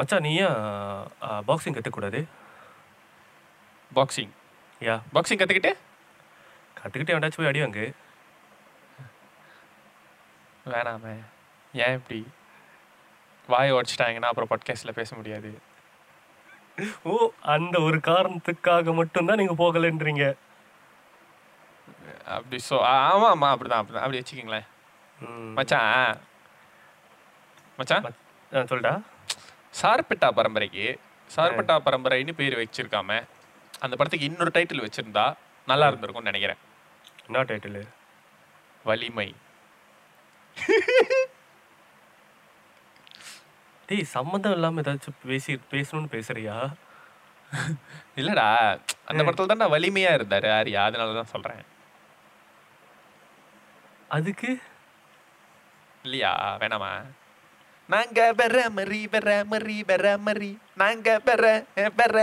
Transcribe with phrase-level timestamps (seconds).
[0.00, 0.58] மச்சான் நீ ஏன்
[1.48, 2.20] பாக்ஸிங் கற்றுக்கூடாது
[3.94, 4.34] பாக்ஸிங்
[4.80, 4.94] யா.
[5.14, 5.72] பாக்ஸிங் கற்றுக்கிட்டு
[6.76, 7.86] கற்றுக்கிட்டு எவனாச்சும் போய் அடி வாங்கு.
[10.66, 11.14] வேணாமே.
[11.72, 12.20] ஏன் இப்படி?
[13.46, 15.50] வாயை உடச்சிட்டாங்கன்னா அப்புறம் பாட்காஸ்ட்டில் பேச முடியாது.
[17.02, 17.14] ஓ
[17.54, 20.24] அந்த ஒரு காரணத்துக்காக மட்டும்தான் நீங்கள் போகலைன்றீங்க.
[22.26, 24.06] அப்படி ஸோ ஆமாம் ஆமாம் அப்படிதான் அப்படிதான்.
[24.06, 24.66] அப்படி வச்சுக்கிங்களேன்.
[25.54, 26.20] மச்சான்.
[27.76, 28.14] மச்சான்?
[28.52, 28.92] சொல்டா.
[29.74, 30.86] சார்பெட்டா பரம்பரைக்கு
[31.30, 33.10] சார்பெட்டா பரம்பரைன்னு பேர் வச்சிருக்காம
[33.84, 35.24] அந்த படத்துக்கு இன்னொரு டைட்டில் வச்சிருந்தா
[35.68, 36.60] நல்லா இருந்திருக்கும்னு நினைக்கிறேன்.
[37.26, 37.80] என்ன டைட்டில்
[38.84, 39.28] வலிமை.
[43.88, 46.56] டேய் சம்மந்தம் இல்லாமல் ஏதாச்சும் பேசி பேசணும்னு பேசுறியா?
[48.20, 48.48] இல்லடா
[49.10, 50.82] அந்த படத்துல தான் வலிமையா இருந்தாரு ஆரியா.
[50.88, 51.62] அதனால தான் சொல்றேன்.
[54.16, 54.50] அதுக்கு?
[56.04, 56.92] இல்லையா வேணாமா?
[57.90, 61.42] நாங்க பெற மரி பெற மரி பெற மரி நாங்க பெற
[61.96, 62.16] பெற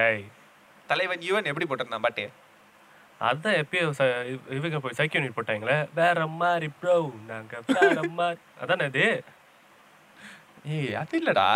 [0.00, 0.24] ஏய்.
[0.88, 2.24] தலைவன் யுவன் எப்படி போட்டிருந்தான் பாட்டு
[3.20, 5.76] அதான் எப்பயோ ச- இவ- இவங்க போய் சைக்கிள் நீட் போட்டாங்களே.
[5.94, 6.94] வேற மாதிரி ப்ரோ
[7.26, 8.40] நாங்க வேற மாதிரி.
[8.60, 9.06] அதானே இது?
[10.68, 11.48] ஏய் அது இல்லடா.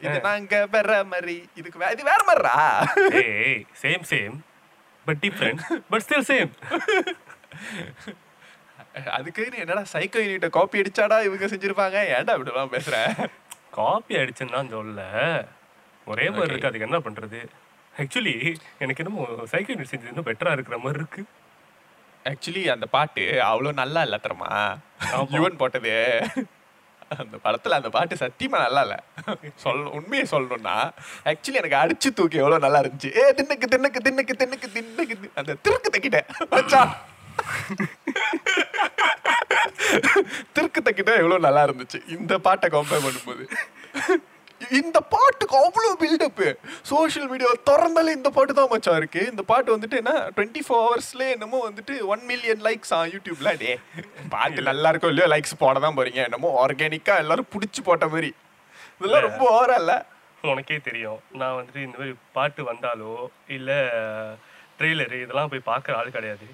[0.00, 2.54] இது நாங்க பெற மரி இதுக்கு இது வேற மாதிரிடா.
[3.22, 4.36] ஏய் same same
[5.06, 6.52] but different but still same
[9.16, 11.98] அதுக்கு என்னடா சைக்கோ யூனிட்ட காப்பி அடிச்சாடா இவங்க செஞ்சிருப்பாங்க?
[12.16, 12.96] ஏன்டா இப்படிலாம் பேசுற?
[13.78, 15.00] காப்பி அடிச்சுன்னு தான் சொல்ல
[16.06, 16.50] ஒரே மாதிரி.
[16.52, 17.40] இருக்கு அதுக்கு என்ன பண்றது?
[17.94, 18.34] ஆக்சுவலி
[18.84, 21.22] எனக்கு என்னமோ சைக்கிள் நீட் செஞ்சது இன்னும் பெட்டரா இருக்கிற மாதிரி இருக்கு.
[22.26, 24.52] ஆக்சுவலி அந்த பாட்டு அவ்வளோ நல்லா இல்ல தெரியுமா?
[25.16, 25.28] ஆமா.
[25.36, 25.92] யுவன் போட்டது.
[27.22, 28.96] அந்த படத்துல அந்த பாட்டு சத்தியமா நல்லா இல்ல.
[29.64, 30.74] சொல்ல உண்மையை சொல்லணும்னா
[31.30, 33.12] ஆக்சுவலி எனக்கு அடிச்சு தூக்கி எவ்வளவு நல்லா இருந்துச்சு.
[33.20, 36.28] ஏ தின்னுக்கு தின்னுக்கு தின்னுக்கு தின்னுக்கு தின்னுக்கு அந்த திருக்கு தக்கிட்டேன்.
[40.54, 41.98] திருக்கு தக்கிட்ட எவ்வளவு நல்லா இருந்துச்சு.
[42.16, 43.44] இந்த பாட்டை கம்பேர் பண்ணும்போது.
[44.78, 46.46] இந்த பாட்டுக்கு அவ்வளோ பில்டப்பு
[46.90, 49.22] சோஷியல் மீடியா திறந்தாலே இந்த பாட்டு தான் மச்சான் இருக்கு.
[49.32, 53.72] இந்த பாட்டு வந்துட்டு என்ன டுவெண்ட்டி ஃபோர் ஹவர்ஸ்லேயே என்னமோ வந்துட்டு ஒன் மில்லியன் லைக்ஸ் ஆ யூடியூப்ல டே
[54.34, 56.20] பாட்டு நல்லா இருக்கோ இல்லையோ லைக்ஸ் போட தான் போறீங்க.
[56.28, 58.30] என்னமோ ஆர்கானிக்காக எல்லாரும் பிடிச்சி போட்ட மாதிரி.
[59.00, 59.94] இதெல்லாம் ரொம்ப ஓவரா இல்ல.
[60.52, 61.20] உனக்கே தெரியும்.
[61.40, 63.12] நான் வந்துட்டு இந்த மாதிரி பாட்டு வந்தாலோ
[63.58, 63.70] இல்ல
[64.80, 66.48] ட்ரெய்லரு இதெல்லாம் போய் பார்க்குற ஆள் கிடையாது.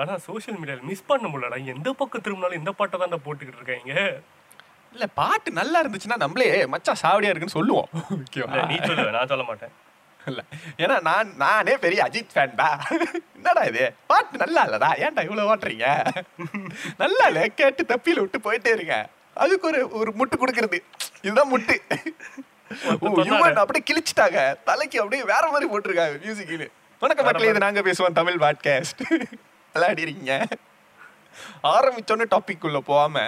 [0.00, 1.58] ஆனா சோஷியல் மீடியாவில் மிஸ் பண்ண முடியலடா.
[1.72, 3.92] எந்த பக்கம் திரும்பினாலும் இந்த பாட்டை தான் போட்டுக்கிட்டு இருக்காங்க.
[4.94, 7.88] இல்ல பாட்டு நல்லா இருந்துச்சுன்னா நம்மளே மச்சான் சாவடியா இருக்குன்னு சொல்லுவோம்.
[8.16, 9.72] ஓகேவா நீ சொல்லுவ நான் சொல்ல மாட்டேன்.
[10.30, 10.40] இல்ல
[10.82, 12.68] ஏன்னா நான் நானே பெரிய அஜித் ஃபேன்டா
[13.36, 13.84] என்னடா இது?
[14.10, 14.90] பாட்டு நல்லா இல்லடா.
[15.04, 15.86] ஏன்டா இவ்வளவு ஓட்டுறீங்க?
[17.02, 18.96] நல்லா இல்ல கேட்டு தப்பியில விட்டு போயிட்டே இருங்க.
[19.44, 20.78] அதுக்கு ஒரு ஒரு முட்டு கொடுக்கறது.
[21.26, 21.76] இதுதான் முட்டு.
[23.62, 24.40] அப்படியே கிழிச்சிட்டாங்க.
[24.70, 26.68] தலைக்கு அப்படியே வேற மாதிரி போட்டிருக்காங்க மியூசிக்னு
[27.02, 29.02] வணக்கம் மக்களே இது நாங்க பேசுவோம் தமிழ் பாட்காஸ்ட்
[29.76, 30.34] விளையாடிருக்கீங்க.
[31.74, 33.24] ஆரம்பிச்சோன்னு டாபிக் உள்ள போகாம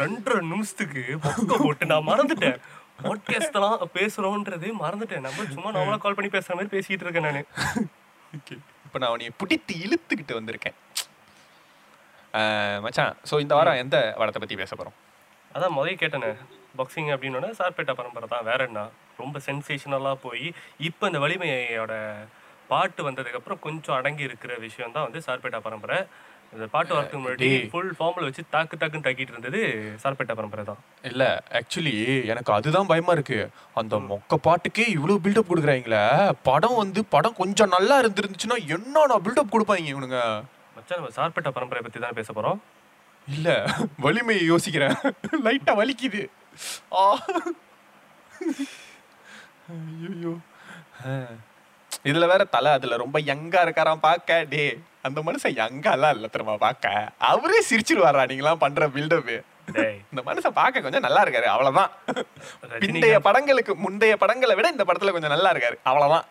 [0.00, 2.58] ரெண்டரை நிமிஷத்துக்கு பக்கம் போட்டு நான் மறந்துட்டேன்.
[3.04, 5.24] பாட்காஸ்ட்லாம் பேசுறோன்றது மறந்துட்டேன்.
[5.26, 7.42] நம்ம சும்மா நார்மலா கால் பண்ணி பேசுற மாதிரி பேசிட்டு இருக்கேன் நானு.
[8.38, 10.76] ஓகே இப்போ நான் உன்னை பிடித்து இழுத்துக்கிட்டு வந்திருக்கேன்.
[12.84, 14.96] மச்சான் ஸோ இந்த வாரம் எந்த படத்தை பத்தி பேச போறோம்?
[15.54, 16.30] அதான் முதல்ல கேட்டேனே.
[16.78, 18.46] பாக்ஸிங் அப்படின்னோட சார்பேட்டா பரம்பரை தான்.
[18.48, 18.80] வேற என்ன?
[19.20, 20.46] ரொம்ப சென்சேஷனலாக போய்
[20.88, 21.94] இப்போ இந்த வலிமையோட
[22.68, 25.98] பாட்டு வந்ததுக்கு அப்புறம் கொஞ்சம் அடங்கி இருக்கிற விஷயம் தான் வந்து சார்பேட்டா பரம்பரை.
[26.52, 27.48] இந்த பாட்டு வரதுக்கு முன்னாடி.
[27.70, 29.60] ஃபுல் ஃபார்மில் வச்சு தாக்கு தாக்குன்னு தாக்கிட்டு இருந்தது
[30.02, 30.80] சார்பேட்டா பரம்பரை தான்.
[31.02, 31.22] இல்ல
[31.52, 31.94] ஆக்சுவலி
[32.24, 33.38] எனக்கு அதுதான் பயமா இருக்கு.
[33.74, 36.02] அந்த மொக்க பாட்டுக்கே இவ்வளவு பில்டப் கொடுக்குறாங்களே.
[36.42, 40.20] படம் வந்து படம் கொஞ்சம் நல்லா இருந்துருந்துச்சுன்னா என்னென்ன பில்டப் கொடுப்பாங்க இவனுங்க?
[40.76, 42.60] மச்சான் நம்ம சார்பேட்டா பரம்பரை பற்றி தான் பேச போகிறோம்
[43.28, 43.50] இல்ல
[43.98, 44.96] வலிமையை யோசிக்கிறேன்.
[45.46, 46.22] லைட்டா வலிக்குது.
[46.94, 47.04] ஆ.
[49.74, 50.32] ஐயோ
[52.04, 54.44] இதுல வேற தலை அதுல ரொம்ப யங்கா இருக்காராம் பாக்க.
[54.50, 54.62] டே
[55.02, 57.12] அந்த மனுஷன் யங்காலாம் இல்ல தெரியுமா பாக்க?
[57.30, 58.24] அவரே சிரிச்சிருவாரா?
[58.30, 59.30] நீங்களாம் பண்ற பில்டப்
[60.12, 61.90] இந்த மனுஷன் பார்க்க கொஞ்சம் நல்லா இருக்காரு அவ்வளவுதான்.
[62.82, 66.26] பிந்தைய படங்களுக்கு முந்தைய படங்களை விட இந்த படத்துல கொஞ்சம் நல்லா இருக்காரு அவ்வளவுதான்.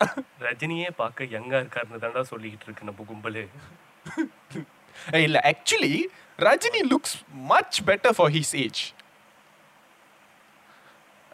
[0.47, 3.43] ரஜினியே பார்க்க யங்கா இருக்காருன்னு தான்டா சொல்லிக்கிட்டு இருக்கு நம்ம கும்பலு.
[5.27, 5.93] இல்ல actually
[6.39, 7.17] Rajini looks
[7.51, 8.81] much better for his age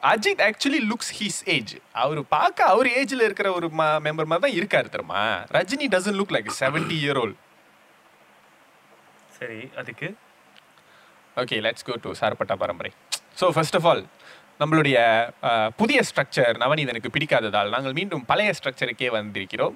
[0.04, 1.74] Ajith actually looks his age
[2.04, 3.68] அவர் பார்க்க அவர் ஏஜ்ல இருக்கிற ஒரு
[4.06, 5.22] மெம்பர் மாதிரி தான் இருக்காரு தெரியுமா?
[5.58, 7.40] Rajini doesn't look like seventy year old
[9.38, 10.08] சரி அதுக்கு?
[11.38, 12.92] Okay let's go to Sarpatta Parambarai.
[13.40, 14.04] So first of all
[14.62, 14.98] நம்மளுடைய
[15.80, 19.76] புதிய ஸ்ட்ரக்சர் நவநீதனுக்கு பிடிக்காததால் நாங்கள் மீண்டும் பழைய ஸ்ட்ரக்சருக்கே வந்திருக்கிறோம்.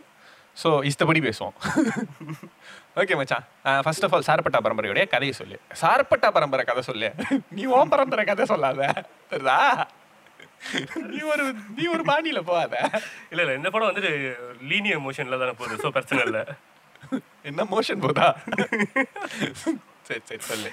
[0.58, 1.56] ஸோ இஷ்டப்படி பேசுவோம்.
[3.02, 3.46] ஓகே மச்சான்.
[3.86, 5.58] ஃபர்ஸ்ட் ஆஃப் ஆல் சார்பட்டா பரம்பரையுடைய கதையை சொல்லு.
[5.82, 7.10] சார்பட்டா பரம்பரை கதை சொல்லு.
[7.58, 8.82] நீ ஓம் பரம்பரை கதை சொல்லாத.
[9.32, 9.60] தெரியுதா?
[11.10, 11.44] நீ ஒரு
[11.76, 12.76] நீ ஒரு பாணியில போகாத.
[13.32, 14.12] இல்ல இல்ல இந்த படம் வந்துட்டு
[14.70, 16.44] லீனியர் மோஷன்ல தானே போகுது ஸோ பிரச்சனை இல்லை.
[17.46, 18.28] என்ன மோஷன் போதா?
[20.06, 20.72] சரி சரி சொல்லு.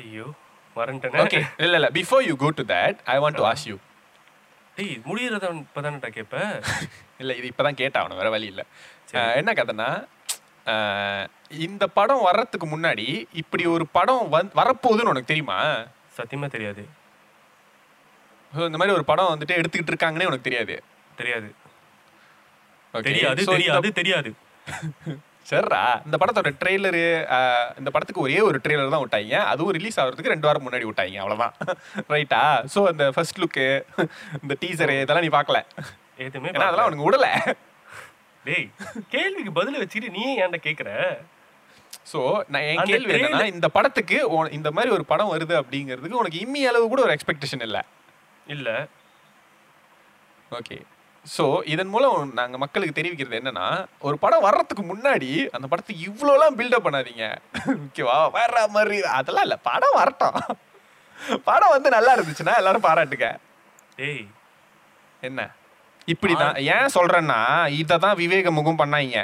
[0.00, 0.26] ஐயோ
[0.76, 3.76] வரன்ட்டேனே ஓகே இல்ல இல்ல before you go to that I want to ask you
[4.76, 6.36] டேய் முடியறத இப்பதானடா கேப்ப?
[7.20, 8.62] இல்ல இது இப்பதான் கேட்டா அவன வேற வழி இல்ல.
[9.40, 9.88] என்ன கதைன்னா
[10.66, 11.24] அஹ்,
[11.60, 14.24] இந்த படம் வர்றதுக்கு முன்னாடி இப்படி ஒரு படம்
[14.56, 15.58] வரப்போகுதுன்னு உனக்கு தெரியுமா?
[16.20, 16.82] சத்தியமா தெரியாது.
[18.52, 20.76] So, இந்த மாதிரி ஒரு படம் வந்துட்டு எடுத்துக்கிட்டு இருக்காங்கன்னே உனக்கு தெரியாது?
[21.16, 21.48] தெரியாது.
[22.94, 24.30] தெரியாது தெரியாது தெரியாது.
[25.50, 27.02] சரிடா இந்த படத்தோட ட்ரெய்லரு
[27.78, 29.36] இந்த படத்துக்கு ஒரே ஒரு ட்ரெய்லர் தான் விட்டாங்க.
[29.52, 31.54] அதுவும் ரிலீஸ் ஆகிறதுக்கு ரெண்டு வாரம் முன்னாடி விட்டாங்க அவ்வளவுதான்.
[32.14, 32.42] ரைட்டா
[32.74, 33.66] ஸோ அந்த ஃபர்ஸ்ட் லுக்கு
[34.42, 35.60] இந்த டீசரு இதெல்லாம் நீ பார்க்கல.
[36.26, 37.28] எதுவுமே அதெல்லாம் உனக்கு விடல.
[38.44, 38.66] டேய்
[39.14, 40.90] கேள்விக்கு பதில் வச்சுக்கிட்டு நீ ஏன்டா கேக்குற?
[42.10, 42.20] ஸோ
[42.52, 44.16] நான் என் கேள்வி என்னன்னா இந்த படத்துக்கு
[44.58, 47.82] இந்த மாதிரி ஒரு படம் வருது அப்படிங்கிறதுக்கு உனக்கு இம்மி அளவு கூட ஒரு எக்ஸ்பெக்டேஷன் இல்லை.
[48.54, 48.68] இல்ல.
[50.58, 50.78] ஓகே
[51.26, 53.66] ஸோ இதன் மூலம் நாங்க மக்களுக்கு தெரிவிக்கிறது என்னன்னா
[54.08, 57.26] ஒரு படம் வர்றதுக்கு முன்னாடி அந்த படத்துக்கு இவ்வளோலாம் பில்டப் பண்ணாதீங்க.
[57.84, 59.58] ஓகேவா வேற மாதிரி அதெல்லாம் இல்லை.
[59.70, 60.38] படம் வரட்டும்.
[61.48, 63.28] படம் வந்து நல்லா இருந்துச்சுன்னா எல்லாரும் பாராட்டுங்க.
[63.98, 64.24] டேய்
[65.22, 65.40] என்ன?
[66.12, 66.56] இப்படிதான்.
[66.76, 67.40] ஏன் சொல்றேன்னா
[67.80, 69.18] இதை தான் விவேக முகம் பண்ணாங்க.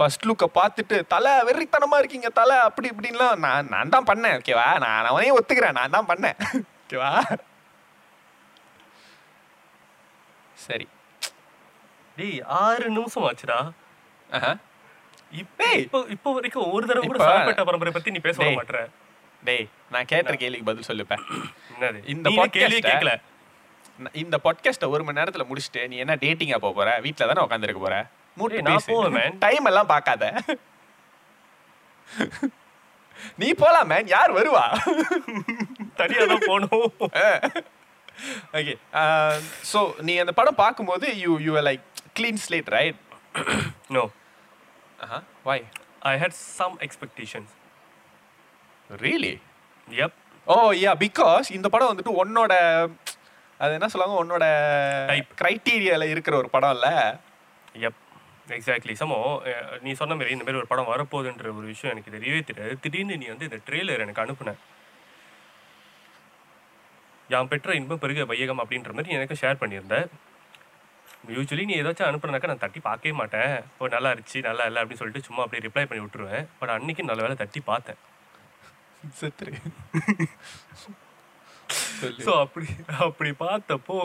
[0.00, 2.56] ஃபர்ஸ்ட் லுக்கை பார்த்துட்டு தலை வெறித்தனமா இருக்கீங்க தலை.
[2.68, 6.36] அப்படி இப்படின்லாம் நான் நான் தான் பண்ணேன் ஓகேவா நான் அவனையும் ஒத்துக்கிறேன் நான் தான் பண்ணேன்
[6.82, 7.10] ஓகேவா
[10.56, 10.86] சரி.
[12.16, 13.58] டேய் ஆறு நிமிஷம் ஆச்சுடா.
[15.42, 18.38] இப்போ இப்போ இப்போ வரைக்கும் ஒரு தடவை கூட சாப்பிட்ட பரம்பரை பத்தி நீ பேச.
[18.58, 18.80] மாட்டற
[19.42, 19.66] டேய்.
[19.92, 21.22] நான் கேட்ட கேள்விக்கு பதில் சொல்லுப்பேன்.
[21.74, 22.00] என்னது?
[22.14, 23.12] இந்த கேள்வி கேட்கல
[24.22, 26.90] இந்த பாட்காஸ்ட்டை ஒரு மணி நேரத்துல முடிச்சுட்டு நீ என்ன டேட்டிங்கா போக போற?
[27.06, 27.96] வீட்ல தானே உட்காந்துருக்க போற?
[28.48, 29.32] ஏய், நான் போவேன்.
[29.44, 30.24] டைம் எல்லாம் பார்க்காத.
[33.38, 34.64] நீ போலாம் மேன் யார் வருவா?
[35.98, 36.86] தனியா தான் போகணும்.
[38.58, 38.74] ஓகே
[39.70, 41.84] ஸோ நீ அந்த படம் பார்க்கும்போது you you like
[42.18, 42.98] clean slate right
[43.96, 44.02] no
[45.48, 45.64] why
[46.10, 47.52] I had some expectations
[48.90, 49.34] really
[49.88, 50.16] எப்
[50.46, 52.52] ஓ யா பிகாஸ் இந்த படம் வந்துட்டு உன்னோட
[53.60, 54.44] அது என்ன சொல்லுவாங்க உன்னோட
[55.10, 55.30] Type.
[55.40, 56.88] கிரைட்டீரியால இருக்கிற ஒரு படம் இல்ல
[57.88, 57.98] எப்
[58.58, 59.18] எக்ஸாக்ட்லி சமோ
[59.84, 62.74] நீ சொன்ன மாதிரி இந்த மாதிரி ஒரு படம் வரப்போகுதுன்ற ஒரு விஷயம் எனக்கு தெரியவே தெரியாது.
[62.84, 64.54] திடீர்னு நீ வந்து இந்த ட்ரெய்லர் எனக்கு அனுப்புன.
[67.34, 69.96] யாம் பெற்ற இன்பம் பெருக வையகம் அப்படின்ற மாதிரி எனக்கு ஷேர் பண்ணியிருந்த.
[71.34, 73.52] யூஸ்வலி நீ ஏதாச்சும் அனுப்புனாக்கா நான் தட்டி பார்க்கவே மாட்டேன்.
[73.78, 76.46] ஓ நல்லா இருந்துச்சு நல்லா இல்லை அப்படின்னு சொல்லிட்டு சும்மா அப்படியே ரிப்ளை பண்ணி விட்டுருவேன்.
[76.60, 78.00] பட் அன்னைக்கு நல்ல வேலை தட்டி பார்த்தேன்.
[82.00, 82.22] சொல்லு.
[82.26, 82.66] ஸோ அப்படி
[83.06, 83.96] அப்படி பார்த்தப்போ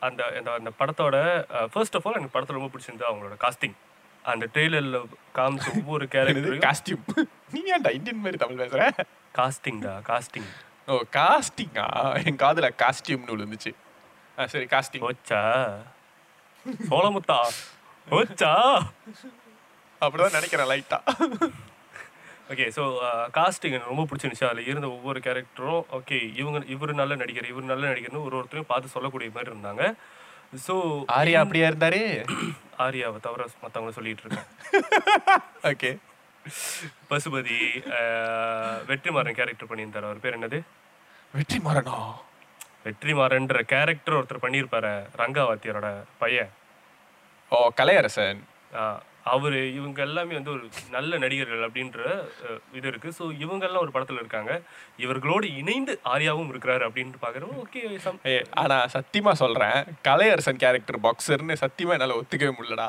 [0.00, 1.16] அந்த அந்த அந்த படத்தோட
[1.72, 3.76] ஃபர்ஸ்ட் ஆஃப் ஆல் எனக்கு படத்தில் ரொம்ப பிடிச்சிருந்தது அவங்களோட காஸ்டிங்
[4.24, 4.98] அந்த ட்ரெய்லரில்
[5.34, 7.04] காமிச்ச ஒவ்வொரு கேரக்டரும் காஸ்டியூம்
[7.52, 8.82] நீ ஏன்டா இந்தியன் மாதிரி தமிழ் பேசுற?
[9.34, 10.50] காஸ்டிங்டா காஸ்டிங்
[10.88, 11.86] ஓ காஸ்டிங்கா
[12.22, 13.72] என் காதுல காஸ்டியூம்னு விழுந்துச்சு
[14.38, 15.40] ஆ சரி காஸ்டிங் ஓச்சா
[16.86, 17.38] சோளமுத்தா
[18.08, 18.52] ஓச்சா
[20.00, 20.98] அப்படிதான் நினைக்கிறேன் லைட்டா
[22.50, 22.82] ஓகே ஸோ
[23.36, 24.48] காஸ்டிங் எனக்கு ரொம்ப பிடிச்சிருந்துச்சு.
[24.48, 28.94] அதில் இருந்த ஒவ்வொரு கேரக்டரும் ஓகே இவங்க இவர் நல்ல நடிகர் இவர் நல்ல நடிகர்னு ஒரு ஒருத்தரையும் பார்த்து
[28.94, 29.84] சொல்லக்கூடிய மாதிரி இருந்தாங்க.
[30.58, 30.74] ஸோ
[31.16, 32.00] ஆரியா அப்படியா இருந்தாரு?
[32.84, 34.48] ஆரியாவை தவிர மற்றவங்கள சொல்லிட்டு இருக்கேன்.
[35.70, 35.90] ஓகே
[37.10, 37.58] பசுபதி
[37.96, 40.08] ஆஹ், வெற்றிமாறன் கேரக்டர் பண்ணியிருந்தார்.
[40.08, 40.58] அவர் பேர் என்னது?
[41.34, 41.98] வெற்றி மரணா
[42.84, 45.88] வெற்றிமாறன்ற கேரக்டர் ஒருத்தர் பண்ணியிருப்பாரு ரங்காவாத்தியரோட
[46.18, 46.52] பையன்.
[47.52, 48.40] ஓ கலையரசன்.
[49.34, 52.00] அவரு இவங்க எல்லாமே வந்து ஒரு நல்ல நடிகர்கள் அப்படின்ற
[52.78, 53.10] இது இருக்கு.
[53.18, 54.52] ஸோ இவங்கெல்லாம் ஒரு படத்துல இருக்காங்க.
[55.04, 57.54] இவர்களோடு இணைந்து ஆர்யாவும் இருக்கிறாரு அப்படின்னு பாக்குறோம்.
[57.64, 59.78] ஓகே சம் ஏ ஆனா சத்தியமா சொல்றேன்.
[60.08, 62.88] கலையரசன் கேரக்டர் பாக்ஸர்னு சத்தியமா என்னால ஒத்துக்கவே முடியலடா.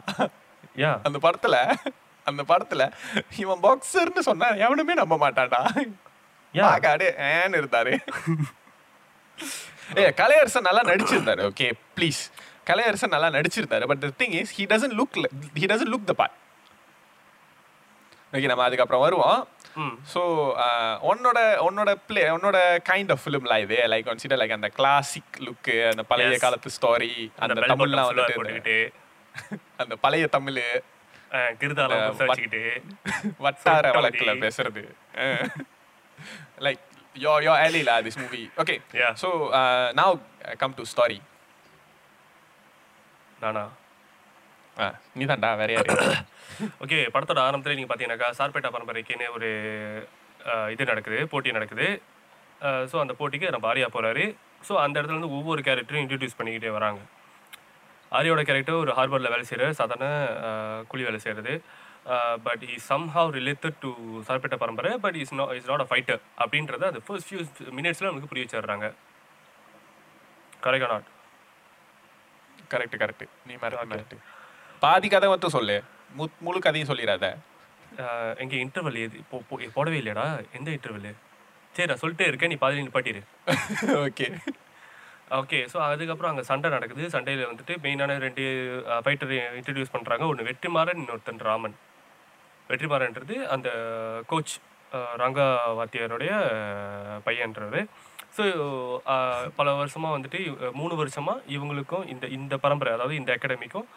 [0.83, 0.93] யா.
[1.09, 1.57] அந்த படத்துல
[2.25, 2.81] அந்த படத்துல
[3.43, 5.61] இவன் பாக்ஸர்னு சொன்னா எவனுமே நம்ப மாட்டான்டா.
[6.53, 6.65] யா.
[6.73, 7.93] ஆகாடு ஏன்னு இருந்தாரு.
[10.01, 11.43] ஏ கலையரசன் நல்லா நடிச்சிருந்தாரு.
[11.51, 11.67] ஓகே
[11.97, 12.23] ப்ளீஸ்
[12.71, 13.87] கலையரசன் நல்லா நடிச்சிருந்தாரு.
[13.91, 15.17] But thing is he doesn't look
[15.61, 16.37] he doesn't look the part
[18.33, 19.39] okay நம்ம அதுக்கப்புறம் வருவோம்.
[20.11, 20.21] ஸோ
[21.09, 22.57] உன்னோட உன்னோட பிளே உன்னோட
[22.89, 26.37] கைண்ட் ஆஃப் ஃபிலிம்லாம் இது லைக் கன்சிடர் லைக் அந்த கிளாசிக் லுக்கு அந்த பழைய.
[26.45, 27.11] காலத்து ஸ்டோரி
[27.45, 28.77] அந்த தமிழ்லாம் வந்துட்டு
[29.81, 30.61] அந்த பழைய தமிழ்.
[33.45, 33.83] வட்டார.
[33.97, 34.81] வழக்குல பேசுறது.
[36.67, 36.81] Like
[37.15, 38.75] yo yo ஏலிலா this movie okay.
[39.21, 39.29] So
[39.99, 40.17] now
[40.63, 41.19] come to story
[43.43, 43.63] நானா?
[45.17, 45.93] நீ தான்டா வேற யாரு?
[46.83, 49.49] ஓகே படத்தோட ஆரம்பத்துல நீங்க பாத்தீங்கன்னாக்கா சார்பேட்டா பரம்பரைக்குன்னு ஒரு
[50.73, 51.87] இது நடக்குது போட்டி நடக்குது.
[52.91, 54.25] ஸோ அந்த போட்டிக்கு நம்ம ஆர்யா போறாரு.
[54.67, 57.01] ஸோ அந்த இடத்துல இருந்து ஒவ்வொரு கேரக்டரும் இன்ட்ரடியூஸ் பண்ணிக்கிட்டே வராங்க.
[58.17, 60.07] ஆர்யாவோட கேரக்டர் ஒரு ஹார்பரில் வேலை செய்கிற சாதாரண
[60.91, 61.53] கூலி வேலை செய்கிறது
[62.45, 63.89] but is somehow related to
[64.27, 67.41] Sarpatta Parambarai but is no is not a fighter அப்படின்றத அந்த ஃபர்ஸ்ட் ஃபியூ
[67.79, 68.87] மினிட்ஸில் நமக்கு புரிய வச்சிடுறாங்க.
[70.65, 71.10] கரெக்டா நாட்
[72.73, 74.15] கரெக்ட் கரெக்ட் நீ கரெக்ட்
[74.79, 75.75] பாதி கதை மட்டும் சொல்லு.
[76.17, 77.25] மு- முழு கதையும் சொல்லிடாத.
[78.41, 79.17] எங்கே இன்டர்வல் எது
[79.75, 80.25] போடவே இல்லையாடா
[80.57, 81.11] எந்த இன்டர்வல்
[81.75, 82.51] சரி நான் சொல்லிட்டே இருக்கேன்.
[82.53, 83.21] நீ பாதியில் நிப்பாட்டிடு
[84.07, 84.27] ஓகே
[85.39, 87.03] ஓகே ஸோ அதுக்கப்புறம் அங்கே சண்டை நடக்குது.
[87.09, 88.43] சண்டையில் வந்துட்டு மெயினான ரெண்டு
[89.03, 91.75] ஃபைட்டர் இன்ட்ரடியூஸ் பண்ணுறாங்க ஒன்று வெற்றிமாறன் இன்னொருத்தன் ராமன்.
[92.69, 93.69] வெற்றிமாறன்றது அந்த
[94.31, 94.53] கோச்
[95.21, 95.45] ரங்கா
[95.79, 96.31] வாத்தியாருடைய
[97.25, 97.85] பையன்றவர்.
[98.35, 98.43] ஸோ
[99.13, 100.39] uh, பல வருஷமாக வந்துட்டு
[100.73, 103.87] மூணு வருஷமாக இவங்களுக்கும் இந்த இந்த பரம்பரை அதாவது இந்த அகாடமிக்கும்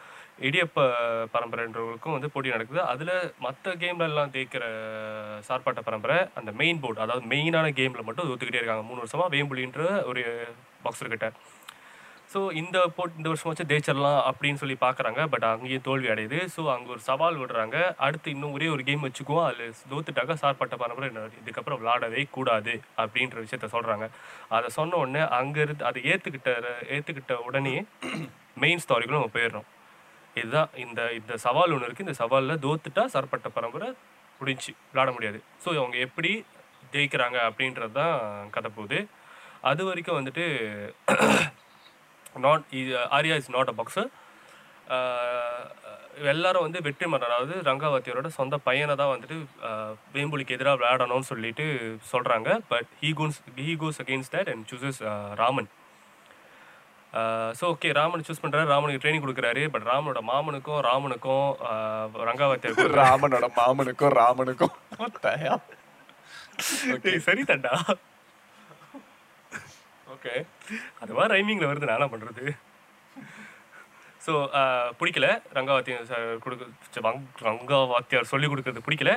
[0.47, 0.87] இடியப்ப
[1.35, 2.81] பரம்பரைன்றவங்களுக்கும் வந்து போட்டி நடக்குது.
[2.93, 4.65] அதில் மற்ற கேம்லலாம் ஜெயிக்கிற
[5.49, 8.85] சார்பாட்ட பரம்பரை அந்த மெயின் போர்டு அதாவது மெயினான கேமில் மட்டும் ஒத்துக்கிட்டே இருக்காங்க.
[8.91, 10.25] மூணு வருஷமாக வேம்புலின்ற ஒரு
[10.85, 11.29] பாக்ஸர்கிட்ட
[12.35, 16.39] ஸோ இந்த போட் இந்த வருஷம் வச்சு ஜெயிச்சிடலாம் அப்படின்னு சொல்லி பார்க்குறாங்க பட் அங்கேயும் தோல்வி அடையுது.
[16.55, 17.77] ஸோ அங்கே ஒரு சவால் விடுறாங்க.
[18.07, 19.45] அடுத்து இன்னும் ஒரே ஒரு கேம் வச்சுக்குவோம்.
[19.49, 21.09] அதில் தோத்துட்டாக்க சார்பட்ட பரம்பரை
[21.41, 24.09] இதுக்கப்புறம் விளாடவே கூடாது அப்படின்ற விஷயத்த சொல்கிறாங்க
[24.57, 26.51] அதை சொன்ன உடனே அங்கே இருந்து அதை ஏற்றுக்கிட்ட
[26.97, 27.77] ஏற்றுக்கிட்ட உடனே
[28.65, 29.69] மெயின் ஸ்டாரிக்குள்ள நம்ம போயிடுறோம்.
[30.43, 33.91] இதுதான் இந்த இந்த சவால் ஒன்று இருக்குது இந்த சவாலில் தோத்துட்டா சார்பட்ட பரம்பரை
[34.41, 35.41] முடிஞ்சு விளாட முடியாது.
[35.65, 36.33] ஸோ அவங்க எப்படி
[36.95, 38.17] ஜெயிக்கிறாங்க அப்படின்றது தான்
[38.57, 38.99] கதை போகுது.
[39.71, 40.47] அது வரைக்கும் வந்துட்டு
[42.43, 42.63] not
[43.17, 44.09] Arya is not a boxer
[46.31, 49.37] எல்லாரும் வந்து வெற்றி மன்னர் அதாவது ரங்காவத்தியரோட சொந்த பையனை தான் வந்துட்டு
[49.69, 51.65] ஆஹ், வேம்புலிக்கு எதிராக விளையாடணும்னு சொல்லிட்டு
[52.11, 55.01] சொல்கிறாங்க but he goes he goes against that and chooses
[55.41, 55.69] Raman
[57.55, 59.63] so okay Raman choose பண்ணுறாரு ராமனுக்கு ட்ரைனிங் கொடுக்குறாரு.
[59.73, 64.73] பட் ராமனோட மாமனுக்கும் ராமனுக்கும் ஆஹ், ரங்காவத்தியருக்கும் ராமனோட மாமனுக்கும் ராமனுக்கும்
[67.27, 67.71] சரி தண்டா.
[70.15, 70.35] ஓகே.
[71.01, 72.45] அதுவா ரைமிங்கில் வருது நான் என்ன பண்ணுறது
[74.21, 74.35] ஸோ
[74.99, 75.27] பிடிக்கல.
[75.55, 77.01] ரங்காவாத்தியம் ச- கொடுக்க
[77.47, 79.13] ரங்காவாத்தியார் சொல்லி கொடுக்கறது பிடிக்கல.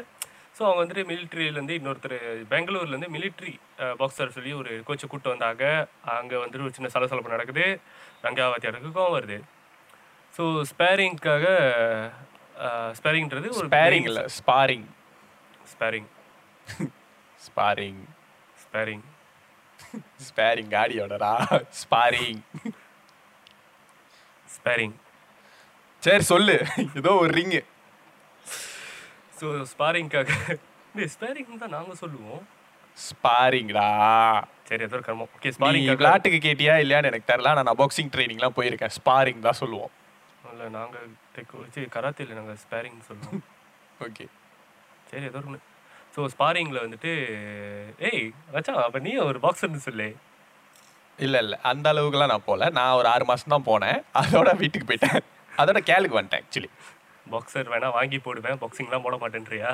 [0.58, 2.16] ஸோ அவங்க வந்துட்டு மிலிட்ரியிலேருந்து இன்னொருத்தர்
[2.50, 3.52] பெங்களூர்லேருந்து மிலிட்ரி
[4.00, 5.64] பாக்ஸர் சொல்லி ஒரு கோச்சை கூப்பிட்டு வந்தாங்க.
[6.12, 7.66] அங்கே வந்துட்டு ஒரு சின்ன சலசலப்பு நடக்குது.
[8.24, 9.38] ரங்காவாத்தியாருக்கு கோவம் வருது.
[10.34, 11.46] ஸோ ஸ்பேரிங்க்காக
[12.94, 14.88] ஸ்பேரிங்ன்றது ஒரு ஸ்பேரிங் இல்ல sparring
[15.72, 16.10] sparring
[17.40, 18.02] sparring
[18.58, 19.06] sparring
[20.28, 21.32] sparring காடியோடடா
[21.82, 22.42] sparring
[24.48, 24.96] sparring
[26.04, 26.56] சரி சொல்லு
[27.00, 27.62] ஏதோ ஒரு ரிங்கு
[29.40, 30.30] ஸோ ஸ்பாரிங்காக
[31.14, 32.44] ஸ்பேரிங் தான் நாங்கள் சொல்லுவோம்
[32.98, 33.88] ஸ்பாரிங்டா
[34.68, 38.94] சரி ஏதோ கர்மம் ஓகே நீ ஸ்பாரிங்காக விளையாட்டுக்கு கேட்டியா இல்லையான்னு எனக்கு தெரியல நான் பாக்ஸிங் ட்ரைனிங்லாம் போயிருக்கேன்
[38.98, 39.94] ஸ்பாரிங் தான் சொல்லுவோம்
[40.52, 43.44] இல்லை நாங்கள் டெக் வச்சு கராத்தேல நாங்கள் ஸ்பேரிங் சொல்லுவோம்
[44.00, 44.26] ஓகே
[45.10, 45.60] சரி ஏதோ ஒன்று
[46.18, 47.12] ஸோ ஸ்பாரிங்கில் வந்துட்டு
[48.08, 50.08] ஏய் மச்சான் அப்போ நீ ஒரு பாக்ஸர்னு சொல்லு.
[51.20, 51.56] இல்ல இல்ல.
[51.72, 52.70] அந்த அளவுக்குலாம் நான் போல.
[52.78, 54.00] நான் ஒரு ஆறு மாசம் தான் போனேன்.
[54.22, 55.20] அதோட வீட்டுக்கு போயிட்டேன்.
[55.62, 56.70] அதோட கேளுக்கு வந்துட்டேன் ஆக்சுவலி
[57.34, 58.58] பாக்ஸர் வேணா வாங்கி போடுவேன்.
[58.64, 59.72] பாக்ஸிங்லாம் போட மாட்டேன்றியா?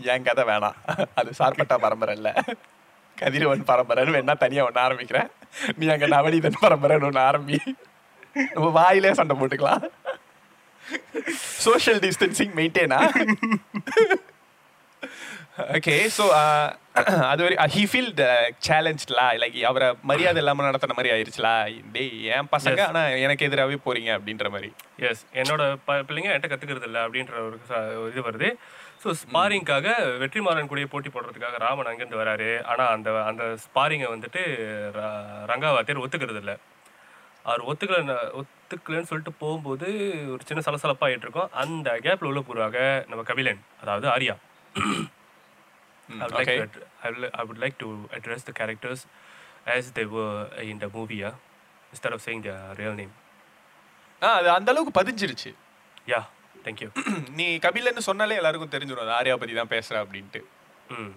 [0.00, 0.76] என் கதை வேணாம்.
[1.20, 2.32] அது சார்பட்டா பரம்பரை இல்ல.
[3.18, 5.30] கதிரவன் பரம்பரைன்னு வேணா தனியா ஒன்று ஆரம்பிக்கிறேன்.
[5.78, 7.60] நீ அங்க நவநீதன் பரம்பரைன்னு ஒன்று ஆரம்பி.
[8.54, 9.86] நம்ம வாயிலே சண்டை போட்டுக்கலாம்.
[11.66, 13.00] சோஷியல் டிஸ்டன்சிங் மெயின்டைனா
[15.76, 16.24] ஓகே ஸோ
[17.30, 18.24] அது வரை ஹி ஃபீல் த
[18.66, 21.52] சேலஞ்ச்லா லைக் அவரை மரியாதை இல்லாமல் நடத்தின மாதிரி ஆயிடுச்சுலா
[21.94, 24.68] டேய் என் பசங்க ஆனால் எனக்கு எதிராகவே போறீங்க அப்படின்ற மாதிரி.
[25.08, 27.58] எஸ் என்னோட ப பிள்ளைங்க என்கிட்ட கற்றுக்கிறது இல்லை அப்படின்ற ஒரு
[28.12, 28.50] இது வருது.
[29.04, 29.86] ஸோ ஸ்பாரிங்காக
[30.22, 32.50] வெற்றிமாறன் கூடயே போட்டி போடுறதுக்காக ராமன் அங்கேருந்து வராரு.
[32.72, 34.42] ஆனால் அந்த அந்த ஸ்பாரிங்கை வந்துட்டு
[35.52, 36.56] ரங்காவாத்தியர் ஒத்துக்கிறது இல்லை.
[37.50, 39.88] அவர் ஒத்துக்கல ஒத்துக்கலன்னு சொல்லிட்டு போகும்போது
[40.34, 41.52] ஒரு சின்ன சலசலப்பாகிட்டு இருக்கோம்.
[41.64, 42.80] அந்த கேப்பில் உள்ள போகிறாங்க
[43.10, 44.36] நம்ம கபிலன் அதாவது Arya.
[46.09, 46.57] I would, like okay.
[46.57, 48.99] to, ad- I, would, li- I would like to address the characters
[49.67, 51.35] as they were in the movie, yeah?
[51.93, 53.13] instead of saying their real name.
[54.21, 55.51] ஆ அது அந்த அளவுக்கு பதிஞ்சிருச்சு
[56.07, 56.23] Yeah,
[56.65, 56.89] thank you.
[57.39, 60.41] நீ கபிலன்னு சொன்னாலே எல்லாருக்கும் தெரிஞ்சிடும் அது ஆர்யா பத்தி தான் பேசுற அப்படின்ட்டு
[60.89, 61.11] ம்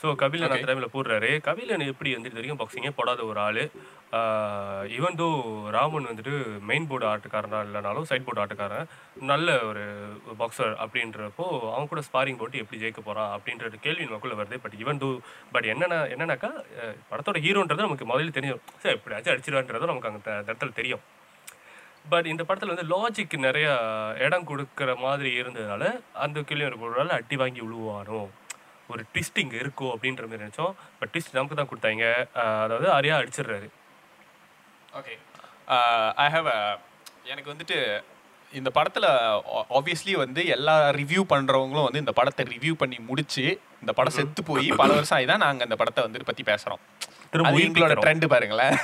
[0.00, 0.52] ஸோ கபிலன்.
[0.54, 1.28] அந்த டைமில் போடுறாரு.
[1.46, 3.62] கபிலன் எப்படி வந்து இது வரைக்கும் பாக்ஸிங்கே போடாத ஒரு ஆள்.
[4.96, 5.28] ஈவன் தோ
[5.76, 6.34] ராமன் வந்துட்டு
[6.70, 8.90] மெயின் போர்டு ஆட்டுக்காரனா இல்லைனாலும் சைட் போர்டு ஆட்டுக்காரன்
[9.30, 9.84] நல்ல ஒரு
[10.40, 14.58] பாக்ஸர் அப்படின்றப்போ அவன் கூட ஸ்பாரிங் போட்டு எப்படி ஜெயிக்க போகிறான் அப்படின்ற கேள்வி நமக்குள்ள வருது.
[14.64, 15.10] பட் ஈவன் தோ
[15.56, 16.52] பட் என்னென்ன என்னன்னாக்கா
[17.10, 18.62] படத்தோட ஹீரோன்றது நமக்கு முதல்ல தெரியும்.
[18.84, 21.04] சரி எப்படியாச்சும் அடிச்சிடுவான்றது நமக்கு அங்கே அந்த இடத்துல தெரியும்.
[22.12, 23.68] பட் இந்த படத்தில் வந்து லாஜிக் நிறைய
[24.24, 25.84] இடம் கொடுக்குற மாதிரி இருந்ததுனால
[26.24, 28.20] அந்த கேள்வி ஒரு அடி வாங்கி விழுவானோ
[28.88, 30.74] ஒரு ட்விஸ்ட் இங்கே இருக்கோ அப்படின்ற மாதிரி நினச்சோம்.
[30.98, 32.04] பட் ட்விஸ்ட் நமக்கு தான் கொடுத்தாங்க.
[32.64, 33.68] அதாவது ஆரியா அடிச்சிடுறாரு.
[34.98, 35.14] ஓகே
[36.24, 36.50] ஐ ஹாவ்
[37.32, 37.78] எனக்கு வந்துட்டு
[38.52, 39.06] இந்த படத்துல
[39.78, 43.44] ஆப்வியஸ்லி வந்து எல்லா ரிவ்யூ பண்றவங்களும் வந்து இந்த படத்தை ரிவ்யூ பண்ணி முடிச்சு
[43.82, 46.82] இந்த படம் செத்து போய் பல வருஷம் ஆகி தான் நாங்க இந்த படத்தை வந்து பத்தி பேசுறோம்.
[47.30, 47.94] திரும்ப அது எங்களோட.
[48.04, 48.76] ட்ரெண்ட் பாருங்களேன்.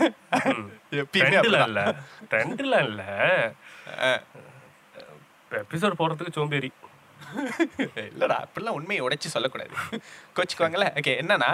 [1.02, 1.38] எப்பயுமே.
[1.48, 1.84] இல்லை.
[2.32, 3.08] ட்ரெண்டில் இல்லை.
[5.50, 6.70] எபிசோட் போடுறதுக்கு சோம்பேறி.
[8.10, 9.72] இல்லடா அப்படிலாம் உண்மையை உடைச்சு சொல்லக்கூடாது.
[10.36, 11.50] கோச்சுக்குவாங்கல்ல ஓகே என்னன்னா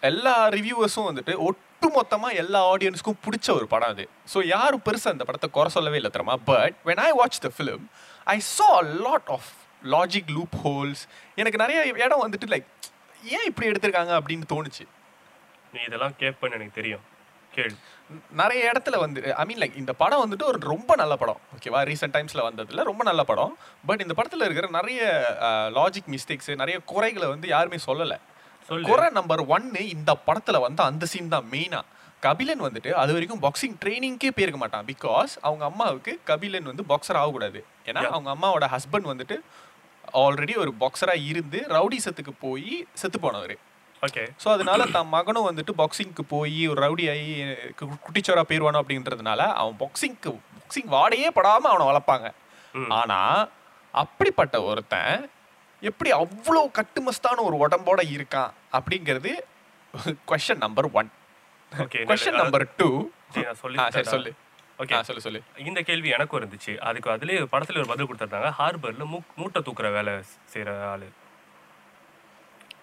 [0.00, 4.04] எல்லா ரிவ்யூவர்ஸும் வந்துட்டு ஒட்டு மொத்தமா எல்லா ஆடியன்ஸ்க்கும் பிடிச்ச ஒரு படம் அது.
[4.34, 6.36] ஸோ யாரும் பெருசா இந்த படத்தை குறை சொல்லவே இல்லை தெரியுமா?
[6.44, 7.84] But when I watch the film
[8.26, 9.50] I saw a lot of
[9.84, 10.30] logic
[10.64, 11.02] loopholes
[11.34, 12.68] எனக்கு நிறைய இடம் வந்துட்டு லைக்
[13.24, 14.84] ஏன் இப்படி எடுத்திருக்காங்க அப்படின்னு தோணுச்சு.
[15.72, 17.04] நீ இதெல்லாம் கேட்பேன்னு எனக்கு தெரியும்.
[18.30, 21.40] நிறைய இடத்துல வந்து ஐ மீன் லைக் இந்த படம் வந்துட்டு ஒரு ரொம்ப நல்ல படம்.
[21.58, 23.56] ஓகேவா ரீசெண்ட் டைம்ஸ்ல வந்ததுல ரொம்ப நல்ல படம்.
[23.86, 25.26] பட் இந்த படத்துல இருக்கிற நிறைய
[25.74, 28.18] லாஜிக் மிஸ்டேக்ஸ் நிறைய குறைகளை வந்து யாருமே சொல்லல.
[28.66, 28.88] சொல்லு.
[28.88, 31.80] குறை நம்பர் ஒன்னு இந்த படத்துல வந்து அந்த சீன் தான் மெயினா
[32.20, 34.84] கபிலன் வந்துட்டு அது வரைக்கும் பாக்ஸிங் ட்ரைனிங்க்கே போயிருக்க மாட்டான்.
[34.84, 37.64] பிகாஸ் அவங்க அம்மாவுக்கு கபிலன் வந்து பாக்ஸர் ஆகக்கூடாது.
[37.84, 38.06] ஏன்னா.
[38.06, 39.36] அவங்க அம்மாவோட ஹஸ்பண்ட் வந்துட்டு
[40.12, 43.56] ஆல்ரெடி ஒரு பாக்ஸரா இருந்து ரவுடிசத்துக்கு போய் செத்து போனவர்.
[44.02, 47.30] ஓகே ஸோ அதனால தன் மகனும் வந்துட்டு பாக்ஸிங்க்கு போய் ஒரு ரவுடி ஆகி
[47.98, 52.26] குட்டிச்சோரா போயிடுவானோ அப்படின்றதுனால அவன் பாக்ஸிங்க்கு பாக்ஸிங் வாடையே படாம அவனை வளர்ப்பாங்க.
[52.74, 52.90] ம்.
[52.92, 53.18] ஆனா
[53.94, 55.16] அப்படிப்பட்ட ஒருத்தன்
[55.82, 59.32] எப்படி அவ்வளோ கட்டுமஸ்தான ஒரு உடம்போட இருக்கான் அப்படிங்கிறது
[60.30, 61.10] question number one
[62.06, 62.88] question number two
[63.34, 63.46] சரி
[64.08, 64.32] சொல்லி
[64.78, 65.22] ஓகே சொல்லு.
[65.22, 66.72] சொல்லு இந்த கேள்வி எனக்கும் இருந்துச்சு.
[66.80, 68.50] அதுக்கு அதுலயே படத்துல ஒரு பதில் கொடுத்துருந்தாங்க.
[68.58, 69.04] ஹார்பர்ல
[69.38, 70.12] மூட்டை தூக்குற வேலை
[70.52, 71.08] செய்யற ஆளு.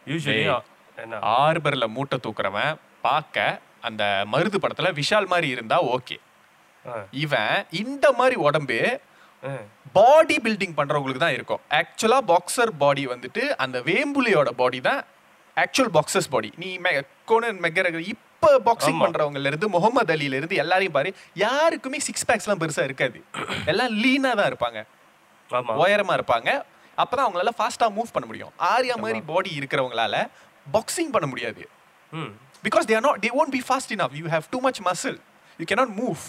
[0.07, 0.43] யூஸ்வலி
[1.39, 3.47] ஆர்பர்ல மூட்டை தூக்குறவன் பார்க்க
[3.87, 6.17] அந்த மருது படத்துல விஷால் மாதிரி இருந்தா ஓகே.
[7.23, 8.79] இவன் இந்த மாதிரி உடம்பு
[9.97, 11.61] பாடி பில்டிங் பண்றவங்களுக்கு தான் இருக்கும்.
[11.79, 15.01] ஆக்சுவலா பாக்ஸர் பாடி வந்துட்டு அந்த வேம்புலியோட பாடி தான்
[15.57, 16.49] ஆக்சுவல் பாக்ஸர்ஸ் பாடி.
[16.61, 16.69] நீ
[17.31, 19.01] கோனன் மெக்கரகர் இப்ப பாக்ஸிங்.
[19.03, 21.11] பண்றவங்கல இருந்து முகமது அலில இருந்து எல்லாரையும் பாரு
[21.43, 23.19] யாருக்குமே சிக்ஸ் பேக்ஸ்லாம் பெருசா இருக்காது.
[23.73, 24.81] எல்லாம் லீனா தான் இருப்பாங்க.
[25.83, 26.49] உயரமா இருப்பாங்க.
[26.97, 28.53] அப்பதான் அவங்களால ஃபாஸ்டா மூவ் பண்ண முடியும்.
[28.73, 30.15] ஆர்யா மாதிரி பாடி இருக்கிறவங்களால
[30.73, 31.63] பாக்ஸிங் பண்ண முடியாது.
[32.13, 32.31] ம்.
[32.63, 34.13] Because they are not they won't be fast enough.
[34.19, 35.19] You have too much muscle
[35.59, 36.23] you cannot move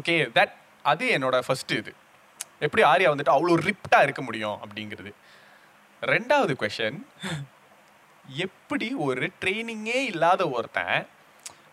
[0.00, 0.52] okay that
[0.84, 1.92] அது என்னோட ஃபர்ஸ்ட் இது.
[2.66, 5.10] எப்படி ஆர்யா வந்துட்டு அவ்வளோ ரிப்டா இருக்க முடியும் அப்படிங்கிறது.
[6.02, 6.98] ரெண்டாவது கொஷன்
[8.24, 10.98] எப்படி ஒரு ட்ரைனிங்கே இல்லாத ஒருத்தன்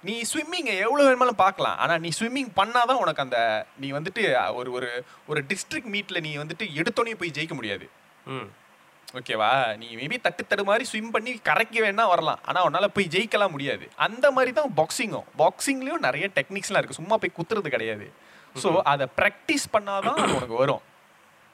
[0.01, 1.77] நீ ஸ்விம்மிங்கை எவ்வளோ வேணுமாலும் பார்க்கலாம்.
[1.77, 3.39] ஆனால் நீ ஸ்விம்மிங் பண்ணாதான் உனக்கு அந்த
[3.79, 4.23] நீ வந்துட்டு
[4.53, 4.89] ஒரு ஒரு
[5.27, 7.85] ஒரு டிஸ்ட்ரிக்ட் மீட்டில் நீ வந்துட்டு எடுத்தோடனே போய் ஜெயிக்க முடியாது.
[8.25, 8.47] ம்.
[9.15, 9.49] ஓகேவா?
[9.81, 12.39] நீ மேபி தட்டு தடு மாதிரி ஸ்விம் பண்ணி கரைக்க வேணா வரலாம்.
[12.49, 13.85] ஆனால் உன்னால் போய் ஜெயிக்கலாம் முடியாது.
[14.05, 18.07] அந்த மாதிரி தான் பாக்ஸிங்கும் பாக்ஸிங்லேயும் நிறைய டெக்னிக்ஸ்லாம் இருக்குது சும்மா போய் குத்துறது கிடையாது.
[18.63, 20.83] ஸோ அதை ப்ராக்டிஸ் பண்ணாதான் உனக்கு வரும்.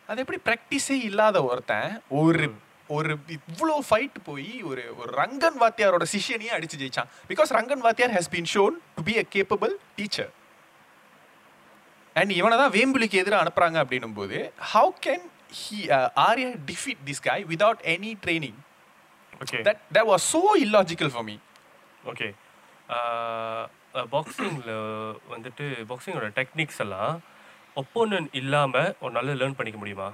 [0.09, 2.45] அது எப்படி ப்ராக்டிஸே இல்லாத ஒருத்தன் ஒரு
[2.89, 7.11] ஒரு இவ்வளோ ஃபைட் போய் ஒரு ஒரு ரங்கன் வாத்தியாரோட சிஷ்யனையே அடிச்சு ஜெயிச்சான்.
[7.29, 10.31] Because Rangan Vaathiyar has been shown to be a capable teacher
[12.15, 14.39] and இவனை தான் வேம்புலிக்கு எதிராக அனுப்புறாங்க அப்படின்னும் போது
[14.73, 15.23] how can
[15.59, 15.77] he
[16.27, 18.59] Arya defeat this guy without any training
[19.43, 21.35] okay that that was so illogical for me.
[22.11, 22.27] Okay
[24.13, 24.73] பாக்ஸிங்கில்
[25.33, 27.15] வந்துட்டு பாக்ஸிங்கோட techniques எல்லாம்
[27.81, 30.09] opponent இல்லாமல் நல்ல லேர்ன் பண்ணிக்க முடியுமா?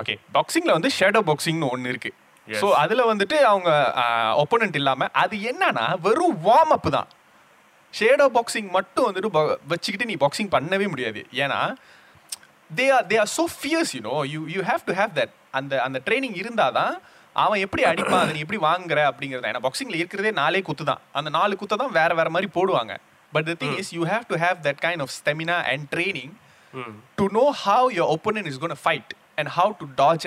[0.00, 2.12] ஓகே பாக்ஸிங்ல வந்து ஷேடோ பாக்ஸிங்னு ஒன்று இருக்கு.
[2.46, 2.60] Yes.
[2.60, 3.70] ஸோ அதில் வந்துட்டு அவங்க
[4.42, 7.08] ஒப்போனன்ட் இல்லாமல் அது என்னன்னா வெறும் வார்ம் அப் தான்.
[7.94, 9.30] ஷேடோ பாக்ஸிங் மட்டும் வந்துட்டு
[9.72, 11.20] வச்சுக்கிட்டு நீ பாக்ஸிங் பண்ணவே முடியாது.
[11.44, 11.60] ஏன்னா
[12.70, 15.98] they are they are so fierce you know you you have to have that அந்த அந்த
[16.06, 16.94] ட்ரைனிங் இருந்தால் தான்
[17.36, 19.48] அவன் எப்படி அடிப்பான் அதை நீ எப்படி வாங்குற அப்படிங்கிறது.
[19.52, 21.00] ஏன்னா பாக்ஸிங்கில் இருக்கிறதே நாலே குத்து தான்.
[21.18, 22.92] அந்த நாலு குத்தை தான் வேற வேற மாதிரி போடுவாங்க.
[23.32, 26.32] But the thing is you have to have that kind of stamina and training
[26.74, 26.94] ம்.
[27.18, 30.24] to know how your opponent is going to fight and how to dodge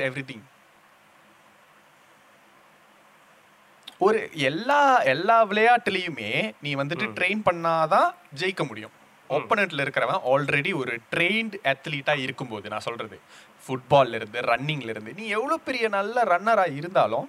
[4.04, 4.82] ஒரு எல்லா
[5.13, 8.10] எல்லா விளையாட்டுலயுமே நீ வந்துட்டு ட்ரெயின் பண்ணாதான்
[8.42, 8.94] ஜெயிக்க முடியும்.
[9.30, 13.18] ஒப்பனண்ட்ல இருக்கிறவன் ஆல்ரெடி ஒரு ட்ரெயின்ட் அத்லீட்டா இருக்கும்போது நான் சொல்றது.
[13.63, 17.28] ஃபுட்பால்ல இருந்து ரன்னிங்ல இருந்து நீ எவ்வளவு பெரிய நல்ல ரன்னரா இருந்தாலும்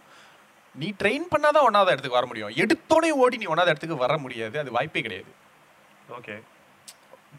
[0.75, 2.53] நீ ட்ரெயின் பண்ணாதான் ஒன்னாவது இடத்துக்கு வர முடியும்.
[2.63, 4.57] எடுத்தோடனே ஓடி நீ ஒன்னாவது இடத்துக்கு வர முடியாது.
[4.59, 5.33] அது வாய்ப்பே கிடையாது.
[6.19, 6.37] ஓகே.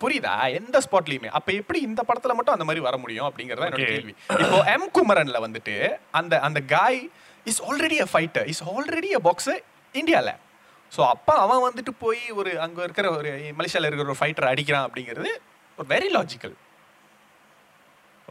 [0.02, 0.32] புரியுதா?
[0.60, 3.86] எந்த ஸ்பாட்லயுமே அப்ப எப்படி இந்த படத்துல மட்டும் அந்த மாதிரி வர முடியும் அப்படிங்கறத என்னோட.
[3.92, 4.14] கேள்வி.
[4.44, 5.76] இப்போ எம் குமரன்ல வந்துட்டு
[6.12, 7.02] அந்த அந்த guy
[7.46, 9.62] is already a fighter is already a boxer
[9.96, 10.30] இந்தியால
[10.92, 15.32] ஸோ அப்ப அவன் வந்துட்டு போய் ஒரு அங்க இருக்கிற ஒரு மலேசியால இருக்கிற ஒரு ஃபைட்டர் அடிக்கிறான் அப்படிங்கிறது
[15.78, 16.56] ஒரு வெரி லாஜிக்கல்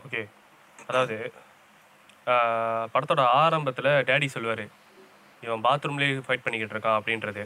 [0.04, 0.22] ஓகே
[0.88, 1.16] அதாவது
[2.92, 4.64] படத்தோட ஆரம்பத்தில் டேடி சொல்லுவார்
[5.42, 7.42] இவன் பாத்ரூம்லேயே ஃபைட் பண்ணிக்கிட்டு இருக்கான் அப்படின்றது.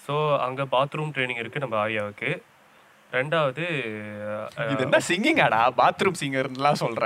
[0.00, 0.14] ஸோ
[0.46, 2.30] அங்கே பாத்ரூம் ட்ரைனிங் இருக்குது நம்ம ஆரியாவுக்கு.
[3.12, 3.64] ரெண்டாவது
[4.72, 5.60] இது என்ன சிங்கிங் ஆடா?
[5.80, 7.04] பாத்ரூம் சிங்கர்லாம் சொல்ற.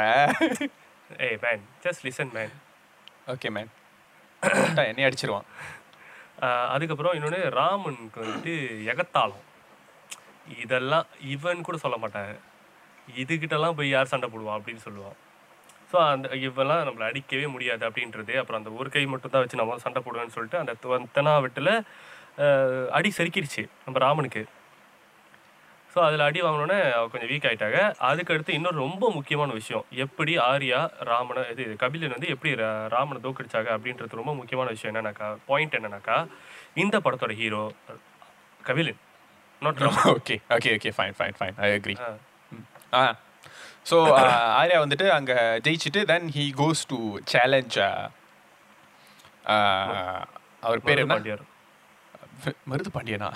[1.26, 2.52] ஏய் man just listen man
[3.30, 3.68] okay man
[4.90, 5.48] என்னைய அடிச்சிருவான்.
[6.74, 8.52] அதுக்கப்புறம் இன்னொன்று ராமனுக்கு வந்துட்டு
[8.92, 9.44] எகத்தாளம்.
[10.62, 12.32] இதெல்லாம் இவன் கூட சொல்ல மாட்டேன்.
[13.22, 15.16] இதுகிட்டலாம் போய் யார் சண்டை போடுவான் அப்படின்னு சொல்லுவான்.
[15.90, 19.78] ஸோ அந்த இவெல்லாம் நம்மளை அடிக்கவே முடியாது அப்படின்றது அப்புறம் அந்த ஒரு கை மட்டும் தான் வச்சு நம்ம
[19.86, 20.74] சண்டை போடுவேன்னு சொல்லிட்டு அந்த
[21.18, 21.72] தெனாவெட்டில்
[22.98, 24.42] அடி செருக்கிடுச்சு நம்ம ராமனுக்கு.
[25.92, 27.78] ஸோ அதில் அடி வாங்கினோடனே அவ கொஞ்சம் வீக் ஆயிட்டாங்க.
[28.08, 29.84] அதுக்கடுத்து இன்னொரு ரொம்ப முக்கியமான விஷயம்.
[30.04, 30.78] எப்படி ஆர்யா
[31.10, 32.52] ராமனை இது கபிலன் வந்து எப்படி
[32.94, 36.16] ராமனை தோக்கடிச்சாங்க அப்படின்றது ரொம்ப முக்கியமான விஷயம் என்னன்னாக்கா பாயிண்ட் என்னன்னாக்கா
[36.82, 37.62] இந்த படத்தோட hero
[38.60, 39.00] Kabilan.
[39.62, 39.98] Not Ram.
[40.14, 41.96] Okay okay okay fine fine fine I agree
[42.92, 43.04] ah.
[43.90, 43.96] So
[44.60, 45.32] Arya வந்துட்டு அங்க
[45.66, 46.98] ஜெயிச்சுட்டு then he goes to
[47.32, 47.78] challenge
[50.62, 51.14] அவர் பேர் என்ன?
[52.66, 53.28] மருது பாண்டியனா?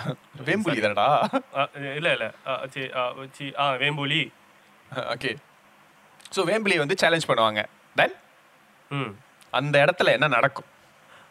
[0.45, 1.07] வேம்புலி தானடா?
[1.95, 2.27] இல்ல இல்ல.
[2.47, 2.53] ஆ,
[3.33, 4.21] சி, ஆ, வேம்புலி.
[5.11, 5.31] ஓகே.
[6.37, 7.61] ஸோ வேம்புலி வந்து சேலஞ்ச் பண்ணுவாங்க.
[7.97, 8.17] தென்
[8.91, 9.13] ம்.
[9.53, 10.71] அந்த இடத்துல என்ன நடக்கும்?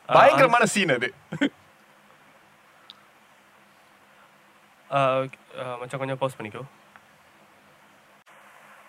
[0.09, 1.07] பயங்கரமான சீன் அது.
[5.79, 6.63] மச்சான் கொஞ்சம் பாஸ் பண்ணிக்கோ.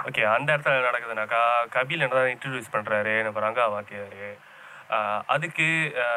[0.06, 1.40] ஓகே அந்த இடத்துல நடக்குதுனாக்கா
[1.74, 4.20] கபில் என்ன தான் இன்ட்ரடியூஸ் பண்ணுறாரு நம்ம ரங்கா வாத்தியார்
[5.26, 5.66] அதுக்கு
[6.02, 6.08] ஆ,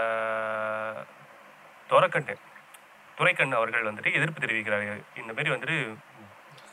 [3.19, 5.77] துரைக்கண்ணு அவர்கள் வந்துட்டு எதிர்ப்பு தெரிவிக்கிறாரு இந்த மாதிரி வந்துட்டு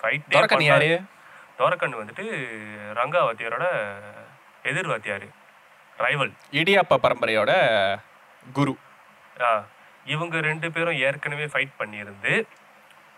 [0.00, 0.26] ஃபைட்
[0.66, 0.90] யாரு?
[1.94, 2.24] வந்துட்டு
[2.98, 3.66] ரங்கா வாத்தியாரோட
[4.62, 5.26] எதிர் வாத்தியார்
[5.98, 7.52] ரைவல் இடியாப்ப பரம்பரையோட
[8.52, 8.72] குரு.
[9.40, 9.50] ஆ
[10.06, 12.32] இவங்க ரெண்டு பேரும் ஏற்கனவே ஃபைட் பண்ணியிருந்து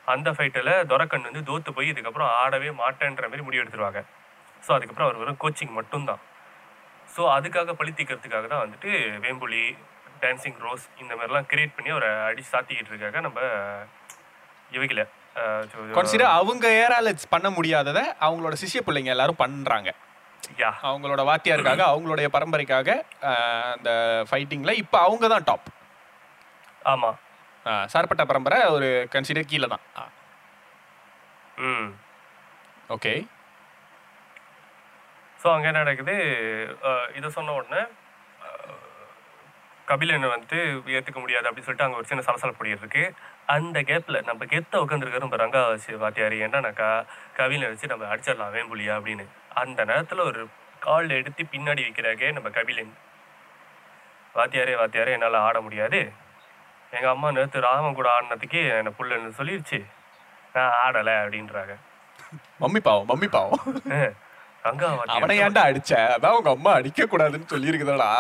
[0.04, 4.00] அந்த ஃபைட்டில் துரக்கண் வந்து தோத்து போய் இதுக்கப்புறம் ஆடவே மாட்டேன்ற மாதிரி முடிவு எடுத்துருவாங்க.
[4.62, 6.22] ஸோ அதுக்கப்புறம் அவர் வெறும் கோச்சிங் மட்டும்தான்.
[7.08, 8.90] ஸோ அதுக்காக பழித்திக்கிறதுக்காக தான் வந்துட்டு
[9.24, 9.62] வேம்புலி
[10.22, 13.20] டான்சிங் ரோஸ் இந்த மாதிரிலாம் கிரியேட் பண்ணி அவரை அடிச்சு சாத்திக்கிட்டு இருக்காங்க.
[13.20, 13.38] நம்ம
[14.76, 15.02] இவைகள
[15.96, 19.90] கன்சிடர் அவங்க ஏரால பண்ண முடியாததை அவங்களோட சிஷ்ய பிள்ளைங்க எல்லாரும் பண்றாங்க.
[20.88, 22.88] அவங்களோட வாத்தியாருக்காக அவங்களுடைய பரம்பரைக்காக
[23.74, 23.90] அந்த
[24.28, 25.68] ஃபைட்டிங்ல இப்போ அவங்க தான் டாப்
[26.92, 27.18] ஆமாம்
[27.92, 29.84] சார்பட்ட பரம்பரை ஒரு கன்சிடர் கீழே தான்.
[31.68, 31.88] ம்.
[32.94, 33.12] ஓகே
[35.40, 36.14] ஸோ அங்கே என்ன நடக்குது?
[37.18, 37.82] இதை சொன்ன உடனே
[39.88, 40.58] கபிலனை வந்துட்டு
[40.96, 43.04] ஏற்றுக்க முடியாது அப்படின்னு சொல்லிட்டு அங்கே ஒரு சின்ன சலசலப்பு ஓடிட்டு இருக்கு
[43.54, 46.88] அந்த கேப்பில் நம்ம கெத்த உட்காந்துருக்காரு நம்ம ரங்கா வச்சு வாத்தியார் என்னன்னாக்கா
[47.38, 49.26] கபிலனை வச்சு நம்ம அடிச்சிடலாம் வேம்புலியா அப்படின்னு.
[49.62, 50.42] அந்த நேரத்தில் ஒரு
[50.86, 52.92] கால் எடுத்து பின்னாடி வைக்கிறாங்க நம்ம கபிலன்.
[54.38, 56.00] வாத்தியாரே வாத்தியாரே என்னால் ஆட முடியாது.
[56.96, 59.80] எங்கள் அம்மா நேற்று ராமன் கூட ஆடினதுக்கே என்னை புள்ளன்னு சொல்லிடுச்சு
[60.54, 61.74] நான் ஆடலை அப்படின்றாங்க.
[62.62, 63.64] மம்மி பாவம் மம்மி பாவம்.
[63.92, 64.14] ரங்கா
[65.14, 65.92] அவனை ஏன்டா அடிச்ச?
[66.14, 68.10] அதான் உங்க அம்மா அடிக்க கூடாதுன்னு சொல்லி இருக்குதாடா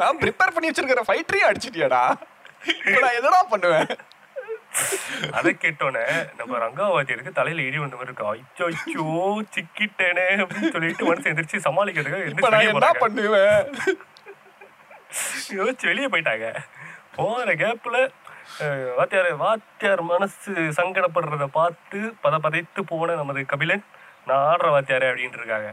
[0.00, 2.02] நான் ப்ரிப்பேர் பண்ணி வச்சிருக்கிற ஃபைட்டரையும் அடிச்சிட்டியாடா.
[3.04, 3.90] நான் என்னடா பண்ணுவேன்?
[5.38, 6.04] அதை கேட்டோன்னே
[6.38, 8.30] நம்ம ரங்காவாத்தியருக்கு தலையில இடி வந்த மாதிரி இருக்கா.
[8.68, 9.06] ஐயோ
[9.56, 12.92] சிக்கிட்டேனே அப்படின்னு சொல்லிட்டு மனசு எந்திரிச்சு எந்திரிச்சு என்ன.
[13.04, 13.56] பண்ணுவேன்?
[15.58, 16.48] யோசிச்சு வெளியே போயிட்டாங்க.
[17.16, 17.96] போற கேப்ல
[18.96, 23.84] வாத்தியார் வாத்தியார் மனசு சங்கடப்படுறத பார்த்து பத பதைத்து போன நமது கபிலன்
[24.28, 25.70] நான் ஆடுற வாத்தியாரே அப்படின்ட்டு இருக்காங்க.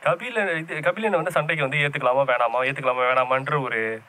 [0.00, 4.02] கபிலன் இது கபிலனை வந்து சண்டைக்கு வந்து ஏற்றுக்கலாமா வேணாமா ஏற்றுக்கலாமா வேணாமான்ற ஒரு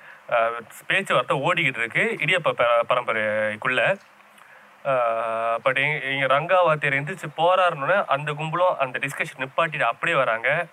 [0.88, 4.00] பேச்சுவார்த்தை ஓடிக்கிட்டு இருக்கு இடியப்ப ப- பரம்பரைக்குள்ள.
[5.64, 10.66] பட் இங்கே ரங்காவாத்தியர் எந்திரிச்சு போறாருன்னு அந்த கும்பலும் அந்த டிஸ்கஷன் நிப்பாட்டிட்டு அப்படியே வராங்க.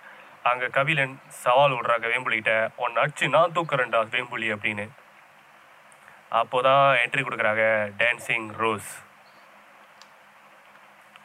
[0.43, 2.67] அங்கே கபிலன் சவால் விடுறாங்க வேம்புலிகிட்ட.
[2.75, 4.89] உன்னை அடிச்சு நான் தூக்குறேன்டா வேம்புலி அப்படின்னு.
[6.31, 7.63] அப்போதான் என்ட்ரி கொடுக்குறாங்க
[7.97, 9.05] டான்சிங் ரோஸ்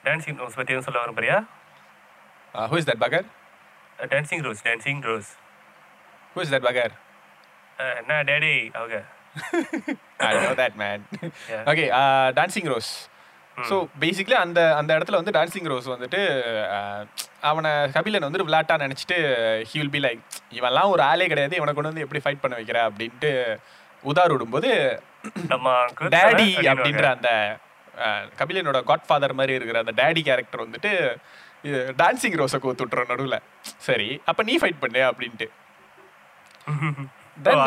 [0.04, 1.44] டான்சிங் ரோஸ் பற்றி எதுவும் சொல்ல விரும்புறியா?
[2.54, 3.24] Who is that bugger
[4.10, 5.30] Dancing Rose Dancing Rose
[6.36, 6.94] who is that bugger
[7.98, 8.96] என்ன டேடி அவங்க
[10.22, 10.98] I know that man.
[11.50, 11.62] Yeah.
[11.66, 12.90] okay, uh, Dancing Rose.
[13.56, 16.20] So basically அந்த அந்த இடத்துல வந்து டான்சிங் ரோஸ் வந்துட்டு
[16.70, 17.02] அஹ்,
[17.48, 19.16] அவனை கபிலன் வந்து விளையாட்டா நினச்சிட்டு
[19.70, 20.22] ஹி வில் பி லைக்
[20.58, 23.32] இவன்லாம் ஒரு ஆளே கிடையாது இவனை கொண்டு வந்து எப்படி ஃபைட் பண்ண வைக்கிற அப்படின்ட்டு
[24.04, 24.70] உதார் விடும்போது
[26.16, 27.30] டேடி அப்படின்ற அந்த
[27.94, 30.92] அஹ், கபிலனோட காட் ஃபாதர் மாதிரி இருக்கிற அந்த டேடி கேரக்டர் வந்துட்டு
[32.00, 33.38] டான்சிங் ரோஸை கோத்து விட்டுறோம் நடுவில்.
[33.88, 35.46] சரி அப்போ நீ ஃபைட் பண்ணு அப்படின்ட்டு.
[37.46, 37.62] Then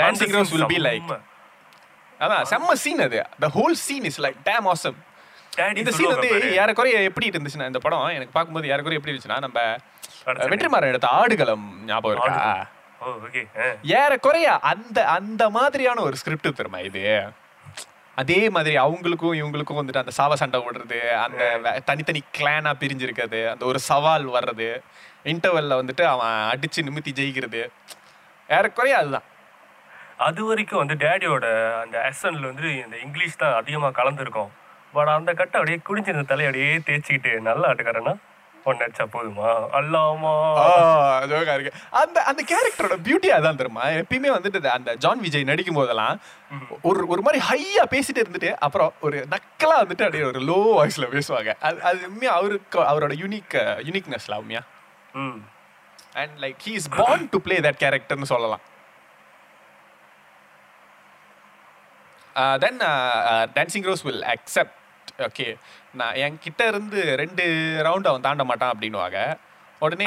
[0.00, 1.10] Dancing Rose will be like
[2.20, 3.18] அதான் செம்ம சீன் அது.
[3.44, 4.98] The whole scene is like damn awesome
[5.80, 6.30] இந்த சீன் வந்து
[6.62, 9.58] ஏறக்குறைய எப்படி இருந்துச்சுன்னா இந்த படம் எனக்கு பார்க்கும்போது ஏறக்குறைய எப்படி இருந்துச்சுன்னா நம்ம
[10.50, 12.48] வெற்றிமாறன் எடுத்த ஆடுகளம் ஞாபகம் இருக்கா?
[14.00, 17.02] ஏறக்குறைய அந்த அந்த மாதிரியான ஒரு ஸ்கிரிப்ட் தெரியுமா இது?
[18.20, 21.44] அதே மாதிரி அவங்களுக்கும் இவங்களுக்கும் வந்துட்டு அந்த சாவ சண்டை ஓடுறது அந்த
[21.84, 24.68] தனித்தனி கிளானா பிரிஞ்சிருக்கிறது அந்த ஒரு சவால் வர்றது
[25.24, 27.62] இன்டர்வெல்ல வந்துட்டு அவன் அடிச்சு நிமித்தி ஜெயிக்கிறது.
[28.48, 29.26] ஏறக்குறைய அதுதான்.
[30.26, 31.46] அது வரைக்கும் வந்து டேடியோட
[31.80, 34.52] அந்த ஆக்சன்ல வந்து இந்த இங்கிலீஷ் தான் அதிகமா கலந்துருக்கும்.
[34.92, 38.14] பட் அந்த கட்டை அப்படியே குடிஞ்சிருந்த தலையை அப்படியே தேய்ச்சிக்கிட்டு நல்லா ஆட்டுக்காரனா?
[38.70, 39.48] அடிச்சா போதுமா?
[39.78, 40.32] அல்லாமா.
[41.30, 41.72] ஜோகா இருக்கு.
[42.00, 43.84] அந்த அந்த கேரக்டரோட பியூட்டி அதான் தெரியுமா?
[44.02, 46.16] எப்பயுமே வந்துட்டு அந்த ஜான் விஜய் நடிக்கும் போதெல்லாம்
[46.88, 51.52] ஒரு ஒரு மாதிரி ஹையா பேசிட்டு இருந்துட்டு அப்புறம் ஒரு நக்கலா வந்துட்டு அப்படியே ஒரு லோ வாய்ஸ்ல பேசுவாங்க.
[51.68, 53.56] அது அது உண்மையா அவருக்கு அவரோட யூனிக்
[53.88, 54.62] யூனிக்னஸ்ல உண்மையா?
[56.22, 58.64] And like he is born to play that கேரக்டர்னு சொல்லலாம்.
[62.64, 62.80] Then
[63.58, 64.82] Dancing Rose will accept
[65.26, 65.44] okay
[66.00, 67.44] நான் என்கிட்ட இருந்து ரெண்டு
[67.86, 69.20] ரவுண்ட் அவன் தாண்ட மாட்டான் அப்படின்னுவாங்க.
[69.84, 70.06] உடனே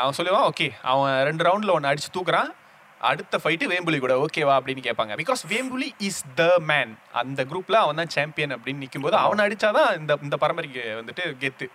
[0.00, 2.50] அவன் சொல்லுவான் ஓகே அவன் ரெண்டு ரவுண்டில் ஒன்று அடிச்சு தூக்குறான்.
[3.10, 5.12] அடுத்த ஃபைட்டு வேம்புலி கூட ஓகேவா அப்படின்னு கேட்பாங்க.
[5.20, 9.90] Because Vembuli is the man அந்த குரூப்ல அவன் தான் சாம்பியன் அப்படின்னு நிற்கும் போது அவனை அடிச்சாதான்
[10.00, 11.68] இந்த இந்த பரம்பரைக்கு வந்துட்டு கெத்து.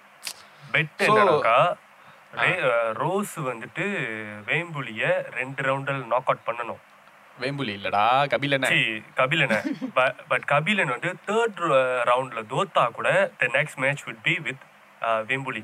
[0.76, 1.04] பெட்
[3.02, 3.86] ரோஸ் வந்துட்டு
[4.50, 5.04] வேம்புலிய
[5.40, 6.82] ரெண்டு ரவுண்டில் நாக் அவுட் பண்ணணும்.
[7.42, 8.70] வேம்புலி இல்லடா கபிலன.
[9.20, 9.58] கபிலனை.
[10.32, 11.60] பட் கபிலன் வந்து தேர்ட்
[12.10, 13.10] ரவுண்ட்ல தோத்தா கூட
[13.42, 14.64] the next match would be with
[15.32, 15.64] Vembuli.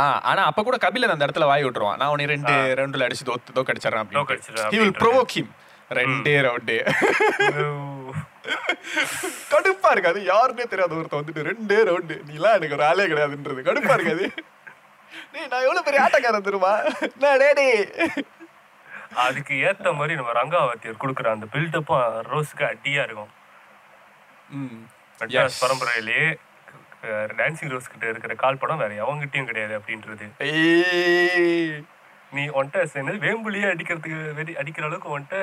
[0.00, 1.98] ஆ ஆனா அப்ப கூட கபிலன் அந்த இடத்துல வாய் விட்டுருவான்.
[2.00, 4.96] நான் உன்னை ரெண்டு ரவுண்டுல அடிச்சு தோத்து தோக்கடிச்சிடறேன் தோக்கடிச்சிடுறேன் ஹி வில்.
[5.02, 5.50] ப்ரோவோக் ஹிம்
[5.98, 6.76] ரெண்டே ரவுண்டு
[9.52, 10.18] கடுப்பா இருக்காது.
[10.30, 13.60] யாருன்னே தெரியாத ஒருத்தன் வந்துட்டு ரெண்டே ரவுண்டு நீலாம் எனக்கு ஒரு ஆளே கிடையாதுன்றது.
[13.68, 14.26] கடுப்பா இருக்காது.
[15.32, 16.72] டேய் நான் எவ்வளவு பெரிய ஆட்டக்காரன் தெரியுமா?
[17.22, 17.66] நான் டேடி
[19.10, 23.30] அதுக்கு ஏத்த மாதிரி நம்ம ரங்காவத்தியர் கொடுக்குற அந்த பில்டப்பும் ரோஸுக்கு அடியா இருக்கும்.
[25.20, 26.38] மெட்ராஸ் பரம்பரையிலேயே
[27.38, 30.26] டான்சிங் ரோஸ் கிட்ட இருக்கிற கால் படம் வேற எவங்கிட்டயும் கிடையாது அப்படின்றது.
[30.38, 31.82] ஏய்.
[32.32, 35.36] நீ உன்ட்ட சேர்ந்து வேம்புலியே அடிக்கிறதுக்கு வெடி அடிக்கிற அளவுக்கு உன்ட்ட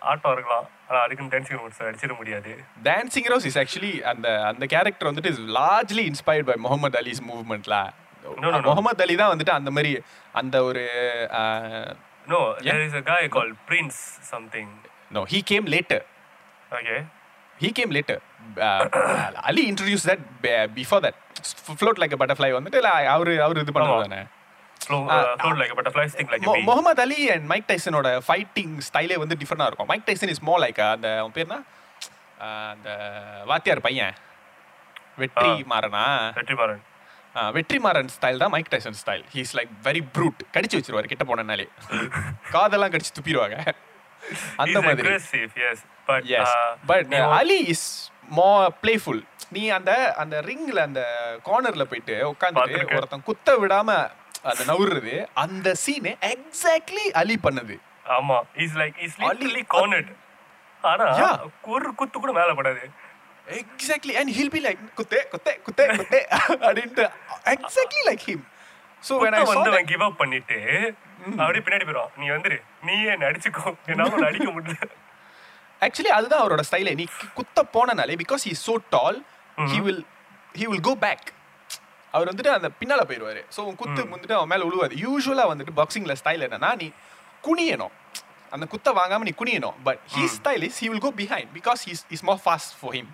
[0.00, 0.68] ஆட்டம் இருக்கலாம்.
[0.88, 2.52] ஆனா அதுக்குன்னு டான்சிங் ரோஸ் அடிச்சிட முடியாது.
[2.84, 7.76] டான்சிங் ரோஸ் இஸ் ஆக்சுவலி அந்த அந்த கேரக்டர் வந்துட்டு is largely inspired by Muhammad Ali's மூவ்மெண்ட்ல.
[8.68, 10.84] Muhammad Ali தான் வந்துட்டு அந்த மாதிரி அந்த ஒரு
[12.26, 13.98] no there is a guy called prince
[14.32, 14.68] something
[15.16, 16.04] no he came later
[16.72, 17.00] okay
[17.58, 18.16] he came later
[18.58, 18.80] uh,
[19.48, 21.16] ali introduced that be- before that
[21.80, 24.20] float like a butterfly வந்துட்டு இல்ல அவரு அவரு இது பண்ணது தானே
[24.86, 28.10] flow uh, float like a butterfly sting like a bee Muhammad Ali and Mike டைசனோட
[28.28, 31.60] fighting ஸ்டைலே வந்து டிஃப்ரெண்டாக இருக்கும் Mike Tyson is more like அந்த அவன் பேர்னா
[32.46, 32.88] uh, அந்த
[33.50, 34.16] வாத்தியார் பையன்
[35.22, 36.04] வெற்றி மாறனா
[36.40, 36.82] வெற்றி மாறன்
[37.36, 41.68] ஸ்டைல் தான் Mike Tyson style he's like very brute கடிச்சு வச்சிருவாரு கிட்ட போனனாலே.
[42.50, 43.74] காதெல்லாம் கடிச்சு துப்பிடுவாங்க.
[44.56, 45.08] அந்த மாதிரி.
[46.86, 51.02] But Ali is more playful நீ அந்த அந்த ரிங்ல அந்த
[51.44, 52.96] கார்னர்ல போயிட்டு பார்த்திருக்கேன்.
[52.96, 54.10] ஒருத்தன் குத்த விடாம
[54.42, 57.78] அந்த நவுறது அந்த சீன் எக்ஸாக்ட்லி அலி பண்ணுது.
[58.08, 58.40] ஆமா.
[58.54, 60.12] Is like is literally cornered
[60.82, 61.04] ஆனா.
[61.62, 62.90] ஒரு குத்து கூட மேல படாது
[63.46, 66.20] exactly and he'll be like குத்தே குத்தே குத்தே குத்தே
[66.66, 67.04] அப்படின்ட்டு
[67.54, 68.44] exactly like him
[69.02, 70.58] so saw வந்து அவன் கிவ் அப் பண்ணிட்டு
[71.42, 72.58] அப்படியே பின்னாடி போயிடும் நீ வந்துரு.
[72.86, 73.70] நீயே என்ன அடிச்சுக்கோ.
[73.92, 74.88] என்னால அடிக்க முடியல.
[75.82, 77.04] ஆக்சுவலி அதுதான் அவரோட ஸ்டைலே நீ
[77.38, 79.18] குத்த போனனாலே because he so tall
[79.72, 80.02] he will
[80.60, 81.26] he will go back
[82.14, 83.42] அவர் வந்துட்டு அந்த பின்னால போயிடுவாரு.
[83.56, 86.88] ஸோ குத்து வந்துட்டு அவன் மேல விழுவாது யூஸ்வலா வந்துட்டு பாக்ஸிங்ல ஸ்டைல் என்னன்னா நீ
[87.48, 87.94] குனியணும்.
[88.54, 89.76] அந்த குத்த வாங்காம நீ குனியணும்.
[89.88, 93.10] But he style is he will go behind because he's is more fast for him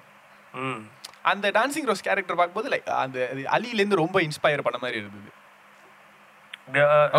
[1.23, 5.31] அந்த டான்சிங் ரோஸ் கேரக்டர் பார்க்கும்போது லைக் அந்த அது அலிலேருந்து ரொம்ப இன்ஸ்பயர் பண்ண மாதிரி இருந்தது.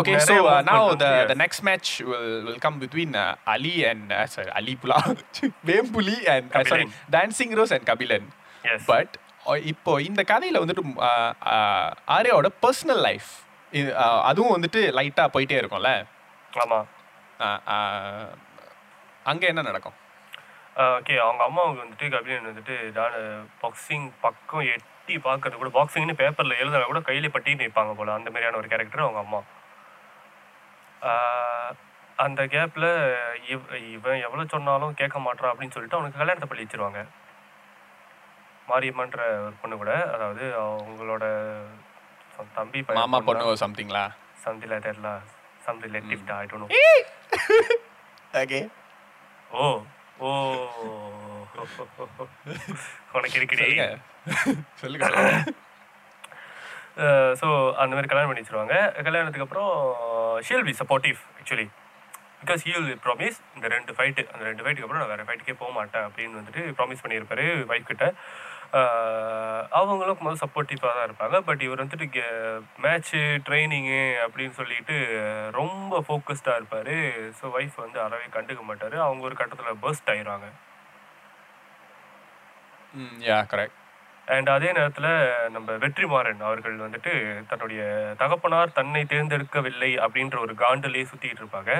[0.00, 4.26] Okay, so now the, the next match will, will come between uh, Ali and uh,
[4.26, 4.96] sorry, Ali Pula,
[5.68, 7.10] Vempuli and uh, sorry, Kabilan.
[7.10, 8.24] Dancing Rose and Kabilan.
[8.72, 9.14] Yes but
[9.72, 10.82] இப்போ இந்த கதையில வந்துட்டு
[12.16, 13.30] ஆர்யாவோட பர்சனல் லைஃப்
[14.30, 15.90] அதுவும் வந்துட்டு லைட்டா போயிட்டே இருக்கும்ல?
[16.64, 16.78] ஆமா.
[17.46, 18.28] uh,
[19.24, 19.96] அங்க என்ன நடக்கும்?
[20.76, 22.74] ஓகே அவங்க அம்மாவுக்கு வந்துட்டு கபிலன் வந்துட்டு
[23.62, 28.60] பாக்ஸிங் பக்கம் எட்டி பார்க்கறது கூட பாக்ஸிங்னு பேப்பரில் எழுதுனா கூட கையில பட்டின்னு வைப்பாங்க போல அந்த மாதிரியான
[28.60, 29.40] ஒரு கேரக்டர் அவங்க அம்மா.
[32.18, 32.88] அந்த கேப்பில்
[33.52, 37.02] இவ் இவன் எவ்வளோ சொன்னாலும் கேட்க மாட்டான் அப்படின்னு சொல்லிட்டு அவனுக்கு கல்யாணத்தை பண்ணி வச்சிருவாங்க.
[38.68, 41.24] மாரியம்மன்ற ஒரு பொண்ணு கூட அதாவது அவங்களோட
[42.58, 43.56] தம்பி மாமா பொண்ணு?
[43.64, 44.04] சம்திங்களா
[44.44, 45.08] சந்தில தெரியல
[45.64, 46.68] some relative I don't know
[48.42, 48.60] okay
[49.50, 49.64] oh
[50.20, 50.30] oh.
[53.16, 53.66] உனக்கு இருக்குடி
[54.82, 55.06] சொல்லுங்க.
[57.40, 57.46] ஸோ
[57.82, 58.76] அந்த மாதிரி கல்யாணம் பண்ணி வச்சிருவாங்க.
[59.06, 59.70] கல்யாணத்துக்கு அப்புறம்
[60.46, 61.66] she'll be supportive actually
[62.42, 66.04] because he'll promise இந்த ரெண்டு ஃபைட்டு அந்த ரெண்டு ஃபைட்டுக்கு அப்புறம் நான் வேறு ஃபைட்டுக்கே போக மாட்டேன்
[66.08, 68.06] அப்படின்னு வந்துட்டு ப்ராமிஸ் பண்ணியிருப்பாரு ஒய்ஃப் கிட்ட.
[69.72, 71.36] அவங்களும் முதல் சப்போர்ட்டிவாக தான் இருப்பாங்க.
[71.40, 72.22] பட் இவர் வந்துட்டு
[72.82, 74.96] மேட்ச்சு ட்ரைனிங்கு அப்படின்னு சொல்லிட்டு
[75.50, 76.94] ரொம்ப ஃபோக்கஸ்டாக இருப்பார்.
[77.38, 78.96] ஸோ ஒய்ஃப் வந்து அறவே கண்டுக்க மாட்டார்.
[78.98, 80.48] அவங்க ஒரு கட்டத்தில் பர்ஸ்ட் ஆயிடுவாங்க
[83.24, 83.76] யா கரெக்ட்
[84.28, 85.10] அண்ட் அதே நேரத்தில்
[85.48, 87.12] நம்ம வெற்றிமாறன் அவர்கள் வந்துட்டு
[87.48, 87.82] தன்னுடைய
[88.18, 91.72] தகப்பனார் தன்னை தேர்ந்தெடுக்கவில்லை அப்படின்ற ஒரு காண்டிலே சுற்றிட்டு இருப்பாங்க.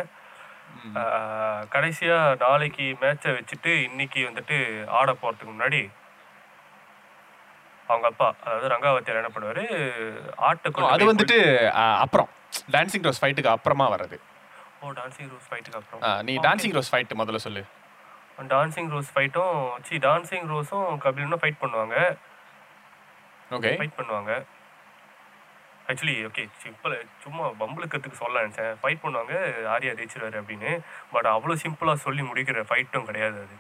[1.00, 4.59] ஆஹ் கடைசியா நாளைக்கு மேட்சை வச்சுட்டு இன்னைக்கு வந்துட்டு
[4.90, 5.81] ஆட போறதுக்கு முன்னாடி
[7.92, 9.64] அவங்க அப்பா அதாவது ரங்காவத்தியார் என்ன பண்ணுவாரு
[10.48, 11.38] ஆட்டை அது வந்துட்டு
[12.05, 12.31] அப்புறம்.
[12.74, 14.16] டான்சிங் ரோஸ் ஃபைட்டுக்கு அப்புறமா வர்றது.
[14.83, 16.03] ஓ டான்சிங் ரோஸ் ஃபைட்டுக்கு அப்புறம்.
[16.29, 17.62] நீ டான்சிங் ரோஸ் ஃபைட் முதல்ல சொல்லு.
[18.53, 21.96] டான்சிங் ரோஸ் ஃபைட்டும் சி டான்சிங் ரோஸும் கபிலனும் ஃபைட் பண்ணுவாங்க.
[23.57, 24.33] ஓகே ஃபைட் பண்ணுவாங்க.
[25.90, 28.74] ஆக்சுவலி ஓகே சிம்பிள் சும்மா பம்பளுக்கிறதுக்கு சொல்ல நினச்சேன்.
[28.83, 29.35] ஃபைட் பண்ணுவாங்க
[29.74, 30.72] ஆரியா ஜெயிச்சிருவாரு அப்படின்னு.
[31.14, 33.57] பட் அவ்வளோ சிம்பிளாக சொல்லி முடிக்கிற ஃபைட்டும் கிடையாது அது.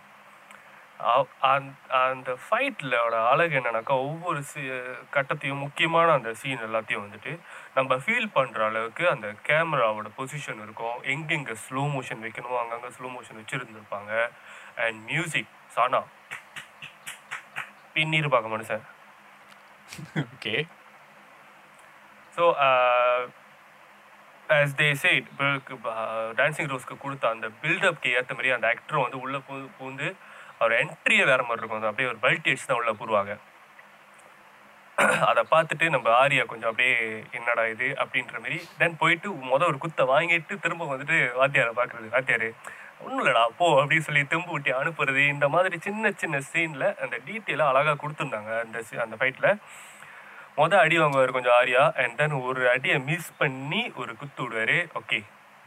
[2.00, 4.60] அந்த- ஃபைட்டிலோட அழகு என்னன்னாக்கா ஒவ்வொரு சி
[5.14, 7.32] கட்டத்தையும் முக்கியமான அந்த சீன் எல்லாத்தையும் வந்துட்டு
[7.74, 11.02] நம்ம ஃபீல் பண்ணுற அளவுக்கு அந்த கேமராவோட பொசிஷன் இருக்கும்.
[11.14, 14.12] எங்கெங்கே ஸ்லோ மோஷன் வைக்கணுமோ அங்கங்கே ஸ்லோ மோஷன் வச்சுருந்துருப்பாங்க.
[14.84, 16.00] அண்ட் மியூசிக் சானா
[17.94, 18.84] பின்னிருப்பாங்க மனுஷன்.
[20.34, 20.54] Okay
[22.36, 22.44] so
[24.48, 25.26] as they said
[26.38, 29.40] Dancing ரோஸ்க்கு கொடுத்த அந்த பில்டப்க்கு ஏற்ற மாதிரி அந்த ஆக்டரும் வந்து உள்ளே
[29.78, 30.08] பூந்து
[30.60, 31.80] அவர் என்ட்ரியே வேற மாதிரி இருக்கும்.
[31.80, 33.34] அது அப்படியே ஒரு பல்டி அடிச்சு தான் உள்ளே போடுவாங்க.
[35.28, 36.96] அதை பார்த்துட்டு நம்ம ஆரியா கொஞ்சம் அப்படியே
[37.38, 42.08] என்னடா இது அப்படின்ற மாதிரி தென் போயிட்டு மொதல் ஒரு குத்தை வாங்கிட்டு திரும்ப வந்துட்டு வாத்தியாரை பார்க்குறது.
[42.14, 42.48] வாத்தியார்
[43.04, 45.22] ஒன்றும் இல்லடா போ அப்படின்னு சொல்லி தெம்பு ஊட்டி அனுப்புறது.
[45.34, 49.50] இந்த மாதிரி சின்ன சின்ன சீனில் அந்த டீட்டெயிலாக அழகாக கொடுத்துருந்தாங்க அந்த அந்த ஃபைட்டில்
[50.60, 54.78] மொதல் அடி வாங்குவார் கொஞ்சம் ஆரியா அண்ட் தென் ஒரு அடியை மிஸ் பண்ணி ஒரு குத்து விடுவார்.
[55.00, 55.20] ஓகே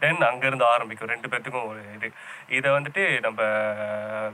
[0.03, 1.09] தென் அங்கேருந்து ஆரம்பிக்கும்.
[1.09, 2.07] ரெண்டு பேர்த்துக்கும் ஒரு இது.
[2.49, 3.41] இதை வந்துட்டு நம்ம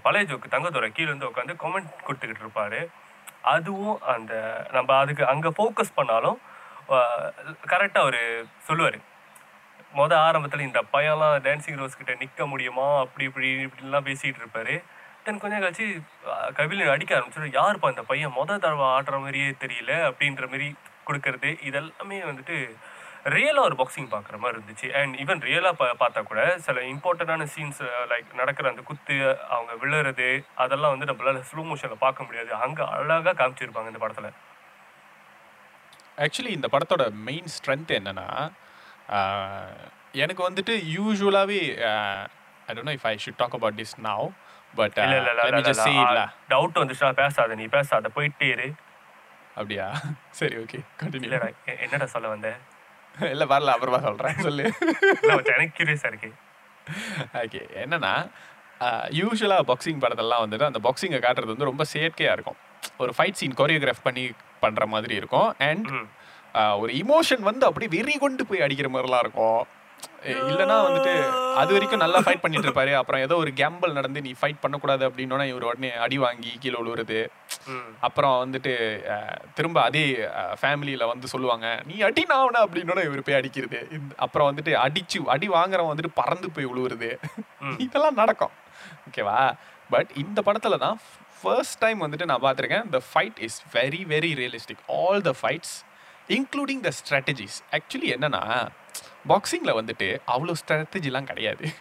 [0.04, 2.80] பழைய ஜோக்கு தங்கத்துறை கீழே இருந்து உட்காந்து கமெண்ட் கொடுத்துக்கிட்டு இருப்பாரு.
[3.52, 4.34] அதுவும் அந்த
[4.72, 6.40] நம்ம அதுக்கு அங்கே ஃபோக்கஸ் பண்ணாலும்
[7.72, 8.22] கரெக்டாக அவர்
[8.66, 8.98] சொல்லுவார்.
[9.94, 12.88] மொதல் ஆரம்பத்தில் இந்த பையன்லாம் டான்சிங் ரோஸ் கிட்ட நிற்க முடியுமா?
[13.00, 14.74] அப்படி இப்படி இப்படிலாம் பேசிகிட்டு இருப்பார்.
[15.24, 15.86] தென் கொஞ்சம் கழிச்சு
[16.30, 18.36] அஹ், கபிலன் அடிக்க ஆரம்பிச்சிடும் யாருப்பா இந்த பையன்?
[18.36, 20.68] மொதல் தடவை ஆடுற மாதிரியே தெரியல அப்படின்ற மாதிரி
[21.08, 21.50] கொடுக்கறது.
[21.68, 22.58] இதெல்லாமே வந்துட்டு
[23.36, 24.88] ரியலாக ஒரு பாக்ஸிங் பார்க்குற மாதிரி இருந்துச்சு.
[25.00, 29.16] அண்ட் ஈவன் ரியலாக பா பார்த்தா கூட சில இம்பார்ட்டண்டான சீன்ஸ் லைக் நடக்கிற அந்த குத்து
[29.56, 30.30] அவங்க விழுறது
[30.64, 32.52] அதெல்லாம் வந்து நம்மளால ஸ்லோ மோஷனில் பார்க்க முடியாது.
[32.66, 34.32] அங்கே அழகாக காமிச்சிருப்பாங்க இந்த படத்தில்.
[36.26, 38.28] ஆக்சுவலி இந்த படத்தோட மெயின் ஸ்ட்ரென்த் என்னன்னா
[40.24, 41.60] எனக்கு வந்துட்டு யூஸ்வலாகவே
[42.68, 44.26] I don't know if I should talk about this now
[44.80, 44.98] but
[46.54, 48.68] doubt வந்துச்சுன்னா பேசாத நீ பேசாத போயிட்டே இரு.
[49.60, 49.88] அப்படியா?
[50.40, 51.40] சரி ஓகே கண்டினியூ
[51.86, 52.50] என்னடா சொல்ல வந்த?
[53.22, 54.66] இல்லை வரல அப்புறமா சொல்கிறேன் சொல்லு.
[55.56, 56.32] எனக்கு இருக்கு.
[57.34, 58.14] ஓகே என்னன்னா
[59.20, 62.60] யூஸ்வலாக பாக்ஸிங் படத்தெல்லாம் வந்துட்டு அந்த பாக்ஸிங்கை காட்டுறது வந்து ரொம்ப செயற்கையாக இருக்கும்.
[62.98, 64.24] ஒரு ஃபைட் சீன் கொரியோகிராஃப் பண்ணி
[64.62, 65.50] பண்ணுற மாதிரி இருக்கும்.
[65.58, 65.90] அண்ட்
[66.84, 69.62] ஒரு இமோஷன் வந்து அப்படியே வெறி கொண்டு போய் அடிக்கிற மாதிரிலாம் இருக்கும்.
[70.50, 71.14] இல்லைன்னா வந்துட்டு
[71.62, 75.46] அது வரைக்கும் நல்லா ஃபைட் பண்ணிட்டு இருப்பாரு அப்புறம் ஏதோ ஒரு கேம்பிள் நடந்து நீ ஃபைட் பண்ணக்கூடாது அப்படின்னோன்னா
[75.52, 77.20] இவர் உடனே அடி வாங்கி கீழே விழுவுறது.
[78.08, 78.74] அப்புறம் வந்துட்டு
[79.58, 80.04] திரும்ப அதே
[80.62, 83.82] ஃபேமிலியில் வந்து சொல்லுவாங்க நீ அடி நான் அப்படின்னோட இவர் போய் அடிக்கிறது.
[84.26, 87.12] அப்புறம் வந்துட்டு அடிச்சு அடி வாங்குறவன் வந்துட்டு பறந்து போய் விழுவுறது.
[87.86, 88.56] இதெல்லாம் நடக்கும்.
[89.10, 89.40] ஓகேவா
[89.94, 90.98] பட் இந்த படத்தில் தான்
[91.42, 95.76] ஃபர்ஸ்ட் டைம் வந்துட்டு நான் பார்த்துருக்கேன் the fight is very very realistic all the fights
[96.38, 98.44] including the strategies actually என்னன்னா
[99.28, 101.74] பாக்ஸிங்கில் வந்துட்டு அவ்வளோ ஸ்ட்ராட்டஜிலாம் கிடையாது.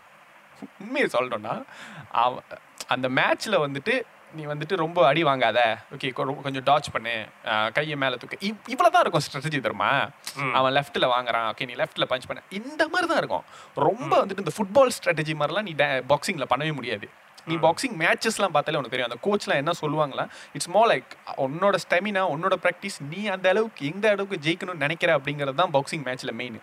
[0.80, 1.64] உண்மையை சொல்லணும்னா
[2.10, 2.42] அவ-
[2.88, 5.76] அந்த மேட்ச்சில் வந்துட்டு நீ வந்துட்டு ரொம்ப அடி வாங்காத.
[5.96, 7.26] ஓகே கொஞ்சம் டாச் பண்ணு.
[7.72, 8.36] கையை மேலே தூக்கு.
[8.40, 10.08] இவ் இவ்வளோ தான் இருக்கும் ஸ்ட்ராட்டஜி தெரியுமா?
[10.36, 10.54] ம்.
[10.54, 11.52] அவன் லெஃப்ட்டில் வாங்குறான்.
[11.52, 12.42] ஓகே நீ லெஃப்ட்டில் பஞ்ச் பண்ண.
[12.48, 13.42] இந்த மாதிரி தான் இருக்கும்.
[13.74, 15.72] ரொம்ப வந்துட்டு இந்த ஃபுட்பால் ஸ்ட்ராட்டஜி மாதிரிலாம் நீ
[16.08, 17.08] பாக்ஸிங்கில் பண்ணவே முடியாது.
[17.44, 19.10] நீ பாக்ஸிங் மேட்சஸ்லாம் பார்த்தாலே உனக்கு தெரியும்.
[19.10, 24.10] அந்த கோச்லாம் என்ன சொல்லுவாங்களா இட்ஸ் மோர் லைக் உன்னோட ஸ்டெமினா உன்னோட ப்ராக்டிஸ் நீ அந்த அளவுக்கு எந்த
[24.10, 26.60] அளவுக்கு ஜெயிக்கணும்னு நினைக்கிற அப்படிங்கிறது தான் பாக்ஸிங் மேட்ச்சில் மெயின்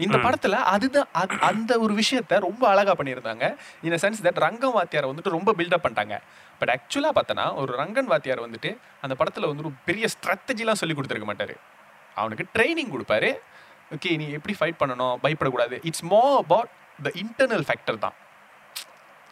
[0.00, 3.56] இந்த படத்துல அதுதான் அது- அந்த ஒரு விஷயத்த ரொம்ப அழகா பண்ணியிருந்தாங்க.
[3.82, 6.18] இந்த சென்ஸ் தட் ரங்கம் வாத்தியாரை வந்துட்டு ரொம்ப பில்டப் பண்ணிட்டாங்க.
[6.58, 11.28] பட் ஆக்சுவலாக பார்த்தனா ஒரு ரங்கன் வாத்தியார் வந்துட்டு அந்த படத்துல வந்து ஒரு பெரிய ஸ்ட்ராட்டஜிலாம் சொல்லி கொடுத்துருக்க
[11.28, 11.54] மாட்டாரு.
[12.14, 13.38] அவனுக்கு ட்ரைனிங் கொடுப்பாரு.
[13.94, 15.16] ஓகே நீ எப்படி ஃபைட் பண்ணணும்?
[15.22, 15.78] பயப்படக்கூடாது.
[15.82, 16.68] இட்ஸ் மோ அபவுட்
[17.02, 18.12] த இன்டர்னல் ஃபேக்டர் தான்.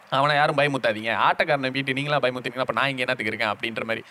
[0.09, 1.31] அவனை யாரும் பயமுத்தாதீங்க.
[1.31, 4.03] ஆட்டக்காரனை வீட்டு நீங்களா பயமுத்தீங்கன்னா அப்போ நான் இங்கே என்னத்துக்கு இருக்கேன் அப்படின்ற மாதிரி.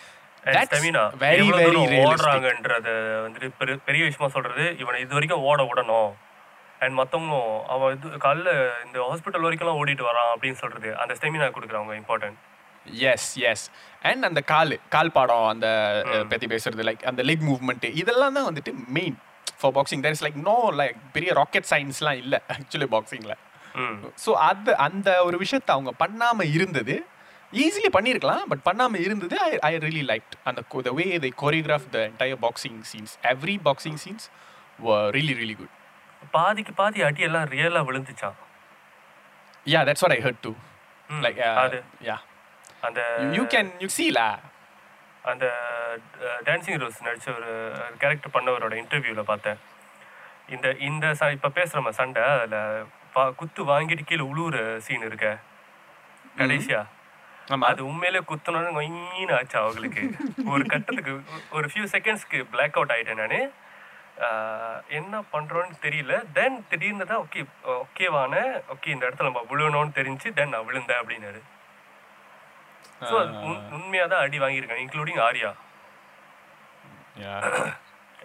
[1.19, 2.87] வெரி வெரி ஓடுறாங்கன்றத
[3.27, 6.13] வந்துட்டு பெரு- பெரிய விஷயமா சொல்றது இவனை இது வரைக்கும் ஓட விடணும்.
[6.81, 8.51] அண்ட் மத்தவங்களும் அவன் இது காலைல
[8.85, 12.37] இந்த ஹாஸ்பிட்டல் வரைக்கும்லாம் ஓடிட்டு வரான் அப்படின்னு சொல்றது அந்த ஸ்டெமினா கொடுக்குறவங்க இம்பார்ட்டன்ட்
[13.03, 13.65] எஸ் எஸ்
[14.01, 15.67] அண்ட் அந்த கால் கால் பாடம் அந்த
[16.29, 19.17] பத்தி பேசுறது லைக் அந்த லெக் மூவ்மெண்ட் இதெல்லாம் தான் வந்துட்டு main
[19.59, 23.37] for boxing there is like no like பெரிய ராக்கெட் சயின்ஸ்லாம் இல்லை ஆக்சுவலி பாக்ஸிங்கில்
[24.25, 26.95] ஸோ அது அந்த ஒரு விஷயத்தை அவங்க பண்ணாம இருந்தது.
[27.53, 31.99] ஈஸிலி பண்ணியிருக்கலாம் பட் பண்ணாம இருந்தது ஐ ஐ ரியலி லைக் அந்த the way they choreograph the
[31.99, 34.25] entire boxing scenes every boxing scenes
[35.11, 35.75] really really good
[36.31, 38.37] பாதிக்கு பாதி அடி எல்லாம் ரியலா விழுந்துச்சான்
[39.73, 40.51] yeah that's what I heard too
[41.09, 41.79] like அது.
[42.09, 42.17] யா
[42.87, 43.01] அந்த
[43.37, 44.27] யூ கேன் யூ சீலா
[45.31, 45.45] அந்த
[46.45, 47.51] டான்சிங் ரோஸ் நடிச்ச ஒரு
[48.01, 49.59] கேரக்டர் பண்ணவரோட இன்டர்வியூல பார்த்தேன்.
[50.55, 55.27] இந்த இந்த ச இப்போ பேசுகிறோம் சண்டை அதில் பா குத்து வாங்கிட்டு கீழே உழுவுற சீன் இருக்க.
[56.39, 56.81] கடைசியா.
[57.69, 60.03] அது உண்மையிலே குத்தணும்னு ஆச்சு அவங்களுக்கு.
[60.53, 61.13] ஒரு கட்டத்துக்கு
[61.51, 63.51] ஒரு ஃபியூ செகண்ட்ஸ்க்கு பிளாக் அவுட் ஆயிட்டேன் நான்.
[64.99, 66.13] என்ன பண்றோன்னு தெரியல.
[66.37, 67.41] தென் திடீர்னு தான் ஓகே
[67.83, 68.33] ஓகேவான
[68.73, 71.41] ஓகே இந்த இடத்துல நம்ம விழுகணும்னு தெரிஞ்சு தென் நான் விழுந்தேன் அப்படின்னாரு.
[73.09, 73.15] ஸோ
[73.77, 75.51] உண்மையாக தான் அடி வாங்கியிருக்கேன் இன்க்ளூடிங் ஆர்யா.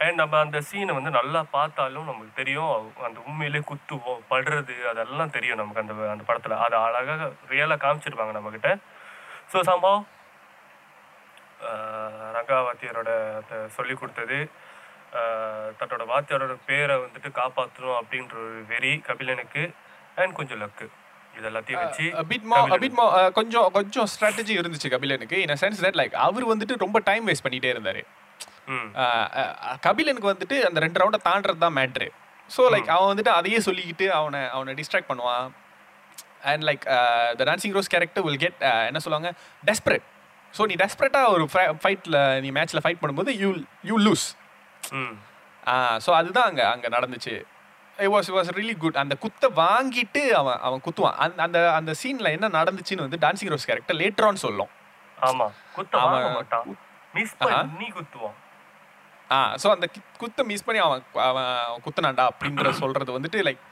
[0.05, 2.73] அண்ட் நம்ம அந்த சீனை வந்து நல்லா பார்த்தாலும் நமக்கு தெரியும்
[3.09, 6.63] அந்த உண்மையிலே குத்துவோம் படுறது அதெல்லாம் தெரியும் நமக்கு அந்த அந்த படத்தில்.
[6.65, 8.73] அதை அழகாக ரியலாக காமிச்சிருப்பாங்க நம்மக்கிட்ட
[9.53, 10.05] ஸோ சம்பவம்
[12.37, 13.11] ரங்கா வாத்தியாரோட
[13.77, 14.39] சொல்லி கொடுத்தது.
[15.81, 19.63] தன்னோட வாத்தியாரோட பேரை வந்துட்டு காப்பாற்றணும் அப்படின்ற ஒரு வெறி கபிலனுக்கு
[20.21, 20.87] அண்ட் கொஞ்சம் லக்கு
[21.39, 23.09] இது எல்லாத்தையும் வச்சு a bit more a bit more
[23.39, 27.71] கொஞ்சம் கொஞ்சம் ஸ்ட்ராட்டஜி இருந்துச்சு கபிலனுக்கு இன் சென்ஸ் தட் லைக் அவர் வந்துட்டு ரொம்ப டைம் வேஸ்ட் பண்ணிட்டே
[27.75, 28.03] இருந்தாரு.
[29.87, 32.09] கபிலனுக்கு வந்துட்டு அந்த ரெண்டு ரவுண்டை தாண்டறது தான் மேட்ரு
[32.51, 35.47] ஸோ லைக் அவன் வந்துட்டு அதையே சொல்லிக்கிட்டு அவனை அவனை டிஸ்ட்ராக்ட் பண்ணுவான்.
[36.53, 36.85] And like
[37.39, 39.31] the Dancing Rose character will get என்ன சொல்லுவாங்க?
[39.71, 40.07] டெஸ்பரேட்
[40.55, 41.45] ஸோ நீ டெஸ்பரேட்டாக ஒரு
[41.85, 43.51] ஃபைட்டில் நீ மேட்ச்சில் ஃபைட் பண்ணும்போது யூ
[43.91, 44.27] யூ லூஸ்
[46.05, 47.35] ஸோ அதுதான் அங்கே அங்கே நடந்துச்சு.
[47.99, 51.17] It was was really good அந்த குத்தை வாங்கிட்டு அவன் அவன் குத்துவான்.
[51.25, 54.71] அந்த அந்த அந்த சீனில் என்ன நடந்துச்சுன்னு வந்து டான்சிங் ரோஸ் கேரக்டர் லேட்டரான்னு சொல்லும்.
[55.19, 55.47] ஆமா.
[55.77, 56.25] குத்த அவன்
[57.15, 57.37] மிஸ்.
[57.43, 58.37] பண்ணி குத்துவான்.
[59.31, 59.87] ஆ ஸோ அந்த
[60.19, 61.53] குத்தை மிஸ் பண்ணி அவன் அவன்
[61.85, 63.63] குத்துனான்டா அப்படின்ற சொல்றது வந்துட்டு லைக்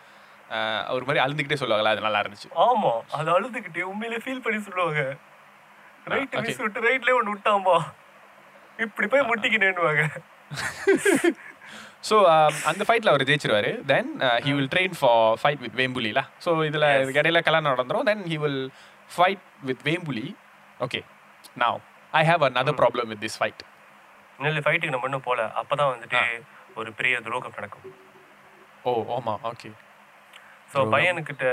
[0.94, 2.48] ஒரு மாதிரி அழுந்துக்கிட்டே சொல்லுவாங்கல்ல அது நல்லா இருந்துச்சு.
[2.66, 2.92] ஆமா.
[3.18, 5.02] அது அழுதுகிட்டே உண்மையிலே ஃபீல் பண்ணி சொல்லுவாங்க.
[6.04, 6.36] ரைட்.
[6.46, 7.76] மிஸ் விட்டு ரைட்லயே ஒன்று விட்டாம்பா
[8.78, 10.04] இப்படி போய் முட்டிக்கினேன்னுவாங்க.
[12.09, 12.16] ஸோ
[12.70, 13.70] அந்த ஃபைட்டில் அவர் ஜெயிச்சிருவாரு.
[13.90, 14.09] Then
[14.44, 16.86] he will train for fight with வேம்புலில so இதில்
[17.18, 18.07] இடையில கல்யாணம் நடந்துரும்.
[18.11, 18.62] Then he will
[19.11, 20.26] fight with Vembuli
[20.80, 21.00] okay
[21.62, 21.74] now
[22.12, 23.62] I have another problem with this fight
[24.38, 26.20] நெல் ஃபைட்டுக்கு நம்ம இன்னும் போல அப்பதான் வந்துட்டு
[26.80, 27.94] ஒரு பெரிய துரோகம் நடக்கும்.
[28.88, 29.68] ஓ ஆமா ஓகே
[30.72, 31.44] ஸோ பையனுக்கிட்ட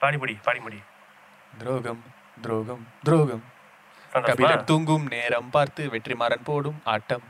[0.00, 0.80] பாடிமுடி பாடிமுடி
[1.60, 2.02] துரோகம்
[2.44, 3.44] துரோகம் துரோகம்.
[4.28, 7.24] கபிலன் தூங்கும் நேரம் பார்த்து வெற்றிமாறன் போடும் ஆட்டம்.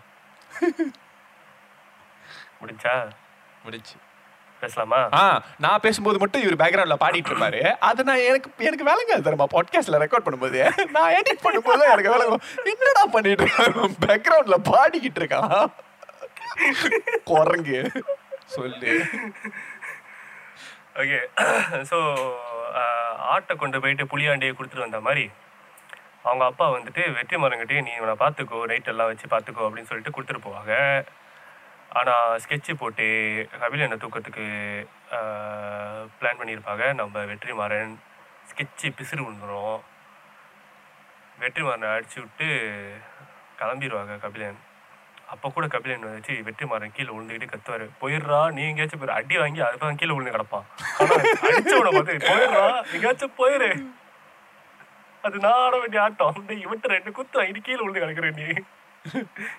[2.60, 2.94] முடிஞ்சா?
[3.64, 3.96] முடிச்சு
[4.60, 4.98] பேசலாமா?
[5.12, 5.22] ஆ
[5.58, 9.16] நான் பேசும்போது மட்டும் இவர் பேக்ரவுண்ட்ல பாடிட்டு இருப்பாரு அது நான் எனக்கு எனக்கு வேலைங்க.
[9.26, 10.60] தருமா பாட்காஸ்ட்ல ரெக்கார்ட் பண்ணும்போது.
[10.96, 12.26] நான் எடிட் பண்ணும்போது எனக்கு வேலை.
[12.72, 13.96] என்னடா பண்ணிட்டு இருக்கான்?
[14.06, 15.72] பேக்ரவுண்ட்ல பாடிக்கிட்டு இருக்கான்.
[17.30, 17.80] குரங்கு.
[18.56, 18.92] சொல்லு.
[21.02, 21.18] ஓகே
[21.90, 21.98] ஸோ
[23.32, 25.24] ஆட்டை கொண்டு போயிட்டு புளியாண்டியை கொடுத்துட்டு வந்த மாதிரி?
[26.28, 30.46] அவங்க அப்பா வந்துட்டு வெற்றி மரங்கிட்டே நீ இவனை பார்த்துக்கோ நைட் எல்லாம் வச்சு பார்த்துக்கோ அப்படின்னு சொல்லிட்டு கொடுத்துட்டு
[30.46, 30.74] போவாங்க.
[31.98, 33.06] ஆனால் ஸ்கெட்சு போட்டு
[33.62, 34.46] கபிலனை தூக்கத்துக்கு
[36.18, 36.84] பிளான் பண்ணியிருப்பாங்க.
[37.00, 37.92] நம்ம வெற்றிமாறன்
[38.50, 39.78] ஸ்கெட்சு பிசிறு விழுந்துடும்
[41.42, 42.48] வெற்றிமாறனை அடிச்சு விட்டு
[43.60, 44.58] கிளம்பிடுவாங்க கபிலன்.
[45.32, 47.84] அப்போ கூட கபிலன் வச்சு வெற்றிமாறன் கீழே விழுந்துக்கிட்டு கத்துவார்.
[48.02, 49.18] போயிடுறா நீ எங்கேயாச்சும் போயிரு.
[49.20, 50.66] அடி வாங்கி அதுதான் கீழே விழுந்து கிடப்பான்.
[51.46, 53.70] அடிச்சவனை பார்த்து போயிடுறா எங்கேயாச்சும் போயிரு.
[55.26, 58.46] அது நான் ஆட வேண்டிய ஆட்டம் டேய், இவன்ட்ட ரெண்டு குத்து வாங்கிட்டு கீழே விழுந்து கிடக்குற நீ.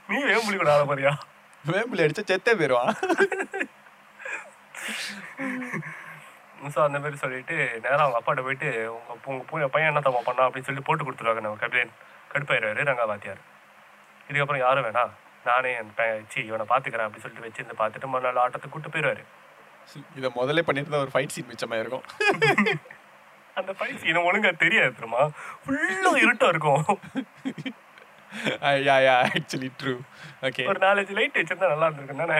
[0.09, 1.11] நீ வேம்புலி கூட ஆட போறியா?
[1.65, 2.91] வேம்பிள் அடிச்சா செத்தே போயிடுவான்
[6.69, 10.21] ஸோ அந்த மாதிரி சொல்லிட்டு நேரா அவங்க அப்பாட்ட போயிட்டு உங்க பு- உங்க பூ- பையன் என்ன தம்மா
[10.25, 10.45] பண்ணா?
[10.47, 11.93] அப்படின்னு சொல்லி போட்டு கொடுத்துருவாங்க நம்ம கபிலன்
[12.31, 13.41] கடுப்பாயிடுவாரு ரங்கா வாத்தியார்
[14.27, 15.13] இதுக்கப்புறம் யாரும் வேணாம்
[15.45, 15.91] நானே என்
[16.31, 19.23] சி இவனை பார்த்துக்கிறேன் அப்படின்னு சொல்லிட்டு வச்சிருந்து பார்த்துட்டு மறுநாள் ஆட்டத்தை கூட்டு போயிடுவாரு.
[20.17, 22.05] இதை முதல்ல பண்ணியிருந்தா ஒரு ஃபைட் சீன் மிச்சமா இருக்கும்
[23.59, 25.23] அந்த ஃபைட் சீனை ஒழுங்கா தெரியாது தெரியுமா?
[25.63, 26.83] ஃபுல்லா இருட்டா இருக்கும்.
[28.87, 29.93] Yeah yeah actually true
[30.47, 32.39] okay ஒரு நாலஞ்சு லைட் வச்சிருந்தா நல்லா இருந்திருக்கும் தானே?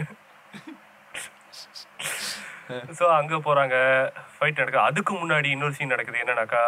[2.98, 3.76] ஸோ அங்க போறாங்க.
[4.36, 4.88] ஃபைட் நடக்குது.
[4.90, 6.24] அதுக்கு முன்னாடி இன்னொரு சீன் நடக்குது.
[6.24, 6.64] என்னன்னாக்கா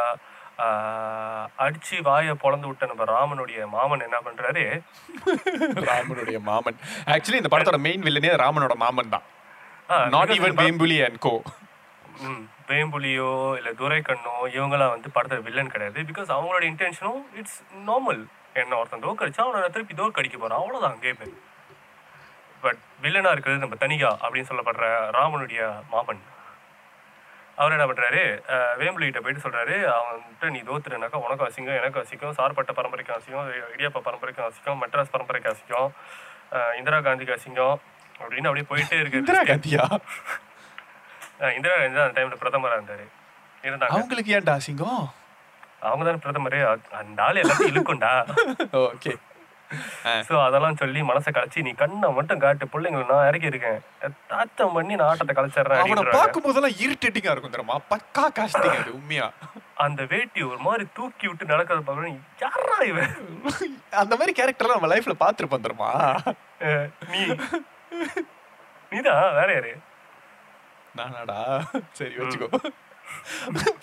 [1.65, 4.63] அடிச்சு வாயை பொளந்து விட்ட நம்ம ராமனுடைய மாமன் என்ன பண்றாரு?
[5.89, 6.77] ராமனுடைய மாமன்.
[7.13, 9.25] ஆக்சுவலி இந்த படத்தோட மெயின் வில்லனே ராமனோட மாமன் தான்.
[10.15, 11.33] Not even Vembuli and co
[12.69, 15.99] வேம்புலியோ இல்ல துரைக்கண்ணோ இவங்கெல்லாம் வந்து படத்துல வில்லன் கிடையாது.
[16.09, 18.21] பிகாஸ் அவங்களோட இன்டென்ஷனும் இட்ஸ் நார்மல்
[18.55, 20.61] என்ன ஒருத்தன் தோக்கடிச்சா அவனை திருப்பி தோக்கடிக்க போறான்.
[20.61, 21.23] அவ்வளவுதான் கேம்
[22.63, 24.85] பட் வில்லனா இருக்கிறது நம்ம தனிகா அப்படின்னு சொல்லப்படுற
[25.17, 26.21] ராமனுடைய மாமன்.
[27.57, 28.21] அவர் என்ன பண்றாரு?
[28.53, 32.35] அஹ், வேம்புலி கிட்ட போயிட்டு சொல்றாரு அவன்கிட்ட நீ தோத்துறனாக்கா உனக்கு அசிங்கம் எனக்கு அசிங்கம்.
[32.37, 35.89] சார்பட்ட பரம்பரைக்கு அசிங்கம் இடியாப்ப பரம்பரைக்கு அசிங்கம் மெட்ராஸ் பரம்பரைக்கு அசிங்கம்
[36.77, 37.77] இந்திரா காந்திக்கு அசிங்கம்.
[38.19, 39.83] அப்படின்னு அப்படியே போயிட்டே இருக்கு இந்திரா காந்தியா?
[41.39, 43.05] இந்திரா காந்தி தான் அந்த டைம்ல பிரதமரா இருந்தாரு.
[43.63, 43.93] இருந்தாங்க.
[43.95, 45.03] அவங்களுக்கு ஏன்டா அசிங்கம்?
[45.87, 46.59] அவங்க தானே பிரதமரே.
[47.01, 48.13] அந்த ஆள் எல்லாத்தையும் இழுக்கும்டா.
[48.87, 49.13] ஓகே
[50.27, 53.77] சோ அதெல்லாம் சொல்லி மனசை கலைச்சி நீ கண்ணை மட்டும் காட்டு பிள்ளைங்களை நான் இறக்கி இருக்கேன்.
[54.31, 56.03] தாத்தம் பண்ணி நான் ஆட்டத்தை கலைச்சிடுறேன் அவனை.
[56.15, 57.75] பார்க்கும் போதெல்லாம் இரிட்டேட்டிங்கா இருக்கும் தெரியுமா?
[57.91, 59.27] பக்கா காஸ்டிங் அது உண்மையா?
[59.85, 62.17] அந்த வேட்டி ஒரு மாதிரி தூக்கி விட்டு நடக்கிறத பார்க்கணும்.
[62.45, 63.13] யாரா இவன்?
[64.01, 65.91] அந்த மாதிரி கேரக்டர் நம்ம லைஃப்ல பாத்துருப்போம் தெரியுமா?
[67.13, 67.21] நீ.
[68.91, 69.73] நீதான் வேற யாரு?
[70.97, 71.39] நானாடா?
[71.97, 72.47] சரி வச்சுக்கோ.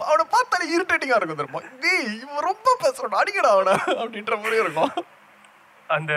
[0.08, 1.62] அவனை பார்த்தாலே இரிட்டேட்டிங்கா இருக்கும் தெரியுமா?
[1.82, 4.94] டேய் இவன் ரொம்ப பேசுறான் அடிக்கடா அவனை அப்படின்ற மாதிரி இருக்கும்.
[5.96, 6.12] அந்த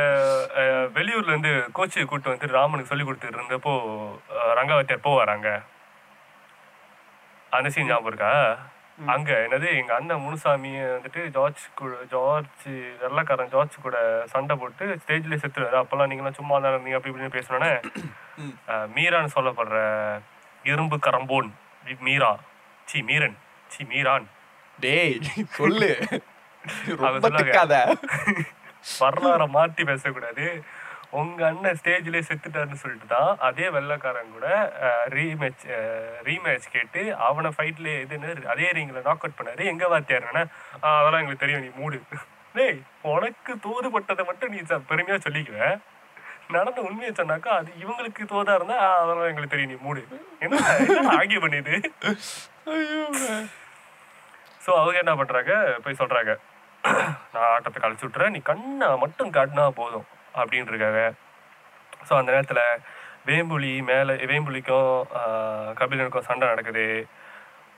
[0.98, 3.74] வெளியூர்ல இருந்து கோச்சு கூட்டு வந்து ராமனுக்கு சொல்லி கொடுத்துட்டு இருந்தப்போ
[4.60, 5.50] ரங்காவத்தியார் போவாராங்க
[7.58, 8.34] அந்த சீன் ஞாபகம் இருக்கா?
[9.14, 12.66] அங்க என்னது எங்க அண்ணன் முனுசாமி வந்துட்டு ஜார்ஜ் கூட ஜார்ஜ்
[13.04, 13.98] வெள்ளக்காரன் ஜார்ஜ் கூட
[14.34, 15.78] சண்டை போட்டு ஸ்டேஜ்ல செத்துருவாரு.
[15.82, 17.72] அப்பெல்லாம் நீங்களாம் சும்மா தான் இருந்தீங்க அப்படி இப்படின்னு பேசணுன்னே
[18.98, 19.80] மீரான்னு சொல்லப்படுற
[20.72, 21.50] இரும்பு கரம்போன்
[22.08, 22.32] மீரா
[22.90, 23.38] சி மீரன்
[23.74, 24.28] சி மீரான்.
[24.84, 25.16] டேய்
[25.58, 25.90] சொல்லு.
[29.02, 30.46] வரலாற மாத்தி பேசக்கூடாது.
[31.20, 34.48] உங்க அண்ணன் ஸ்டேஜ்லயே செத்துட்டாருன்னு சொல்லிட்டு தான் அதே வெள்ளைக்காரன் கூட
[35.16, 35.66] ரீமேட்ச்
[36.28, 39.64] ரீமேட்ச் கேட்டு அவனை ஃபைட்ல இதுன்னு அதே ரிங்ல நாக் அவுட் பண்ணாரு.
[39.74, 40.44] எங்க வாத்தியாருன்னா
[40.98, 42.00] அதெல்லாம் எங்களுக்கு தெரியும் நீ மூடு.
[42.58, 42.80] டேய்
[43.14, 44.60] உனக்கு தூதுபட்டதை மட்டும் நீ
[44.92, 45.60] பெருமையா சொல்லிக்குவ.
[46.56, 50.02] நடந்த உண்மையை சொன்னாக்கா அது இவங்களுக்கு தோதா இருந்தா அதெல்லாம் எங்களுக்கு தெரியும் நீ மூடு.
[50.46, 50.62] என்ன
[51.18, 51.74] ஆகிய பண்ணிது?
[54.64, 55.54] ஸோ அவங்க என்ன பண்றாங்க?
[55.84, 56.32] போய் சொல்றாங்க.
[57.34, 60.08] நான் ஆட்டத்தை கழிச்சு விட்டுறேன் நீ கண்ணை மட்டும் காட்டினா போதும்
[60.40, 61.02] அப்படின்னு இருக்காங்க.
[62.08, 62.64] ஸோ அந்த நேரத்தில்
[63.30, 64.92] வேம்புலி மேலே வேம்புலிக்கும்
[65.82, 66.86] கபிலனுக்கும் சண்டை நடக்குது.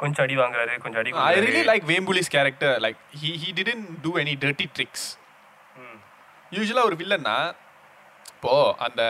[0.02, 1.12] கொஞ்சம் அடி வாங்குறாரு கொஞ்சம் அடி
[1.46, 2.70] really like Vembuli's character.
[2.86, 5.04] Like he he didn't do any dirty tricks.
[5.82, 6.00] ம்.
[6.52, 7.36] யூஸ்வலாக ஒரு வில்லன்னா
[8.32, 8.54] இப்போ
[8.86, 9.02] அந்த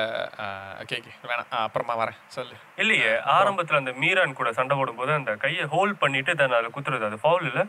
[0.82, 1.49] ஓகே ஓகே வேணாம்.
[1.59, 2.18] அப்புறமா வரேன்.
[2.30, 2.55] சொல்லு.
[2.78, 7.20] இல்லையே ஆரம்பத்துல அந்த மீரான் கூட சண்டை போடும்போது அந்த கையை ஹோல்ட் பண்ணிட்டு தான் அதில் குத்துறது அது
[7.24, 7.64] ஃபவுல் இல்லை?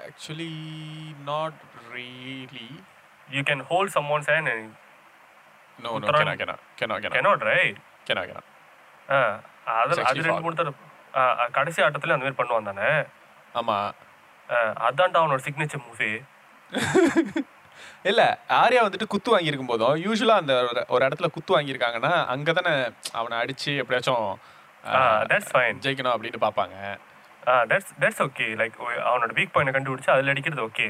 [0.00, 0.52] Actually
[1.28, 1.58] not
[1.90, 2.68] really
[3.28, 4.52] you can hold someone's hand
[5.78, 6.08] no no.
[6.10, 8.42] கேனா கேனா கேனா கேனா கெனாட் ரைட் கேனா கேனா
[9.08, 9.18] ஆ
[9.76, 10.44] அது அது ரெண்டு.
[10.44, 10.74] மூணு தடவை
[11.52, 12.88] கடைசி ஆட்டத்துல அந்த மாதிரி பண்ணுவான் தானே?
[13.54, 13.90] ஆமாம்
[14.86, 16.10] அதான்டா அவனோட சிக்னேச்சர் மூவி
[18.02, 18.22] இல்ல
[18.54, 22.72] ஆர்யா வந்துட்டு குத்து வாங்கியிருக்கும் போதும் யூஸ்வலா அந்த ஒரு- இடத்துல குத்து வாங்கியிருக்காங்கன்னா அங்க தானே
[23.12, 24.26] அவனை அடிச்சு எப்படியாச்சும்
[25.82, 26.74] ஜெயிக்கணும் அப்படின்னு பார்ப்பாங்க.
[27.70, 30.86] தட்ஸ் தட்ஸ் ஓகே லைக் அவனோட வீக் பாயிண்ட் கண்டுபிடிச்சு அதில் அடிக்கிறது ஓகே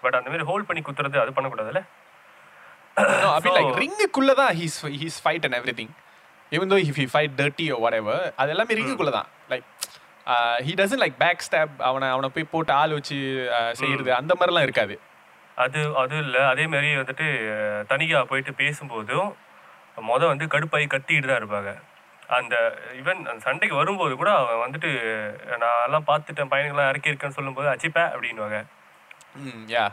[0.00, 1.82] பட் அந்த மாதிரி ஹோல்ட் பண்ணி குத்துறது அது பண்ணக்கூடாதுல்ல?
[3.28, 5.94] அப்படி லைக் ரிங்குக்குள்ள தான் he's he's fight and everything
[6.68, 9.64] though if he fight dirty or whatever அது எல்லாமே ரிங்குக்குள்ள தான் like
[10.60, 13.16] he doesn't like back stop அவனை அவனை போய் போட்டு ஆள் வச்சு
[13.72, 14.94] செய்யறது அந்த மாதிரிலாம் இருக்காது.
[15.56, 16.40] அது அது இல்லை.
[16.44, 17.26] அதே மாதிரி வந்துட்டு
[17.88, 19.28] தனிகா போயிட்டு பேசும்போதும்
[20.08, 21.70] மொத வந்து கடுப்பாகி கத்திட்டு தான் இருப்பாங்க.
[22.30, 22.54] அந்த
[23.00, 24.90] ஈவன் அந்த சண்டைக்கு வரும்போது கூட அவன் வந்துட்டு
[25.58, 28.58] நான் எல்லாம் பார்த்துட்டேன் பையன்களாம் இறக்கியிருக்கேன்னு சொல்லும்போது அச்சிப்ப அப்படின்னுவாங்க.
[29.42, 29.86] ம் யா.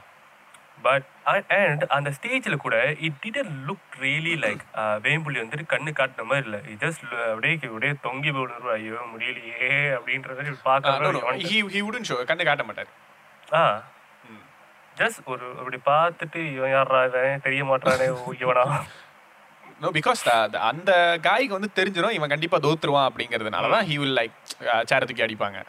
[0.83, 1.07] பட்
[1.55, 4.63] அண்ட் அந்த ஸ்டேஜில் கூட it didn't look really like
[5.05, 6.61] Vembuli வந்துட்டு கண்ணு காட்டின மாதிரி இல்லை.
[6.83, 10.95] ஜஸ்ட் அப்படியே அப்படியே தொங்கி போடுற ஐயோ முடியலையே அப்படின்ற மாதிரி பார்க்க
[12.23, 12.91] கண்டு காட்ட மாட்டார்.
[13.53, 13.63] ஆ.
[14.97, 17.41] ஜஸ்ட் ஒரு அப்படி பார்த்துட்டு இவன் யாரா இவன்?
[17.45, 18.07] தெரிய மாட்டானே
[18.43, 18.65] இவனா?
[19.81, 20.21] நோ பிகாஸ்
[20.69, 20.91] அந்த
[21.27, 24.35] காய்க்கு வந்து தெரிஞ்சிடும் இவன் கண்டிப்பா தோத்துருவான் அப்படிங்கிறதுனால தான் ஹி வில் லைக்
[24.91, 25.59] சேரத்துக்கு அடிப்பாங்க.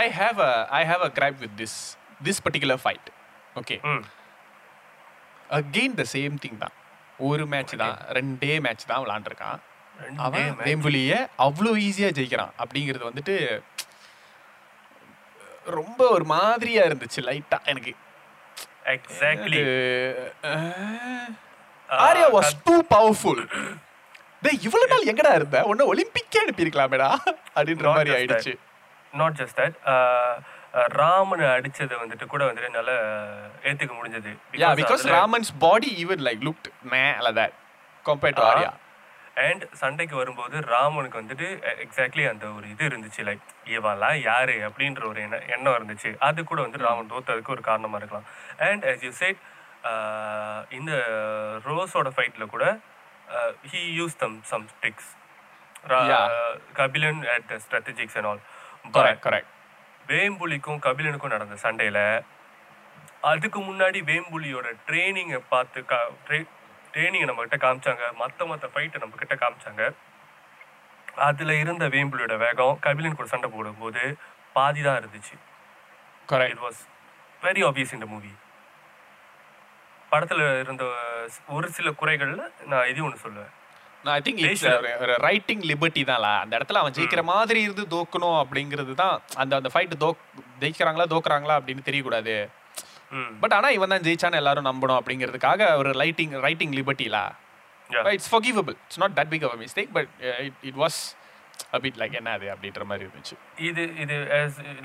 [0.00, 1.78] I have a I have a gripe with this
[2.26, 3.10] this particular fight
[3.56, 3.76] okay
[5.58, 6.74] again the same thing தான்.
[7.28, 9.58] ஒரு மேட்ச் தான் ரெண்டே மேட்ச் தான் விளாண்டுருக்கான்.
[10.26, 10.50] அவன்.
[10.66, 11.12] வேம்புலிய
[11.46, 13.34] அவ்வளோ ஈஸியா ஜெயிக்கிறான் அப்படிங்கிறது வந்துட்டு
[15.66, 17.92] ரொம்ப ஒரு மாதிரியா இருந்துச்சு லைட்டா எனக்கு.
[18.94, 19.60] Exactly
[21.88, 23.42] Arya was too powerful
[24.44, 25.58] டேய் இவ்வளவு நாள் எங்கடா இருந்த?
[25.70, 27.10] உன்ன ஒலிம்பிக்கே அனுப்பியிருக்கலாமேடா
[27.56, 28.54] அப்படின்ற மாதிரி ஆயிடுச்சு.
[29.20, 29.76] நாட் ஜஸ்ட் தட்
[31.00, 32.90] ராமனை அடிச்சதை வந்துட்டு கூட வந்துட்டு என்னால
[33.68, 34.32] ஏத்துக்க முடிஞ்சது.
[34.62, 37.56] Yeah because Raman's body even like looked மேல that
[38.04, 38.70] compared to Arya.
[39.42, 41.48] And சண்டைக்கு வரும்போது ராமனுக்கு வந்துட்டு
[41.84, 46.10] எக்ஸாக்ட்லி அந்த ஒரு இது இருந்துச்சு லைக் இவெல்லாம் யாரு அப்படின்ற ஒரு எண்ண எண்ணம் இருந்துச்சு.
[46.18, 48.26] அது கூட வந்து ராமன் தோத்ததுக்கு ஒரு காரணமா இருக்கலாம்.
[48.58, 49.36] And as you said
[49.84, 50.92] ah இந்த
[51.64, 52.64] ரோஸோட ஃபைட்ல கூட
[53.70, 55.10] he use them some tricks.
[56.72, 59.50] Kabilan at the strategics and all correct
[60.08, 61.98] வேம்புலிக்கும் கபிலனுக்கும் நடந்த சண்டையில
[63.20, 65.84] அதுக்கு முன்னாடி வேம்புலியோட ட்ரைனிங்கை பார்த்து
[66.94, 68.04] ட்ரைனிங்கை நம்ம கிட்ட காமிச்சாங்க.
[68.22, 69.82] மத்த மத்த ஃபைட்டை நம்ம கிட்ட காமிச்சாங்க.
[71.28, 74.02] அதுல இருந்த வேம்புலியோட வேகம் கபிலன் கூட சண்டை போடும்போது
[74.56, 75.34] பாதி தான் இருந்துச்சு.
[76.32, 76.80] Correct it was
[77.46, 78.32] very obvious இந்த மூவி
[80.12, 80.84] படத்துல இருந்த
[81.56, 83.52] ஒரு சில குறைகள்ல நான் இது ஒன்று சொல்லுவேன்.
[84.04, 84.40] நான் ஐ திங்க்
[85.26, 89.94] ரைட்டிங் லிபர்ட்டி தான்ல அந்த இடத்துல அவன் ஜெயிக்கிற மாதிரி இருந்து தோக்கணும் அப்படிங்கிறது தான் அந்த அந்த ஃபைட்
[90.04, 90.22] தோக்
[90.62, 92.36] ஜெயிக்கிறாங்களா தோக்குறாங்களா அப்படின்னு தெரியக்கூடாது.
[93.42, 97.22] பட் ஆனா இவன் தான் ஜெயிச்சான்னு எல்லாரும் நம்பணும் அப்படிங்கிறதுக்காக ஒரு writing writing லிபர்ட்டிலா.
[98.16, 98.76] It's forgivable.
[98.84, 100.12] It's not that big of a mistake but
[100.68, 100.98] it was
[101.76, 102.46] a bit like என்ன அது?
[102.52, 103.34] அப்படின்ற மாதிரி இருந்துச்சு.
[103.68, 104.14] இது இது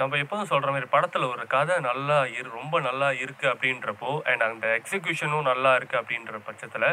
[0.01, 4.65] நம்ம எப்போதும் சொல்ற மாதிரி படத்துல ஒரு கதை நல்லா இரு ரொம்ப நல்லா இருக்கு அப்படின்றப்போ அண்ட் அந்த
[4.79, 6.89] எக்ஸிகியூஷனும் நல்லா இருக்கு அப்படின்ற பட்சத்துல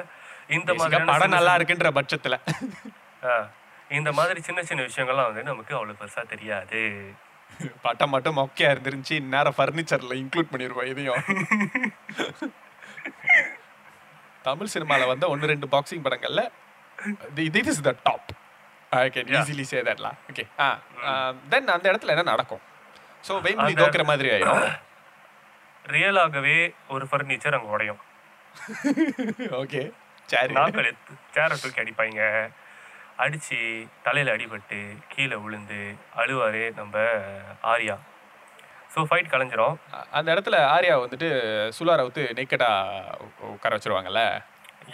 [0.58, 2.36] இந்த மாதிரி படம் நல்லா இருக்குன்ற பட்சத்துல.
[3.98, 6.80] இந்த மாதிரி சின்ன சின்ன விஷயங்கள்லாம் வந்து நமக்கு அவ்வளவு பெருசா தெரியாது.
[7.82, 9.16] பட்டம் மட்டும் மொக்கையா இருந்துருந்துச்சு.
[9.32, 11.22] நேரம் ஃபர்னிச்சர்ல இன்க்ளூட் பண்ணிருக்கோம் இதையும்
[14.44, 16.42] தமிழ் சினிமால வந்த ஒன்னு ரெண்டு பாக்ஸிங் படங்கள்ல
[17.48, 18.30] this is the top
[18.92, 19.28] I can.
[19.36, 20.66] Easily say தட்லாம் okay ah
[21.50, 22.62] then அந்த இடத்துல என்ன நடக்கும்?
[23.24, 24.64] ஸோ அந்த- தோக்குற மாதிரி ஆயிடும்
[25.84, 26.56] ரியலாகவே
[26.88, 28.00] ஒரு ஃபர்னிச்சர் அங்க உடையும்.
[29.60, 29.82] ஓகே
[30.28, 30.52] சரி.
[30.56, 30.88] நாக்கள்
[31.34, 32.20] சேரை தூக்கி அடிப்பாங்க
[33.22, 33.58] அடிச்சு
[34.06, 34.78] தலையில அடிபட்டு
[35.12, 35.80] கீழே விழுந்து
[36.22, 36.94] அழுவாரு நம்ம
[37.72, 37.96] ஆர்யா.
[38.94, 39.76] So fight கலைஞ்சிரும்.
[40.18, 41.28] அந்த இடத்துல ஆர்யா வந்துட்டு
[41.76, 42.70] சுலாரை வந்து நெக்கடா
[43.54, 44.22] உட்கார வச்சிருவாங்கல்ல?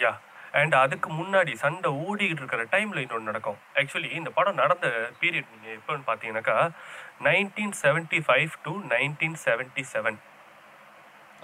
[0.03, 0.11] யா
[0.59, 3.59] அண்ட் அதுக்கு முன்னாடி சண்டை ஓடிக்கிட்டு இருக்கிற டைம்ல இன்னொன்று நடக்கும்.
[3.79, 4.87] ஆக்சுவலி இந்த படம் நடந்த
[5.21, 6.57] பீரியட் நீங்க எப்போன்னு பார்த்தீங்கன்னாக்கா
[7.27, 10.19] nineteen seventy five to nineteen seventy seven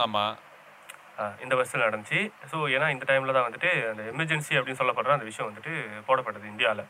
[0.06, 0.24] ஆமா.
[1.44, 2.20] இந்த வருஷத்தில் நடந்துச்சு.
[2.52, 5.74] ஸோ ஏன்னா இந்த டைமில் தான் வந்துட்டு அந்த எமர்ஜென்சி அப்படின்னு சொல்லப்படுற அந்த விஷயம் வந்துட்டு
[6.08, 6.86] போடப்பட்டது இந்தியாவில்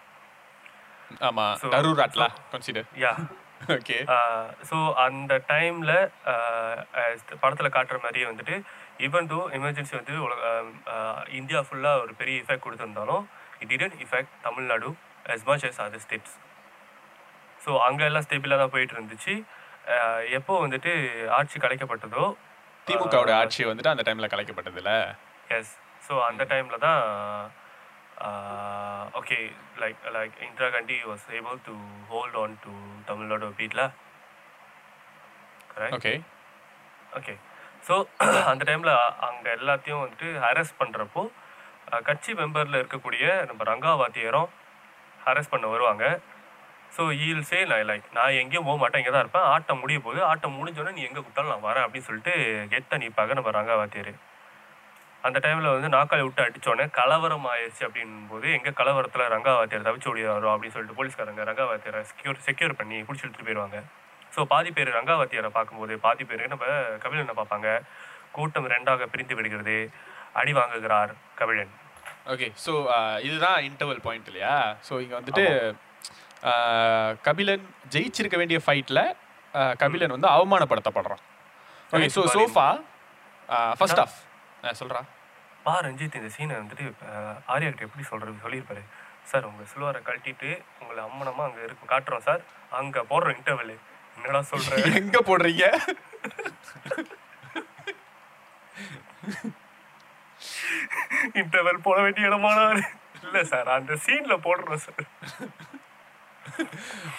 [1.27, 3.11] ஆமா So- டரூராட்லா கன்சிடர் யா
[3.75, 3.97] ஓகே
[4.69, 5.93] ஸோ அந்த டைமில்
[7.43, 8.55] படத்தில் காட்டுற மாதிரியே வந்துட்டு
[8.99, 10.15] ஈவன் தோ எமர்ஜென்சி வந்து
[11.39, 13.23] இந்தியா ஃபுல்லாக ஒரு பெரிய effect கொடுத்துருந்தாலும்
[13.61, 14.89] it didn't effect Tamil Nadu
[15.35, 16.35] as much as other states
[17.61, 19.33] so அங்கே எல்லாம் ஸ்டேபிளாக தான் போயிட்டு இருந்துச்சு.
[20.37, 20.91] எப்போ வந்துட்டு
[21.37, 22.25] ஆட்சி கலைக்கப்பட்டதோ
[22.87, 24.91] திமுகவோட ஆட்சி வந்துட்டு அந்த டைம்ல கலைக்கப்பட்டதுல?
[25.57, 25.73] எஸ்
[26.07, 27.01] ஸோ அந்த டைமில் தான்
[29.19, 29.37] okay
[29.79, 31.75] like like Indira Gandhi was able to
[32.09, 32.73] hold on to
[33.05, 33.47] Tamil Nadu
[35.73, 36.13] correct okay
[37.13, 37.33] okay
[37.87, 37.95] so
[38.51, 38.93] அந்த டைமில்
[39.27, 41.23] அங்கே எல்லாத்தையும் வந்துட்டு ஹரஸ் பண்ணுறப்போ
[42.03, 44.49] கட்சி மெம்பரில் இருக்கக்கூடிய நம்ம ரங்கா வாத்தியரும்
[45.25, 46.05] ஹரஸ் பண்ண வருவாங்க.
[46.95, 49.47] ஸோ ஈல் சே நான் லைக் நான் எங்கேயும் போக மாட்டேன் இங்கே தான் இருப்பேன்.
[49.55, 50.19] ஆட்டம் முடிய போகுது.
[50.31, 52.33] ஆட்டம் முடிஞ்சோடனே நீ எங்கே கூப்பிட்டாலும் நான் வரேன் அப்படின்னு சொல்லிட்டு
[52.73, 54.13] கெத்த நிற்பாங்க நம்ம ரங்கா வாத்தியார்.
[55.27, 60.09] அந்த டைமில் வந்து நாக்காளி விட்டு அடித்தோடனே கலவரம் ஆயிடுச்சு அப்படின்னும் போது எங்கள் கலவரத்தில் ரங்கா வாத்தியார் தவிச்சு
[60.11, 63.79] ஓடி வரும் அப்படின்னு சொல்லிட்டு போலீஸ்காரங்க ரங்கா வாத்தியாரை செக்யூர் செக்யூர் பண்ணி பிடிச்சி எடுத்துட்டு போயிடுவாங்க
[64.35, 66.65] ஸோ பாதி பேர் ரங்கா வாத்தியாரை பார்க்கும்போது பாதி பேர் நம்ம
[67.03, 67.69] கபிலனை பார்ப்பாங்க?
[68.35, 69.75] கூட்டம் ரெண்டாக பிரிந்து விடுகிறது.
[70.39, 71.73] அடி வாங்குகிறார் கபிலன்.
[72.33, 72.71] ஓகே ஸோ
[73.27, 74.55] இதுதான் இன்டர்வல் பாயிண்ட் இல்லையா?
[74.87, 75.45] ஸோ இங்க வந்துட்டு
[77.25, 78.99] கபிலன் ஜெயிச்சிருக்க வேண்டிய ஃபைட்ல
[79.81, 81.23] கபிலன் வந்து அவமானப்படுத்தப்படுறான்.
[81.91, 82.67] Okay so so far
[83.79, 84.17] first half
[84.79, 85.01] சொல்றா.
[85.65, 88.83] பா ரஞ்சித் இந்த சீனை வந்துட்டு அஹ், ஆர்யா கிட்ட எப்படி சொல்றது சொல்லியிருப்பாரு.
[89.29, 90.49] சார் உங்க சிலுவாரை கழட்டிட்டு
[90.81, 92.43] உங்களை அம்மனமா அங்க இருக்கும் காட்டுறோம் சார்.
[92.79, 93.73] அங்க போடுற இன்டர்வல்
[94.17, 94.75] என்னடா சொல்ற?
[95.01, 95.65] எங்க போடுறீங்க?
[101.39, 102.63] இன்டர்வல் போட வேண்டிய இடமானா
[103.23, 105.05] இல்ல சார் அந்த சீன்ல போடுறோம் sir.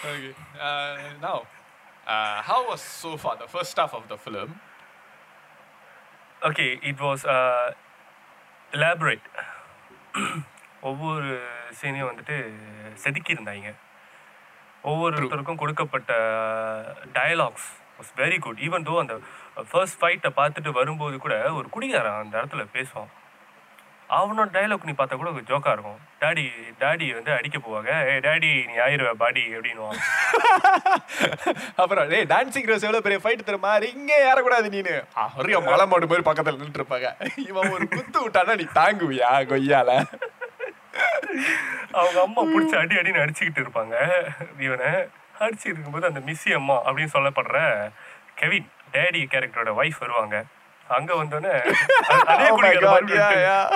[0.04, 0.34] okay.
[0.60, 1.42] Uh, now,
[2.06, 4.50] uh, how was so far the first half of the film?
[6.42, 7.24] Okay it was
[8.72, 9.26] elaborate.
[10.90, 11.30] ஒவ்வொரு
[11.78, 12.36] சீனையும் வந்துட்டு
[13.02, 13.70] செதுக்கியிருந்தாங்க
[14.84, 16.12] ஒவ்வொருத்தருக்கும் கொடுக்கப்பட்ட
[17.16, 17.68] dialogues
[17.98, 22.34] was very good even though அந்த uh, ஃபர்ஸ்ட் ஃபைட்டை பார்த்துட்டு வரும்போது கூட ஒரு குடிகாரன் அந்த
[22.40, 23.12] இடத்துல பேசுவான்
[24.10, 25.98] அவனோட டயலாக் நீ பார்த்தா கூட ஒரு ஜோக்கா இருக்கும்.
[26.20, 28.10] டாடி டாடி வந்து அடிக்க போவாங்க.
[28.10, 29.98] ஏ டாடி நீ ஆயிருவ பாடி அப்படின்னுவான்
[31.82, 33.78] அப்புறம் டேய் டான்சிங் ரோஸ் எவ்வளவு பெரிய ஃபைட் தெரியுமா?
[33.94, 35.02] இங்கே ஏறக்கூடாது நீனு.
[35.24, 39.96] அவரையும் மலை மாடு மாதிரி பக்கத்துல நின்றுட்டு இருப்பாங்க இவன் ஒரு குத்து விட்டானா நீ தாங்குவியா கொய்யால?
[41.98, 43.94] அவங்க அம்மா பிடிச்சி அடி அடின்னு அடிச்சுக்கிட்டு இருப்பாங்க.
[44.58, 45.08] இவனை
[45.40, 47.90] அடிச்சுட்டு இருக்கும்போது அந்த மிஸ்ஸி அம்மா அப்படின்னு சொல்லப்படுற
[48.34, 50.44] கெவின் டேடி கேரக்டரோட ஒய்ஃப் வருவாங்க.
[50.96, 51.54] அங்க வந்தோடனே
[52.32, 52.58] அதே Oh
[53.18, 53.66] yeah, yeah.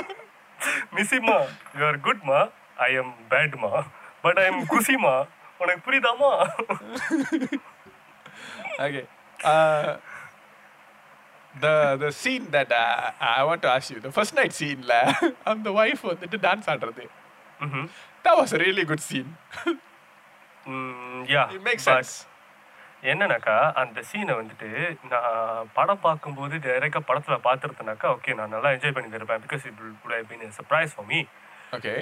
[0.97, 1.37] மிஸ்ஸிம்மா
[1.79, 2.41] யூ ஆர் குட்மா
[2.87, 3.73] ஐ எம் பேட்மா
[4.25, 5.15] பட் ஐ எம் குசிமா
[5.63, 6.33] உனக்கு புரியுதாமா.
[9.53, 9.97] Uh,
[11.55, 15.01] the the scene that uh, I want to ask you, the first night scene la,
[15.67, 17.05] the wife வந்துட்டு டான்ஸ் ஆடுறது
[18.25, 19.31] that was a really good scene
[21.35, 22.13] yeah it makes sense
[23.03, 24.69] என்னன்னாக்கா அந்த சீனை வந்துட்டு
[25.13, 30.27] நான் படம் பார்க்கும்போது டைரெக்டாக படத்தில் பார்த்துருந்தேனாக்கா ஓகே நான் நல்லா என்ஜாய் பண்ணி இருப்பேன் because it would
[30.31, 31.21] been surprise for me
[31.73, 32.01] okay.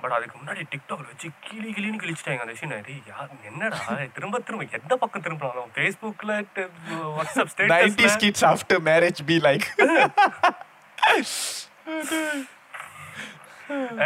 [0.00, 3.78] But அதுக்கு முன்னாடி டிக்டாக்ல வச்சு கிளி கிளின்னு கிழிச்சிட்டாங்க அந்த சீனை டேய் யார் என்னடா
[4.16, 6.34] திரும்ப திரும்ப எந்த பக்கம் திரும்பினாலும் ஃபேஸ்புக்கில்
[7.16, 9.66] WhatsApp 90s status kids after marriage be like.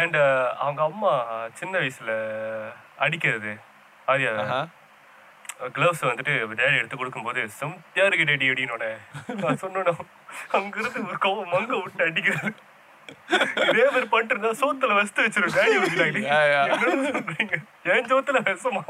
[0.01, 0.17] And
[0.63, 1.11] அவங்க அம்மா
[1.59, 2.11] சின்ன வயசுல
[2.97, 3.51] அடிக்கிறது.
[4.07, 4.31] ஆரியா.
[5.75, 8.85] க்ளவுஸ் வந்துட்டு டேடி எடுத்து கொடுக்கும்போது செம்தியா இருக்கு டேடி அப்படின்னோட
[9.43, 10.03] நான் சொன்னோம்
[10.51, 12.51] அங்கிருந்து ஒரு கோவம் மங்க விட்டு அடிக்கிறது
[13.69, 15.55] இதே மாதிரி பண்ணிட்டு இருந்தா சோத்துல வச்சு வச்சிரும்.
[16.01, 16.21] டேடி.
[17.07, 17.55] சொல்றீங்க?
[17.93, 18.83] என் சோத்துல விஷமா.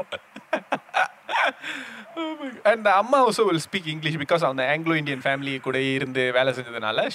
[2.64, 7.06] And அம்மா also will speak English because அவங்க ஆங்கிலோ இந்தியன் ஃபேமிலி கூட இருந்து வேலை செஞ்சதுனால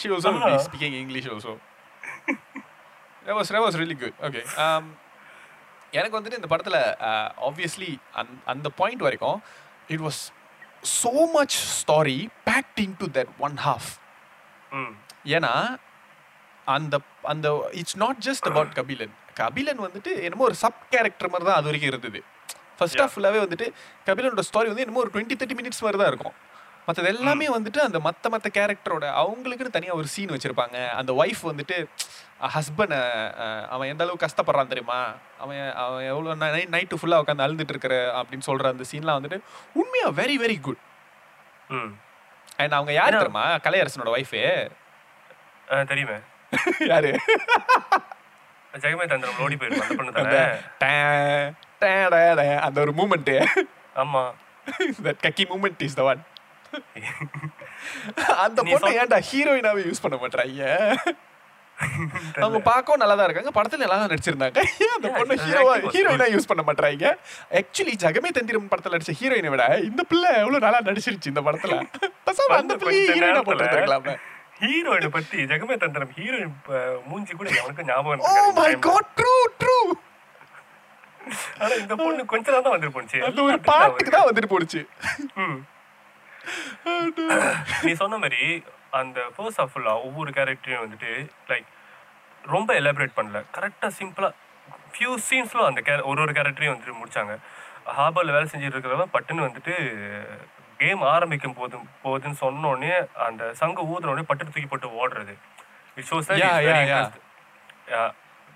[0.46, 0.64] be Ah.
[0.68, 1.54] speaking English also.
[3.26, 4.14] That was that was really good.
[4.28, 4.84] Okay um,
[5.98, 6.78] எனக்கு வந்துட்டு இந்த படத்துல
[7.50, 7.92] ஆப்வியஸ்லி
[8.22, 9.40] அந் அந்த பாயிண்ட் வரைக்கும்
[9.96, 10.22] it was
[11.04, 12.18] so much story
[12.48, 13.86] packed into that one half.
[14.72, 14.92] ம்.
[15.36, 15.54] ஏன்னா
[16.68, 16.96] அந்த
[17.32, 17.48] அந்த
[17.82, 19.14] it's not just about Kabilan.
[19.40, 22.20] Kabilan வந்துட்டு என்னமோ ஒரு சப் கேரக்டர் மாதிரி தான் அது வரைக்கும் இருந்தது.
[22.80, 23.68] ஃபர்ஸ்ட் ஆஃப் ஃபுல்லாகவே வந்துட்டு
[24.08, 26.36] கபிலனோட ஸ்டோரி வந்து என்னமோ ஒரு டுவெண்ட்டி தேர்ட்டி மினிட்ஸ் மாதிரி தான் இருக்கும்.
[26.88, 30.78] மற்றது எல்லாமே வந்துட்டு அந்த மற்ற மற்ற கேரக்டரோட அவங்களுக்குன்னு தனியாக ஒரு சீன் வச்சுருப்பாங்க.
[30.92, 31.78] அந்த ஒய்ஃப் வந்துட்டு
[32.56, 33.00] ஹஸ்பண்டை
[33.68, 35.00] அவன் எந்த அளவுக்கு கஷ்டப்படுறான் தெரியுமா?
[35.40, 39.40] அவன் அவன் எவ்வளோ நைட் நைட்டு ஃபுல்லாக உட்காந்து அழுதுட்டு இருக்கிற அப்படின்னு சொல்கிற அந்த சீன்லாம் வந்துட்டு
[39.74, 40.82] உண்மையாக வெரி வெரி குட்
[41.70, 41.92] ம்.
[42.58, 43.46] அண்ட் அவங்க யார் தெரியுமா?
[43.56, 44.42] கலையரசனோட ஒய்ஃபு
[45.86, 46.18] தெரியுமே.
[46.80, 47.10] யாரு?
[48.74, 50.56] ஜெகமே தந்திரம் ஓடி போயிருப்பான்
[52.60, 53.34] அந்த ஒரு மூமெண்ட்
[53.96, 54.24] ஆமா.
[55.04, 56.22] That கக்கி மூமெண்ட் இஸ் த ஒன்
[58.44, 60.62] அந்த பொண்ணை ஏன்டா ஹீரோயினாவே யூஸ் பண்ண மாட்டாங்க
[62.38, 63.52] அவங்க பார்க்கவும் நல்லா தான் இருக்காங்க.
[63.58, 64.62] படத்துல நல்லா தான் நடிச்சிருந்தாங்க.
[64.96, 67.10] அந்த பொண்ணை ஹீரோவா ஹீரோயினா யூஸ் பண்ண மாட்டாங்க
[67.60, 71.76] ஆக்சுவலி ஜெகமே தந்திரம் படத்துல நடிச்ச ஹீரோயினை விட இந்த பிள்ளை எவ்வளவு நல்லா நடிச்சிருச்சு இந்த படத்துல.
[72.28, 74.16] பேசாம அந்த பிள்ளை ஹீரோயினா போட்டுருக்கலாமே
[74.64, 76.54] ஹீரோயினை பத்தி ஜெகமே தந்திரம் ஹீரோயின்
[77.10, 78.72] மூஞ்சி கூட எனக்கு ஞாபகம் oh my.
[78.88, 79.78] God true true
[81.62, 84.82] ஆனா இந்த பொண்ணு கொஞ்ச நேரம் தான் வந்து போச்சு அந்த ஒரு பாட்டுக்கு தான் வந்துட்டு போடுச்சு
[85.42, 85.58] ம்.
[87.82, 91.66] நீ சொன்ன மாதிரி அந்த ஃபர்ஸ்ட் ஆஃப் ஃபுல்லா ஒவ்வொரு கேரக்டரையும் வந்துட்டு லைக்
[92.44, 93.44] ரொம்ப எலாபரேட் பண்ணல.
[93.56, 94.34] கரெக்டாக சிம்பிளா
[94.92, 97.38] ஃபியூ சீன்ஸ்ல அந்த கே ஒரு ஒரு கேரக்டரையும் வந்துட்டு முடிச்சாங்க.
[97.98, 99.76] ஹார்பர்ல வேலை செஞ்சுட்டு இருக்கிறவங்க பட்டுன்னு வந்துட்டு
[100.78, 105.36] கேம் ஆரம்பிக்கும் போது போகுதுன்னு சொன்ன உடனே அந்த சங்கு ஊதுன உடனே பட்டு தூக்கி போட்டு ஓடுறது.
[105.96, 107.12] It shows.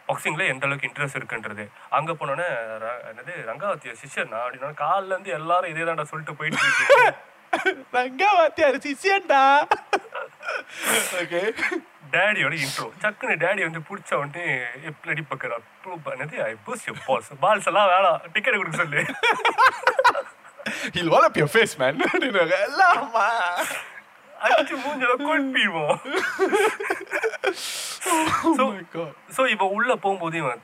[0.08, 1.68] பாக்ஸிங்ல எந்த அளவுக்கு இன்ட்ரெஸ்ட் இருக்குன்றது.
[1.90, 2.48] அங்க போனோடனே
[2.84, 7.14] ர- என்னது ரங்காவத்திய சிஷ்யர் நான் அப்படின்னா காலில இருந்து எல்லாரும் இதே தான்டா சொல்லிட்டு போயிட்டு
[7.54, 9.44] இருக்கு ரங்காவாத்தியார் சிசியன்டா
[11.22, 11.42] ஓகே
[12.14, 14.46] டேடியோட இன்ட்ரோ சக்குன்னு டேடி வந்து பிடிச்ச உடனே
[14.84, 15.58] எப்படி அடி பக்கறா?
[16.14, 16.38] என்னது?
[16.44, 18.20] I booze you balls balls எல்லாம் வேணாம்.
[18.34, 19.04] டிக்கெட் கொடுக்க சொல்லு.
[20.92, 22.02] Hill wall up your face man
[22.60, 23.28] எல்லாமா
[24.42, 25.98] அடிச்சு மூஞ்சல கொட்டிடுவோம்
[28.44, 29.12] Oh So- my god.
[29.36, 30.62] So இவன் உள்ள போகும்போது இவன்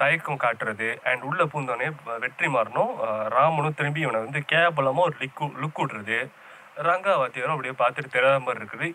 [0.00, 1.88] தயக்கம் காட்டுறது அண்ட் உள்ள பூந்தோடனே
[2.24, 2.92] வெற்றி மாறணும்.
[3.36, 6.18] ராமனும் திரும்பி இவனை வந்து கேபலமா ஒரு லிக்கு லுக் விடுறது.
[6.88, 8.88] ரங்காவாத்தியாரும் அப்படியே பார்த்துட்டு தெரியாத மாதிரி இருக்குது.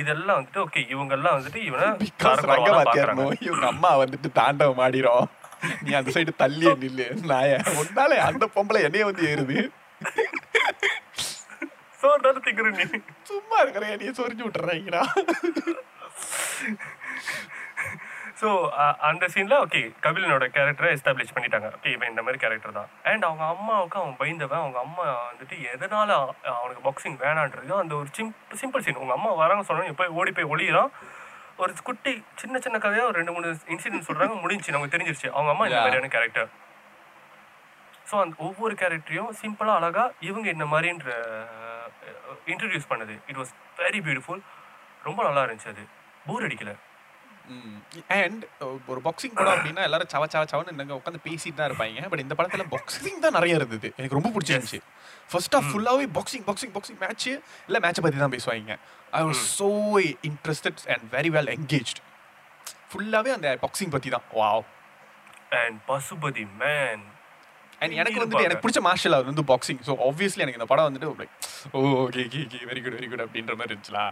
[0.00, 1.88] இதெல்லாம் வந்துட்டு ஓகே இவங்கெல்லாம் வந்துட்டு இவனை
[3.48, 5.28] இவங்க அம்மா வந்துட்டு தாண்டவம் ஆடிரும்.
[5.84, 7.58] நீ அந்த சைடு தள்ளியே நில்லு நாய.
[7.82, 9.58] உன்னால அந்த பொம்பளை என்னைய வந்து ஏறுது.
[12.24, 12.84] தானே திக்குற நீ.
[13.30, 15.02] சும்மா இருக்கிற என்னைய சொரிஞ்சு விட்டுறாங்கடா
[18.40, 18.48] ஸோ
[19.08, 21.68] அந்த சீன்ல ஓகே கபிலனோட கேரக்டரை எஸ்டாப்ளிஷ் பண்ணிட்டாங்க.
[21.76, 22.88] ஓகே இவன் இந்த மாதிரி கேரக்டர் தான்.
[23.10, 24.62] அண்ட் அவங்க அம்மாவுக்கு அவன் பயந்தவன்.
[24.64, 26.10] அவங்க அம்மா வந்துட்டு எதனால
[26.58, 30.50] அவனுக்கு பாக்ஸிங் வேணான்றது அந்த ஒரு சிம் சிம்பிள் சீன் உங்க அம்மா வராங்க சொன்னாங்க போய் ஓடி போய்
[30.54, 30.90] ஒளியிறான்.
[31.62, 32.12] ஒரு குட்டி
[32.42, 34.36] சின்ன சின்ன கதையா ஒரு ரெண்டு மூணு இன்சிடென்ட் சொல்றாங்க.
[34.44, 35.28] முடிஞ்சு நமக்கு தெரிஞ்சிருச்சு.
[35.36, 35.80] அவங்க அம்மா இந்த.
[35.84, 36.50] மாதிரியான கேரக்டர்
[38.10, 41.10] ஸோ அந்த ஒவ்வொரு கேரக்டரையும் சிம்பிளா அழகா இவங்க இந்த மாதிரின்ற
[42.52, 43.16] இன்ட்ரடியூஸ் பண்ணது.
[43.30, 44.40] இட் வாஸ் வெரி பியூட்டிஃபுல்
[45.08, 45.84] ரொம்ப நல்லா இருந்துச்சு அது.
[46.28, 46.72] போர் அடிக்கல.
[48.16, 48.42] அண்ட்
[48.92, 52.08] ஒரு பாக்ஸிங் படம் அப்படின்னா எல்லாரும் சவ சவ சவன்னு இங்க உட்காந்து பேசிட்டு தான் இருப்பாங்க.
[52.12, 53.88] பட் இந்த படத்துல பாக்ஸிங் தான் நிறைய இருந்தது.
[53.98, 54.80] எனக்கு ரொம்ப பிடிச்சிருந்துச்சு.
[55.32, 57.28] ஃபர்ஸ்ட் ஆஃப் ஃபுல்லாவே பாக்ஸிங் பாக்ஸிங் பாக்ஸிங் மேட்ச்
[57.68, 58.76] இல்ல மேட்சை பத்தி தான் பேசுவாங்க.
[59.20, 59.70] I was so
[60.30, 62.00] interested and very well engaged
[62.92, 64.26] ஃபுல்லாவே அந்த பாக்ஸிங் பத்தி தான்.
[64.40, 64.64] Wow
[65.62, 67.04] and Pasupathi man
[67.82, 71.10] and எனக்கு வந்துட்டு எனக்கு பிடிச்ச மார்ஷல் ஆர்ட் வந்து பாக்ஸிங் ஸோ ஆப்வியஸ்லி எனக்கு இந்த படம் வந்துட்டு
[71.20, 71.36] like
[71.76, 74.06] oh okay okay okay very good very good அப்படின்ற மாதிரி இருந்துச்சுலா.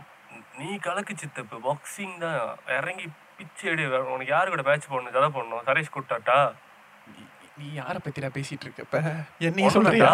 [0.61, 2.41] நீ கலக்கு சித்தப்பு பாக்ஸிங் தான்
[2.79, 3.07] இறங்கி
[3.39, 6.39] பிச்சு எடு உனக்கு யாரு கூட மேட்ச் போடணும் ஜதை போடணும் சரேஷ் குட்டாட்டா
[7.59, 8.99] நீ- யாரை பத்திடா பேசிட்டு இருக்க இப்ப?
[9.39, 10.13] என்னைய சொல்றியா?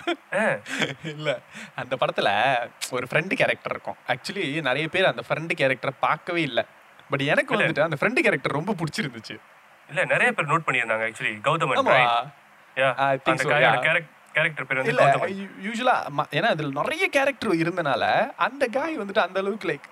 [1.04, 1.30] இல்ல
[1.74, 2.28] அந்த படத்துல
[2.90, 3.96] ஒரு ஃப்ரெண்டு கேரக்டர் இருக்கும்.
[4.06, 6.60] ஆக்சுவலி நிறைய பேர் அந்த ஃப்ரெண்டு கேரக்டரை பார்க்கவே இல்ல.
[7.10, 7.56] பட் எனக்கு.
[7.56, 9.36] வந்துட்டு அந்த ஃப்ரெண்டு கேரக்டர் ரொம்ப பிடிச்சிருந்துச்சு.
[9.88, 11.34] இல்ல நிறைய பேர் நோட் பண்ணியிருந்தாங்க ஆக்சுவலி
[12.76, 14.02] yeah.
[14.32, 15.94] கேரக்டர் பேர் வந்து யூஸ்வலா
[16.30, 18.04] ஏன்னா அதுல நிறைய கேரக்டர் இருந்தனால
[18.36, 19.88] அந்த காய் வந்துட்டு அந்த அளவுக்கு லைக்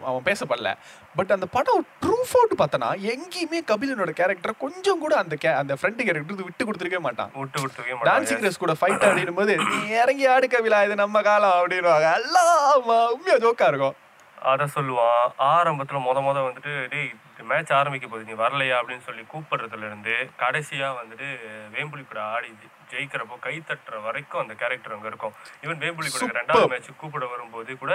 [0.00, 0.70] அவன் பேசப்படல.
[1.14, 6.02] பட் அந்த படம் ட்ரூ ஃபோர்ட் பார்த்தனா எங்கேயுமே கபிலனோட கேரக்டர் கொஞ்சம் கூட அந்த ca- அந்த ஃப்ரெண்டு
[6.02, 7.30] கேரக்டர் விட்டு கொடுத்துருக்கவே மாட்டான்.
[7.34, 11.22] விட்டு விட்டுவே டான்சிங் மாட்டாங்க ரேஸ் கூட ஃபைட் அப்படின்னும் போது நீ இறங்கி ஆடு கபிலா இது நம்ம
[11.22, 12.08] காலம் அப்படின்னுவாங்க.
[12.14, 13.96] எல்லாம் உண்மையா ஜோக்கா இருக்கும்.
[14.42, 17.10] அத சொல்லுவான் ஆரம்பத்துல முத முத வந்துட்டு டேய்
[17.44, 18.76] மேட்ச் ஆரம்பிக்க போகுது நீ வரலையா?
[18.78, 21.28] அப்படின்னு சொல்லி கூப்பிடுறதுல இருந்து கடைசியா வந்துட்டு
[21.74, 22.50] வேம்புலி கூட ஆடி
[22.90, 25.34] ஜெயிக்கிறப்போ கை தட்டுற வரைக்கும் அந்த கேரக்டர் அங்க இருக்கும்.
[25.62, 26.30] ஈவன் வேம்புலி கூட.
[26.40, 27.92] ரெண்டாவது மேட்ச் கூப்பிட வரும்போது கூட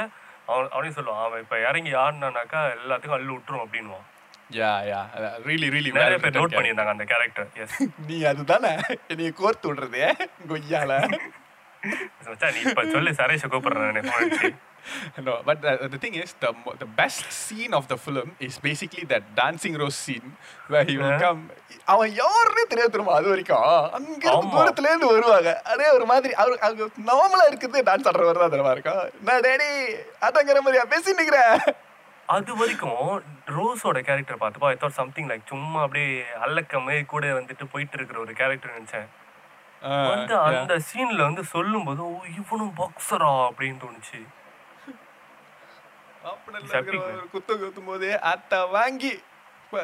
[0.47, 4.05] அவன் அவனையும் சொல்லுவான் அவன் இப்ப இறங்கி ஆடினானாக்கா எல்லாத்துக்கும் அள்ளு விட்டுரும் அப்படின்வான்
[4.55, 4.99] யா யா
[5.45, 7.77] ரியலி ரியலி நிறைய பேர் நோட் பண்ணியிருந்தாங்க அந்த கேரக்டர் எஸ்
[8.09, 8.73] நீ அதுதானே?
[9.07, 10.03] என்னைய கோர்த்து விடுறது
[10.49, 10.91] கொய்யால.
[12.25, 14.55] மச்சான் நீ இப்ப சொல்லு சரேஷ கூப்பிடுறேன்.
[15.25, 19.05] no but the, the thing is the the best scene of the film is basically
[19.05, 20.27] that dancing rose scene
[20.67, 21.23] where he will Yeah.
[21.23, 21.41] come
[21.85, 23.65] அவன் யாருன்னே தெரியாது திரும்ப அது வரைக்கும்.
[23.97, 24.51] அங்க இருந்து.
[24.53, 25.49] தூரத்துல இருந்து வருவாங்க.
[25.71, 29.01] அதே ஒரு மாதிரி அவர் அவங்க நார்மலா இருக்கிறதே டான்ஸ் ஆடுற மாதிரி தான் தெரியுமா இருக்கும்?
[29.27, 29.67] நான் டேடி
[30.27, 30.85] அதங்கிற மாதிரியா?
[30.93, 31.57] பேசி நிக்கிறேன்
[32.29, 33.01] அது வரைக்கும்
[33.55, 36.07] ரோஸோட கேரக்டர் பார்த்துப்பா ஐ தாட் சம்திங் லைக் சும்மா அப்படியே
[36.45, 39.07] அல்லக்கமே கூட வந்துட்டு போயிட்டு இருக்கிற ஒரு கேரக்டர் நினைச்சேன்.
[40.11, 44.19] வந்து அந்த சீன்ல வந்து சொல்லும்போது ஓ இவனும் பாக்ஸரா அப்படின்னு தோணுச்சு.
[47.33, 49.13] குத்து குத்தும் போது அத வாங்கி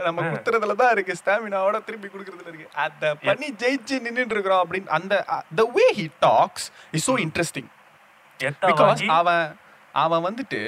[0.05, 1.13] நம்ம குத்துறதுல தான் இருக்கு.
[1.21, 2.67] ஸ்டாமினாவோட திருப்பி கொடுக்கறதுல இருக்கு.
[2.83, 5.13] அத பண்ணி ஜெயிச்சு நின்னுட்டு இருக்கிறோம் அப்படின்னு அந்த
[5.97, 6.63] he talks
[6.97, 7.67] is so interesting.
[8.39, 9.07] எத்தா because வாங்கி?
[9.19, 9.45] அவன்
[10.03, 10.61] அவன் வந்துட்டு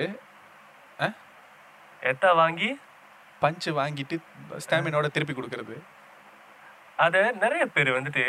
[2.11, 2.69] எத்தா வாங்கி?
[3.43, 4.15] பஞ்சு வாங்கிட்டு
[4.65, 5.75] ஸ்டாமினாவோட திருப்பி கொடுக்கறது.
[7.05, 8.25] அத நிறைய பேர் வந்துட்டு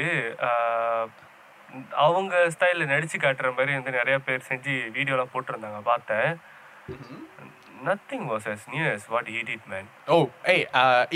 [2.06, 5.80] அவங்க ஸ்டைலில் நடிச்சு காட்டுற மாதிரி வந்து நிறைய பேர் செஞ்சு வீடியோலாம் போட்டிருந்தாங்க.
[5.92, 6.30] பார்த்தேன்.
[7.88, 10.16] Nothing was as new as what he did man ஓ
[10.52, 10.64] ஏய்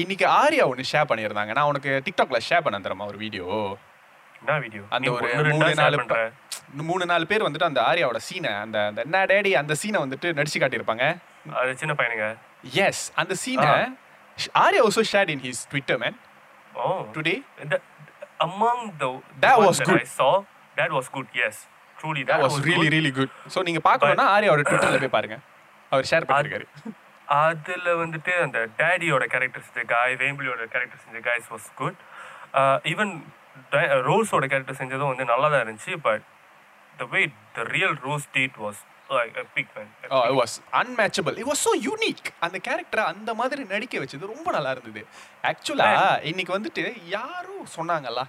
[0.03, 1.53] இன்னைக்கு ஆர்யா ஒன்று ஷேர் பண்ணியிருந்தாங்க.
[1.59, 3.47] நான் உனக்கு டிக்டாக்ல ஷேர் பண்ண தரமா ஒரு வீடியோ
[4.41, 8.79] என்ன வீடியோ அந்த ஒரு மூணு நாலு ஷேர் மூணு நாலு பேர் வந்துட்டு அந்த ஆர்யாவோட சீனை அந்த
[8.91, 11.05] அந்த என்ன டேடி அந்த சீனை வந்துட்டு நடிச்சு காட்டியிருப்பாங்க.
[11.61, 12.27] அது சின்ன பையனுங்க.
[12.87, 13.71] எஸ் அந்த சீனை
[14.64, 16.19] Arya also shared in his Twitter man
[16.75, 16.89] O.
[17.16, 17.35] Today
[18.47, 20.01] among the, the That was that good.
[20.03, 20.33] I saw,
[20.77, 21.29] that was good.
[21.41, 21.57] Yes,
[21.99, 23.31] truly, that, that was really really good.
[23.69, 25.39] நீங்க பார்க்கணும்னா ஆர்யாவோட ட்விட்டர்ல போய் பாருங்க.
[25.93, 26.66] அவர் ஷேர் பண்ணிருக்காரு.
[27.45, 31.99] அதுல வந்துட்டு அந்த டேடியோட கேரக்டர் செஞ்ச காய் வேம்பிளியோட கேரக்டர் செஞ்ச காய்ஸ் வாஸ் குட்
[32.93, 33.12] ஈவன்
[34.09, 36.24] ரோஸோட கேரக்டர் செஞ்சதும் வந்து நல்லா தான் இருந்துச்சு but
[37.01, 37.22] the way
[37.57, 38.80] the real Rose did was.
[42.47, 45.03] அந்த கேரக்டரை அந்த மாதிரி நடிக்க வச்சது ரொம்ப நல்லா இருந்தது.
[45.51, 45.89] ஆக்சுவலா
[46.30, 46.84] இன்னைக்கு வந்துட்டு
[47.16, 48.24] யாரும் சொன்னாங்கல்ல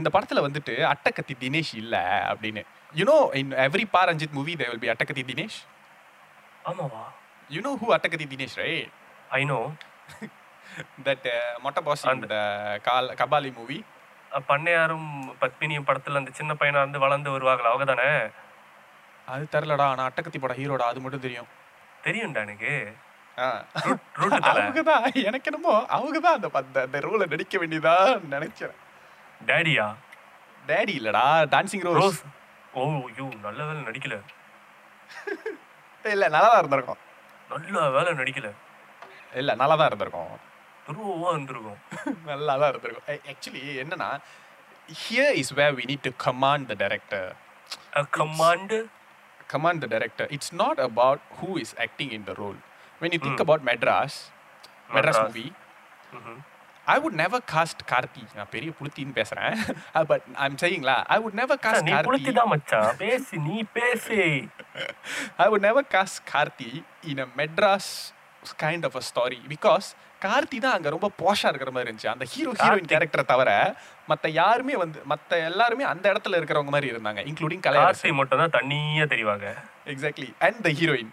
[0.00, 1.96] இந்த படத்துல வந்துட்டு அட்டகத்தி தினேஷ் இல்ல
[2.32, 2.62] அப்படின்னு.
[3.00, 5.58] You know in every Pa Ranjith movie they will be Attakathi Dinesh?
[6.64, 7.02] ஆமாவா?
[7.50, 8.92] You know who Attakathi Dinesh right
[9.30, 9.58] I know
[11.04, 12.36] that மொட்டை பாஸ் அந்த
[12.82, 13.78] கால் கபாலி மூவி
[14.48, 15.08] பண்ணையாரும்
[15.40, 17.70] பத்மினியும் படத்துல அந்த சின்ன பையனா இருந்து வளர்ந்து வருவாங்களா?
[17.72, 18.08] அவங்க தானே
[19.28, 21.50] அது தெரிலடா ஆனா அட்டகத்தி படம் ஹீரோடா அது மட்டும் தெரியும்.
[22.04, 22.72] தெரியும்டா எனக்கு.
[24.40, 24.62] தலை.
[24.62, 27.94] அவங்கதான் எனக்கு என்னமோ அவங்கதான் அந்த அந்த அந்த ரோலை நடிக்க வேண்டியதா
[28.30, 28.74] நினைச்சேன்.
[29.46, 29.86] டேடியா
[30.66, 31.24] டேடி இல்லடா.
[31.54, 32.20] டான்சிங் ரோஸ்
[32.74, 32.84] ஓ
[33.18, 34.16] யூ நல்ல வேலை நடிக்கல.
[36.04, 37.00] இல்ல நல்லா தான் இருந்திருக்கும்.
[37.50, 38.48] நல்ல வேலை நடிக்கல.
[39.40, 40.34] இல்ல நல்லா தான் இருந்திருக்கும்.
[40.86, 41.78] துருவா இருந்திருக்கும்.
[42.30, 44.10] நல்லா தான் இருந்திருக்கும் ஆக்சுவலி என்னன்னா
[45.02, 47.28] here is where we need to command the director
[48.18, 48.78] command
[49.50, 52.58] command the director it's not about who is acting in the role
[53.00, 54.18] when you think about Madras
[54.90, 55.28] Madras Madras.
[55.28, 55.46] Movie
[56.92, 59.54] I would never cast Karthi நான் பெரிய புளுத்தின்னு பேசுறேன்.
[60.10, 62.90] But I'm செய்யுங்களா I would never cast Karthi மச்சான்.
[63.04, 64.20] பேசி நீ பேசி.
[65.44, 66.70] I would never cast Karthi
[67.10, 67.86] in a Madras
[68.62, 69.88] kind of a story because
[70.24, 72.10] Karthi தான் அங்க ரொம்ப போஷா இருக்கிற மாதிரி இருந்துச்சு.
[72.12, 72.86] அந்த ஹீரோ ஹீரோயின்.
[72.92, 73.50] கேரக்டரை தவிர
[74.10, 79.06] மத்த யாருமே வந்து மத்த எல்லாருமே அந்த இடத்துல இருக்கிறவங்க மாதிரி இருந்தாங்க இன்க்ளூடிங் கார்த்தி மட்டும் தான் தண்ணியா
[79.14, 79.46] தெரிவாங்க.
[79.94, 81.12] எக்ஸாக்ட்லி அண்ட் த ஹீரோயின்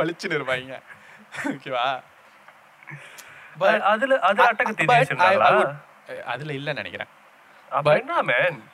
[0.00, 0.74] பளிச்சுன்னு இருப்பாங்க.
[1.44, 2.02] ஓகேவா?
[3.62, 4.42] அ- அதுல அது
[5.58, 7.06] would- அதுல இல்ல நினைக்கிறேன்.
[7.70, 8.64] அப்ப என்ன மேன்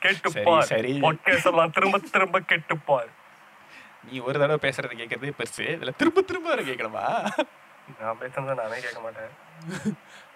[0.00, 0.62] கெட்டுப்பார்.
[0.62, 1.00] சரி.
[1.70, 3.08] திரும்ப திரும்ப கெட்டுப்பார்.
[4.10, 5.64] நீ ஒரு தடவை பேசுறது கேட்கறது பெருசு.
[5.76, 7.04] இதுல திரும்ப திரும்ப வேற கேட்கணுமா?
[8.00, 9.32] நான் பேசுறத நானே கேட்க மாட்டேன்.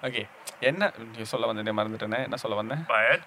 [0.06, 0.22] ஓகே
[0.70, 0.90] என்ன
[1.32, 2.20] சொல்ல வந்தேன் மறந்துட்டேனே.
[2.28, 2.82] என்ன சொல்ல வந்தேன்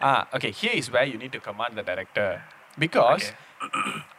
[0.09, 2.35] ஆ okay here is way you need to command the director
[2.83, 3.25] because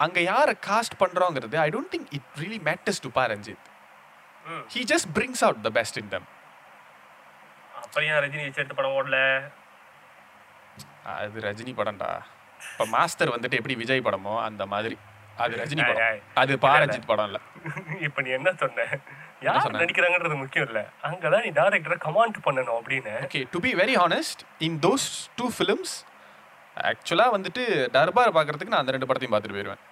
[0.05, 3.67] அங்க யாரை cast பண்றோங்கிறது I don't think it really matters to Pa Ranjith.
[4.75, 6.29] He just brings out the best in them
[7.81, 9.19] அப்புறம் ரஜினி எடுத்த படம் ஓடல?
[11.17, 12.11] அது ரஜினி படம்டா.
[12.71, 14.97] இப்ப மாஸ்டர் வந்துட்டு எப்படி விஜய் படமோ அந்த மாதிரி.
[15.43, 16.21] அது ரஜினி படம்.
[16.41, 17.39] அது பா ரஞ்சித் படம் இல்ல
[18.07, 18.85] இப்ப நீ என்ன சொன்ன?
[19.47, 19.73] யார்?
[19.81, 20.81] நடிக்கிறாங்கன்றது முக்கியம் இல்ல.
[21.09, 23.15] அங்கதான் நீ டேரக்டரை கமாண்ட் பண்ணணும் அப்படின்னு.
[23.27, 25.07] Okay to be very honest in those
[25.41, 25.95] two films
[26.91, 27.65] ஆக்சுவலாக வந்துட்டு
[27.97, 29.83] தர்பார் பார்க்கறதுக்கு நான் அந்த ரெண்டு படத்தையும் பார்த்துட்டு போயிடுவேன்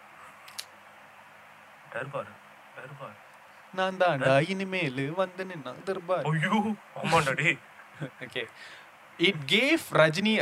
[1.95, 2.31] தர்பார்?
[2.77, 3.17] தர்பார்.
[3.75, 6.25] நான் தான்டா இனிமேல் வந்து நின்னா தர்பார்.
[6.31, 6.59] ஐயோ
[7.01, 7.59] ஆமாண்டா டேய்.
[8.27, 8.43] Okay
[9.19, 10.35] it gave Rajini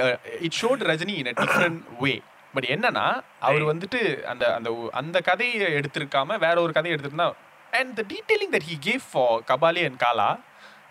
[0.46, 2.12] it showed Rajini in a different way
[2.54, 3.06] but என்னன்னா
[3.46, 4.68] அவர் வந்துட்டு அந்த அந்த
[5.00, 7.28] அந்த கதையை எடுத்திருக்காம வேற ஒரு கதையை எடுத்திருந்தா
[7.72, 10.30] and the detailing that he gave for Kabali and Kaala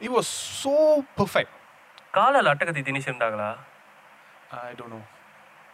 [0.01, 0.31] it was
[0.61, 0.75] so
[1.17, 1.55] perfect
[2.13, 3.49] காலால அட்டகத்தி திணிச்சு இருந்தாங்களா?
[4.59, 5.01] ஐ டோன்ட் நோ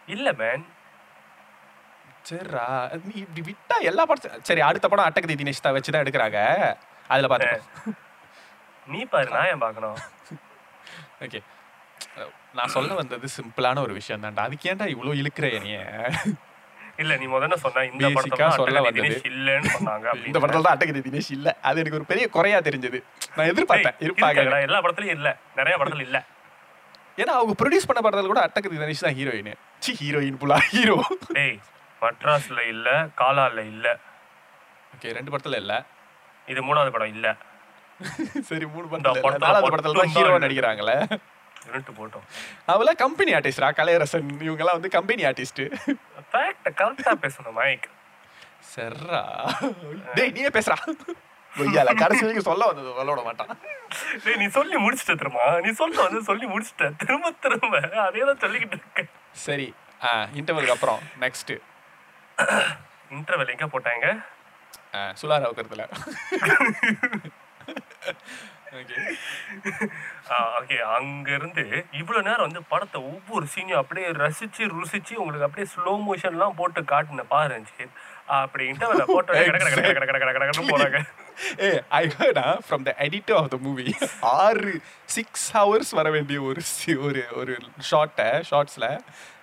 [0.08, 0.64] இல்ல மேன்
[2.24, 2.64] சரிடா
[3.04, 6.38] நீ இப்படி விட்டா எல்லா படத்தையும் சரி அடுத்த படம் அட்டகதி தினேஷ் தான் வச்சு தான் எடுக்கிறாங்க.
[7.10, 7.92] அதில் பார்த்துக்கோ
[8.86, 9.98] நீ பாரு நான் ஏன் பார்க்கணும்
[11.24, 11.40] ஓகே
[12.56, 15.78] நான் சொல்ல வந்தது சிம்பிளான ஒரு விஷயம் தான்டா அதுக்கு ஏன்டா இவ்வளோ இழுக்கிற என்னைய?
[17.02, 19.16] இல்ல நீ முதல்ல சொன்ன இந்த படத்துல சொல்ல வந்தது.
[19.30, 21.48] இல்லன்னு சொன்னாங்க இந்த படத்துல தான் அட்டகதி தினேஷ் இல்ல.
[21.68, 22.98] அது எனக்கு ஒரு பெரிய குறையா தெரிஞ்சது.
[23.36, 25.30] நான் எதிர்பார்த்தேன் இருப்பாங்க எல்லா படத்துலயும் இல்ல.
[25.58, 26.18] நிறைய படத்துல இல்ல.
[27.18, 29.52] ஏன்னா அவங்க ப்ரொடியூஸ் பண்ண படத்துல கூட அட்டகதி தினேஷ் தான் ஹீரோயின்
[29.82, 30.96] சி ஹீரோயின் புலா ஹீரோ
[31.30, 31.56] டேய்
[32.02, 32.88] மட்ராஸ்ல இல்ல
[33.20, 33.86] காலால இல்ல.
[34.92, 35.74] ஓகே ரெண்டு படத்துல இல்ல.
[36.48, 37.26] இது மூணாவது படம் இல்ல.
[38.48, 40.98] சரி மூணு இந்த படத்துல தான் ஹீரோ நடிக்கிறாங்களே.
[41.72, 42.24] இருட்டு போட்டோம்.
[42.74, 44.28] அவள கம்பெனி ஆர்டிஸ்டா கலையரசன்.
[44.46, 45.62] இவங்கெல்லாம் வந்து கம்பெனி ஆர்டிஸ்ட்
[46.32, 47.88] ஃபேக்ட் கரெக்டா பேசணும் மைக்
[48.72, 49.22] சர்ரா.
[50.16, 50.76] டேய் நீயே பேசுறா.
[51.52, 53.52] பொய்யால கடைசி வரைக்கும் சொல்ல வந்தது சொல்ல மாட்டான்.
[54.24, 56.88] டேய் நீ சொல்லி முடிச்சிட்ட திரும்ப நீ சொல்ல வந்து சொல்லி முடிச்சிட்ட.
[57.02, 59.04] திரும்ப திரும்ப அதே தான் சொல்லிக்கிட்டு இருக்க.
[59.46, 59.68] சரி
[60.38, 61.54] இன்டர்வலுக்கு அப்புறம் நெக்ஸ்ட்
[63.16, 64.06] இன்டர்வெல் எங்க போட்டாங்க?
[65.20, 65.84] சுலார் அவுக்கிறதுல.
[68.76, 68.96] ஓகே
[70.58, 71.62] ஓகே அங்க இருந்து
[71.92, 77.24] இவ்வளவு நேரம் வந்து படத்தை ஒவ்வொரு சீனையும் அப்படியே ரசிச்சு ருசிச்சு உங்களுக்கு அப்படியே ஸ்லோ மோஷன்லாம் போட்டு காட்டுன
[77.30, 77.84] பாருச்சு
[78.26, 79.32] அப்படி இன்டர்வெல்ல போட்டு
[80.70, 80.98] போறாங்க.
[81.60, 86.60] ஏ I heard from the editor of the movie ஆறு சிக்ஸ் ஹவர்ஸ் வர வேண்டிய ஒரு
[86.72, 87.56] சி- ஒரு ஒரு
[87.90, 88.88] ஷார்ட்டை ஷார்ட்ஸில்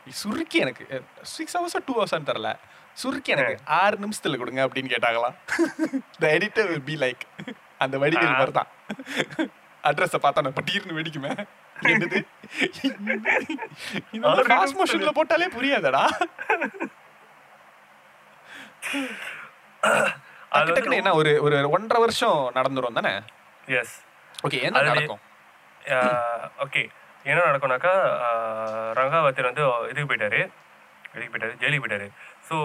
[0.10, 1.04] சுருக்கி எனக்கு.
[1.22, 2.50] சிக்ஸ் ஹவர்ஸா டூ ஹவர்ஸான்னு தெரில
[2.94, 3.58] சுருக்கி எனக்கு.
[3.76, 5.36] ஆறு நிமிஷத்தில் கொடுங்க அப்படின்னு கேட்டாங்களாம்.
[6.20, 7.24] The editor will be like
[7.80, 8.70] அந்த வடிவேல் மாதிரி தான்
[9.84, 11.32] அட்ரஸை பார்த்தா நான் பட்டீர்னு வெடிக்குமே
[11.86, 12.20] என்னது?
[14.50, 16.04] ஃபாஸ்ட் மோஷன்ல போட்டாலே புரியாதடா.
[20.52, 23.14] அது டக்கு டக்குன்னு என்ன ஒரு ஒரு ஒன்றரை வருஷம் நடந்துரும் தானே?
[23.74, 23.96] எஸ்
[24.44, 25.22] ஓகே என்ன நடக்கும்?
[26.66, 26.84] ஓகே
[27.26, 27.94] என்ன நடக்கும்னாக்கா
[28.26, 30.42] ஆஹ் ரங்காவத்தியர் வந்து இதுக்கு போயிட்டாரு.
[31.14, 32.08] இதுக்கு போயிட்டாரு ஜெயிலுக்கு போயிட்டாரு.
[32.48, 32.56] ஸோ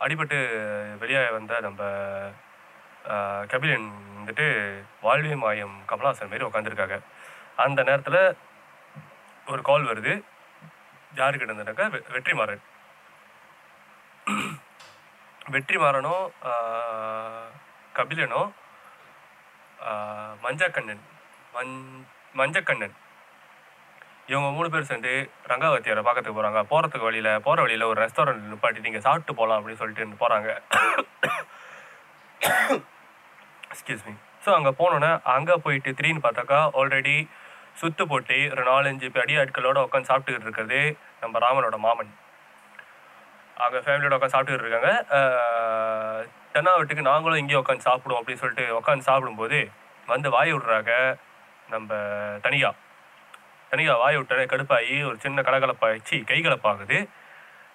[0.00, 0.38] அடிபட்டு
[1.00, 1.80] வெளியே வந்த நம்ம
[3.48, 4.46] கபிலன் வந்துட்டு
[5.00, 7.00] வாழ்வே மாயம் கமலாசன் மாரி உட்காந்துருக்காங்க
[7.56, 8.36] அந்த நேரத்தில்
[9.46, 10.22] ஒரு கால் வருது.
[11.14, 12.62] யாருக்கிட்ட இருந்தனாக்கா வெ- வெற்றிமாறன்.
[15.50, 16.28] வெற்றிமாறனும்
[17.94, 18.52] கபிலனும்
[20.42, 21.00] மஞ்சக்கண்ணன்
[21.52, 22.04] மஞ்
[22.36, 22.92] மஞ்சக்கண்ணன்.
[24.26, 29.00] இவங்க மூணு பேர் சேர்ந்து ரங்காவத்தியரை பார்க்கறதுக்கு போகிறாங்க போகிறதுக்கு வழியில் போகிற வழியில் ஒரு ரெஸ்டாரண்ட் நிப்பாட்டி நீங்கள்
[29.00, 30.60] சாப்பிட்டு போகலாம் அப்படின்னு சொல்லிட்டு போகிறாங்க
[33.72, 34.14] எக்ஸ்கியூஸ் மீ
[34.44, 37.16] ஸோ அங்கே போனோன்னே அங்கே போயிட்டு திடீர்னு பார்த்தாக்கா ஆல்ரெடி
[37.80, 40.80] சுத்து போட்டு ஒரு நாலஞ்சு அடி ஆட்களோட உட்காந்து சாப்பிட்டுக்கிட்டு இருக்கிறது
[41.22, 42.12] நம்ம ராமனோட மாமன்.
[43.64, 44.92] அங்கே ஃபேமிலியோட உட்காந்து சாப்பிட்டுக்கிட்டு இருக்காங்க.
[46.54, 49.58] தென்னாவட்டுக்கு நாங்களும் இங்கேயே உட்காந்து சாப்பிடுவோம் அப்படின்னு சொல்லிட்டு உட்காந்து சாப்பிடும்போது
[50.12, 50.92] வந்து வாய் விடுறாங்க
[51.68, 51.94] நம்ம
[52.46, 52.70] தனியா.
[53.72, 56.98] தனியா வாய் விட்டாலே கடுப்பாகி ஒரு சின்ன கலகலப்பாகிச்சு கை கலப்பாகுது.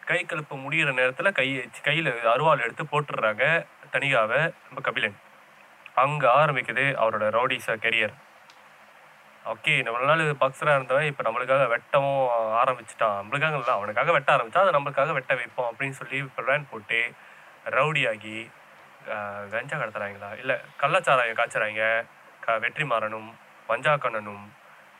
[0.09, 1.47] கை கலப்பு முடிகிற நேரத்தில் கை
[1.87, 3.43] கையில் அருவாள் எடுத்து போட்டுடுறாங்க
[3.95, 5.17] தனியாவை நம்ம கபிலன்.
[5.95, 8.13] அங்கே ஆரம்பிக்குது அவரோட ரவுடிஸ கெரியர்
[9.45, 12.17] ஓகே நம்மள நாள் பாக்ஸராக இருந்தவன் இப்போ நம்மளுக்காக வெட்டவும்
[12.59, 13.15] ஆரம்பிச்சிட்டான்.
[13.19, 16.99] நம்மளுக்காக இல்லை அவனுக்காக வெட்ட ஆரம்பிச்சா அதை நம்மளுக்காக வெட்ட வைப்போம் அப்படின்னு சொல்லி பிளான் போட்டு
[17.71, 18.35] ரவுடி ஆகி
[19.11, 20.27] ஆஹ், கஞ்சா கடத்துறாங்களா?
[20.37, 21.83] இல்லை கள்ளச்சாராயம் காய்ச்சறாங்க.
[22.41, 23.29] க வெற்றிமாறனும்
[23.69, 24.43] மஞ்சாக்கண்ணனும்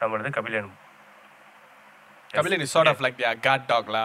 [0.01, 0.75] நம்மளது கபிலனும்.
[2.29, 4.03] Kabilan is of like the god டாக்லா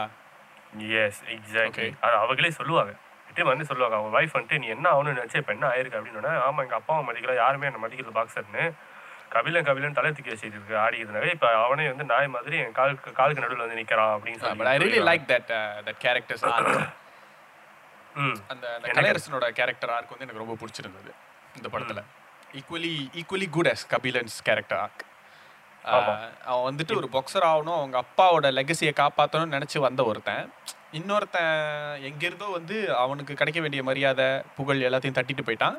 [0.99, 1.89] yes exactly.
[2.01, 2.93] அது அவங்களே சொல்லுவாங்க.
[3.37, 3.97] வெற்றி வந்து சொல்லுவாங்க.
[3.99, 5.99] அவங்க ஒய்ஃப் வந்துட்டு நீ என்ன ஆகணும்னு நினச்சி இப்போ என்ன ஆயிருக்கு?
[5.99, 8.64] அப்படின்னு ஆமாம் எங்கள் அப்பாவும் மதிக்கல யாருமே என்ன மதிக்கல பாக்ஸர்னு
[9.34, 13.43] கபிலன் கபிலன் தலை தூக்கி வச்சுட்டு இருக்கு ஆடிக்கிறதுனால இப்போ அவனே வந்து நாய் மாதிரி என் காலுக்கு காலுக்கு
[13.45, 15.51] நடுவில் வந்து நிற்கிறான் அப்படின்னு சொல்லி but I really like that
[15.87, 16.45] that characters
[18.53, 21.11] அந்த அந்த கலையரசனோட கேரக்டர் ஆர்க் வந்து எனக்கு ரொம்ப பிடிச்சிருந்தது
[21.59, 22.01] இந்த படத்துல.
[22.59, 25.03] Equally equally good as Kabilan's character arc.
[26.47, 30.45] அவன் வந்துட்டு ஒரு பாக்ஸர் ஆகணும் அவங்க அப்பாவோட லெகசியை காப்பாற்றணும்னு நினச்சி வந்த ஒருத்தன்.
[30.93, 35.78] இன்னொருத்தன் எங்கிருந்தோ வந்து அவனுக்கு கிடைக்க வேண்டிய மரியாதை புகழ் எல்லாத்தையும் தட்டிட்டு போயிட்டான்.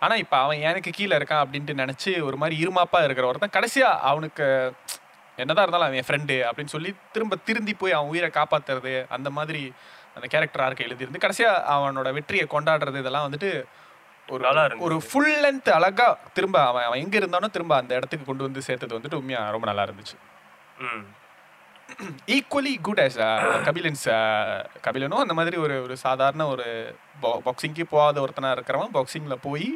[0.00, 4.72] ஆனால் இப்போ அவன் எனக்கு கீழே இருக்கான் அப்படின்ட்டு நினச்சி ஒரு மாதிரி இருமாப்பா இருக்கிற ஒருத்தன் கடைசியாக அவனுக்கு
[5.36, 9.72] என்னதான் இருந்தாலும் அவன் என் ஃப்ரெண்டு அப்படின்னு சொல்லி திரும்ப திருந்தி போய் அவன் உயிரை காப்பாத்துறது அந்த மாதிரி
[10.14, 13.64] அந்த கேரக்டர் ஆர்க்கை எழுதியிருந்து கடைசியாக அவனோட வெற்றியை கொண்டாடுறது இதெல்லாம் வந்துட்டு
[14.28, 14.42] ஒரு.
[14.78, 18.98] ஒரு ஃபுல் லென்த் அழகா திரும்ப அவன் அவன் எங்க இருந்தானோ திரும்ப அந்த இடத்துக்கு கொண்டு வந்து சேர்த்தது
[18.98, 20.16] வந்துட்டு உண்மையா ரொம்ப நல்லா இருந்துச்சு.
[20.78, 21.04] ம்.
[22.34, 23.16] ஈக்குவலி குட் as
[23.66, 24.04] கபிலன்ஸ்
[24.86, 26.66] கபிலனும் அந்த மாதிரி ஒரு ஒரு சாதாரண ஒரு
[27.46, 29.68] பாக்ஸிங்க்கு போகாத ஒருத்தனா இருக்கிறவன் பாக்ஸிங்கில் போய்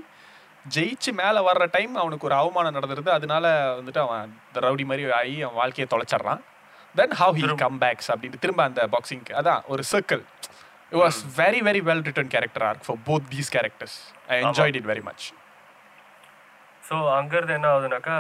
[0.67, 3.11] ஜெயிச்சு மேலே வர்ற டைம் அவனுக்கு ஒரு அவமானம் நடந்துருது.
[3.19, 3.45] அதனால
[3.79, 4.31] வந்துட்டு அவன்
[4.67, 6.43] ரவுடி மாதிரி ஆகி அவன் வாழ்க்கையை தொலைச்சிட்றான்.
[6.95, 10.23] Then how he come backs அப்படின்ட்டு திரும்ப அந்த பாக்ஸிங்க்கு அதான் ஒரு circle
[10.93, 13.99] it was very very well written character arc for both these characters
[14.29, 15.27] I enjoyed it very much
[16.83, 18.17] so அங்கேருந்து என்ன ஆகுதுனாக்கா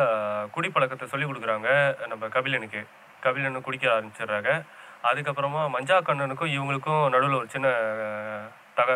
[0.57, 1.68] குடிப்பழக்கத்தை சொல்லி கொடுக்குறாங்க
[2.09, 2.80] நம்ம கபிலனுக்கு.
[3.23, 4.51] கபிலனு குடிக்க ஆரம்பிச்சிடுறாங்க.
[5.09, 7.69] அதுக்கப்புறமா மஞ்சா கண்ணனுக்கும் இவங்களுக்கும் நடுவில் ஒரு சின்ன
[8.79, 8.91] தக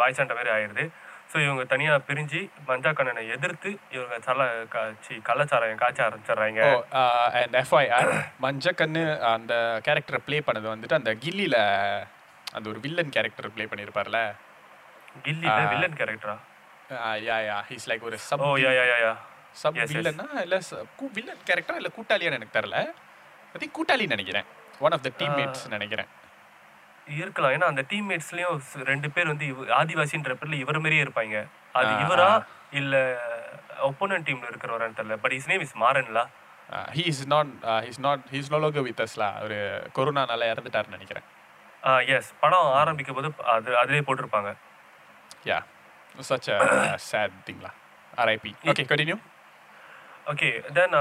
[0.00, 0.84] வாய்ச்சாண்ட மாதிரி ஆயிடுது
[1.30, 4.40] ஸோ இவங்க தனியாக பிரிஞ்சு மஞ்சா கண்ணனை எதிர்த்து இவங்க சல
[4.72, 6.60] காய்ச்சி கள்ளச்சாராயம் காய்ச்ச ஆரம்பிச்சிடுறாங்க.
[7.40, 8.10] அண்ட் எஃப்ஐஆர்
[8.44, 9.54] மஞ்சக்கண்ணு அந்த
[9.86, 11.58] கேரக்டரை ப்ளே பண்ணது வந்துட்டு அந்த கில்லியில்
[12.56, 14.20] அந்த ஒரு வில்லன் கேரக்டர் ப்ளே பண்ணியிருப்பார்ல
[15.26, 16.36] கில்லியில் வில்லன் கேரக்டரா
[17.28, 19.12] யா யா ஹீஸ் லைக் ஒரு sub oh yeah yeah yeah
[19.60, 19.92] sub yes, yes.
[19.92, 20.58] வில்லனா இல்லை
[21.16, 22.76] வில்லன் கேரக்டரா இல்லை கூட்டாளியான்னு எனக்கு தெரில.
[23.54, 24.46] ஐ திங்க் கூட்டாளின்னு நினைக்கிறேன்.
[24.86, 26.10] ஒன் ஆஃப் த டீம்மேட்ஸ் நினைக்கிறேன்.
[27.20, 27.52] இருக்கலாம்.
[27.56, 28.58] ஏன்னா அந்த டீம்மேட்ஸ்லயும்
[28.90, 29.46] ரெண்டு பேர் வந்து
[29.80, 31.38] ஆதிவாசின்ற பேர்ல இவர் மாதிரியே இருப்பாங்க.
[31.80, 32.28] அது இவரா
[32.80, 32.94] இல்ல
[33.88, 35.16] ஒப்போனன்ட் டீம்ல இருக்கிறவரான்னு தெரியல.
[35.24, 36.24] But is name is மாறன்லா
[36.96, 37.52] he is not
[37.86, 39.58] he's not he's no logo with அஸ்லா ஒரு
[39.96, 41.26] கொரோனானால இறந்துட்டாருன்னு நினைக்கிறேன்.
[42.16, 44.50] எஸ் படம் ஆரம்பிக்கும் போது அது அதிலே போட்டிருப்பாங்க.
[45.50, 45.58] யா
[46.30, 47.70] such a sad திங்லா
[48.22, 49.16] RIP okay continue
[50.32, 50.96] okay then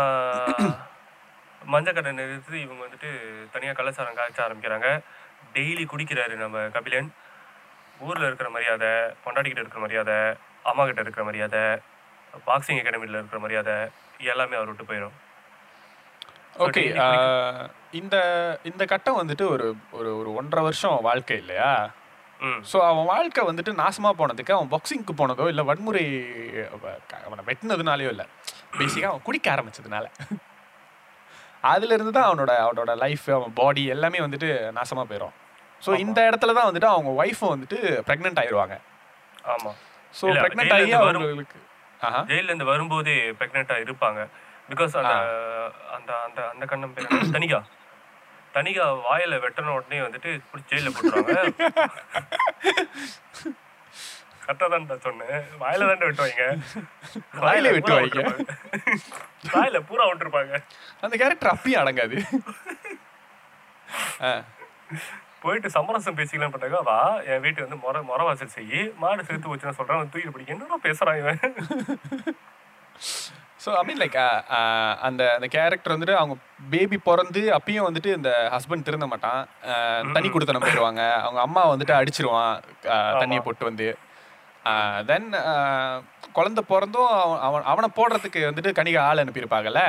[1.71, 3.09] மஞ்சக்கட்டை நிறுத்தி இவங்க வந்துட்டு
[3.51, 4.87] தனியாக கலாச்சாரம் காய்ச்ச ஆரம்பிக்கிறாங்க.
[5.53, 7.09] டெய்லி குடிக்கிறாரு நம்ம கபிலன்.
[7.99, 8.91] ஊரில் இருக்கிற மரியாதை
[9.23, 10.17] பொண்டாட்டிக்கிட்ட இருக்கிற மரியாதை
[10.63, 11.61] அம்மா கிட்ட இருக்கிற மரியாதை
[12.47, 13.75] பாக்ஸிங் அகாடமியில் இருக்கிற மரியாதை
[14.23, 15.15] எல்லாமே அவர் விட்டு போயிடும்
[16.57, 16.81] ஓகே
[17.91, 18.15] இந்த
[18.63, 21.71] இந்த கட்டம் வந்துட்டு ஒரு ஒரு ஒரு ஒன்றரை வருஷம் வாழ்க்கை இல்லையா?
[22.69, 26.03] ஸோ அவன் வாழ்க்கை வந்துட்டு நாசமாக போனதுக்கு அவன் பாக்ஸிங்க்கு போனதோ இல்லை வன்முறை
[26.71, 28.25] அவ- அவனை வெட்டினதுனாலையோ இல்லை
[28.77, 30.05] பேசிக்காக அவன் குடிக்க ஆரம்பிச்சதுனால.
[31.63, 35.33] அதுல இருந்து தான் அவனோட அவனோட லைஃப் அவன் பாடி எல்லாமே வந்துட்டு நாசமாக போயிடும்
[35.81, 38.75] ஸோ இந்த இடத்துல தான் வந்துட்டு அவங்க ஒய்ஃபும் வந்துட்டு ப்ரெக்னென்ட் ஆயிடுவாங்க
[39.49, 39.75] ஆமாம்
[40.15, 40.91] ஸோ ப்ரெக்னென்ட் ஆகி.
[40.99, 41.57] அவங்களுக்கு
[42.29, 44.19] ஜெயிலேருந்து வரும்போதே ப்ரெக்னெண்ட்டாக இருப்பாங்க.
[44.69, 45.13] பிகாஸ் அந்த
[45.95, 47.07] அந்த அந்த அந்த கண்ணம் பேர்?
[47.35, 47.59] தனிகா.
[48.53, 50.29] தனிகா வாயில வெட்டின உடனே வந்துட்டு
[50.69, 51.49] ஜெயிலில் போட்டுருவாங்க.
[54.49, 56.43] கரெக்டாக தான் சொன்னேன் வாயில தான் வெட்டுவாங்க
[57.43, 58.21] வாயில வெட்டுவாங்க.
[59.51, 60.53] வாயில பூரா விட்டுருப்பாங்க.
[61.03, 62.15] அந்த கேரக்டர் அப்பயும் அடங்காது.
[64.21, 64.31] ஆ.
[65.41, 66.97] போயிட்டு சமரசம் பேசிக்கலாம் பண்ணாங்க வா
[67.27, 71.19] என் வீட்டு வந்து முறை முறவாசல் செய்யி மாடு செலுத்து வச்சுன்னு சொல்றான் அவன் தூக்கி பிடிக்க என்னடா பேசுறான்
[71.21, 71.39] இவன்?
[73.63, 74.17] ஸோ ஐ மீன் லைக்
[75.01, 76.35] அந்த அந்த கேரக்டர் வந்துட்டு அவங்க
[76.69, 79.41] பேபி பிறந்து அப்பயும் வந்துட்டு இந்த ஹஸ்பண்ட் திருந்த மாட்டான்
[80.15, 82.53] தண்ணி கொடுத்தனம் போயிடுவாங்க அவங்க அம்மா வந்துட்டு அடிச்சிருவான்.
[83.21, 83.89] தண்ணியை போட்டு வந்து.
[85.09, 85.27] தென்
[86.37, 87.11] குழந்தை பிறந்தும்
[87.47, 89.81] அவன் அவன் போடுறதுக்கு வந்துட்டு கனிகா ஆள் அனுப்பியிருப்பாங்கல்ல?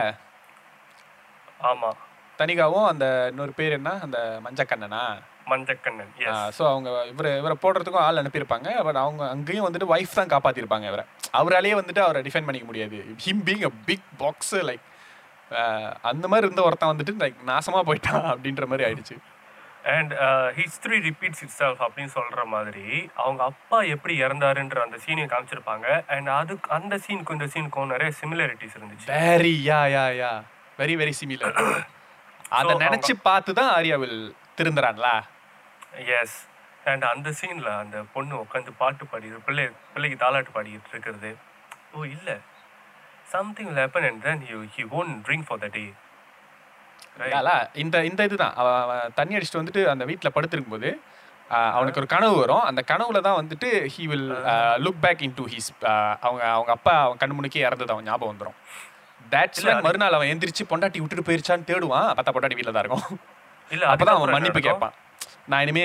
[1.70, 1.90] ஆமா.
[2.38, 3.90] தனிகாவும் அந்த இன்னொரு பேர் என்ன?
[4.06, 5.02] அந்த மஞ்சக்கண்ணனா?
[5.50, 6.12] மஞ்சக்கண்ணன்
[6.56, 8.68] ஸோ அவங்க இவரை இவரை போடுறதுக்கும் ஆள் அனுப்பியிருப்பாங்க.
[8.86, 11.04] பட் அவங்க அங்கேயும் வந்துட்டு ஒய்ஃப் தான் காப்பாற்றிருப்பாங்க இவரை.
[11.40, 12.98] அவராலேயே வந்துட்டு அவரை டிஃபெண்ட் பண்ணிக்க முடியாது.
[13.24, 14.86] Him being a big box like
[16.10, 19.16] அந்த மாதிரி இருந்த ஒருத்தன் வந்துட்டு லைக் நாசமாக போயிட்டான் அப்படின்ற மாதிரி ஆயிடுச்சு.
[19.96, 20.12] And
[20.58, 25.86] history repeats itself அப்படின்னு சொல்ற மாதிரி அவங்க அப்பா எப்படி இறந்தாருன்ற அந்த சீனையும் காமிச்சிருப்பாங்க.
[26.14, 29.08] அண்ட் அதுக்கு அந்த சீனுக்கும் இந்த சீனுக்கும் நிறைய சிமிலாரிட்டிஸ் இருந்துச்சு.
[29.16, 30.32] Very yeah yeah yeah
[30.78, 31.58] very very similar
[32.58, 34.18] அதை நினைச்சு பார்த்து தான் ஆர்யாவில்
[34.58, 35.08] திருந்துறான்ல?
[36.20, 36.38] எஸ்
[36.90, 39.64] அண்ட் அந்த சீன்ல அந்த பொண்ணு உட்காந்து பாட்டு பாடி பிள்ளை
[39.94, 41.30] பிள்ளைக்கு தாலாட்டு பாடிட்டு இருக்கிறது.
[41.94, 42.38] ஓ இல்ல.
[43.32, 45.84] Something happen and then you he own drink for the day
[47.74, 48.54] இந்த இந்த இதுதான்.
[48.56, 50.84] அவன் அவன் தண்ணி அடிச்சுட்டு வந்துட்டு அந்த வீட்டில் படுத்திருக்கும்
[51.50, 52.62] ஆஹ் அவனுக்கு ஒரு கனவு வரும்.
[52.62, 54.28] அந்த கனவுல தான் வந்துட்டு he will
[54.84, 55.70] look back into his
[56.20, 58.58] அவங்க அவங்க அப்பா அவன் கண்ணு முன்னுக்கே இறந்தது அவன் ஞாபகம் வந்துடும்
[59.32, 62.08] தேட்ஸ் மறுநாள் அவன் எந்திரிச்சு பொண்டாட்டி விட்டுட்டு போயிருச்சான்னு தேடுவான்.
[62.16, 63.04] பார்த்தா பொண்டாட்டி வீட்டில் தான் இருக்கும்.
[63.70, 64.60] இல்ல அப்பதான் அவன் மன்னிப்பு?
[64.60, 64.94] கேட்பான்.
[65.46, 65.84] நான் இனிமே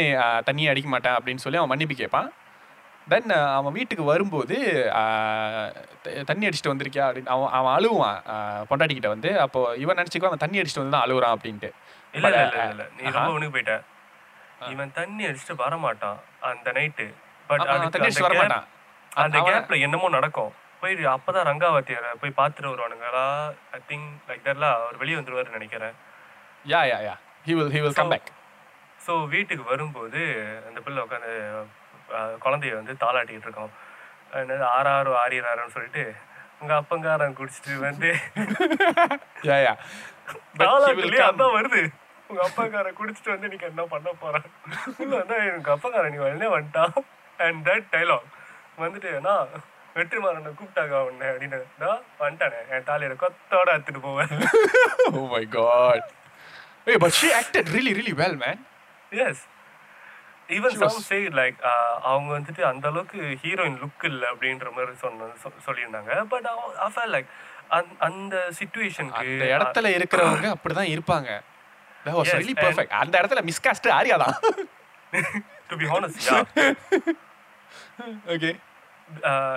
[0.50, 2.30] தண்ணியே அடிக்க மாட்டேன் அப்படின்னு சொல்லி அவன் மன்னிப்பு கேட்பான்.
[3.08, 4.56] தென் அவன் வீட்டுக்கு வரும்போது
[6.30, 8.20] தண்ணி அடிச்சுட்டு வந்திருக்கியா அப்படின்னு அவன் அவன் அழுவான்
[8.70, 11.70] பொண்டாட்டிக்கிட்ட வந்து அப்போ இவன் நினச்சிக்கோ அவன் தண்ணி அடிச்சுட்டு வந்து தான் அழுகுறான் அப்படின்ட்டு.
[12.14, 13.04] இல்ல இல்ல இல்ல நீ.
[13.16, 13.76] ரொம்ப உனக்கு போயிட்ட.
[14.70, 16.18] இவன் தண்ணி அடிச்சுட்டு வர மாட்டான்
[16.50, 17.06] அந்த நைட்டு
[17.50, 18.68] பட் தண்ணி அடிச்சுட்டு வர gap- மாட்டான்.
[19.12, 20.52] அந்த கேப்ல என்னமோ நடக்கும்.
[20.82, 23.26] போய் அப்பதான் ரங்காவத்தியரை போய் பார்த்துட்டு வருவானுங்களா
[23.72, 25.96] ஐ திங்க் லைக் தட்லாம் அவர் வெளியே வந்துருவாருன்னு நினைக்கிறேன்.
[26.66, 28.32] Yeah yeah yeah he will he will come So- back
[29.00, 30.22] so வீட்டுக்கு வரும்போது
[30.68, 31.34] அந்த பிள்ளை உட்காந்து
[32.12, 33.72] குழந்தைய வந்து தாளாட்டிட்டு இருக்கோம்.
[34.34, 36.14] என்னது ஆறாறு ஆறிறாருன்னு சொல்லிட்டு
[36.60, 38.16] உங்க அப்பங்காரன் குடிச்சிட்டு வந்து
[39.42, 39.76] யா யா
[40.60, 41.88] தாளாட்டுலயே அதான் வருது.
[42.28, 44.44] உங்க அப்பாக்காரன் குடிச்சிட்டு வந்து நீங்க என்ன பண்ண போறான்?
[44.98, 46.94] இல்ல அதான் எங்க அப்பாக்காரன் நீ வரலே வந்துட்டான்.
[47.38, 48.28] அண்ட் தட் டைலாக்
[48.78, 49.44] வந்துட்டு அண்ணா
[49.96, 51.64] வெற்றிமாறனை கூப்பிட்டாங்க உன்னை அப்படின்னு.
[51.80, 52.70] "நான் வந்துட்டானே.
[52.70, 54.28] என் தாலியில கொத்தோட அத்துட்டு போவேன்.
[55.14, 56.02] Oh my god.
[56.86, 58.58] Hey but she acted really really well man.
[59.10, 59.48] Yes
[60.50, 61.56] even some say like
[62.02, 65.30] அவங்க வந்துட்டு அந்த அளவுக்கு ஹீரோயின் லுக் இல்லை அப்படின்ற மாதிரி சொன்ன
[65.66, 66.26] சொல்லியிருந்தாங்க.
[66.28, 66.46] பட்
[66.98, 67.30] ஐ லைக்
[68.00, 71.30] அந்த சுச்சுவேஷனுக்கு அந்த இடத்துல இருக்கிறவங்க அப்படிதான் இருப்பாங்க.
[72.96, 74.36] அந்த இடத்துல மிஸ்காஸ்ட் ஆரியா தான்.
[75.68, 76.38] To be honest yeah
[78.28, 78.52] okay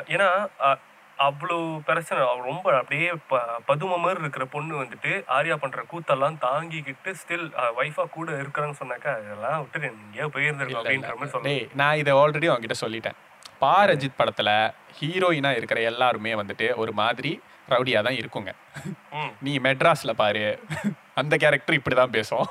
[0.09, 0.29] ஏன்னா
[0.61, 0.79] அஹ்,
[1.19, 3.39] அவ்வளோ பிரச்சனை ரொம்ப அப்படியே ப
[3.69, 7.47] பதும மாதிரி இருக்கிற பொண்ணு வந்துட்டு ஆர்யா பண்ற கூத்தெல்லாம் தாங்கிக்கிட்டு ஸ்டில்
[7.79, 12.79] ஒய்ஃபா கூட இருக்கிறான்னு சொன்னாக்கா இதெல்லாம் விட்டு எங்கேயோ போயிருந்திருக்கும் அப்படின்ற மாதிரி சொல்லுவேன் நான் இதை ஆல்ரெடி அவங்ககிட்ட
[12.81, 13.19] சொல்லிட்டேன்.
[13.59, 14.51] பா ரஞ்சித் படத்துல
[14.99, 17.33] ஹீரோயினா இருக்கிற எல்லாருமே வந்துட்டு ஒரு மாதிரி
[17.69, 18.51] ரவுடியா தான் இருக்குங்க.
[19.15, 19.33] ம்.
[19.43, 20.45] நீ மெட்ராஸ்ல பாரு
[21.15, 22.49] அந்த கேரக்டர் இப்படிதான் பேசும்.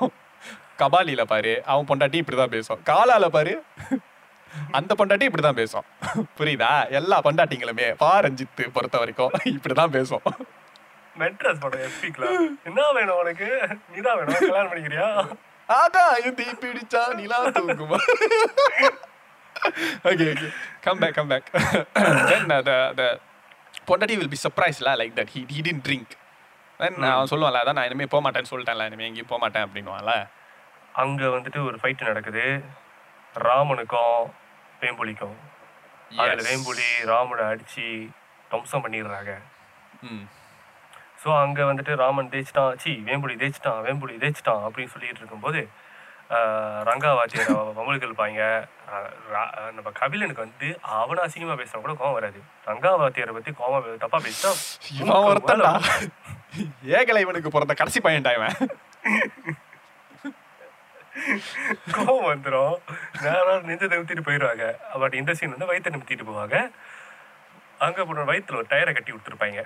[0.78, 2.82] கபாலில பாரு அவன் பொண்டாட்டி இப்படிதான் பேசும்.
[2.86, 3.54] காலால பாரு
[4.78, 5.86] அந்த பொண்டாட்டி இப்படிதான் பேசும்.
[6.38, 6.70] புரியுதா?
[6.98, 10.24] எல்லா பொண்டாட்டிங்களுமே பா ரஞ்சித் பொறுத்த வரைக்கும் இப்படிதான் பேசும்.
[11.20, 12.26] மெட்ராஸ் படம் எப்பிக்ல
[12.68, 13.48] என்ன வேணும் உனக்கு?
[13.92, 14.40] நீதான் வேணும்.
[14.40, 15.08] கல்யாணம் பண்ணிக்கிறியா?
[15.68, 17.98] அதான் தீ பிடிச்சா நிலா தூங்குமா?
[20.08, 20.48] Okay okay
[20.84, 21.48] come back come back
[22.30, 23.04] then the the
[23.88, 26.12] பொண்டாட்டி will be சர்ப்ரைஸ்ல like that he he din drink
[26.80, 30.14] then அவன் சொல்லுவான்ல அதான் நான் இனிமேல் போக மாட்டேன்னு சொல்லிட்டேன்ல இனிமேல் எங்கேயும் போக மாட்டேன் அப்படின்னுவான்ல.
[31.02, 32.44] அங்க வந்துட்டு ஒரு ஃபைட் நடக்குது.
[33.46, 34.24] ராமனுக்கும்
[34.80, 35.36] வேம்புலிக்கும்.
[36.10, 36.42] அதுல.
[36.48, 37.86] வேம்புலி ராமனை அடிச்சு
[38.50, 39.32] தம்சம் பண்ணிடுறாங்க.
[40.08, 40.24] ம்.
[41.22, 42.76] ஸோ அங்கே வந்துட்டு ராமன் தேய்ச்சிட்டான்.
[42.82, 45.62] சி வேம்புலி தேய்ச்சிட்டான் வேம்புலி தேய்ச்சிட்டான் அப்படின்னு சொல்லிட்டு இருக்கும்போது
[46.88, 48.40] ரங்கா வாத்தியார் வமுழுக்கள் பாங்க
[49.76, 52.40] நம்ம கபிலனுக்கு வந்து அவனை அசிங்கமாக பேசினா கூட கோவம் வராது.
[52.66, 54.50] ரங்கா வாத்தியாரை பற்றி கோவம் தப்பாக பேசிட்டா
[54.98, 55.72] இவன் ஒருத்தன்டா.
[56.98, 58.56] ஏகலை இவனுக்கு பிறந்த கடைசி பையன்டா இவன்.
[61.96, 62.74] கோவம் வந்துடும்
[63.24, 64.64] நேரம் நெஞ்ச நிமித்திட்டு போயிடுவாங்க.
[65.02, 66.56] பட் இந்த சீன் வந்து வயிற்றை நிமித்திட்டு போவாங்க.
[67.86, 69.62] அங்கே போன வயிற்றுல ஒரு டயரை கட்டி கொடுத்துருப்பாங்க.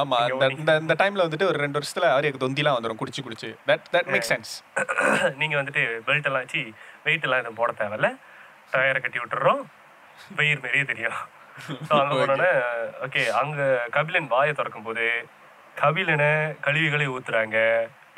[0.00, 3.50] ஆமா இந்த இந்த டைம்ல வந்துட்டு ஒரு ரெண்டு வருஷத்துல அவருக்கு தொந்திலாம் வந்துடும் குடிச்சு குடிச்சு.
[3.70, 4.52] தட் தட் மேக் சென்ஸ்
[5.40, 6.62] நீங்கள் வந்துட்டு பெல்ட் எல்லாம் வச்சு
[7.06, 8.10] வெயிட் எல்லாம் எதுவும் போட தேவையில்ல.
[8.74, 9.62] டயரை கட்டி விட்டுறோம்.
[10.40, 11.18] வெயிர் மாரியே தெரியும்.
[11.88, 12.50] ஸோ அங்கே போனோன்னே
[13.06, 15.06] ஓகே அங்கே கபிலன் வாயை திறக்கும் போது
[15.82, 16.32] கபிலனை
[16.66, 17.58] கழுவிகளை ஊத்துறாங்க.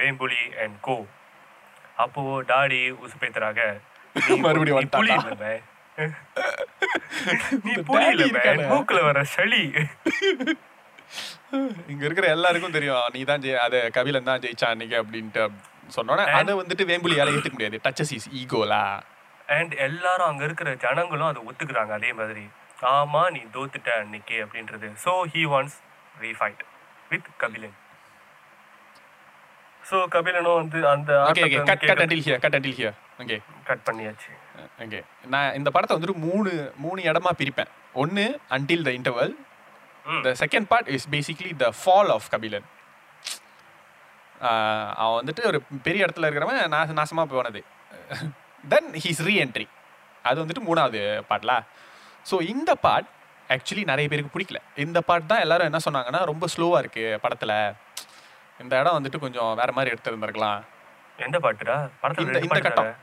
[0.00, 0.96] Vembuli and co.
[1.97, 2.20] அப்போ
[2.51, 3.62] டாடி உசுப்பேத்துறாங்க.
[4.44, 4.82] மறுபடியும் நீ
[8.31, 8.64] இருக்கானே.
[8.73, 9.62] மூக்குல வர சளி.
[11.90, 15.43] இங்க இருக்கிற எல்லாருக்கும் தெரியும் நீ தான் ஜெய அதை கபிலன் தான் ஜெயிச்சான் அன்னைக்கு அப்படின்ட்டு
[15.97, 17.78] சொன்னோன்னே அதை வந்துட்டு வேம்புலியால ஏத்துக்க முடியாது.
[17.86, 18.82] டச்சஸ் இஸ் ஈகோலா
[19.56, 22.44] அண்ட் எல்லாரும் அங்க இருக்கிற ஜனங்களும் அதை ஒத்துக்கிறாங்க அதே மாதிரி.
[22.93, 24.89] ஆமா நீ தோத்துட்ட அன்னைக்கு அப்படின்றது.
[25.05, 25.77] So he wants
[26.16, 26.62] refight
[27.10, 27.77] with Kabilan.
[29.88, 33.36] So கபிலனும் வந்து அந்த okay okay cut cut until here cut until here okay
[33.68, 34.30] cut பண்ணியாச்சு.
[34.84, 35.00] ஓகே
[35.32, 36.50] நான் இந்த படத்தை வந்துட்டு மூணு
[36.84, 37.70] மூணு இடமா பிரிப்பேன்.
[38.02, 38.24] ஒன்னு
[38.56, 39.34] until the interval.
[40.26, 42.66] The second part is basically the fall of Kabilan.
[45.02, 47.60] அவன் வந்துட்டு ஒரு பெரிய இடத்துல இருக்கிறவன் நாச நாசமாக போனது.
[48.64, 49.66] தென் ஹீஸ் ரீஎன்ட்ரி
[50.28, 51.00] அது வந்துட்டு மூணாவது
[51.30, 51.52] பாட்ல
[52.30, 53.08] ஸோ இந்த பார்ட்
[53.54, 54.60] ஆக்சுவலி நிறைய பேருக்கு பிடிக்கல.
[54.84, 57.58] இந்த பார்ட் தான் எல்லாரும் என்ன சொன்னாங்கன்னா ரொம்ப ஸ்லோவாக இருக்குது படத்தில்.
[58.58, 60.62] இந்த இடம் வந்துட்டு கொஞ்சம் வேற மாதிரி எடுத்திருந்திருக்கலாம்.
[61.16, 61.90] எந்த பாட்டுடா?
[62.02, 62.96] படத்துல இந்த பாட்டு கட்டம்.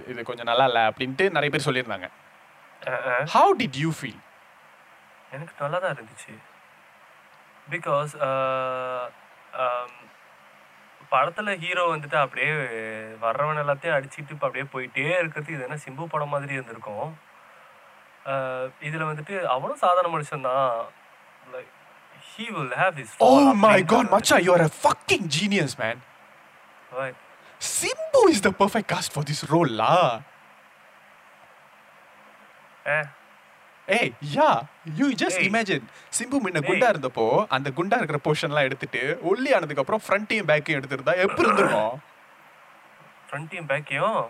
[0.09, 2.09] இது- கொஞ்சம் நல்லா இல்லை அப்படின்ட்டு நிறைய பேர் சொல்லியிருந்தாங்க.
[3.35, 4.21] ஹவு டிட் யூ ஃபீல்
[5.33, 6.48] எனக்கு நல்லா தான் இருந்துச்சு.
[7.71, 8.13] பிகாஸ்
[11.13, 12.51] படத்துல ஹீரோ வந்துட்டு அப்படியே
[13.23, 17.19] வர்றவன் எல்லாத்தையும் அடிச்சுட்டு இப்போ அப்படியே போயிட்டே இருக்கிறது இது என்ன சிம்பு படம் மாதிரி இருந்திருக்கும்.
[18.25, 20.85] அஹ் இதுல வந்துட்டு அவனும் சாதாரண மனுஷன் தான்.
[21.53, 21.71] Like
[22.31, 23.31] he will have his oh
[23.67, 25.99] my god மச்சா you are a fucking genius man.
[27.61, 29.95] Simbu is the perfect cast for this role லா
[33.97, 34.49] ஏய் yeah
[34.99, 35.43] you just.
[35.49, 35.85] Imagine
[36.17, 41.15] Simbu முன்ன குண்டா இருந்தப்போ அந்த குண்டா இருக்கிற போர்ஷன்லாம் எடுத்துட்டு ஒல்லி ஆனதுக்கு அப்புறம் ஃப்ரண்ட்டையும் பேக்கையும் எடுத்திருந்தா
[41.25, 41.95] எப்படி இருந்திருக்கும்?
[43.29, 44.21] ஃப்ரண்ட்டையும் பேக்கையும்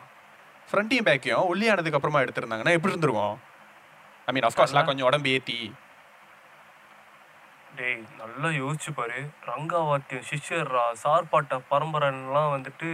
[0.70, 3.36] ஃப்ரண்ட்டையும் பேக்கையும் ஒல்லி ஆனதுக்கு அப்புறமா எடுத்திருந்தாங்கன்னா எப்படி இருந்திருக்கும்?
[4.28, 5.58] ஐ மீன் அஃப்கோர்ஸ்லாம் கொஞ்சம் உடம்பு ஏத்தி.
[7.78, 9.18] டேய் நல்லா யோசிச்சு பாரு.
[9.48, 12.88] ரங்காவாத்தியம் சிஷ்யர்ரா சார்பாட்ட பரம்பரைலாம் வந்துட்டு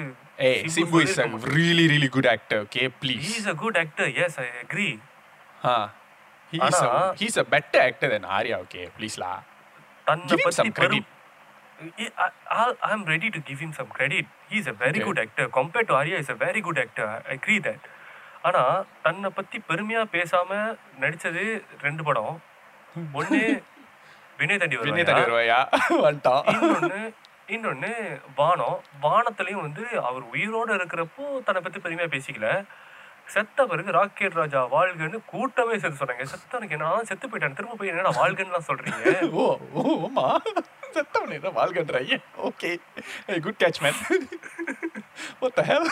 [0.48, 3.28] ஏய் Simbu is a really really good actor okay please.
[3.40, 4.88] Is a good actor yes I agree
[5.66, 5.76] ha
[7.20, 9.32] he's a better actor than Arya okay please la
[10.06, 11.04] தன்னை பத்தி some credit.
[12.88, 15.06] I ready to give him some credit he is a very Okay.
[15.08, 17.82] good actor compared to Arya is a very good actor I agree that
[18.48, 18.62] ஆனா
[19.04, 20.50] தன்னை பத்தி பெருமையா பேசாம
[21.02, 21.44] நடிச்சது
[21.84, 22.34] ரெண்டு படம்
[23.20, 23.38] ஒண்ணு
[24.40, 25.58] வினய் தண்டி வினய் தண்ணி வருவாயா
[26.06, 27.00] வந்துட்டான் இன்னொன்னு
[27.54, 27.92] இன்னொன்னு
[28.40, 32.50] வானம் வானத்துலயும் வந்து அவர் உயிரோட இருக்கிறப்போ தன்னை பத்தி பெருமையா பேசிக்கல
[33.32, 37.56] செத்த பிறகு ராக்கெட் ராஜா வாழ்கன்னு கூட்டமே சேர்த்து சொன்னாங்க செத்தனுக்கு என்ன செத்து போயிட்டேன்.
[37.58, 39.02] திரும்ப போய் என்னடா வாழ்கன்னுலாம் சொல்றீங்க?
[39.40, 39.44] ஓ
[39.80, 40.26] ஓ ஆமா.
[40.96, 42.18] செத்தவனே தான் வாழ்கன்றாங்க
[42.48, 42.70] okay.
[43.46, 44.00] Good catch man
[45.42, 45.88] what the hell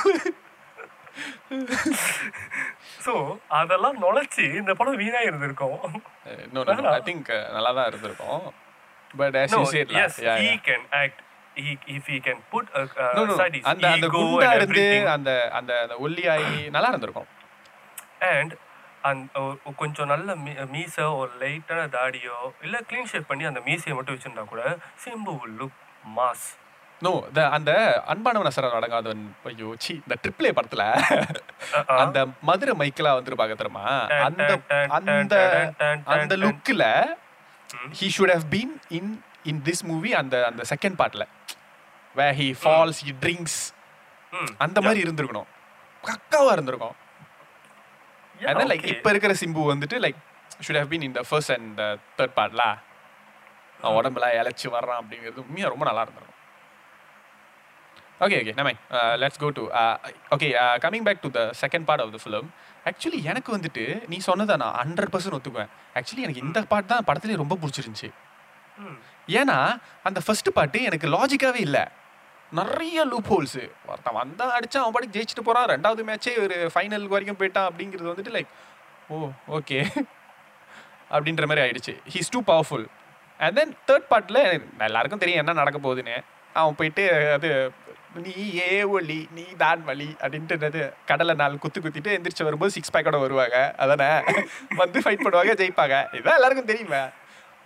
[3.07, 3.15] so
[3.61, 5.81] அதெல்லாம் நுழைச்சி இந்த படம் வீணா இருந்திருக்கும்.
[6.53, 8.45] நோ நோ ஐ திங்க் நல்லா தான் இருந்திருக்கும்.
[9.21, 10.53] But as no you said yes yeah, he
[11.89, 14.57] if he can put a, uh, No, no, aside his அந்த அந்த ego குண்டா and
[14.57, 15.07] இருந்து everything.
[15.09, 17.29] அந்த அந்த அந்த ஒல்லியாகி நல்லா இருந்திருக்கும்.
[18.31, 18.55] அண்ட்
[19.03, 23.97] அந்த ஒ- கொஞ்சம் நல்ல மீ மீசை ஒரு லைட்டான தாடியோ இல்லை க்ளீன் ஷேப் பண்ணி அந்த மீசையை
[23.97, 24.65] மட்டும் வச்சிருந்தா கூட
[25.05, 25.77] Simbu will look
[26.16, 26.45] mass
[27.03, 27.11] no
[27.51, 27.70] அந்த
[28.07, 30.85] அன்பானவன் அசரன் அடங்காதவன் ஐயோ சி இந்த ட்ரிப்ளே படத்துல
[31.97, 33.85] அந்த மதுரை மைக்கெல்லாம் வந்துருப்பாங்க தெரியுமா?
[34.20, 34.43] அந்த
[34.91, 35.35] அந்த
[36.15, 36.87] அந்த லுக்கில்
[37.99, 39.11] he should have been in
[39.43, 41.24] in this movie அந்த அந்த செகண்ட் பார்ட்ல
[42.20, 43.60] way he falls he drinks
[44.64, 45.48] அந்த மாதிரி இருந்திருக்கணும்.
[46.09, 46.97] கக்காவா இருந்திருக்கும்.
[48.44, 50.20] Then like இப்ப இருக்கிற சிம்பு வந்துட்டு like
[50.64, 51.80] should have been in the first and
[52.18, 52.62] third பார்ட்ல
[53.82, 56.39] அவன் உடம்புல இழைச்சி வர்றான் அப்படிங்கிறது உண்மையா ரொம்ப நல்லா இருந்திருக்கும்.
[58.24, 58.72] ஓகே ஓகே நம்ம
[59.22, 59.62] let's go to
[60.34, 60.48] okay
[60.84, 62.51] coming back to the second part of the film
[62.90, 65.72] actually எனக்கு வந்துட்டு நீ சொன்னதை நான் ஹண்ட்ரட் பர்சன்ட் ஒத்துக்குவேன்.
[65.98, 68.10] ஆக்சுவலி எனக்கு இந்த பாட்டு தான் படத்துலேயே ரொம்ப பிடிச்சிருந்துச்சி.
[68.84, 68.98] ம்
[69.40, 69.59] ஏன்னா
[70.09, 71.84] அந்த ஃபர்ஸ்ட் பாட்டு எனக்கு லாஜிக்காவே இல்லை.
[72.53, 77.39] நிறைய லூப் ஹோல்ஸு ஒருத்தன் வந்தால் அடிச்சான் அவன் பாட்டுக்கு ஜெயிச்சுட்டு போகிறான் ரெண்டாவது மேட்சே ஒரு ஃபைனல் வரைக்கும்
[77.41, 78.51] போயிட்டான் அப்படிங்கிறது வந்துட்டு லைக்
[79.11, 79.79] ஓ ஓகே
[81.15, 81.95] அப்படின்ற மாதிரி ஆயிடுச்சு.
[82.12, 82.85] He's too powerful
[83.41, 84.41] and then third பார்ட்டில்
[84.89, 86.16] எல்லாருக்கும் தெரியும் என்ன நடக்க போகுதுன்னு.
[86.55, 87.05] அவன் போயிட்டு
[87.37, 87.51] அது
[88.15, 93.19] நீ ஏ ஒலி நீ தான் வலி அப்படின்ட்டு கடலை நாள் குத்து குத்திட்டு எந்திரிச்சு வரும்போது சிக்ஸ் பேக்கோட
[93.20, 93.59] வருவாங்க.
[93.77, 94.09] அதானே?
[94.81, 95.97] வந்து ஃபைட் பண்ணுவாங்க ஜெயிப்பாங்க.
[96.19, 97.03] இதான் எல்லாருக்கும் தெரியுமே.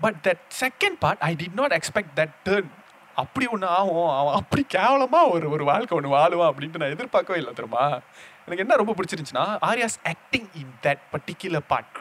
[0.01, 2.71] But that second part I did not expect that turn
[3.17, 4.11] அப்படி ஒன்று ஆகும்.
[4.19, 7.85] அவன் அப்படி கேவலமாக ஒரு ஒரு வாழ்க்கை ஒன்று வாழுவான் அப்படின்ட்டு நான் எதிர்பார்க்கவே இல்லை தெரியுமா?
[8.47, 11.97] எனக்கு என்ன ரொம்ப பிடிச்சிருந்துச்சுன்னா Arya's acting in that particular part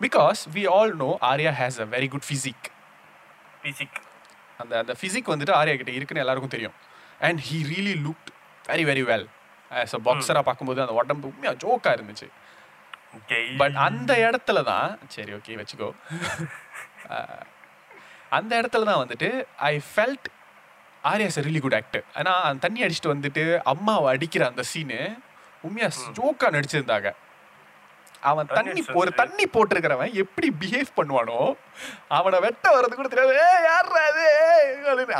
[0.00, 2.66] because we all know Arya has a very good physique
[3.64, 3.98] physique
[4.58, 6.76] அந்த அந்த ஃபிசிக் வந்துட்டு ஆர்யா கிட்ட இருக்குன்னு எல்லாருக்கும் தெரியும்.
[7.26, 8.30] And he really looked
[8.64, 9.26] very very well
[9.70, 12.28] as a பாக்ஸராக பார்க்கும்போது அந்த உடம்பு உண்மையாக ஜோக்காக இருந்துச்சு.
[13.60, 15.90] பட் அந்த இடத்துல தான் சரி ஓகே வச்சுக்கோ.
[18.36, 19.28] அந்த இடத்துல தான் வந்துட்டு
[19.70, 20.28] I felt
[21.04, 25.00] Arya's really good actor ஏன்னா அந்த தண்ணி அடிச்சுட்டு வந்துட்டு அம்மாவை அடிக்கிற அந்த சீனு
[25.66, 25.88] உண்மையா
[26.18, 27.10] ஜோக்கா நடிச்சிருந்தாங்க.
[28.30, 31.38] அவன் தண்ணி ஒரு தண்ணி போட்டிருக்கிறவன் எப்படி பிஹேவ் பண்ணுவானோ
[32.16, 33.34] அவனை வெட்ட வர்றது கூட தெரியாது.
[33.42, 34.24] ஏ அது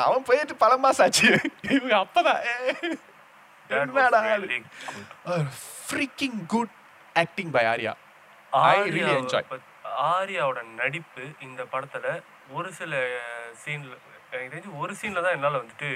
[0.04, 1.28] அவன் போயிட்டு பல மாசம் ஆச்சு.
[1.76, 2.42] இவங்க அப்பதான்.
[3.70, 4.20] என்னடா
[5.88, 6.74] freaking good
[7.22, 7.94] acting by Arya.
[8.52, 9.42] I really enjoy.
[10.14, 12.06] ஆர்யாவோட நடிப்பு இந்த படத்துல
[12.48, 12.92] ஒரு சில
[13.62, 13.94] சீன்ல
[14.32, 15.88] எனக்கு தெரிஞ்சு ஒரு சீன்ல தான் என்னால வந்துட்டு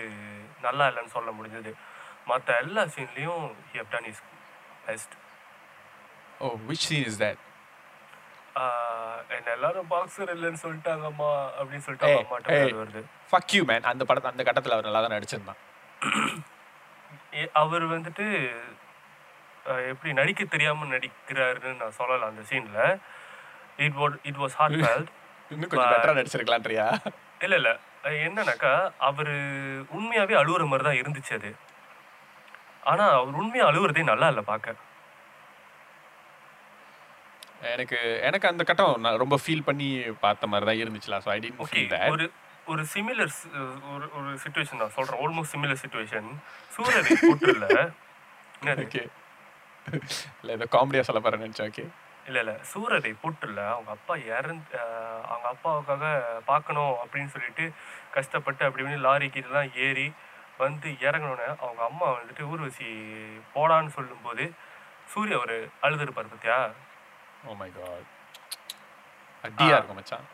[0.66, 1.72] நல்லா இல்லைன்னு சொல்ல முடிஞ்சது.
[2.30, 4.22] மற்ற எல்லா சீன்லயும் he have done is
[4.86, 5.14] best
[6.40, 7.40] oh which scene is that
[9.36, 13.02] என்ன எல்லாரும் பாக்ஸர் இல்லைன்னு சொல்லிட்டாங்கம்மா அப்படின்னு சொல்லிட்டு அம்மாட்ட வருது.
[13.30, 15.60] ஃபக் யூ மேன் அந்த படத்தை அந்த கட்டத்தில் அவர் நல்லா தான் நடிச்சிருந்தான்
[17.60, 18.24] அவர் வந்துட்டு
[19.90, 22.80] எப்படி நடிக்க தெரியாம நடிக்கிறாருன்னு நான் சொல்லலாம் அந்த சீன்ல
[23.86, 25.10] it what it was hard felt
[25.52, 26.86] இன்னும் கொஞ்சம் பெட்டரா நடிச்சிருக்கலான்றியா?
[27.46, 27.70] இல்ல இல்ல.
[28.26, 28.72] என்னன்னாக்கா
[29.08, 29.34] அவரு
[29.96, 31.50] உண்மையாவே அழுவுற மாதிரி தான் இருந்துச்சு அது.
[32.90, 34.78] ஆனா அவர் உண்மையா அழுவுறதே நல்லா இல்ல பார்க்க
[37.74, 37.98] எனக்கு
[38.28, 39.88] எனக்கு அந்த கட்டம் நான் ரொம்ப ஃபீல் பண்ணி
[40.24, 41.18] பார்த்த மாதிரி தான் இருந்துச்சுல.
[41.24, 41.82] ஸோ ஐ டென்ட் ஓகே
[42.14, 42.26] ஒரு
[42.72, 43.32] ஒரு சிமிலர்
[43.92, 45.20] ஒரு ஒரு சுச்சுவேஷன் நான் சொல்றேன்.
[45.24, 46.28] ஆல்மோஸ்ட் சிமிலர் சுச்சுவேஷன்
[47.22, 47.68] கூட்டுல
[48.60, 48.82] என்னது?
[48.86, 49.02] ஓகே
[50.40, 51.70] இல்லை இதை காமெடியாக சொல்ல போகிறேன் நினச்சேன்.
[51.72, 51.84] ஓகே
[52.26, 52.52] இல்ல இல்ல.
[52.70, 54.76] சூரரை புட்டுல அவங்க அப்பா இறந்து
[55.26, 56.04] அவங்க அப்பாவுக்காக
[56.46, 57.64] பார்க்கணும் அப்படின்னு சொல்லிட்டு
[58.14, 60.06] கஷ்டப்பட்டு அப்படி இப்படின்னு லாரி கீழெல்லாம் ஏறி
[60.60, 62.88] வந்து இறங்கினோடனே அவங்க அம்மா வந்துட்டு ஊர்வசி
[63.54, 64.44] போடான்னு சொல்லும்போது
[65.08, 66.58] சூர்யா ஒரு அழுதுருப்பார் பத்தியா?
[67.44, 68.10] ஓ மை காட்
[69.44, 70.26] அடியா இருக்கும் மச்சான்.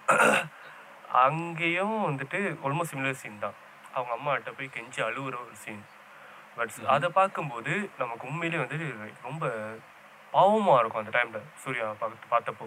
[1.23, 3.57] அங்கேயும் வந்துட்டு ஆல்மோஸ்ட் சிமிலர் சீன் தான்.
[3.95, 5.85] அவங்க அம்மாட்ட போய் கெஞ்சி அழுகுற ஒரு சீன்
[6.57, 8.79] பட் அதை பார்க்கும்போது நமக்கு உண்மையிலேயே வந்து
[9.25, 9.45] ரொம்ப
[10.35, 12.67] பாவமா இருக்கும் அந்த டைம்ல சூர்யா பார்த்து பார்த்தப்போ.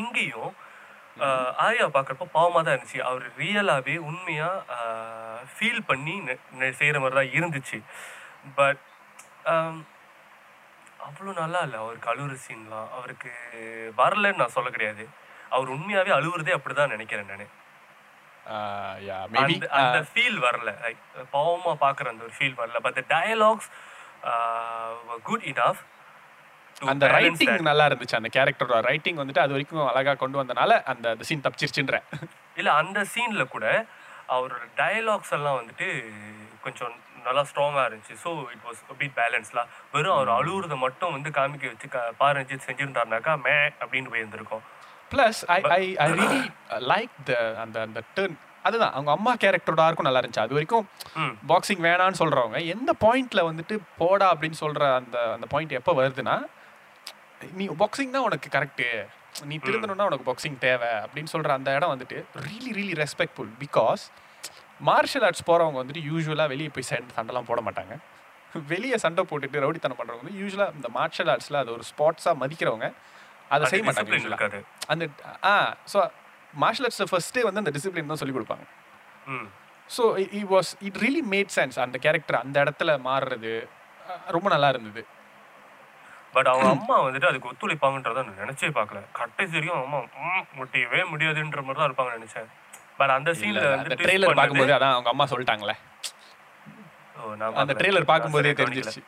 [0.00, 0.52] இங்கேயும்
[1.64, 3.00] ஆர்யா பார்க்குறப்போ பாவமா தான் இருந்துச்சு.
[3.08, 4.50] அவர் ரியலாகவே உண்மையா
[5.54, 6.14] ஃபீல் பண்ணி
[6.80, 7.78] செய்யற மாதிரி தான் இருந்துச்சு.
[8.58, 8.82] பட்
[11.06, 11.78] அவ்வளோ நல்லா இல்லை.
[11.84, 13.30] அவருக்கு அழுகுற சீன்லாம் அவருக்கு
[14.00, 15.04] வரலன்னு நான் சொல்ல கிடையாது.
[15.54, 17.50] அவர் உண்மையாவே அழுகுறதே அப்படிதான் நினைக்கிறேன் நான்.
[19.80, 20.70] அந்த ஃபீல் வரல.
[20.84, 21.02] லைக்
[21.34, 22.80] பாவமா பாக்குற அந்த ஒரு ஃபீல் வரல.
[22.86, 23.68] But the dialogues
[25.28, 25.82] good enough
[26.90, 31.24] அந்த ரைட்டிங் நல்லா இருந்துச்சு அந்த கேரக்டரோட ரைட்டிங் வந்துட்டு அது வரைக்கும் அழகா கொண்டு வந்தனால அந்த அந்த
[31.24, 31.98] சீன் தப்பிச்சிருச்சுன்ற.
[32.56, 33.66] இல்ல அந்த சீன்ல கூட
[34.28, 35.88] அவரோட டயலாக்ஸ் எல்லாம் வந்துட்டு
[36.62, 36.92] கொஞ்சம்
[37.24, 38.14] நல்லா ஸ்ட்ராங்கா இருந்துச்சு.
[38.22, 42.66] ஸோ இட் வாஸ் பிட் பேலன்ஸ்லாம் வெறும் அவர் அழுகுறத மட்டும் வந்து காமிக்க வச்சு க- பா ரஞ்சித்
[42.66, 44.64] செஞ்சிருந்தாருனாக்கா மே அப்படின்னு போயிருந்திருக்கும்
[45.10, 46.40] plus I I I really
[46.88, 47.32] like the
[47.62, 50.84] அந்த அந்த டர்ன் அதுதான் அவங்க அம்மா கேரக்டரோட ஆர்க்கும் நல்லா இருந்துச்சு அது வரைக்கும்
[51.48, 56.36] பாக்ஸிங் வேணான்னு சொல்றவங்க எந்த பாயிண்ட்ல வந்துட்டு போடா அப்படின்னு சொல்ற அந்த அந்த பாயிண்ட் எப்போ வருதுன்னா
[57.58, 58.86] நீ பாக்ஸிங் தான் உனக்கு கரெக்டு
[59.50, 64.02] நீ திருந்தணும்னா உனக்கு பாக்ஸிங் தேவை அப்படின்னு சொல்ற அந்த இடம் வந்துட்டு really really respectful because
[64.88, 67.94] martial arts போறவங்க வந்துட்டு யூஸ்வலாக வெளியே போய் சண்டை சண்டைலாம் போட மாட்டாங்க.
[68.72, 72.88] வெளியே சண்டை போட்டுட்டு ரவுடித்தனம் பண்றவங்க வந்து யூஸ்வலாக இந்த மார்ஷல் ஆர்ட்ஸில் அது ஒரு ஸ்பாட்ஸாக மதிக்கிறவங்க
[73.54, 74.60] அதை செய்ய மாட்டாங்க
[74.92, 75.04] அந்த
[75.52, 75.54] ஆ
[75.92, 75.98] ஸோ
[76.54, 78.64] மார்ஷல் ஆர்ட்ஸை ஃபர்ஸ்ட்டே வந்து அந்த டிசிப்ளின் தான் சொல்லிக் கொடுப்பாங்க.
[79.90, 80.04] So
[80.38, 83.52] it was it really made sense அந்த கேரக்டர் அந்த இடத்துல மாறுறது
[84.36, 85.02] ரொம்ப நல்லா இருந்தது.
[86.34, 89.00] பட் அவங்க அம்மா வந்துட்டு அதுக்கு ஒத்துழைப்பாங்கன்றத நான் நினைச்சே பார்க்கல.
[89.18, 92.48] கடைசி வரைக்கும் அம்மா ம், முடியவே முடியாதுன்ற மாதிரி தான் இருப்பாங்கன்னு நினைச்சேன்.
[92.98, 95.76] பட் அந்த சீன்ல வந்து ட்ரெய்லர் பார்க்கும்போது அதான் அவங்க அம்மா சொல்லிட்டாங்களே.
[97.62, 99.02] அந்த ட்ரெய்லர் பார்க்கும்போதே தெரிஞ்சிருச்சு.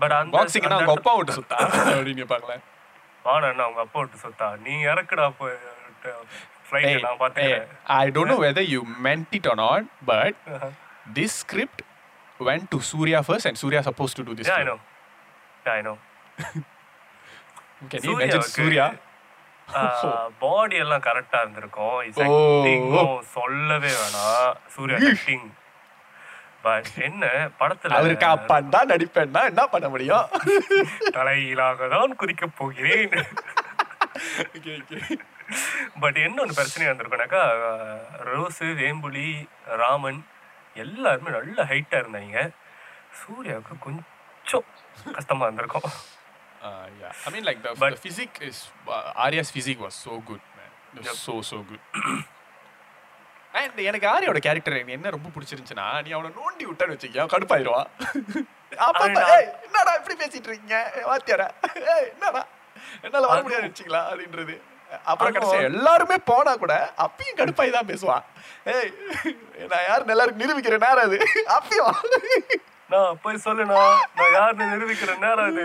[0.00, 1.58] பட் அந்த பாக்ஸிங்னா அவங்க அப்பா விட்டு சுத்தா
[1.88, 2.26] அப்படின்னு
[3.24, 5.26] வாடா என்ன அவங்க அப்பா விட்டு சொத்தா நீ இறக்குடா
[6.68, 7.66] ஃப்ளைட் நான் பாத்துக்கிறேன்
[7.96, 10.38] I don't know whether you meant it or not but
[11.16, 11.78] this script
[12.40, 14.46] went to Surya first, and Surya supposed to do this.
[14.46, 14.68] Yeah, I film.
[14.70, 14.91] know.
[15.64, 15.98] Yeah, I know.
[17.90, 18.86] Can you imagine Surya?
[20.40, 22.24] Body எல்லாம் கரெக்டா இருந்திருக்கும் His ஓ.
[22.24, 25.46] acting உம் சொல்லவே வேணாம் Surya acting
[26.64, 27.22] but என்ன
[27.60, 30.26] படத்துல அவருக்கு upon தான் நடிப்பேன்னா என்ன பண்ண முடியும்
[31.16, 33.14] தலையிலாக தான் குதிக்க போகிறேன்.
[36.02, 37.42] பட் என்ன ஒன்று பிரச்சனையா இருந்திருக்குனாக்கா
[38.28, 39.28] ரோஸு வேம்புலி
[39.82, 40.20] ராமன்
[40.76, 42.38] எல்லாருமே நல்ல ஹைட்டா இருந்தாங்க
[43.20, 44.08] சூர்யாவுக்கு கொஞ்சம்
[45.12, 45.86] கஷ்டமா இருந்திருக்கும்
[46.62, 46.68] Uh,
[46.98, 48.56] yeah, I mean, like the, But- the physique is
[48.88, 50.68] uh, Arya's physique was so good, man.
[50.90, 51.16] It was Yep.
[51.22, 51.80] so so good.
[53.54, 57.88] And எனக்கு ஆரியோட கேரக்டர் எனக்கு என்ன ரொம்ப பிடிச்சிருந்துச்சுன்னா நீ அவனை நோண்டி விட்டான்னு வச்சுக்கியா கடுப்பாயிருவான்
[58.86, 60.76] அப்ப என்னடா இப்படி பேசிட்டு இருக்கீங்க?
[61.10, 61.48] வாத்தியாரா
[62.12, 62.42] என்னடா?
[63.06, 64.54] என்னால வர முடியாது வச்சுக்கலாம் அப்படின்றது.
[65.10, 66.74] அப்புறம் கடைசி எல்லாருமே போனா கூட
[67.06, 68.24] அப்பயும் கடுப்பாய் தான் பேசுவான்.
[68.72, 68.90] ஏய்
[69.72, 71.18] நான் யார் எல்லாரும் நிரூபிக்கிறேன் நேரம் அது.
[71.56, 71.98] அப்பயும்.
[72.92, 75.64] நான் போய் சொல்லுனா நான் யாருன்னு நிரூபிக்கிற நேரம் அது.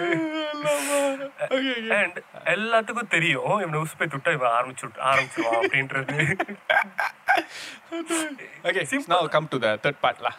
[1.98, 3.60] அண்ட் எல்லாத்துக்கும் தெரியும்.
[3.60, 6.40] இவனை உசுப்பை துட்டா இவன் ஆரம்பிச்சு ஆரம்பிச்சிருவான் அப்படின்றது.
[8.64, 10.34] Okay, now come to the third part lah.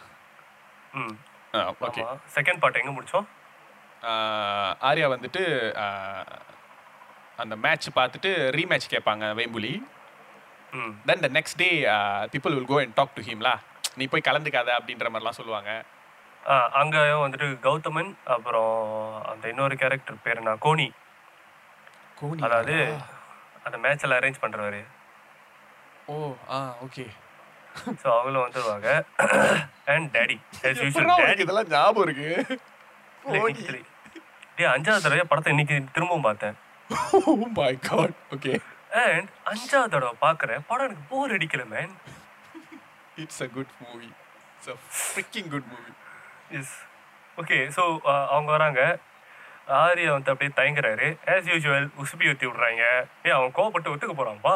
[0.93, 1.17] ம்.
[1.51, 2.19] ஆமா.
[2.35, 3.25] செகண்ட் பார்ட் எங்க முடிச்சோம்?
[4.81, 5.71] ஆர்யா வந்துட்டு
[7.37, 9.83] அந்த மேட்ச் பார்த்துட்டு ரீமேட்ச் கேட்பாங்க Vembuli.
[11.05, 11.83] Then the next day
[12.31, 13.55] people will go and talk to ஹிம்லா
[13.95, 15.83] நீ போய் கலந்துக்காத அப்படின்ற மாதிரிலாம் சொல்லுவாங்க.
[16.79, 18.75] அங்கேயும் வந்துட்டு கௌதமன் அப்புறம்
[19.31, 20.87] அந்த இன்னொரு கேரக்டர் பேர் என்ன கோனி.
[22.19, 22.75] கோனி அதாவது
[23.65, 24.81] அந்த மேட்ச் எல்லாம் அரேஞ்ச் பண்றவரு.
[26.11, 26.15] ஓ
[26.55, 27.05] ஆ ஓகே
[28.01, 28.87] ஸோ அவங்களும் வந்துருவாங்க.
[29.93, 32.31] அண்ட் டேடி டேடி இதெல்லாம் ஞாபகம் இருக்கு?
[34.57, 36.57] டே அஞ்சாவது தடவை படத்தை இன்னைக்கு திரும்பவும் பார்த்தேன்.
[37.17, 38.53] Oh my God okay
[39.03, 40.63] and அஞ்சாவது தடவை பார்க்குறேன்.
[40.69, 41.93] படம் எனக்கு போர் அடிக்கல man
[43.23, 44.09] it's a good movie
[44.55, 45.91] it's a freaking good movie
[46.57, 46.73] yes
[47.41, 47.83] okay so
[48.33, 48.81] அவங்க வராங்க.
[49.81, 51.07] ஆரியா வந்து அப்படியே தயங்குறாரு.
[51.33, 52.83] ஆஸ் யூஷுவல் உசுப்பி ஊற்றி விட்றாங்க.
[53.25, 54.55] ஏ அவன் கோவப்பட்டு ஒத்துக்க போகிறான்ப்பா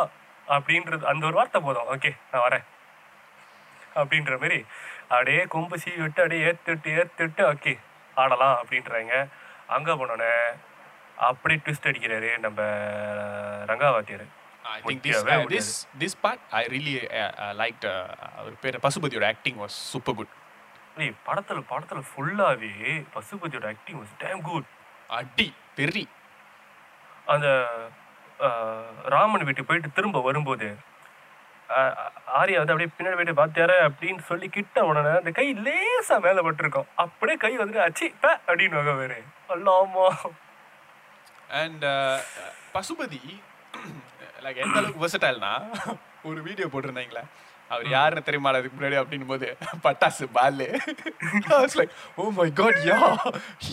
[0.55, 1.89] அப்படின்றது அந்த ஒரு வார்த்தை போதும்.
[1.95, 2.65] ஓகே நான் வரேன்.
[4.01, 4.59] அப்படின்ற மாதிரி
[5.13, 7.73] அப்படியே கொம்பு சீ விட்டு அப்படியே ஏற்றி விட்டு ஏற்றி விட்டு ஓகே
[8.21, 9.15] ஆடலாம் அப்படின்றாங்க.
[9.75, 10.31] அங்கே போனோடனே
[11.31, 12.61] அப்படியே ட்விஸ்ட் அடிக்கிறாரு நம்ம
[13.71, 14.25] Rangavaathiyar
[14.73, 15.67] I think this uh, this
[16.01, 20.31] this part I really uh, uh, liked uh, பசுபதியோட ஆக்டிங் வாஸ் சூப்பர் குட்
[21.01, 22.71] ஏய் படத்தில் படத்தில் ஃபுல்லாகவே
[23.13, 24.67] பசுபதியோட ஆக்டிங் வாஸ் டேம் குட்
[25.19, 25.47] அடி
[25.77, 26.03] பெரி
[27.33, 27.47] அந்த
[29.13, 30.67] ராமன் வீட்டுக்கு போயிட்டு திரும்ப வரும்போது
[32.39, 36.89] ஆர்யா வந்து அப்படியே பின்னாடி போயிட்டு பார்த்தியார அப்படின்னு சொல்லி கிட்ட உடனே அந்த கை லேசா மேலே பட்டிருக்கும்.
[37.03, 39.19] அப்படியே கை வந்துட்டு அச்சி ப அப்படின்னு வகை வேறு
[39.53, 40.05] அல்லாமா.
[41.61, 41.85] அண்ட்
[42.75, 43.21] பசுபதி
[44.45, 45.53] லைக் எந்த அளவுக்கு வெர்சடைல்னா
[46.29, 47.23] ஒரு வீடியோ போட்டிருந்தாங்களே.
[47.71, 48.49] அவர் யாருன்னு தெரியுமா?
[48.59, 49.47] அதுக்கு முன்னாடி அப்படின்னும் போது
[49.85, 50.67] Pattasu Balu.
[51.79, 52.99] Like oh my god yeah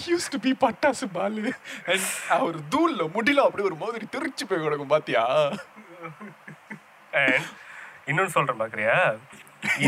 [0.08, 1.44] used to be Pattasu Balu.
[1.90, 2.08] And
[2.38, 5.24] அவர் தூள்ல முடியல அப்படியே ஒரு மாதிரி தெரிச்சு போய் கிடக்கும் பாத்தியா?
[8.10, 8.96] இன்னொன்னு சொல்றேன் பாக்குறியா?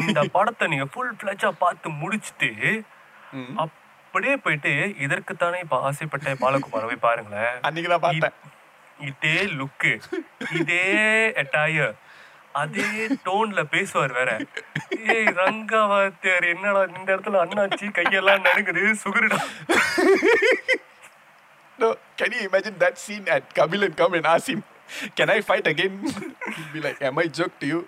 [0.01, 2.51] இந்த படத்தை நீங்க ஃபுல் ஃபிளஜா பார்த்து முடிச்சுட்டு.
[3.65, 4.73] அப்படியே போயிட்டு
[5.05, 7.55] இதற்குத்தானே இப்ப ஆசைப்பட்ட பாலகுமாரை போய் பாருங்களேன்.
[7.67, 8.37] அன்னைக்கு தான் பார்த்தேன்.
[9.11, 9.93] இதே லுக்கு
[10.59, 10.85] இதே
[11.43, 11.95] அட்டாயர்
[12.61, 12.89] அதே
[13.27, 14.31] டோன்ல பேசுவார் வேற.
[15.15, 19.41] ஏய் ரங்காவாத்தியார் என்னடா இந்த இடத்துல அண்ணாச்சி கையெல்லாம் நடுங்குது சுகுருடா.
[21.79, 21.89] No,
[22.19, 24.61] can you imagine that scene at Kabil and come and ask him,
[25.19, 25.95] can I fight again?
[26.05, 27.81] He'll be like, am I joke to you?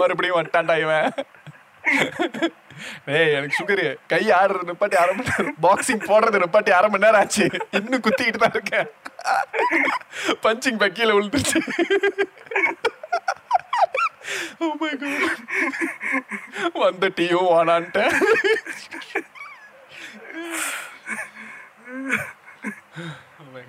[0.00, 1.08] மறுபடியும் வந்துட்டான்டா இவன்.
[3.16, 7.20] ஏய் எனக்கு சுகரு கை ஆடுறது நிப்பாட்டி அரை மணி நேரம் பாக்ஸிங் போடுறது நிப்பாட்டி அரை மணி நேரம்
[7.20, 7.46] ஆச்சு.
[7.78, 8.88] இன்னும் குத்திக்கிட்டு தான் இருக்கேன்.
[10.46, 11.60] பஞ்சிங் பேக் கீழே விழுந்துருச்சு.
[16.84, 17.50] வந்த டீயும்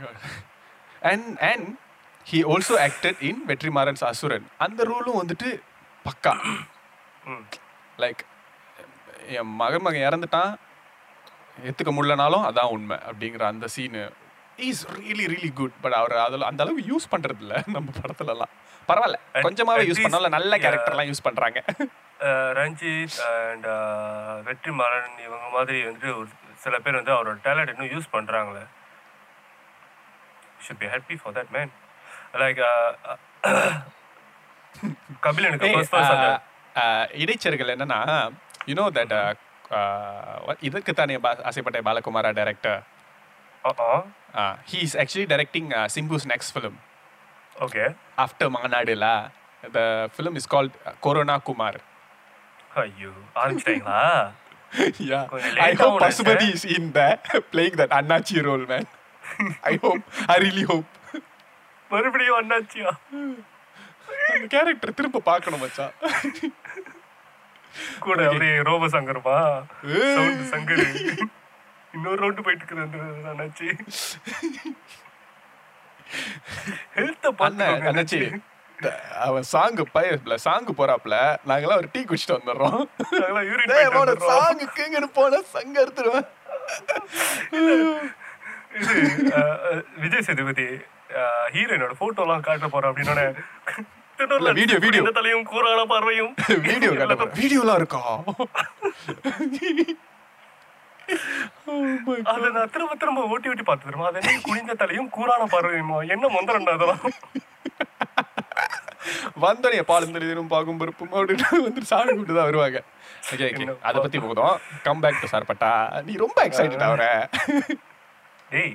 [0.02, 0.16] god.
[1.10, 1.64] And and
[2.32, 5.50] he also acted in Vetrimaaran's Asuran அந்த ரோலும் வந்துட்டு
[6.08, 6.34] பக்கா.
[8.04, 8.22] லைக்
[9.38, 10.54] என் மகன் மகன் இறந்துட்டான்.
[11.64, 14.04] ஏத்துக்க முடியலனாலும் அதான் உண்மை அப்படிங்கிற அந்த scene
[14.70, 18.54] is really really good but அவர் அதில் அந்த அளவுக்கு யூஸ் பண்றது இல்ல நம்ம படத்துலலாம்.
[18.90, 19.20] பரவாயில்ல.
[19.48, 20.36] கொஞ்சமாவே யூஸ் பண்ணாலும்.
[20.38, 20.58] நல்ல.
[20.64, 21.60] கேரக்டர்லாம் யூஸ் பண்றாங்க.
[22.60, 23.68] ரஞ்சித் அண்ட்
[24.48, 26.30] வெற்றிமாறன் இவங்க மாதிரி வந்துட்டு ஒரு
[26.64, 28.64] சில பேர் வந்து அவரோட டேலண்ட் இன்னும் யூஸ் பண்றாங்களே.
[30.66, 31.72] Should be happy for that man
[32.42, 32.62] like
[35.26, 35.70] Kabil எனக்கு
[37.24, 38.00] இடைச்சர்கள் என்னன்னா
[38.70, 39.16] யூனோ தட்
[40.68, 41.16] இதற்கு தானே
[41.50, 42.82] ஆசைப்பட்ட Balakumara director
[44.72, 46.78] he is actually directing Simbu's next film
[47.58, 47.84] okay
[48.18, 49.08] after மாநாடுல
[49.64, 49.80] the
[50.14, 51.80] film is called Corona Kumar
[52.82, 54.02] ஐயோ ஆரம்பிச்சிட்டாங்களா?
[55.10, 55.22] Yeah.
[55.28, 57.18] கொஞ்சம் I late hope ஆகும் Pasupati is in there
[57.54, 58.86] playing that Annachi role, man.
[59.64, 60.02] I hope.
[60.28, 60.90] I really hope.
[61.92, 62.90] மறுபடியும் அண்ணாச்சியா
[64.28, 65.94] அந்த character திரும்ப பார்க்கணும் மச்சான்
[68.06, 69.38] கூட அப்படியே ரோப சங்கருமா?
[70.16, 70.88] சவுண்ட் சங்கரு.
[71.94, 73.02] இன்னொரு ரவுண்டு போயிட்டு இருக்குது
[73.32, 73.70] அண்ணாச்சி
[76.96, 77.32] ஹெல்த்த
[77.84, 78.42] அண்ணாச்சி
[78.80, 82.88] த- அவன் சாங்கு பய சாங்கு போறாப்ல நாங்கெல்லாம் ஒரு டீ குடிச்சிட்டு வந்துடுறோம்.
[84.28, 86.24] சாங்குக்குங்கன்னு போன சங்க எடுத்துருவேன்.
[89.98, 90.78] விஜய் சேதுபதி
[91.54, 92.94] ஹீரோயினோட போட்டோ எல்லாம் காட்ட போறோம்
[94.54, 94.96] video, video.
[94.96, 98.16] இந்த தலையும் கூறான பார்வையும் வீடியோ கட்ட வீடியோலாம் இருக்கா.
[102.32, 105.98] அதை நான் திரும்ப திரும்ப ஓட்டி ஓட்டி பார்த்து தருமா அது என்ன குனிந்த தலையும் கூறான பார்வையுமா.
[106.16, 107.04] என்ன மந்திரம்டா அதெல்லாம்
[109.44, 112.80] வந்தனைய பாலும் தெரியும் பாகும் பருப்பும் அப்படின்னு வந்துட்டு சாமி கூப்பிட்டு தான் வருவாங்க.
[113.34, 113.48] ஓகே
[113.88, 114.56] அதை பத்தி போதும்
[114.86, 115.72] கம் பேக் டு சார்பட்டா
[116.08, 117.06] நீ ரொம்ப எக்ஸைட்டட் ஆகுற
[118.54, 118.74] டேய்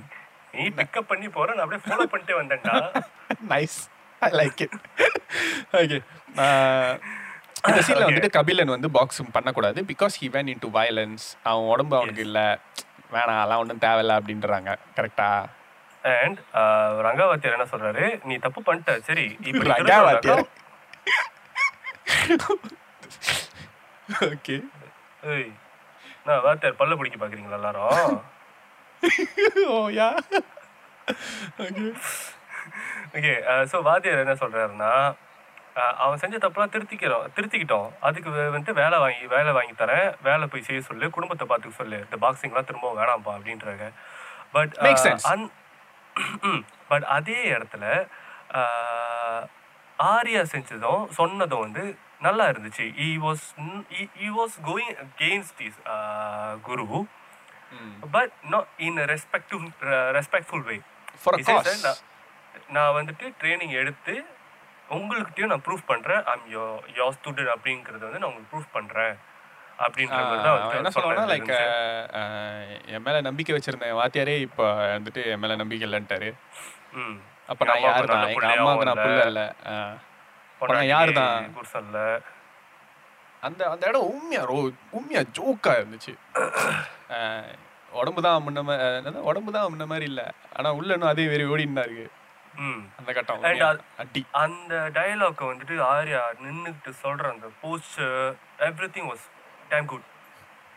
[0.55, 2.77] நீ பிக்கப் பண்ணி போற நான் அப்படியே ஃபாலோ பண்ணிட்டே வந்தேன்டா.
[3.53, 3.79] Nice
[4.23, 4.79] I like it
[5.81, 5.99] okay
[7.65, 8.07] இந்த சீன்ல.
[8.09, 12.41] வந்துட்டு கபிலன் வந்து பாக்ஸிங் பண்ணக்கூடாது because he went in to violence அவன் உடம்பு அவனுக்கு இல்ல.
[13.15, 14.71] வேணாம் அதெல்லாம் ஒன்றும் தேவையில்ல அப்படின்றாங்க.
[14.97, 15.29] கரெக்டா
[16.03, 16.39] அண்ட்
[17.07, 18.05] ரங்காவாத்தியார் என்ன சொல்றாரு?
[18.29, 18.93] நீ தப்பு பண்ணிட்ட.
[19.09, 20.45] சரி இப்படி ரங்காவாத்தியார்.
[24.29, 24.57] ஓகே
[25.33, 25.51] ஏய்
[26.27, 28.17] நான் வாத்தியார் பல்ல பிடிக்க பாக்குறீங்களா எல்லாரும்?
[29.71, 30.09] Oh yeah
[31.63, 31.85] okay
[33.17, 33.33] okay
[33.71, 34.91] so வாத்தியார் என்ன சொல்றாருன்னா
[36.05, 37.89] அவன் செஞ்ச தப்புலாம் திருத்திக்கிறோம் திருத்திக்கிட்டோம்.
[38.07, 40.09] அதுக்கு வந்துட்டு வேலை வாங்கி வேலை வாங்கி தரேன்.
[40.28, 41.99] வேலை போய் செய்ய சொல்லு குடும்பத்தை பார்த்துக்க சொல்லு.
[42.07, 43.86] இந்த பாக்ஸிங்லாம் திரும்ப வேணாம்ப்பா அப்படின்றாங்க.
[44.57, 44.74] பட்.
[45.32, 45.47] அந்
[46.90, 47.85] பட் அதே இடத்துல
[49.99, 51.85] ஆர்யா செஞ்சதும் சொன்னதும் வந்து
[52.27, 52.85] நல்லா இருந்துச்சு.
[53.07, 53.47] He was
[54.24, 55.81] he was going against is
[56.69, 56.86] guru.
[58.16, 59.65] But not in respective
[60.19, 60.77] respectful way
[62.77, 64.15] நான் வந்துட்டு ட்ரைனிங் எடுத்து
[64.93, 66.23] உங்கள்கிட்டயும் நான் ப்ரூஃப் பண்றேன்.
[66.24, 66.64] ஐம் யோ
[66.97, 69.14] யோ ஸ்டூடெண்ட் அப்படிங்கறது வந்து நான் உங்களுக்கு ப்ரூஃப் பண்றேன்.
[69.78, 70.02] மாதிரி
[70.78, 71.52] என்ன அவர் சொல்லுவானா சொன்னது லைக்.
[72.86, 74.62] என் மேல நம்பிக்கை வச்சிருந்தேன் வாத்தியாரே இப்ப
[74.93, 76.28] வந்துட்டு என் மேல நம்பிக்கை இல்லைன்ட்டாரு.
[77.48, 79.43] அப்ப நான் யாரு தான் நல்ல எங்க பிள்ளையாவும் அம்மாவுக்கு நான் புள்ள இல்ல.
[80.73, 81.36] நான் யாரு தான்.
[83.43, 84.59] அந்த அந்த இடம் உண்மையா ரோ
[84.90, 86.12] உண்மையா ஜோக்கா இருந்துச்சு.
[87.93, 89.19] உடம்பு தான் முன்ன மா- அஹ் என்னது?
[89.23, 90.23] உடம்பு தான் முன்ன மாதிரி இல்ல.
[90.56, 92.06] ஆனா உள்ள இன்னும் அதே வெறி ஓடின்னு தான் இருக்கு.
[92.09, 92.22] ம்.
[92.99, 93.45] அந்த கட்டம்.
[94.03, 94.23] அடி.
[94.43, 98.16] அந்த டயலாக் வந்துட்டு ஆர்யா நின்னுக்கிட்டு சொல்ற அந்த poster
[98.69, 99.24] every thing was
[99.70, 100.09] time good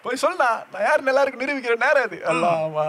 [0.05, 2.17] போய் சொல்லா நான் யார் நல்லா இருக்கு நிரூபிக்கிற நேரம் அது?
[2.31, 2.85] அல்லாமா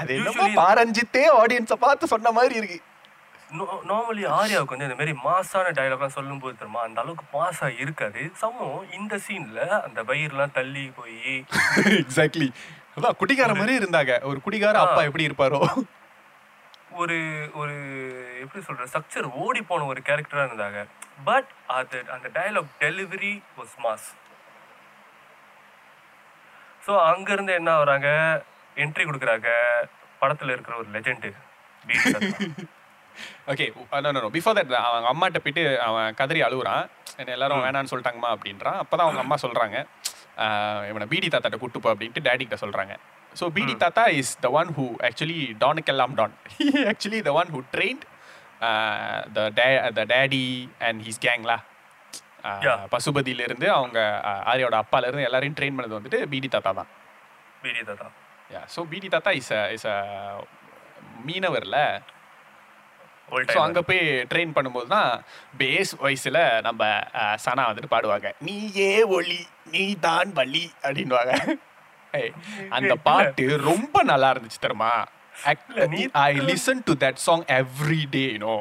[0.00, 2.78] அது என்னமோ பாரஞ்சித்தே ஆடியன்ஸ பார்த்து சொன்ன மாதிரி இருக்கு.
[3.90, 8.22] நார்மலி ஆர்யாவுக்கு வந்து இந்த மாதிரி மாசான டயலாக்லாம் சொல்லும் போது தெரியுமா அந்த அளவுக்கு மாசா இருக்காது.
[8.40, 11.20] சமம் இந்த சீன்ல அந்த வயிறுலாம் தள்ளி போய்
[12.00, 12.48] எக்ஸாக்ட்லி
[12.96, 14.12] அதான் குடிகார மாதிரி இருந்தாங்க.
[14.28, 15.58] ஒரு குடிகார அப்பா எப்படி இருப்பாரோ.
[17.02, 17.16] ஒரு
[17.60, 17.74] ஒரு
[18.42, 20.80] எப்படி சொல்ற ஸ்ட்ரக்சர் ஓடி போன ஒரு கேரக்டரா இருந்தாங்க.
[21.28, 24.08] பட் அது அந்த dialogue delivery was mass
[26.86, 28.08] so அங்கேருந்து என்ன வராங்க?
[28.76, 29.48] என்ட்ரி கொடுக்குறாங்க.
[30.20, 31.30] படத்தில் இருக்கிற ஒரு legend
[33.50, 33.66] okay
[34.16, 36.84] no before that அவன் அம்மாட்ட போயிட்டு அவன் கதறி அழுகுறான்
[37.20, 38.78] என்ன எல்லாரும் வேணான்னு சொல்லிட்டாங்கம்மா அப்படின்றான்.
[38.82, 39.76] அப்பதான் அவங்க அம்மா சொல்றாங்க.
[40.08, 40.15] ஆஹ்
[40.88, 42.94] இவனை பிடி தாத்தாட்ட கூட்டு போ அப்படின்ட்டு டேடி கிட்ட சொல்றாங்க.
[43.32, 46.34] ஸோ பிடி தாத்தா is the one who actually டானுக்கெல்லாம் don
[46.92, 48.04] actually the one who trained
[49.34, 50.44] the day the daddy
[50.88, 51.58] and his கேங்லா
[52.62, 52.80] Yeah.
[52.90, 53.98] பசுபதியில இருந்து அவங்க
[54.28, 56.90] ஆஹ் ஆர்யாவோட அப்பால இருந்து எல்லாரையும் ட்ரெயின் பண்ணது வந்துட்டு பிடி தாத்தா தான்.
[57.62, 58.06] பிடி தாத்தா.
[58.50, 59.86] யா ஸோ பிடி தாத்தா இஸ் இஸ்
[61.24, 61.78] மீனவர்ல
[63.28, 64.00] ஸோ அங்கே போய்
[64.30, 65.10] ட்ரெயின் பண்ணும்போது தான்
[65.58, 66.82] பேஸ் வயசில் நம்ம
[67.36, 68.28] சனா வந்துட்டு பாடுவாங்க.
[68.40, 69.40] நீயே ஒளி
[69.70, 71.32] நீ தான் வலி அப்படின்வாங்க
[72.70, 74.92] அந்த பாட்டு ரொம்ப நல்லா இருந்துச்சு தெரியுமா?
[75.88, 78.56] நீ- I listen to that song every day you know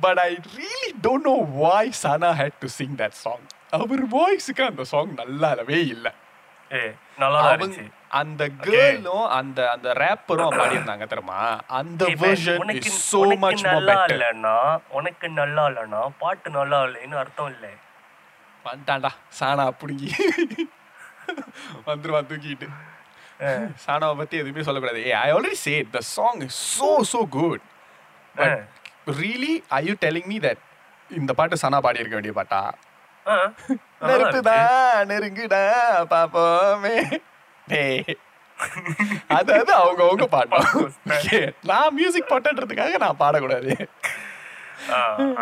[0.00, 4.84] but I really don't know why Sana hate to sing that song அவர் வாய்ஸுக்கு அந்த
[4.84, 6.12] சாங் நல்லாவே இல்லை.
[6.70, 6.82] ஏ
[7.18, 7.84] நல்லா இருந்துச்சு.
[8.10, 11.40] அந்த கேர்ளும் அந்த அந்த ரேப்பரும் பாடியிருந்தாங்க தெரியுமா?
[11.78, 14.54] அந்த version is so much more better இல்லைன்னா
[14.98, 17.72] உனக்கு நல்லா இல்லைன்னா பாட்டு நல்லா இல்லைன்னு அர்த்தம் இல்லை.
[18.64, 20.08] வந்துட்டான்டா சானா புடுங்கி.
[21.88, 22.68] வந்துருவான் தூக்கிட்டு
[23.84, 25.00] சானாவை பத்தி எதுவுமே சொல்லக்கூடாது.
[25.08, 27.64] A I already say the song is so so good
[28.36, 28.58] but
[29.20, 30.62] really I you telling me that
[31.10, 32.60] இந்த பாட்டு சனா பாடி இருக்க வேண்டிய பாட்டா?
[34.08, 34.56] இருந்துச்சு.
[35.10, 35.62] நெருங்குடா
[36.12, 36.96] பாப்போமே.
[37.68, 38.02] டேய்.
[39.34, 40.68] அதாவது அவங்க அவங்க பாட்டோம்
[41.70, 43.72] நான் மியூசிக் பாட்டன்றதுக்காக நான் பாடக்கூடாது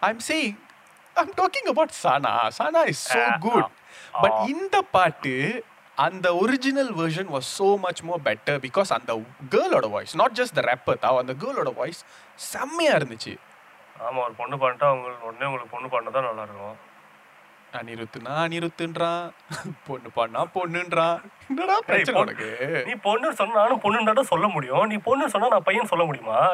[0.02, 0.56] I'm saying,
[1.16, 2.32] I'm talking about Sana.
[2.52, 3.66] Sana is so Ah, good.
[3.66, 4.48] ah, But ah.
[4.54, 5.36] இந்த பாட்டு
[5.98, 9.12] அந்த original version was so much more better because அந்த
[9.54, 12.02] கேர்ளோட voice not just the rapper though அந்த கேர்ளோட வாய்ஸ்
[12.48, 13.34] செம்மையா இருந்துச்சு
[14.10, 16.90] ஆமா ஒரு பொண்ணு பாடிட்டா அவங்க உடனே உங்களுக்கு பொண்ணு பாடினா தான் நல்லா இருக்கும்
[17.74, 19.32] அனிருத்துனா அனிருத்துன்றான்
[19.86, 21.22] பொண்ணு பாடினா பொண்ணுன்றான்.
[21.50, 22.84] என்னடா பிரச்சனை பொண்ணு- உனக்கு?
[22.86, 24.88] நீ பொண்ணு சொன்னா நானும் பொண்ணு சொல்ல முடியும்.
[24.88, 26.52] நீ பொண்ணு சொன்னா நான் பையன் சொல்ல முடியுமா?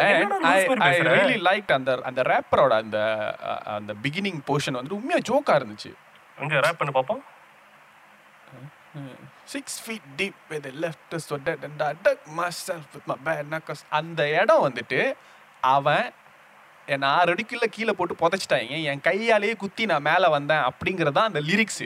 [0.80, 1.10] பேசுற?
[1.10, 5.94] really liked அந்த அந்த ரேப்பரோட அந்த அந்த பிகினிங் போர்ஷன் வந்து உண்மையா ஜோக்கா இருந்துச்சு.
[6.42, 7.24] இங்க ரேப் பண்ணி பாப்போம்.
[9.44, 13.86] Six feet deep with left and I dug myself with my bad knuckles.
[13.90, 15.14] அந்த இடம் வந்துட்டு
[15.62, 16.12] அவன்
[16.94, 18.82] என் ஆறு அடிக்குள்ள கீழே போட்டு புதைச்சிட்டாங்க.
[18.92, 21.86] என் கையாலேயே குத்தி நான் மேலே வந்தேன் அப்படிங்கிறது அந்த லிரிக்ஸ்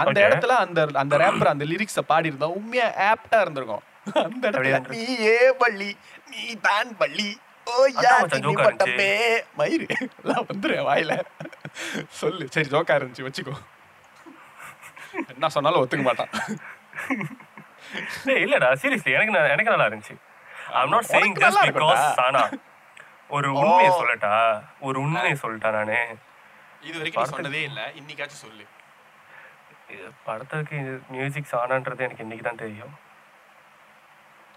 [0.00, 0.18] அந்த.
[0.26, 3.84] இடத்துல அந்த அந்த ரேப்பர் அந்த லிரிக்ஸை பாடி இருந்தா உண்மையா ஆப்டா இருந்திருக்கும்.
[4.26, 5.90] அந்த இடத்துல நீ ஏ பள்ளி
[6.30, 7.28] நீ தான் பள்ளி
[7.72, 7.74] ஓ
[8.04, 8.14] யா
[8.62, 9.10] பட்டப்பே.
[9.58, 9.86] மயிறு.
[10.22, 11.12] எல்லாம் வந்துரு வாயில.
[12.20, 12.46] சொல்லு.
[12.54, 13.54] சரி ஜோக்கா இருந்துச்சு வச்சுக்கோ.
[15.34, 16.32] என்ன சொன்னாலும் ஒத்துக்க மாட்டான்.
[18.44, 20.16] இல்லடா சீரியஸ்லி எனக்கு எனக்கு நல்லா இருந்துச்சு.
[20.80, 22.04] I'm not saying just because.
[22.20, 22.42] Sana
[23.36, 23.92] ஒரு உண்மையை.
[23.98, 24.32] சொல்லட்டா?
[24.80, 25.98] ஒரு உண்மையை சொல்லட்டா நானு.
[26.80, 27.92] இது வரைக்கும் நீ சொன்னதே இல்ல.
[28.00, 28.64] இன்னைக்காச்சும் சொல்லு.
[29.88, 32.94] இது படத்துக்கு மியூசிக் சானான்றது எனக்கு இன்னைக்கு தான் தெரியும்.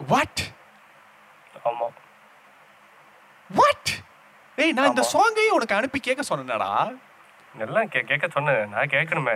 [0.08, 0.42] வாட்
[1.66, 1.88] ஆமா.
[3.50, 3.92] வாட்
[4.56, 5.10] ஏய் நான் இந்த.
[5.14, 6.72] சாங்கையும் உனக்கு அனுப்பி கேட்க சொன்னேனடா.
[7.58, 8.70] எல்லாம் கே கேட்க சொன்னேன்.
[8.70, 9.36] நான் கேட்கணுமே.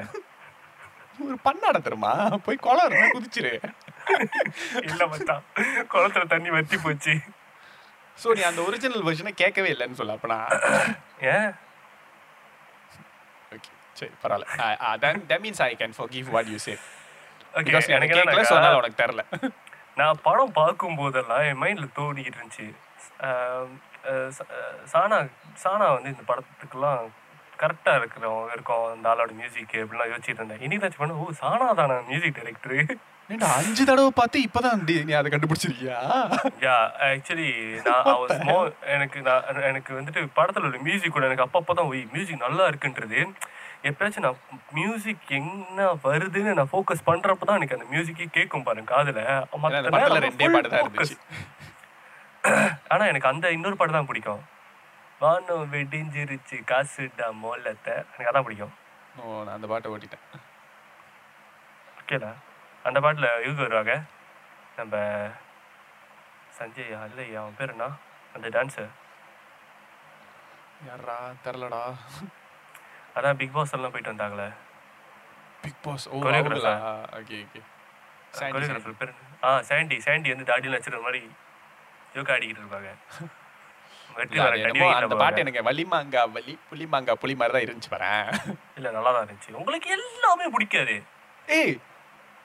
[1.24, 2.14] ஒரு பண்ணாட தெரியுமா?
[2.46, 3.54] போய் குளம் குதிச்சிரு.
[4.84, 5.44] இல்ல மச்சான்.
[5.94, 7.20] குளத்துல தண்ணி வத்தி போச்சு.
[8.24, 10.38] சோ நீ அந்த ஒரிஜினல் வெர்ஷனை கேட்கவே இல்லைன்னு சொல்ல அப்பனா
[11.32, 11.50] ஏன்
[13.56, 14.98] ஓகே சரி பரவாயில்ல.
[15.04, 16.76] Then that means I can forgive what you say.
[17.54, 19.24] Okay because எனக்கு கேட்கல சொன்னால உனக்கு தெரியல.
[19.96, 22.68] நான் படம் பார்க்கும் போதெல்லாம் என் மைண்ட்ல தோணிக்கிட்டு இருந்துச்சு.
[24.38, 24.50] ச-
[24.94, 25.18] சானா
[25.64, 27.02] சானா வந்து இந்த படத்துக்கெல்லாம்
[27.60, 30.64] கரெக்டா இருக்கிறோம் இருக்கோம் அந்த ஆளோட மியூசிக் அப்படிலாம் யோசிச்சுட்டு இருந்தேன்.
[30.68, 32.78] இனிதாச்சும் பண்ண ஓ சானா தானா மியூசிக் டைரக்டர்
[33.30, 35.98] ஏண்டா அஞ்சு தடவை பார்த்து இப்பதான் நீ அதை கண்டுபிடிச்சிருக்கியா?
[36.66, 36.78] யா
[37.08, 37.50] ஆக்சுவலி
[37.88, 38.08] நான்
[38.96, 43.20] எனக்கு நான் எனக்கு வந்துட்டு படத்துல உள்ள மியூசிக் கூட எனக்கு அப்பப்போ தான் ஒய் மியூசிக் நல்லா இருக்குன்றது.
[43.90, 44.40] எப்பயாச்சும் நான்
[44.78, 49.22] மியூசிக் என்ன வருதுன்னு நான் ஃபோக்கஸ் பண்றப்ப தான் எனக்கு அந்த மியூசிக்கே கேட்கும் பாருங்க காதுல.
[50.28, 50.92] ரெண்டே பாட்டு தான்
[53.12, 54.44] எனக்கு அந்த இன்னொரு பாட்டு தான் பிடிக்கும்.
[55.22, 57.96] வானம் வெடிஞ்சிருச்சு காசுடா மோலத்தை.
[58.12, 58.76] எனக்கு அதான் பிடிக்கும்.
[59.16, 60.24] ஓ நான் அந்த பாட்டை ஓட்டிட்டேன்.
[62.02, 62.32] ஓகேடா
[62.86, 63.94] அந்த பாட்டுல இவங்க வருவாங்க.
[64.80, 64.96] நம்ம
[66.58, 67.88] சஞ்சய் இல்லையா அவன் பேர் என்ன?
[68.36, 68.92] அந்த டான்ஸர்
[70.88, 71.16] யாரா
[71.46, 71.82] தெரிலடா
[73.16, 74.48] அதான் பிக் பாஸ் எல்லாம் போயிட்டு வந்தாங்களே.
[75.64, 76.20] Bigg Boss oh.
[77.20, 77.62] Okay okay
[78.52, 79.14] choreographer பேர்?
[79.46, 81.22] ஆ சாண்டி சாண்டி வந்து தாடியில் வச்சிருக்க மாதிரி
[82.16, 82.90] ஜோக்கா ஆடிக்கிட்டு இருப்பாங்க.
[85.00, 85.42] அந்த பாட்டு.
[85.44, 88.24] எனக்கு வலிமாங்கா வலி புளிமாங்கா புளி மாதிரி தான் இருந்துச்சு வரேன்
[88.78, 89.52] இல்ல நல்லா தான் இருந்துச்சு.
[89.62, 90.96] உங்களுக்கு எல்லாமே பிடிக்காது.
[91.58, 91.76] ஏய்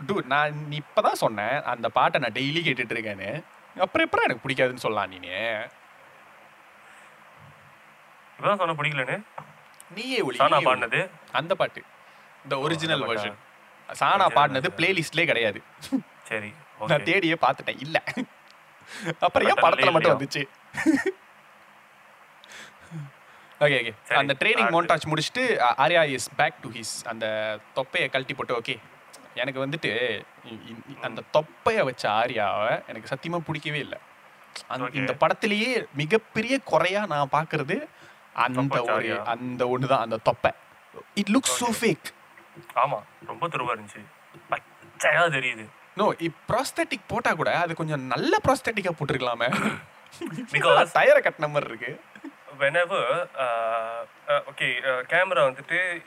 [0.00, 3.30] டூ நான் நீ இப்பதான் சொன்னேன் அந்த பாட்டை நான் டெய்லி கேட்டுட்டு இருக்கேன்னு
[3.76, 5.34] அப்புறம் எப்பறம் எனக்கு பிடிக்காதுன்னு சொல்லலாம் நீனு?
[8.30, 9.16] இப்பதான் சொன்ன பிடிக்கலன்னு?
[9.90, 10.38] நீயே ஒளி.
[10.38, 10.58] சானா.
[10.66, 11.00] பாடினது?
[11.32, 11.80] அந்த பாட்டு.
[12.44, 13.04] இந்த ஒரிஜினல்?
[13.04, 13.36] வெர்ஷன்
[13.88, 14.68] சானா பாடினது.
[14.78, 15.58] பிளேலிஸ்ட்லேயே கிடையாது.
[16.28, 16.50] சரி
[16.90, 17.96] நான் தேடியே பார்த்துட்டேன் இல்ல.
[19.20, 20.14] அப்புறம் ஏன் படத்துல மட்டும்?
[20.14, 20.42] வந்துச்சு?
[23.60, 24.72] ஓகே ஓகே அந்த ட்ரைனிங்.
[24.74, 25.42] மோண்டாச் முடிச்சுட்டு
[25.84, 27.26] Arya is back to his அந்த
[27.74, 28.74] தொப்பையை கழட்டி போட்டு ஓகே
[29.34, 30.22] எனக்கு வந்துட்டு
[31.02, 33.98] அந்த தொப்பையை வச்ச ஆர்யாவை எனக்கு சத்தியமா பிடிக்கவே இல்லை.
[34.68, 34.88] அந்த.
[34.92, 37.88] இந்த படத்திலேயே மிகப்பெரிய குறையா நான் பார்க்கிறது
[38.32, 39.24] அந்த ஒரு.
[39.24, 40.50] அந்த ஒன்று தான் அந்த தொப்பை.
[41.14, 42.12] It looks so fake.
[42.74, 44.04] ஆமா ரொம்ப துருவா இருந்துச்சு.
[44.50, 45.66] பச்சையா தெரியுது.
[45.94, 46.14] நோ
[46.48, 49.74] ப்ராஸ்தட்டிக் போட்டா கூட அது கொஞ்சம் நல்ல ப்ராஸ்தட்டிக்கா போட்டிருக்கலாமே.
[50.52, 52.00] Because- டயரை கட்டின மாதிரி இருக்கு.
[52.58, 52.98] okay
[54.58, 56.04] uh, camera வந்துட்டு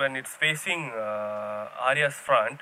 [0.00, 2.58] when it's facing uh, Arya's front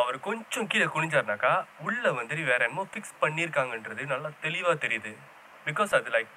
[0.00, 1.52] அவர் கொஞ்சம் கீழே குனிஞ்சாருனாக்கா
[1.86, 5.12] உள்ளே வந்துட்டு வேற என்னமோ ஃபிக்ஸ் பண்ணியிருக்காங்கன்றது நல்லா தெளிவாக தெரியுது.
[5.68, 6.30] பிகாஸ் அது லைக்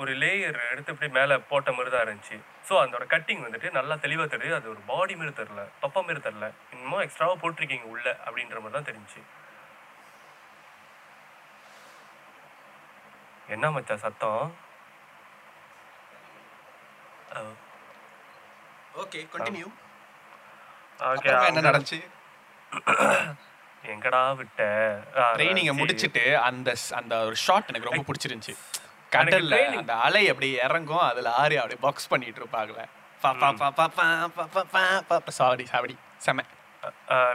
[0.00, 2.36] ஒரு லேயர் எடுத்து இப்படி மேலே போட்ட மாதிரி தான் இருந்துச்சு.
[2.68, 4.58] ஸோ அதோட கட்டிங் வந்துட்டு நல்லா தெளிவாக தெரியுது.
[4.60, 8.88] அது ஒரு பாடி மாரி தெரில தொப்பை மாரி தெரில இன்னமும் எக்ஸ்ட்ராவாக போட்டிருக்கீங்க உள்ளே அப்படின்ற மாதிரி தான்
[8.90, 9.22] தெரிஞ்சுச்சு.
[13.56, 14.42] என்ன மச்சா சத்தம்?
[18.94, 19.68] ஓகே கண்டினியூ
[21.00, 21.98] okay, என்ன நடந்துச்சு?
[23.84, 24.62] எங்கடா விட்ட?
[25.36, 25.72] ட்ரைனிங்க.
[25.72, 28.54] முடிச்சிட்டு அந்த அந்த ஒரு ஷாட் எனக்கு ரொம்ப பிடிச்சிருந்துச்சு.
[29.12, 32.86] கடல்ல அந்த அலை அப்படியே இறங்கும் அதுல ஆரி அப்படியே பாக்ஸ் பண்ணிட்டு இருப்பாங்களே
[35.32, 36.44] சாரி சாவடி செம.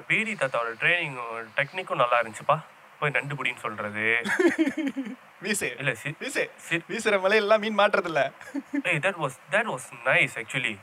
[0.08, 1.20] பிடி தாத்தாவோட ட்ரைனிங்
[1.58, 2.58] டெக்னிக்கும் நல்லா இருந்துச்சுப்பா.
[3.00, 4.06] போய் நண்டு பிடின்னு சொல்றது.
[5.44, 5.68] வீசு.
[5.80, 6.44] இல்ல வீசு.
[6.90, 8.22] வீசுற மலை எல்லாம் மீன் மாட்டுறது இல்ல
[9.06, 10.74] that was that was nice actually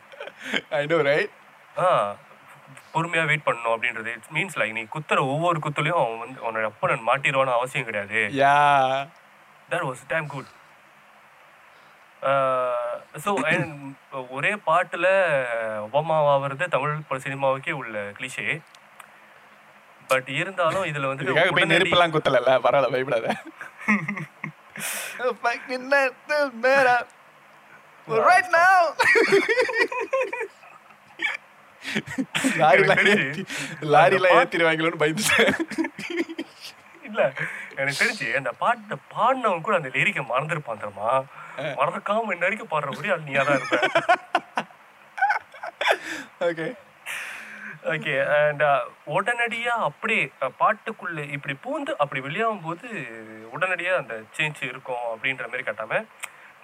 [0.79, 1.35] I know right
[1.77, 1.89] ஆ
[2.95, 4.11] பொறுமையா வெயிட் பண்ணணும் அப்படின்றது.
[4.17, 8.21] இட்ஸ் மீன்ஸ் லைக் நீ குத்துற ஒவ்வொரு குத்துலையும் அவன் வந்து அவனோட அப்பனன் மாட்டிடுவான்னு அவசியம் கிடையாது.
[8.43, 8.57] Yeah
[9.69, 10.51] that was damn good
[13.25, 13.31] so
[14.37, 15.09] ஒரே பாட்டில்
[15.87, 18.47] ஒபாமாவாகிறது தமிழ் சினிமாவுக்கே உள்ள கிளிஷே
[20.11, 23.29] பட் இருந்தாலும் இதுல வந்து நெருப்பெல்லாம் குத்தல பரவாயில்ல பயப்படாத.
[28.09, 28.23] Better.
[28.23, 28.79] Right now.
[32.61, 33.43] லாரில எனக்கு ஏத்தி
[33.95, 35.51] லாரில ஏத்திடுவாங்களோன்னு பயந்துட்டேன்
[37.09, 37.21] இல்ல
[37.75, 41.11] எனக்கு தெரிஞ்சு அந்த பாட்டை பாடினவன் கூட அந்த லிரிக்கை மறந்துருப்பான் தெரியுமா
[41.81, 43.77] மறக்காம இன்ன வரைக்கும் பாடுறபடி அது நீயா தான் இருப்ப
[46.49, 46.67] ஓகே
[47.93, 48.65] ஓகே அண்ட்
[49.15, 50.23] உடனடியா அப்படியே
[50.61, 52.87] பாட்டுக்குள்ள இப்படி பூந்து அப்படி வெளியாகும் போது
[53.53, 56.03] உடனடியா அந்த சேஞ்ச் இருக்கும் அப்படின்ற மாதிரி காட்டாம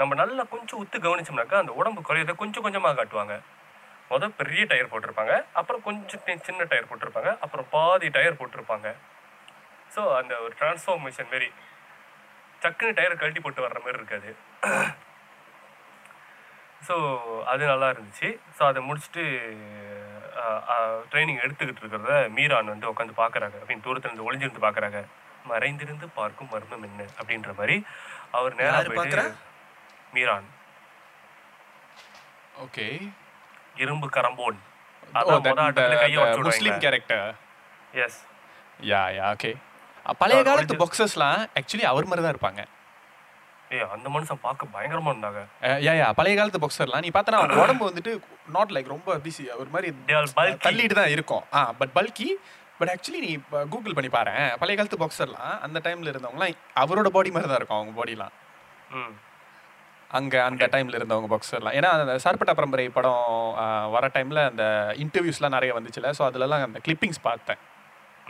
[0.01, 3.35] நம்ம நல்லா கொஞ்சம் உத்து கவனிச்சோம்னாக்கா அந்த உடம்பு குறையத கொஞ்சம் கொஞ்சமா காட்டுவாங்க.
[4.11, 5.35] முத பெரிய டயர் போட்டிருப்பாங்க.
[5.61, 7.33] அப்புறம் கொஞ்சம் சின்ன டயர் போட்டிருப்பாங்க.
[7.45, 8.89] அப்புறம் பாதி டயர் போட்டிருப்பாங்க.
[9.95, 11.49] ஸோ அந்த ஒரு டிரான்ஸ்ஃபார்மேஷன் மாரி
[12.63, 14.31] டக்குன்னு டயர் கழட்டி போட்டு வர்ற மாதிரி இருக்காது.
[16.89, 16.95] ஸோ
[17.53, 18.29] அது நல்லா இருந்துச்சு.
[18.57, 19.25] ஸோ அதை முடிச்சுட்டு
[21.13, 23.57] ட்ரைனிங் எடுத்துக்கிட்டு இருக்கிறத மீரான் வந்து உட்காந்து பார்க்குறாங்க.
[23.63, 25.01] அப்படின்னு தூரத்துலேருந்து ஒளிஞ்சிருந்து பார்க்குறாங்க.
[25.53, 27.03] மறைந்திருந்து பார்க்கும் மர்மம் என்ன?
[27.21, 27.77] அப்படின்ற மாதிரி
[28.39, 29.25] அவர் நேரா யாரு போயிட்டு?
[30.13, 30.49] மீரான்.
[32.65, 32.87] ஓகே.
[33.77, 34.59] இரும்பு கரம்போன்.
[35.11, 37.29] அதான் முத ஆட்டத்துல கையை உடைச்சு முஸ்லீம் character
[38.03, 38.19] yes
[38.89, 39.51] yeah yeah okay
[40.21, 42.61] பழைய காலத்து பாக்ஸர்ஸ்லாம் ஆக்சுவலி அவர் மாதிரி தான் இருப்பாங்க.
[43.71, 45.41] ஏய் அந்த மனுஷன் பார்க்க பயங்கரமா இருந்தாங்க.
[45.81, 48.13] யா யா பழைய காலத்து பாக்ஸர்லாம் நீ பார்த்தனா அவங்க உடம்பு வந்துட்டு
[48.57, 50.61] நாட் லைக் ரொம்ப பிஸி ஒரு மாதிரி They are bulky.
[50.67, 51.45] தள்ளிட்டு தான் இருக்கும்.
[51.55, 52.29] ஆ பட் பல்கி
[52.81, 53.33] பட் ஆக்சுவலி நீ
[53.73, 57.95] கூகுள் பண்ணி பாரு பழைய காலத்து பாக்ஸர்லாம் அந்த டைம்ல இருந்தவங்கலாம் அவரோட பாடி மாதிரி தான் இருக்கும் அவங்க
[57.99, 58.35] பாடிலாம்
[58.93, 59.13] ம்.
[60.11, 63.27] அங்க அந்த டைம்ல இருந்தவங்க பாக்ஸர்லாம் ஏன்னா அந்த சார்பட்டா பரம்பரை படம்
[63.95, 64.65] வர டைம்ல அந்த
[65.05, 66.11] இன்டர்வியூஸ்லாம் நிறைய வந்துச்சுல.
[66.19, 67.61] ஸோ அதுலலாம் அந்த கிளிப்பிங்ஸ் பார்த்தேன்.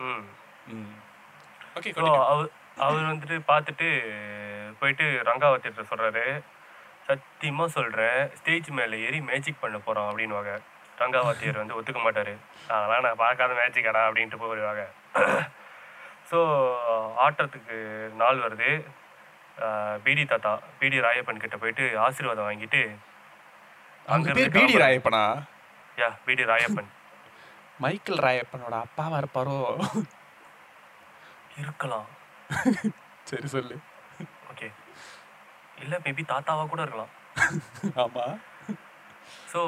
[0.06, 0.24] ம்.
[1.76, 1.90] ஓகே
[2.32, 2.50] அவர்
[2.86, 3.88] அவர் வந்துட்டு பார்த்துட்டு
[4.80, 6.24] போயிட்டு ரங்காவத்திட்ட சொல்றாரு.
[7.08, 10.52] சத்தியமா சொல்றேன் ஸ்டேஜ் மேலே ஏறி மேஜிக் பண்ண போறோம் அப்படின்னுவாங்க.
[10.98, 12.32] ரங்காவாத்தியர் வந்து ஒத்துக்க மாட்டாரு.
[12.68, 14.82] அதெல்லாம் நான் பார்க்காத மேஜிக்கடா அப்படின்ட்டு போயிடுவாங்க.
[16.30, 16.38] ஸோ
[17.24, 17.76] ஆட்டத்துக்கு
[18.14, 18.70] நாள் வருது.
[20.04, 22.80] பிடி தாத்தா பிடி ராயப்பன் கிட்ட போயிட்டு ஆசீர்வாதம் வாங்கிட்டு
[24.14, 24.74] அங்கிருந்து பேர் பிடி.
[24.84, 25.22] ராயப்பனா?
[26.00, 26.90] யா பிடி ராயப்பன்.
[27.84, 29.56] மைக்கேல் ராயப்பனோட அப்பாவா இருப்பாரோ?
[31.62, 32.08] இருக்கலாம்.
[33.30, 33.76] சரி சொல்லு.
[34.52, 34.68] ஓகே.
[35.82, 37.12] இல்லை மேபி தாத்தாவா கூட இருக்கலாம்.
[38.04, 38.24] ஆமா.
[39.52, 39.60] ஸோ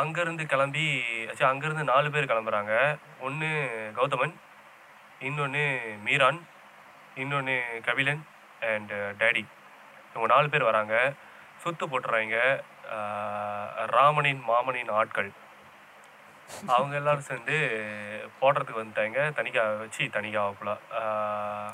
[0.00, 0.86] அங்கேருந்து கிளம்பி
[1.28, 2.74] ஆக்சுவலி அங்கேருந்து நாலு பேர் கிளம்புறாங்க.
[3.26, 3.50] ஒன்று
[3.98, 4.34] கௌதமன்
[5.28, 5.64] இன்னொன்று
[6.06, 6.40] மீரான்
[7.22, 7.56] இன்னொன்று
[7.88, 8.22] கபிலன்
[8.62, 9.44] அண்ட் டேடி
[10.14, 11.12] இவங்க நாலு பேர் வராங்க.
[11.64, 12.62] சுத்து போட்டுறாங்க.
[12.94, 15.30] ஆஹ், ராமனின் மாமனின் ஆட்கள்.
[16.66, 17.54] அவங்க எல்லாரும் சேர்ந்து
[18.40, 19.32] போடுறதுக்கு வந்துட்டாங்க.
[19.32, 20.78] தனிக்கா வச்சு தனிக்கா ஆகல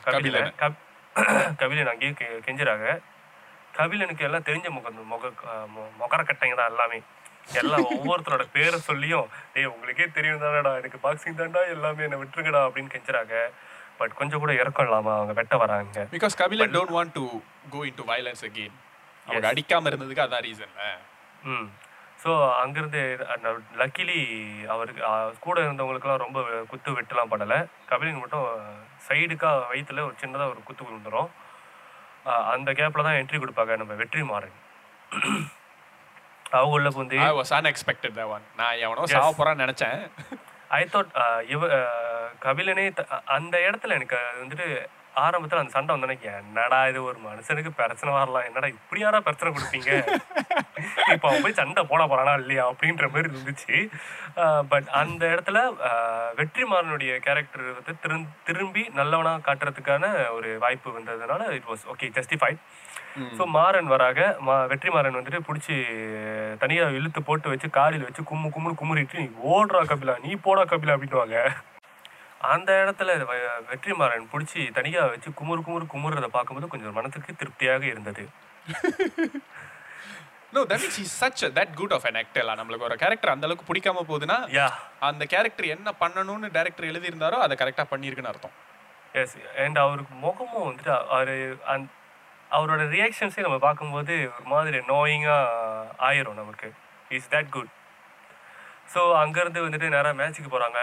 [0.05, 0.77] கபிலன் கப்
[1.59, 2.99] கபிலன் அங்கேயே கெ- கெஞ்சுறாங்க.
[3.77, 5.31] கபிலனுக்கு எல்லாம் தெரிஞ்ச முக முக
[6.01, 7.03] மொகரக்கட்டைங்க தான் எல்லாமே.
[7.53, 10.77] எல்லாம் ஒவ்வொருத்தரோட பேரை சொல்லியும் டேய் உங்களுக்கே தெரியும் தானடா.
[10.77, 11.69] எனக்கு பாக்ஸிங் தான்டா.
[11.69, 12.63] எல்லாமே என்னை விட்டுருங்கடா.
[12.63, 13.51] அப்படின்னு கெஞ்சுறாங்க.
[13.99, 16.03] பட் கொஞ்சம் கூட இறக்கம் இல்லாம அவங்க வெட்ட வராங்க.
[16.13, 17.25] Because Kabilan don't want to
[17.71, 18.77] go into violence again
[19.27, 19.51] அவங்க Yes.
[19.53, 20.75] அடிக்காம இருந்ததுக்கு அதான் ரீசன்
[21.45, 21.67] ம்.
[22.19, 22.31] ஸோ
[22.61, 23.01] அங்கேருந்து
[23.81, 24.17] லக்கிலி
[24.73, 25.03] அவருக்கு
[25.41, 26.39] கூட இருந்தவங்களுக்குலாம் ரொம்ப
[26.71, 27.59] குத்து வெட்டுலாம் பண்ணலை.
[27.91, 28.47] கபிலன் மட்டும்
[29.07, 31.29] சைடுக்கா வயித்துல ஒரு சின்னதாக ஒரு குத்து விழுந்துரும்.
[32.27, 34.57] அஹ், அந்த கேப்பில் தான் என்ட்ரி கொடுப்பாங்க நம்ம வெற்றி மாறன்
[36.53, 38.45] அவங்க உள்ள வந்து I was unexpected that one.
[38.57, 39.07] நான் எவனோ.
[39.13, 39.99] சாவ போறான்னு நினைச்சேன்.
[40.73, 41.13] ஐ தாட்
[41.49, 41.63] இவ
[42.45, 42.87] கபிலனே
[43.37, 44.69] அந்த இடத்துல எனக்கு அது வந்துட்டு
[45.23, 48.45] ஆரம்பத்தில் அந்த சண்டை வந்தோன்னே என்னடா இது ஒரு மனுஷனுக்கு பிரச்சனை வரலாம்.
[48.49, 49.91] என்னடா இப்படி யாரா பிரச்சனை கொடுப்பீங்க?
[51.15, 52.65] இப்போ அவன் போய் சண்டை போட போறானா இல்லையா?
[52.71, 53.77] அப்படின்ற மாதிரி இருந்துச்சு.
[54.73, 55.59] பட் அந்த இடத்துல
[56.41, 60.05] வெற்றிமாறனுடைய கேரக்டர் வந்து திரும் திரும்பி நல்லவனா காட்டுறதுக்கான
[60.37, 62.61] ஒரு வாய்ப்பு வந்ததுனால it was okay justified
[63.39, 65.77] so Maran வராக மா வெற்றிமாறன் வந்துட்டு பிடிச்சி
[66.63, 70.95] தனியாக இழுத்து போட்டு வச்சு காலில் வச்சு கும்மு கும்முன்னு குமுறிட்டு நீ ஓடுறா கபிலா நீ போடா கபிலா
[70.97, 71.39] அப்படின்னுவாங்க.
[72.41, 73.11] அந்த இடத்துல
[73.71, 78.25] வெற்றிமாறன் பிடிச்சி தனியாக வச்சு குமுறு குமுறு குமுறதை பார்க்கும்போது கொஞ்சம் மனசுக்கு திருப்தியாக இருந்தது.
[80.55, 83.69] No that means is such that good of an actor நம்மளுக்கு ஒரு கேரக்டர் அந்த அளவுக்கு
[83.71, 84.69] பிடிக்காம போகுதுன்னா யா
[85.09, 88.55] அந்த கேரக்டர் என்ன பண்ணணும்னு டைரக்டர் எழுதியிருந்தாரோ அதை கரெக்டா பண்ணியிருக்குன்னு அர்த்தம்.
[89.15, 91.35] எஸ் அண்ட் அவருக்கு முகமும் வந்துட்டு அவர்
[91.73, 91.87] அந்
[92.51, 96.69] அவரோட ரியாக்ஷன்ஸே நம்ம பார்க்கும்போது ஒரு மாதிரி நோயிங்காக ஆயிரும் நமக்கு.
[97.17, 97.73] இஸ் தட் குட்
[98.95, 100.81] ஸோ அங்கேருந்து வந்துட்டு நேராக மேட்ச்சுக்கு போகிறாங்க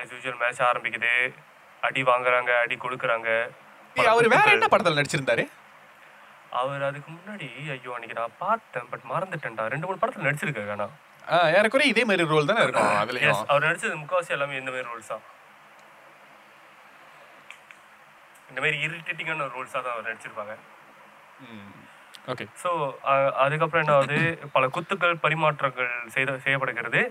[0.00, 1.12] ஆஸ் யூஷுவல் மேட்ச் ஆரம்பிக்குது.
[1.86, 3.28] அடி வாங்குறாங்க அடி கொடுக்குறாங்க.
[4.14, 5.44] அவரு வேற என்ன படத்துல நடிச்சிருந்தாரு?
[6.60, 9.64] அவர் அதுக்கு முன்னாடி ஐயோ அன்னைக்கு நான் பார்த்தேன் பட் மறந்துட்டேன்டா.
[9.72, 10.86] ரெண்டு மூணு படத்துல நடிச்சிருக்காரு ஆனா.
[11.58, 13.30] ஏறக்குறைய இதே மாதிரி ரோல் தானே இருக்கும் அதுலயும்.
[13.32, 15.24] எஸ் அவர் நடிச்சது முக்காவாசி எல்லாமே இந்த மாதிரி ரோல்ஸ் தான்.
[18.50, 20.54] இந்த மாதிரி இரிட்டேட்டிங்கான ரோல்ஸாக தான் அவர் நடிச்சிருப்பாங்க.
[22.32, 22.70] ஓகே ஸோ
[23.44, 24.20] அதுக்கப்புறம் என்ன ஆகுது
[24.54, 27.02] பல குத்துக்கள் பரிமாற்றங்கள் செய்த செய்யப்படுகிறது.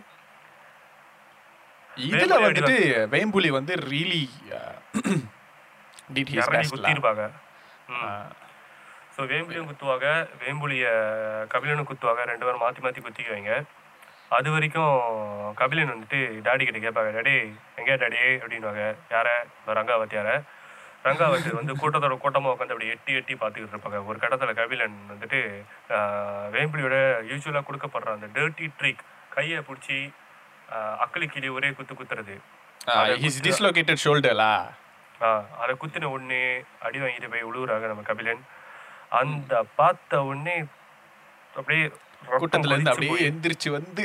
[2.07, 2.77] இதுல வந்துட்டு
[3.13, 4.23] வேம்புலி வந்து ரியலி
[6.15, 7.23] டிட் ஹிஸ் பெஸ்ட் குத்திருப்பாங்க.
[9.15, 10.07] ஸோ வேம்புலியும் குத்துவாங்க.
[10.41, 10.85] வேம்புலிய
[11.53, 12.23] கபிலனும் குத்துவாங்க.
[12.31, 13.53] ரெண்டு பேரும் மாற்றி மாற்றி குத்திக்குவாங்க.
[14.37, 14.95] அது வரைக்கும்
[15.59, 17.35] கபிலன் வந்துட்டு டாடி கிட்ட கேட்பாங்க டாடி
[17.79, 18.83] எங்கே டாடி அப்படின்னுவாங்க.
[19.15, 19.27] யார?
[19.79, 20.29] ரங்காவத்தியார.
[21.07, 23.99] ரங்காவத்தி வந்து கூட்டத்தோட கூட்டமாக உட்காந்து அப்படி எட்டி எட்டி பார்த்துக்கிட்டு இருப்பாங்க.
[24.09, 25.39] ஒரு கட்டத்தில் கபிலன் வந்துட்டு
[26.55, 26.95] வேம்புலியோட
[27.31, 29.03] யூஸ்வலாக கொடுக்கப்படுற அந்த டர்ட்டி ட்ரிக்
[29.35, 29.99] கையை பிடிச்சி
[31.03, 32.35] அக்களி கிளி ஒரே குத்து குத்துறது.
[33.23, 34.51] ஹிஸ் டிஸ்லோகேட்டட் ஷோல்டர்லா
[35.61, 36.41] அதை குத்தின உடனே
[36.85, 38.41] அடி வாங்கிட்டு போய் உழுவுறாங்க நம்ம கபிலன்.
[39.19, 40.57] அந்த பார்த்த உடனே
[41.53, 41.83] அப்படியே
[42.33, 44.03] கூட்டத்துல இருந்து அப்படியே எந்திரிச்சு வந்து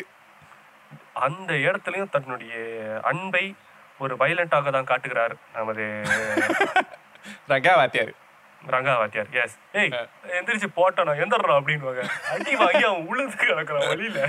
[1.27, 2.55] அந்த இடத்துலயும் தன்னுடைய
[3.11, 3.45] அன்பை
[4.01, 5.85] ஒரு வயலண்டாக தான் காட்டுகிறார் நமது
[7.53, 8.13] ரங்கா வாத்தியாரு
[8.63, 9.93] ரங்கா வாத்தியார் எஸ் ஏய்
[10.39, 12.03] எந்திரிச்சு போட்டானா எந்திரா அப்படின்னுவாங்க.
[12.35, 14.21] அடி வாங்கி அவன் உழுது கிடக்குறான் வழியில.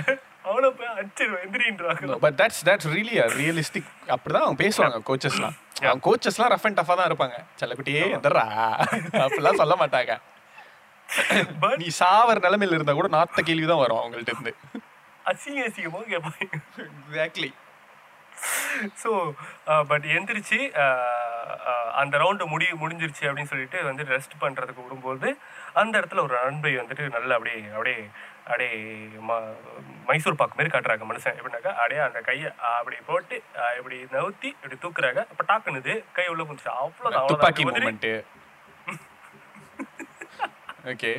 [0.44, 6.50] அவனை போய் அடிச்சிருவான் எந்திரின்றாங்க but that's that's really realistic அப்படிதான் அவங்க பேசுவாங்க கோச்சஸ்லாம் அவங்க கோச்சஸ்லாம்
[6.52, 7.36] ரஃப் அண்ட் டஃபா தான் இருப்பாங்க.
[7.60, 8.44] செல்லக்குட்டியே எந்தரா.
[9.22, 10.12] அப்படிலாம் சொல்ல மாட்டாங்க.
[11.78, 14.52] நீ சாவர நிலைமையில இருந்தா கூட நாத்த கேள்வி தான் வரும் அவங்கள்ட்ட இருந்து.
[15.24, 16.44] அசிங்க அசிங்கமாக கேட்பாங்க
[16.84, 17.50] எக்ஸாக்ட்லி
[19.02, 19.10] ஸோ
[19.90, 21.02] பட் எந்திரிச்சு அஹ்,
[21.66, 25.28] அஹ், அந்த ரவுண்டு முடி முடிஞ்சிருச்சு அப்படின்னு சொல்லிட்டு வந்து ரெஸ்ட் பண்ணுறதுக்கு விடும்போது
[25.80, 27.98] அந்த இடத்துல ஒரு அன்பை வந்துட்டு நல்லா அப்படியே அப்படியே
[28.46, 28.70] அப்படியே
[29.28, 29.32] ம
[30.08, 31.36] மைசூர் பாக்கு மாதிரி காட்டுறாங்க மனுஷன்.
[31.38, 32.48] எப்படின்னாக்கா அப்படியே அந்த கையை
[32.78, 33.36] அப்படி போட்டு
[33.78, 35.20] இப்படி நவுத்தி இப்படி தூக்குறாங்க.
[35.32, 38.10] அப்போ டாக்குனுது கை உள்ள கொஞ்சம் அவ்வளோதான் துப்பாக்கி அவ்வளோதான் மூமெண்ட்
[40.92, 41.12] ஓகே.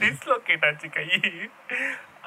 [0.00, 1.06] டிஸ்லோகேட் ஆச்சு கை.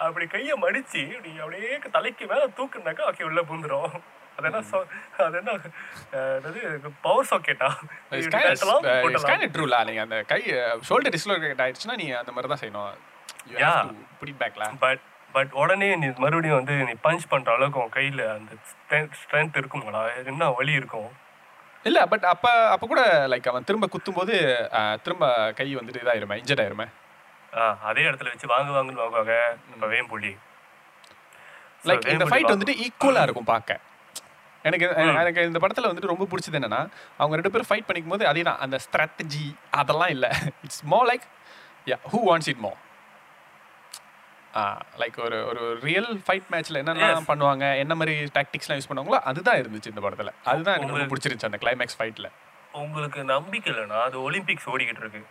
[0.05, 3.93] அப்படி கையை மடிச்சு இப்படி அப்படியே தலைக்கு மேல தூக்குனாக்கா ஓகே உள்ள பூந்துரும்.
[4.39, 4.85] அது என்ன so-
[5.19, 5.53] அது என்ன
[6.31, 6.59] என்னது
[7.01, 7.69] பவர் சாக்கெட்டா
[9.53, 10.41] ட்ரூலா நீங்க அந்த கை
[10.89, 12.97] ஷோல்டர் டிஸ்லோகேட் ஆயிடுச்சுன்னா நீ அந்த மாதிரி தான் செய்யணும்.
[13.55, 13.77] Yeah.
[14.19, 15.01] புடி பேக்ல பட்
[15.33, 18.51] பட் உடனே நீ மறுபடியும் வந்து நீ பஞ்ச் பண்ற அளவுக்கு உன் கையில அந்த
[19.19, 21.09] ஸ்ட்ரென்த் இருக்குமாடா என்ன வலி இருக்கும்?
[21.83, 24.33] இல்ல பட் அப்ப அப்ப கூட லைக் அவன் திரும்ப குத்தும்போது
[24.71, 26.87] அஹ், திரும்ப கை வந்துட்டு இதாயிருமே இன்ஜர்ட் ஆயிருமே.
[27.81, 29.35] அதே இடத்துல வச்சு வாங்கு வாங்குன்னு வாங்குவாங்க.
[29.69, 30.33] நம்ம வேம்புலி.
[31.83, 33.79] So, லைக் இந்த ஃபைட் வந்துட்டு ஈக்குவலா இருக்கும் பார்க்க.
[34.67, 34.85] எனக்கு
[35.21, 36.81] எனக்கு இந்த படத்துல வந்துட்டு ரொம்ப பிடிச்சது என்னன்னா
[37.21, 39.45] அவங்க ரெண்டு பேரும் ஃபைட் பண்ணிக்கும் போது அதே தான் அந்த ஸ்ட்ராட்டஜி
[39.79, 40.27] அதெல்லாம் இல்ல.
[40.65, 41.25] It's more like
[41.91, 42.71] yeah who wants it more
[45.01, 49.91] like ஒரு ஒரு ரியல் ஃபைட் மேட்ச்ல என்னென்ன பண்ணுவாங்க என்ன மாதிரி டாக்டிக்ஸ்லாம் யூஸ் பண்ணுவாங்களோ அதுதான் இருந்துச்சு
[49.93, 50.31] இந்த படத்துல.
[50.51, 52.29] அதுதான் எனக்கு ரொம்ப பிடிச்சிருந்துச்சு அந்த கிளைமேக்ஸ் ஃபைட்ல
[52.81, 55.21] உங்களுக்கு நம்பிக்கை இல்லைன்னா அது ஒலிம்பிக்ஸ் ஓடிக்கிட்டு இருக்கு.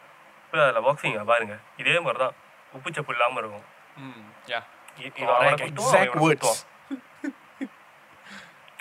[0.45, 1.55] இப்போ அதில் பாக்ஸிங்க பாருங்க.
[1.83, 2.35] இதே மாதிரி தான்
[2.77, 3.67] உப்பு சப்பு இல்லாமல் இருக்கும்.
[4.53, 4.61] யா
[5.09, 6.63] எக்ஸாக்ட் வேர்ட்ஸ் குத்துவான்.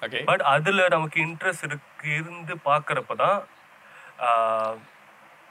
[0.06, 3.40] ஓகே பட் அதுல நமக்கு இன்ட்ரெஸ்ட் இருக்கு இருந்து பார்க்கறப்ப தான்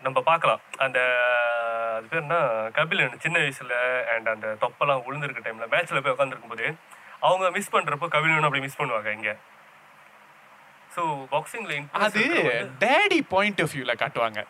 [0.03, 0.61] நம்ம பார்க்கலாம்.
[0.85, 0.99] அந்த
[1.97, 2.37] அது பேர் என்ன?
[2.77, 3.75] கபிலன் சின்ன வயசுல
[4.15, 6.67] அண்ட் அந்த தொப்பெல்லாம் விழுந்திருக்க டைம்ல மேட்ச்ல போய் உட்காந்துருக்கும் போது
[7.27, 9.31] அவங்க மிஸ் பண்றப்போ கபிலன் அப்படி மிஸ் பண்ணுவாங்க இங்க.
[10.95, 11.03] ஸோ
[11.33, 12.23] பாக்ஸிங்ல அது
[12.85, 14.43] டேடி பாயிண்ட் ஆஃப் வியூல காட்டுவாங்க.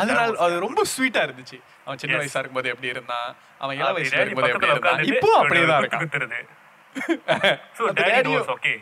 [0.00, 1.56] அதனால அது ரொம்ப ஸ்வீட்டா இருந்துச்சு.
[1.86, 2.18] அவன் சின்ன.
[2.20, 3.30] வயசா இருக்கும்போது எப்படி இருந்தான்?
[3.62, 5.02] அவன் இள வயசுல இருக்கும்போது எப்படி இருந்தான்?
[5.12, 6.46] இப்போ அப்படியே தான் இருக்கான்.
[7.78, 8.72] So Daddy knows okay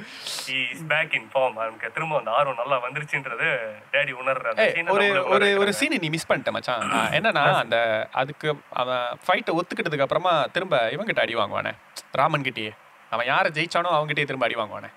[0.46, 3.48] he is back in form அவனுக்கு திரும்ப அந்த ஆர்வம் நல்லா வந்துருச்சுன்றது
[3.94, 5.72] டேடி உணர்ற அந்த ஏய், scene அ ஒரு ஒரு ஒரு.
[5.78, 6.84] சீன் நீ மிஸ் பண்ணிட்ட மச்சான்.
[7.18, 7.78] என்னன்னா அந்த
[8.22, 8.48] அதுக்கு
[8.82, 11.72] அவன் ஃபைட்டை ஒத்துக்கிட்டதுக்கு அப்புறமா திரும்ப இவங்கிட்ட அடி வாங்குவானே.
[12.20, 12.72] ராமன் கிட்டயே.
[13.12, 14.90] அவன் யாரை ஜெயிச்சானோ அவங்ககிட்டயே திரும்ப அடி வாங்குவானே.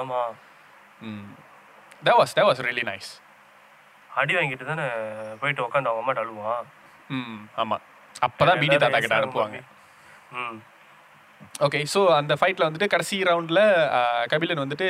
[0.00, 0.20] ஆமா.
[1.08, 1.26] ம்.
[2.02, 3.10] That was that was really nice.
[4.10, 4.86] அடி வாங்கிட்டு தானே
[5.40, 6.66] போயிட்டு உட்காந்து அவங்க அம்மாட்ட அழுவான்.
[7.10, 7.76] ம் ஆமா.
[8.26, 9.58] அப்பதான் பிடி தாத்தா கிட்ட அனுப்புவாங்க.
[10.40, 10.58] ம்.
[11.54, 13.60] ஓகே ஸோ அந்த ஃபைட்ல வந்துட்டு கடைசி ரவுண்ட்ல
[14.26, 14.88] கபிலன் வந்துட்டு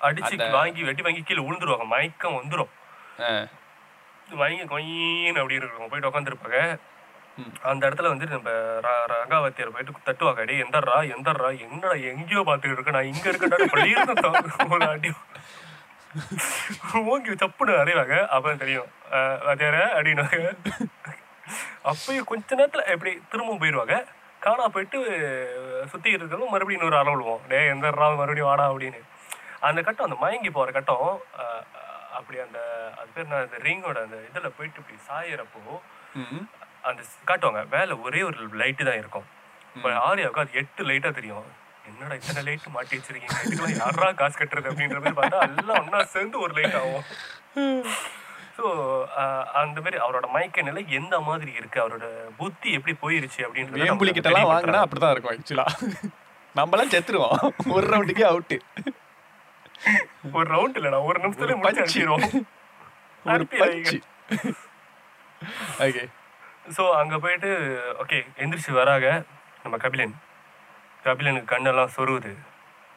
[0.00, 1.86] அடிச்சு வாங்கி வெட்டி வாங்கி கீழே விழுந்துருவாங்க.
[1.86, 2.72] மயக்கம் வந்துரும்.
[3.20, 3.30] ஆ,
[4.36, 6.60] வாங்கி கொயின்னு அப்படி இருக்கும் போயிட்டு உட்காந்துருப்பாங்க.
[7.62, 8.50] அந்த இடத்துல வந்து நம்ம
[9.14, 10.40] ரங்காவத்தியார் போயிட்டு தட்டுவாங்க.
[10.40, 12.90] அடி எந்தர்றா எந்தர்றா என்னடா எங்கேயோ பார்த்துட்டு இருக்க?
[12.90, 13.54] நான் இங்க இருக்கேன்
[14.88, 15.10] அடி.
[17.12, 18.26] ஓங்கி சப்புன்னு அறைவாங்க.
[18.26, 18.88] அப்புறம் தெரியும்.
[19.46, 20.38] வாத்தியாரே அப்படின்னாங்க.
[21.84, 23.96] அப்பயும் கொஞ்ச நேரத்துல எப்படி திரும்ப போயிடுவாங்க
[24.46, 24.98] காணா போயிட்டு
[25.92, 27.42] சுத்தி இருக்கிறதும் மறுபடியும் இன்னொரு அறை விடுவோம்.
[27.50, 27.86] டே எந்த
[28.20, 29.00] மறுபடியும் வாடா அப்படின்னு.
[29.68, 31.06] அந்த கட்டம் அந்த மயங்கி போற கட்டம்
[32.18, 32.58] அப்படி அந்த
[33.00, 35.74] அது பேர் என்ன அந்த ரிங்கோட அந்த இதுல போயிட்டு இப்படி சாயறப்போ
[36.88, 39.26] அந்த காட்டுவாங்க மேல ஒரே ஒரு லைட்டு தான் இருக்கும்.
[39.76, 41.48] இப்போ ஆரியாவுக்கு அது எட்டு லைட்டா தெரியும்.
[41.88, 43.40] என்னடா இத்தனை லைட் மாட்டி வச்சிருக்கீங்க?
[43.46, 47.04] இதுக்கெல்லாம் யாரா காசு கட்டுறது அப்படின்ற மாதிரி பார்த்தா எல்லாம் ஒண்ணா சேர்ந்து ஒரு லைட் ஆகும்.
[48.56, 48.64] ஸோ
[49.60, 51.78] அந்த மாதிரி அவரோட மயக்க நிலை எந்த மாதிரி இருக்கு?
[51.82, 52.04] அவரோட
[52.38, 55.66] புத்தி எப்படி போயிருச்சு அப்படின்றது வேம்புலி கிட்ட எல்லாம் வாங்கினா அப்படிதான் இருக்கும் ஆக்சுவலா
[56.54, 57.38] நம்மளாம் செத்துருவோம்.
[57.74, 58.56] ஒரு ரவுண்டுக்கே அவுட்டு
[60.32, 61.84] ஒரு ரவுண்ட் இல்லடா ஒரு நிமிஷத்துல ஒரு முடிச்சு punch.
[61.84, 62.46] அடிச்சிரும்
[63.32, 63.98] ஒரு பச்சு
[65.84, 66.04] ஓகே
[66.76, 67.50] ஸோ அங்க போயிட்டு
[68.02, 69.04] ஓகே எந்திரிச்சு வராக
[69.64, 70.14] நம்ம கபிலன்.
[71.04, 72.32] கபிலனுக்கு கண்ணெல்லாம் சொருவுது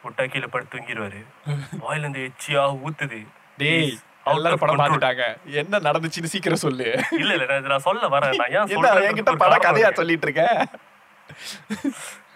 [0.04, 1.20] முட்டா கீழே படுத்து தூங்கிடுவாரு
[1.82, 3.20] வாயில இருந்து எச்சியா ஊத்துது.
[3.58, 3.92] டேய்
[4.24, 4.78] எல்லாரும் படம்.
[4.78, 5.24] பார்த்துட்டாங்க.
[5.44, 6.86] என்ன நடந்துச்சுன்னு சீக்கிரம் சொல்லு.
[7.10, 8.36] இல்ல இல்ல நான் சொல்ல வரேன்.
[8.36, 9.92] நான் ஏன் சொல்றேன்றதுக்கு என்கிட்ட பட கதையா.
[9.92, 10.66] சொல்லிட்டு இருக்க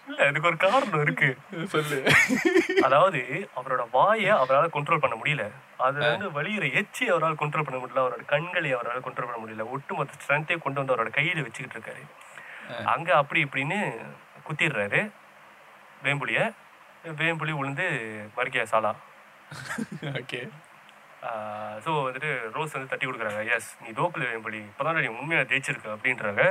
[0.08, 1.36] இல்ல இதுக்கு ஒரு காரணம் இருக்கு.
[1.66, 1.98] சொல்லு.
[2.82, 5.44] அதாவது அவரோட வாயை அவரால் கண்ட்ரோல் பண்ண முடியல.
[5.76, 8.02] அதுல இருந்து வெளியிற எச்சி அவரால் கண்ட்ரோல் பண்ண முடியல.
[8.04, 9.68] அவரோட கண்களை அவரால் கண்ட்ரோல் பண்ண முடியல.
[9.70, 12.04] ஒட்டுமொத்த ஸ்ட்ரென்த்தை கொண்டு வந்து அவரோட கையில வச்சுக்கிட்டு இருக்காரு.
[12.84, 13.78] அங்க அப்படி இப்படின்னு
[14.48, 15.10] குத்திடுறாரு.
[16.04, 16.52] வேம்புலிய.
[17.04, 17.86] வேம்புலி உளுந்து
[18.36, 18.92] மறுக்கையா சாலா.
[20.02, 20.48] ஓகே.
[21.84, 23.42] ஸோ வந்துட்டு ரோஸ் வந்து தட்டி கொடுக்குறாங்க.
[23.56, 26.42] எஸ் நீ தோக்குல வேம்புலி இப்போதான் நீ உண்மையாக ஜெயிச்சிருக்க அப்படின்றாங்க.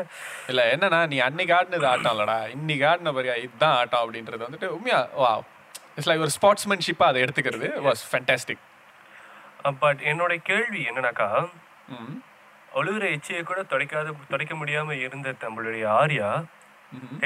[0.51, 4.99] இல்ல என்னன்னா நீ அன்னைக்கு ஆடினது ஆட்டம் இல்லடா இன்னைக்கு ஆடின பாரியா இதுதான் ஆட்டம் அப்படின்றது வந்துட்டு உண்மையா
[5.23, 5.31] வா
[5.95, 7.69] இட்ஸ் லைக் ஒரு ஸ்போர்ட்ஸ்மேன்ஷிப்பா அதை எடுத்துக்கிறது.
[7.87, 8.63] வாஸ் ஃபேண்டாஸ்டிக்
[9.83, 11.29] பட் என்னோட கேள்வி என்னன்னாக்கா
[12.79, 16.29] ஒழுகுற எச்சியை கூட துடைக்காத துடைக்க முடியாம இருந்த நம்மளுடைய ஆர்யா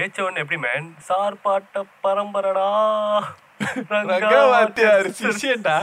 [0.01, 2.69] ஏச்ச உடனே எப்படி மேன் சார்பாட்ட பரம்பரடா.
[3.91, 5.77] ரங்கவாத்தியார் சிஷ்யன்டா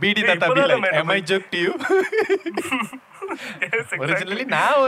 [0.00, 1.72] பீடி தாத்தா be like am i joke to you?
[4.02, 4.78] Originally நான்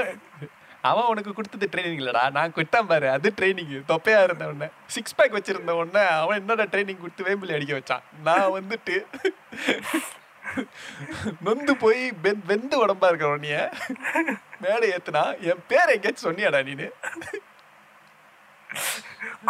[0.82, 2.22] அவன் உனக்கு கொடுத்தது ட்ரைனிங் இல்லடா.
[2.30, 3.06] நான் குட்டான் பாரு.
[3.10, 7.74] அது ட்ரைனிங் தொப்பையா இருந்த உடனே சிக்ஸ் பேக் வச்சிருந்த உடனே அவன் என்னடா ட்ரைனிங் கொடுத்து வேம்பிலி அடிக்க
[7.74, 8.04] வச்சான்?
[8.22, 8.96] நான் வந்துட்டு
[11.40, 13.62] நொந்து போய் வெந்- வெந்து உடம்பா இருக்கிற உடனே
[14.60, 16.88] மேடை ஏத்துனா என் பேர் எங்கேயாச்சும் சொன்னியாடா நீனு?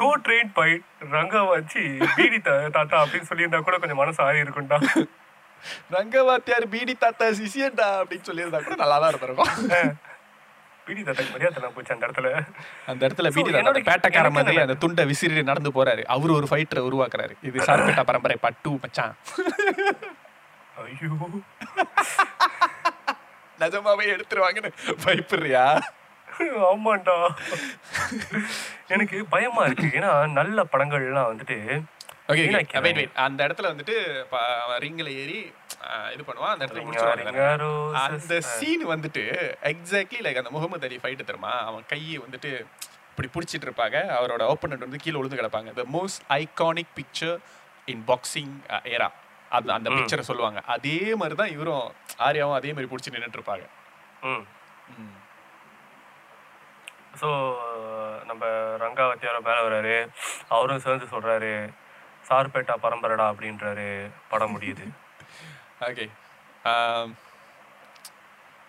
[0.00, 0.70] கோ ட்ரெயின் பை
[1.12, 1.82] ரங்கா வச்சு
[2.16, 4.78] பீடி தாத்தா அப்படின்னு சொல்லியிருந்தா கூட கொஞ்சம் மனசு ஆறி இருக்கும்டா.
[5.94, 9.52] ரங்கவாத்தியார் பீடி தாத்தா சிஷியன்டா அப்படின்னு சொல்லியிருந்தா கூட நல்லா தான் இருந்திருக்கும்
[10.86, 12.30] பீடி தாத்தாக்கு மரியாதை போச்சு அந்த இடத்துல.
[12.86, 16.02] அந்த இடத்துல பீடி தாத்தா பேட்டக்கார மாதிரி அந்த துண்டை விசிறி நடந்து போறாரு.
[16.08, 17.34] அவரு ஒரு ஃபைட்டரை உருவாக்குறாரு.
[17.42, 19.14] இது சார்பேட்டா பரம்பரை பட்டு மச்சான்.
[20.82, 21.12] ஐயோ.
[23.58, 24.70] நிஜமாவே எடுத்துருவாங்கன்னு
[25.04, 25.64] பயப்படுறியா?
[26.70, 27.16] ஆமாண்டா.
[28.88, 29.88] எனக்கு பயமா இருக்கு.
[30.00, 31.58] ஏன்னா நல்ல படங்கள்லாம் வந்துட்டு
[32.28, 32.80] வீணாக்கிறாங்க.
[32.84, 33.94] வெயிட் வெயிட் அந்த இடத்துல வந்துட்டு
[34.84, 35.40] ரிங்கில் ஏறி
[36.14, 36.52] இது பண்ணுவான்.
[36.54, 36.84] அந்த இடத்துல?
[37.62, 37.98] ரோசஸ்.
[38.04, 39.24] அந்த சீன் வந்துட்டு
[39.72, 41.52] எக்ஸாக்ட்லி லைக் அந்த முகமது அலி ஃபைட்டு தெரியுமா?
[41.70, 42.52] அவன் கையை வந்துட்டு
[43.10, 43.96] இப்படி பிடிச்சிட்டு இருப்பாங்க.
[44.18, 45.72] அவரோட ஓப்பனண்ட் வந்து கீழே விழுந்து கிடப்பாங்க.
[45.80, 47.36] The most iconic picture
[47.86, 48.54] in boxing
[48.94, 49.10] era
[49.50, 50.60] அந்த அந்த பிக்சரை சொல்லுவாங்க.
[50.74, 51.86] அதே மாதிரி தான் இவரும்
[52.26, 53.66] ஆர்யாவும் அதே மாதிரி பிடிச்சி நின்னுட்டு இருப்பாங்க.
[54.22, 54.44] ம்.
[57.20, 57.28] ஸோ
[58.28, 58.44] நம்ம
[58.84, 59.96] ரங்காவத்தியார மேலே வராரு
[60.54, 61.52] அவரும் சேர்ந்து சொல்றாரு
[62.28, 63.88] சார்பேட்டா பரம்பரடா அப்படின்றாரு
[64.32, 64.84] படம் முடியுது.
[65.88, 66.06] ஓகே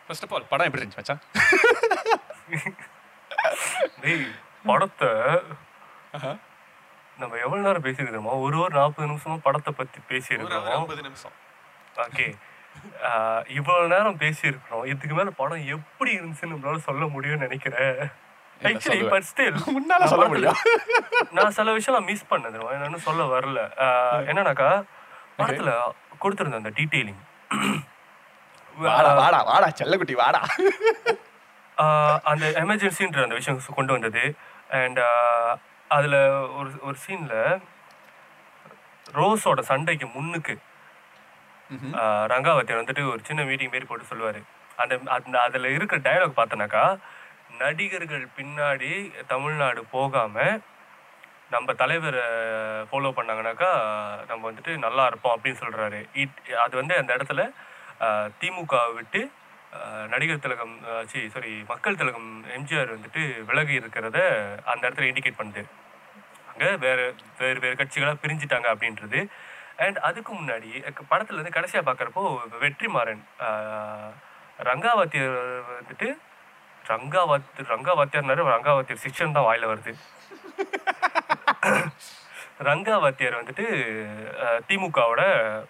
[0.08, 1.22] ஃபர்ஸ்ட் ஆஃப் ஆல் படம் எப்படி இருந்துச்சு மச்சான்?
[4.02, 4.26] டேய்
[4.70, 5.12] படத்தை.
[7.22, 9.72] நம்ம எவ்வளவு நேரம் பேசியிருக்கோமோ ஒரு ஒரு நாற்பது நிமிஷமா படத்தை
[10.12, 11.36] பேசியிருக்கோம் ஐம்பது நிமிஷம்.
[12.06, 12.28] ஓகே
[13.58, 14.86] இவ்வளவு நேரம் பேசியிருக்கிறோம்.
[14.92, 18.00] இதுக்கு மேல படம் எப்படி இருந்துச்சுன்னு நம்மளால சொல்ல முடியும்னு நினைக்கிறேன்.
[18.70, 19.08] ஆக்சுவலி.
[19.14, 20.60] பட் ஸ்டில் முன்னால சொல்ல முடியும்
[21.38, 23.62] நான் சில விஷயம் நான் மிஸ் பண்ணது என்னன்னு சொல்ல வரல.
[24.30, 24.70] என்னன்னாக்கா
[25.40, 25.72] படத்துல
[26.24, 27.22] கொடுத்திருந்த அந்த டீடைலிங்
[28.78, 30.42] வாடா வாடா வாடா செல்லக்குட்டி வாடா.
[32.32, 34.24] அந்த எமர்ஜென்சின்ற அந்த விஷயம் கொண்டு வந்தது.
[34.82, 35.02] அண்ட்
[35.90, 36.16] அதுல
[36.60, 37.36] ஒரு ஒரு சீன்ல
[39.18, 40.56] ரோஸோட சண்டைக்கு முன்னுக்கு
[42.32, 44.42] ரங்காவத்தியர் வந்துட்டு ஒரு சின்ன மீட்டிங் மாரி போட்டு சொல்லுவாரு.
[44.82, 46.84] அந்த அந்த அதுல இருக்கிற டயலாக் பார்த்தனாக்கா
[47.60, 48.92] நடிகர்கள் பின்னாடி
[49.28, 50.36] தமிழ்நாடு போகாம
[51.52, 52.24] நம்ம தலைவரை
[52.90, 53.70] ஃபாலோ பண்ணாங்கனாக்கா
[54.28, 56.00] நம்ம வந்துட்டு நல்லா இருப்போம் அப்படின்னு சொல்றாரு.
[56.16, 57.42] இட் அது வந்து அந்த இடத்துல
[58.40, 59.22] திமுக விட்டு
[60.10, 60.74] நடிகர் திலகம்
[61.06, 64.20] சி சாரி மக்கள் திலகம் எம்ஜிஆர் வந்துட்டு விலகி இருக்கிறத
[64.66, 65.64] அந்த இடத்துல இண்டிகேட் பண்ணுது.
[66.50, 67.06] அங்கே வேறு
[67.40, 69.22] வேறு வேறு கட்சிகளாக பிரிஞ்சிட்டாங்க அப்படின்றது.
[69.78, 72.22] அண்ட் அதுக்கு முன்னாடி க- படத்துல கடைசியாக பார்க்குறப்போ
[72.62, 74.12] வெற்றிமாறன் ஆஹ்,
[74.60, 75.36] ரங்காவத்தியர்
[75.72, 76.08] வந்துட்டு
[76.90, 79.94] ரங்காவத் ரங்காவத்தியர்னாரு ரங்காவத்தியர் சிக்ஷன் தான் வாயில வருது.
[82.70, 83.66] ரங்காவத்தியர் வந்துட்டு
[84.68, 85.22] திமுகவோட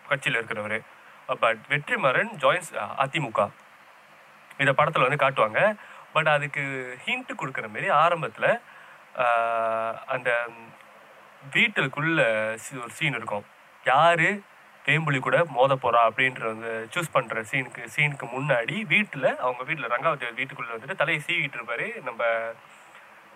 [0.10, 0.78] கட்சியில் இருக்கிறவர்.
[1.44, 2.72] But Vetrimaaran joins
[3.04, 3.48] AIADMK.
[4.64, 5.62] இதை படத்தில் வந்து காட்டுவாங்க.
[6.16, 6.64] பட் அதுக்கு
[7.06, 8.52] ஹிண்ட் கொடுக்குற மாரி ஆரம்பத்தில்
[10.16, 10.30] அந்த
[11.56, 12.20] வீட்டுக்குள்ள
[12.84, 13.46] ஒரு சீன் இருக்கும்.
[13.86, 14.30] யாரு
[14.86, 20.72] வேம்புலி கூட மோத போறா அப்படின்றவங்க சூஸ் பண்ற சீனுக்கு சீனுக்கு முன்னாடி வீட்டில் அவங்க வீட்டில் ரங்காவதி வீட்டுக்குள்ள
[20.76, 22.22] வந்துட்டு தலையை சீவிட்டு இருப்பாரு நம்ம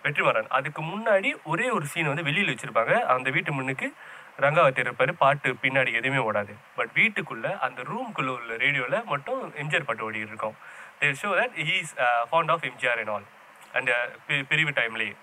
[0.04, 0.48] வெற்றிமாறன்.
[0.56, 2.92] அதுக்கு முன்னாடி ஒரே ஒரு சீன் வந்து வெளியில் வச்சிருப்பாங்க.
[3.14, 3.86] அந்த வீட்டு முன்னுக்கு
[4.44, 5.12] ரங்காவதி இருப்பாரு.
[5.22, 6.52] பாட்டு பின்னாடி எதுவுமே ஓடாது.
[6.78, 10.56] பட் வீட்டுக்குள்ள அந்த ரூம்குள்ள உள்ள ரேடியோல மட்டும் எம்ஜிஆர் பாட்டு ஓடி இருக்கும்
[11.00, 11.92] they show that he's
[12.30, 13.28] found of MGR and all
[13.80, 13.92] அந்த
[14.50, 15.14] பிரிவு டைம்லேயே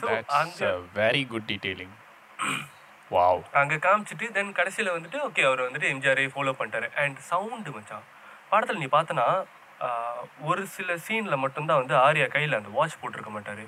[0.00, 0.70] ஸோ That's அங்க
[3.14, 3.34] wow.
[3.60, 6.88] அங்க காமிச்சிட்டு தென் கடைசியில வந்துட்டு ஓகே அவர் வந்துட்டு எம்ஜிஆரை ஃபாலோ பண்ணிட்டாரு.
[7.02, 8.06] அண்ட் சவுண்டு மச்சான்.
[8.50, 9.26] படத்துல நீ பார்த்தனா
[10.50, 13.64] ஒரு சில சீன்ல மட்டும்தான் வந்து ஆர்யா கையில அந்த வாட்ச் போட்டிருக்க மாட்டாரு.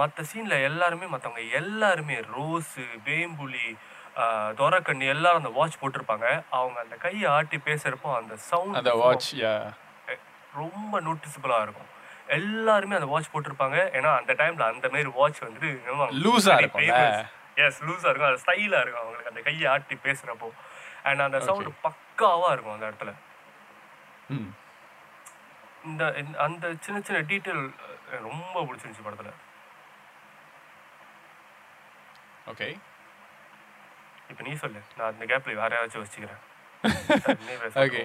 [0.00, 3.66] மற்ற சீன்ல எல்லாருமே மற்றவங்க எல்லாருமே ரோஸு வேம்புலி
[4.60, 6.26] துரக்கண்ணி எல்லாரும் அந்த வாட்ச் போட்டிருப்பாங்க.
[6.58, 9.30] அவங்க அந்த கையை ஆட்டி பேசுறப்போ அந்த சவுண்ட் அந்த வாட்ச்
[10.60, 11.90] ரொம்ப நோட்டிசபிளாக இருக்கும்.
[12.38, 13.78] எல்லாருமே அந்த வாட்ச் போட்டிருப்பாங்க.
[13.98, 17.28] ஏன்னா அந்த டைம்ல அந்த மாதிரி வாட்ச் வந்துட்டு ஆ இருக்கும்ல?
[17.56, 18.30] எஸ் லூஸாக இருக்கும்.
[18.30, 19.30] அது ஸ்டைலாக இருக்கும் அவங்களுக்கு.
[19.30, 20.48] அந்த கையை ஆட்டி பேசுகிறப்போ
[21.02, 23.12] அண்ட் அந்த சவுண்டு பக்காவா இருக்கும் அந்த இடத்துல.
[25.84, 26.02] இந்த
[26.38, 27.64] அந்த சின்ன சின்ன டீட்டெயில்
[28.22, 29.32] ரொம்ப பிடிச்சிருந்துச்சு படத்துல.
[32.50, 32.68] ஓகே
[34.30, 34.80] இப்போ நீ சொல்லு.
[34.96, 36.40] நான் அந்த கேப்ல வேற யாராச்சும் வச்சுக்கிறேன்.
[37.82, 38.00] ஓகே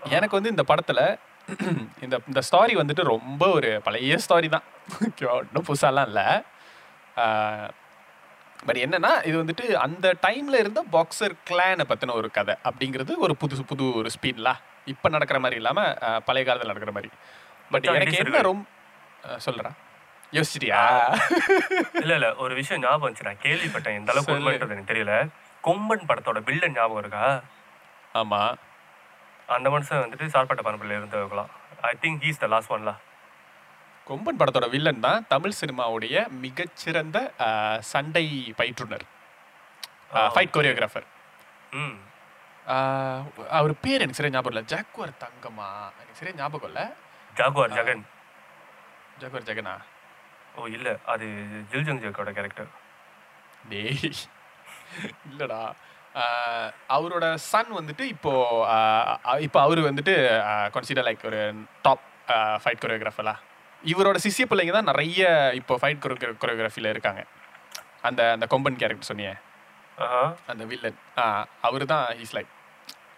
[0.00, 1.00] எனக்கு வந்து இந்த படத்துல
[2.04, 4.66] இந்த இந்த ஸ்டாரி வந்துட்டு ரொம்ப ஒரு பழைய ஸ்டாரி தான்.
[5.06, 6.26] ஓகேவா ஒன்றும் புதுசாலாம் இல்லை.
[8.66, 13.64] பட் என்னன்னா இது வந்துட்டு அந்த டைம்ல இருந்த பாக்ஸர் கிளானை பத்தின ஒரு கதை அப்படிங்கிறது ஒரு புது
[13.70, 14.54] புது ஒரு ஸ்பீட்லா
[14.92, 15.80] இப்போ நடக்கிற மாதிரி இல்லாம
[16.28, 17.10] பழைய காலத்தில் நடக்கிற மாதிரி.
[17.72, 18.66] பட் எனக்கு என்ன ரொம்ப
[19.46, 19.70] சொல்றா.
[20.36, 20.80] யோசிச்சிட்டியா?
[22.02, 23.96] இல்ல இல்ல ஒரு விஷயம் ஞாபகம் வந்துச்சு நான் கேள்விப்பட்டேன்.
[24.00, 24.34] எந்த அளவுக்கு.
[24.36, 25.14] உண்மைன்றது எனக்கு தெரியல.
[25.66, 27.24] கொம்பன் படத்தோட வில்லன் ஞாபகம் இருக்கா?
[28.20, 28.40] ஆமா.
[29.56, 31.50] அந்த மனுஷன் வந்துட்டு சார்பட்ட பரம்பில் இருந்தவங்களாம்
[31.90, 32.92] I think he's the last ஒன்ல
[34.10, 36.14] கொம்பன் படத்தோட வில்லன் தான் தமிழ் சினிமாவுடைய
[36.44, 37.18] மிகச்சிறந்த
[37.90, 38.24] சண்டை
[38.60, 39.04] பயிற்றுனர்.
[40.34, 41.06] ஃபைட் கொரியோகிராஃபர்
[41.80, 41.98] ம்.
[43.58, 44.64] அவர் பேர் எனக்கு சரியா ஞாபகம் இல்லை.
[44.72, 45.68] ஜாக்குவர் தங்கமா
[46.00, 46.84] எனக்கு சரியா ஞாபகம் இல்லை.
[47.36, 48.02] ஜாகுவார் ஜெகன்.
[49.20, 49.74] ஜாக்குவர் ஜெகனா?
[50.56, 50.88] ஓ இல்ல.
[51.12, 51.26] அது
[51.72, 52.70] ஜில்ஜங் ஜெகோட கேரக்டர்
[53.70, 54.10] டேய்.
[55.30, 55.60] இல்லடா.
[56.96, 58.32] அவரோட சன் வந்துட்டு இப்போ
[59.46, 60.14] இப்போ அவரு வந்துட்டு
[60.76, 61.40] கன்சிடர் லைக் ஒரு
[61.84, 62.04] டாப்
[62.62, 63.34] ஃபைட் கொரியோகிராஃபரா
[63.84, 65.20] இவரோட சிசிய பிள்ளைங்க தான் நிறைய
[65.60, 67.20] இப்போ ஃபைட் கொரியோகிராஃபியில் இருக்காங்க.
[68.08, 69.34] அந்த அந்த கொம்பன் கேரக்டர் சொன்னியே?
[70.50, 70.98] அந்த வில்லன்
[71.68, 72.50] அவர் தான் இஸ் லைக்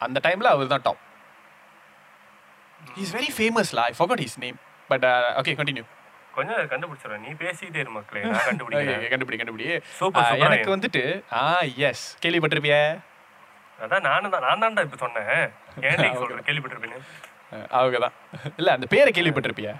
[0.06, 1.02] அந்த டைமில் அவர் தான் top
[3.02, 4.58] is very ஃபேமஸ்லா I forgot his name
[4.90, 5.06] but
[5.40, 5.84] okay continue
[6.36, 7.22] கொஞ்சம் கண்டுபிடிச்சிடுறேன்.
[7.26, 8.20] நீ பேசிக்கிட்டே இரு மக்களே.
[8.48, 9.10] கண்டுபிடிக்கிறேன்.
[9.12, 9.66] கண்டுபிடி கண்டுபிடி.
[9.98, 11.02] சூப்பர் எனக்கு வந்துட்டு
[11.40, 11.42] ஆ
[11.88, 12.76] எஸ் கேள்விப்பட்டிருப்பிய?
[13.78, 15.30] அதான் நானும் தான் நான் தான்டா இப்போ சொன்னேன்.
[15.88, 17.00] ஏன்டா சொல்றேன் கேள்விப்பட்டிருப்பேன்னு.
[17.78, 18.16] அவங்க தான்
[18.60, 19.70] இல்ல அந்த பேரை கேள்விப்பட்டிருப்பிய?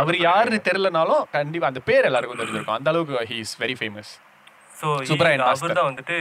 [0.00, 2.78] அவர் யாருன்னு தெரியலனாலும் கண்டிப்பா அந்த பேர் எல்லாருக்கும் தெரிஞ்சிருக்கும்.
[2.80, 4.12] அந்த அளவுக்கு he is very famous
[4.80, 4.88] so.
[5.50, 6.16] அவர் தான் வந்துட்டு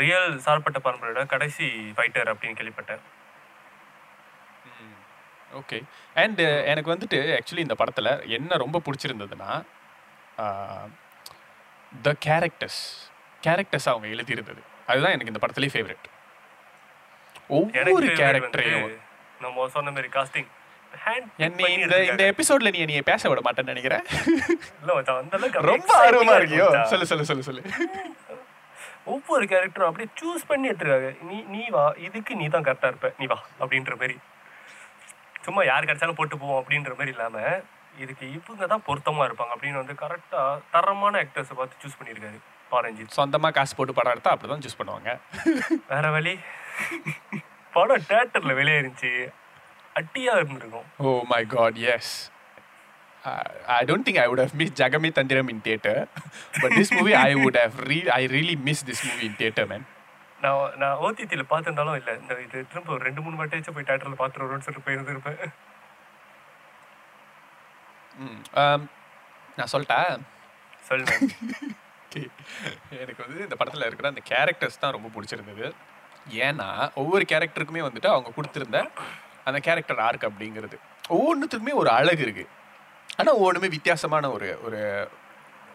[0.00, 1.66] ரியல் சார்பட்ட பரம்பரையோட கடைசி
[1.96, 3.02] ஃபைட்டர் அப்படின்னு கேள்விப்பட்டேன்.
[5.60, 5.78] ஓகே
[6.22, 6.40] அண்ட்
[6.70, 8.08] எனக்கு வந்துட்டு ஆக்சுவலி இந்த படத்துல
[8.38, 9.50] என்ன ரொம்ப பிடிச்சிருந்ததுன்னா
[12.06, 12.80] த கேரக்டர்ஸ்
[13.46, 14.62] கேரக்டர்ஸ் அவங்க எழுதியிருந்தது.
[14.90, 16.08] அதுதான் எனக்கு இந்த படத்துலேயே ஃபேவரட்
[17.58, 18.88] ஒவ்வொரு கேரக்டரையும்
[19.44, 20.50] நம்ம சொன்ன மாதிரி காஸ்டிங்
[21.46, 24.04] இந்த இந்த எபிசோட்ல நீ என்னைய பேச விட மாட்டேன்னு நினைக்கிறேன்.
[24.82, 26.68] இல்ல ரொம்ப ஆர்வமா இருக்கியோ.
[26.92, 27.62] சொல்லு சொல்லு சொல்லு சொல்லு.
[29.14, 31.10] ஒவ்வொரு கேரக்டரும் அப்படியே சூஸ் பண்ணி எடுத்துருக்காங்க.
[31.28, 33.10] நீ நீ வா இதுக்கு நீ தான் கரெக்டா இருப்ப.
[33.20, 34.16] நீ வா அப்படின்ற மாதிரி.
[35.46, 37.36] சும்மா யார் கிடைச்சாலும் போட்டு போவோம் அப்படின்ற மாதிரி இல்லாம
[38.04, 40.42] இதுக்கு இவங்க தான் பொருத்தமா இருப்பாங்க அப்படின்னு வந்து கரெக்டா
[40.74, 42.38] தரமான ஆக்டர்ஸை பார்த்து சூஸ் பண்ணியிருக்காரு
[42.78, 45.10] ஆரஞ்சு சொந்தமா காசு போட்டு படம் எடுத்தா அப்படிதான் சூஸ் பண்ணுவாங்க.
[45.92, 46.34] வேற வழி.
[47.78, 49.12] படம் தேட்டர்ல வெளியேறிச்சு.
[50.00, 50.88] அட்டியா இருந்திருக்கும்.
[51.06, 52.14] ஓ my god yes
[53.76, 56.00] I don't think I would have miss Jagame Thandhiram in theatre
[56.62, 59.86] but this movie I would have re I really miss this movie in theatre man
[60.40, 62.12] நான் நான் ஓடிடியில் பார்த்துருந்தாலும் இல்லை.
[62.22, 65.40] இந்த இது திரும்ப ஒரு ரெண்டு மூணு வாட்டியாச்சும் போய் தேட்டரில் பார்த்துட்டு வருவோம்னு சொல்லிட்டு போயிருந்திருப்பேன்.
[69.58, 70.12] நான் சொல்லிட்டேன்.
[70.88, 71.14] சொல்லுங்க.
[73.02, 75.66] எனக்கு வந்து இந்த படத்தில் இருக்கிற அந்த கேரக்டர்ஸ் தான் ரொம்ப பிடிச்சிருந்தது.
[76.36, 78.90] ஏன்னா ஒவ்வொரு கேரக்டருக்குமே வந்துட்டு அவங்க கொடுத்துருந்த
[79.44, 80.76] அந்த கேரக்டர் ஆர்க் அப்படிங்கிறது.
[81.08, 82.48] ஒவ்வொன்றுத்துக்குமே ஒரு அழகு இருக்கு.
[83.16, 85.10] ஆனால் ஒவ்வொன்றுமே வித்தியாசமான ஒரு ஒரு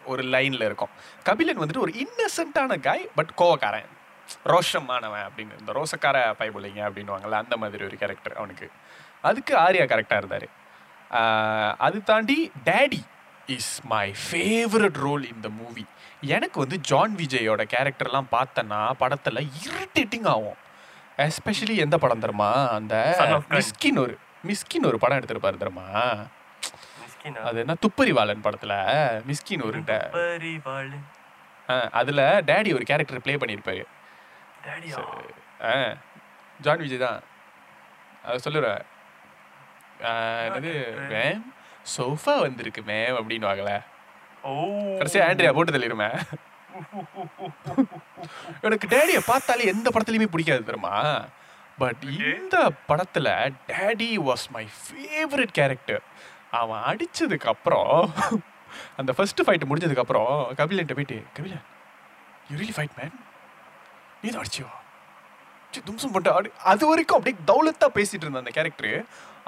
[0.04, 0.88] ஒரு லைனில் இருக்கும்.
[1.24, 3.90] கபிலன் வந்துட்டு ஒரு இன்னசென்ட்டான காய் பட் கோவக்காரன்.
[4.44, 5.58] ரோஷமானவன் அப்படின்னு.
[5.58, 8.70] இந்த ரோசக்கார பைபிளைங்க அப்படின்வாங்கல்ல அந்த மாதிரி ஒரு கேரக்டர் அவனுக்கு.
[9.22, 11.76] அதுக்கு ஆர்யா கரெக்டாக இருந்தார்.
[11.78, 13.00] அது தாண்டி Daddy
[13.46, 15.86] is my favourite role in the movie
[16.36, 20.58] எனக்கு வந்து ஜான் விஜயோட கேரக்டர்லாம் பார்த்தேன்னா படத்தில் இரிட்டேட்டிங் ஆகும்.
[21.24, 22.50] எஸ்பெஷலி எந்த படம் தெரியுமா?
[22.76, 22.94] அந்த.
[23.56, 24.14] மிஸ்கின் ஒரு
[24.48, 25.58] மிஸ்கின் ஒரு படம் எடுத்திருப்பாரு
[27.02, 27.76] மிஸ்கினா அது என்ன?
[27.84, 28.74] துப்பறிவாளன் படத்துல.
[29.30, 29.80] மிஸ்கின் ஒரு
[32.00, 33.84] அதுல டேடி ஒரு கேரக்டர் ப்ளே பண்ணியிருப்பாரு
[36.60, 37.20] ஜான் விஜய் தான்.
[38.28, 38.68] அது சொல்லுற
[40.46, 40.72] என்னது?
[41.12, 41.42] வேம்
[41.96, 43.72] சோஃபா வந்திருக்குமே அப்படின்னு வாங்கல.
[44.98, 46.08] கடைசியா ஆண்ட்ரியா போட்டு தள்ளிடுமே.
[48.66, 50.94] எனக்கு டேடியை பார்த்தாலே எந்த படத்துலையுமே பிடிக்காது தெரியுமா?
[51.78, 52.02] பட்
[52.32, 52.56] இந்த
[52.88, 53.28] படத்துல
[53.70, 56.02] Daddy was my favourite character
[56.60, 57.92] அவன் அடிச்சதுக்கு அப்புறம்
[58.96, 61.64] அந்த ஃபர்ஸ்ட் ஃபைட் முடிஞ்சதுக்கு அப்புறம் கபிலன்ட்ட போயிட்டு Kabilan
[62.50, 63.14] you really fight man
[64.22, 64.68] நீ தான் அடிச்சியோ?
[64.74, 64.83] ச்சீ,
[65.88, 68.92] தும்சம் பண்ணிட்டு அப்படி அது வரைக்கும் அப்படியே தௌலத்தா பேசிட்டு இருந்த அந்த கேரக்டரு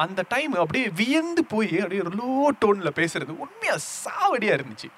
[0.05, 2.31] அந்த டைம் அப்படியே வியந்து போய் அப்படியே லோ
[2.63, 3.75] டோன்ல பேசுறது உண்மையா
[4.05, 4.89] சாவடியா இருந்துச்சு.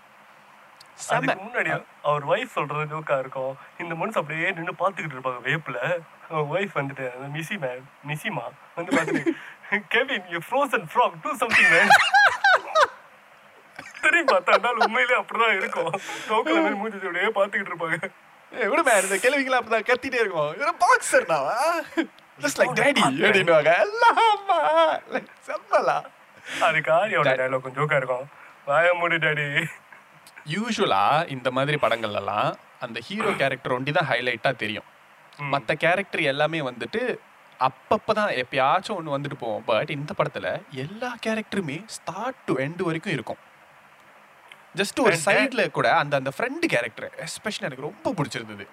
[1.15, 1.71] அதுக்கு முன்னாடி
[2.09, 3.53] அவர் ஒய்ஃப் சொல்றது ஜோக்கா இருக்கும்.
[3.83, 5.81] இந்த மனுஷன் அப்படியே நின்று பார்த்துக்கிட்டு இருப்பாங்க வேப்பில்.
[6.31, 8.45] அவங்க ஒய்ஃப் வந்துட்டு மிசி மிஸ்ஸி மேன் மிஸ்ஸிமா
[8.79, 9.35] வந்து பார்த்துட்டு
[9.95, 11.93] Kevin you frozen frog do something ma'am
[14.03, 15.93] திரும்பி பார்த்தா உண்மையிலே அப்படிதான் இருக்கும்.
[16.29, 17.99] ஜோக்கில் மூஞ்சி அப்படியே பார்த்துக்கிட்டு இருப்பாங்க.
[18.53, 21.57] ஏய், விடு மேன் இந்த கேள்விக்கெல்லாம் அப்படிதான் கத்திட்டே இருக்கும் இவன் பாக்ஸர் நாவா
[22.43, 23.73] ஜஸ்ட் லைக் டேடி அப்படின்னுவாங்க.
[23.85, 24.59] எல்லாமா
[25.15, 25.97] லைக் செம்மலா.
[26.67, 28.27] அதுக்கு ஆரியோட டைலாக் கொஞ்சம் ஜோக்கா இருக்கும்.
[28.69, 29.47] வாய மூடி டாடி
[30.55, 32.51] யூஸ்வலா இந்த மாதிரி படங்கள்லாம்
[32.81, 34.89] அந்த ஹீரோ கேரக்டர் ஒண்டி தான் ஹைலைட்டா தெரியும்
[35.55, 37.03] மற்ற கேரக்டர் எல்லாமே வந்துட்டு
[37.61, 39.65] அப்பப்பதான் எப்பயாச்சும் ஒன்று வந்துட்டு போவோம்.
[39.65, 40.47] பட் இந்த படத்துல
[40.85, 43.41] எல்லா கேரக்டருமே ஸ்டார்ட் டு எண்ட் வரைக்கும் இருக்கும்.
[44.77, 48.67] ஜஸ்ட் ஒரு And- சைடுல கூட அந்த அந்த ஃப்ரெண்டு கேரக்டர் எஸ்பெஷலி எனக்கு ரொம்ப பிடிச்சிருந்தது.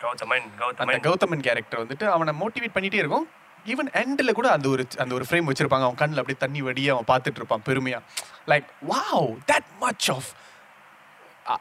[0.00, 3.28] கௌதமன் அந்த கௌதமன் கேரக்டர் வந்துட்டு அவனை மோட்டிவேட் பண்ணிட்டே இருக்கும்.
[3.66, 5.82] ஈவன் எண்டில் கூட அந்த ஒரு அந்த ஒரு ஃப்ரேம் வச்சிருப்பாங்க.
[5.82, 8.00] அவன் கண்ணில் அப்படியே தண்ணி வடியே அவன் பார்த்துட்டு இருப்பான் பெருமையா.
[8.46, 10.28] Like wow that much of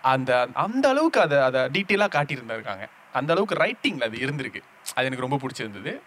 [0.02, 2.88] அந்த அந்த அளவுக்கு அதை அதை டீட்டெயிலாக காட்டியிருந்திருக்காங்க.
[3.14, 4.62] அந்த அளவுக்கு ரைட்டிங்கில் அது இருந்திருக்கு.
[4.96, 6.00] அது எனக்கு ரொம்ப பிடிச்சிருந்தது.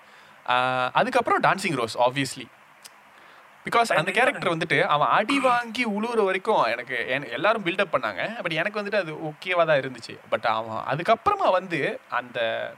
[0.93, 2.47] அதுக்கப்புறம் டான்சிங் ரோஸ் ஆப்வியஸ்லி
[3.71, 8.43] பிகாஸ் அந்த கேரக்டர் வந்துட்டு அவன் அடி வாங்கி உழுவுற வரைக்கும் எனக்கு என- எல்லாரும் பில்டப் பண்ணாங்க.
[8.43, 10.19] பட் எனக்கு வந்துட்டு அது ஓகேவா தான் இருந்துச்சு.
[10.29, 12.73] பட் அவன் அதுக்கப்புறமா வந்து அந்த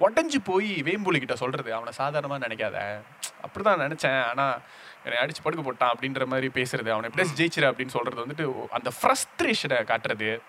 [0.00, 3.00] உடஞ்சி போய் வேம்புலி கிட்ட சொல்றது அவனை சாதாரணமாக நினைக்காத.
[3.42, 4.24] அப்படிதான் நினைச்சேன்.
[4.24, 4.58] ஆனா
[5.04, 9.84] என்னை அடிச்சு படுக்க போட்டான் அப்படின்ற மாதிரி பேசுறது அவனை எப்படி ஜெயிச்சிரு அப்படின்னு சொல்றது வந்துட்டு அந்த ஃப்ரஸ்ட்ரேஷனை
[9.84, 10.40] காட்டுறது.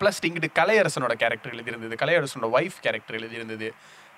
[0.00, 3.70] ப்ளஸ் இங்கிட்டு கலையரசனோட கேரக்டர் எழுதியிருந்தது கலையரசனோட ஒய்ஃப் கேரக்டர் எழுதியிருந்தது.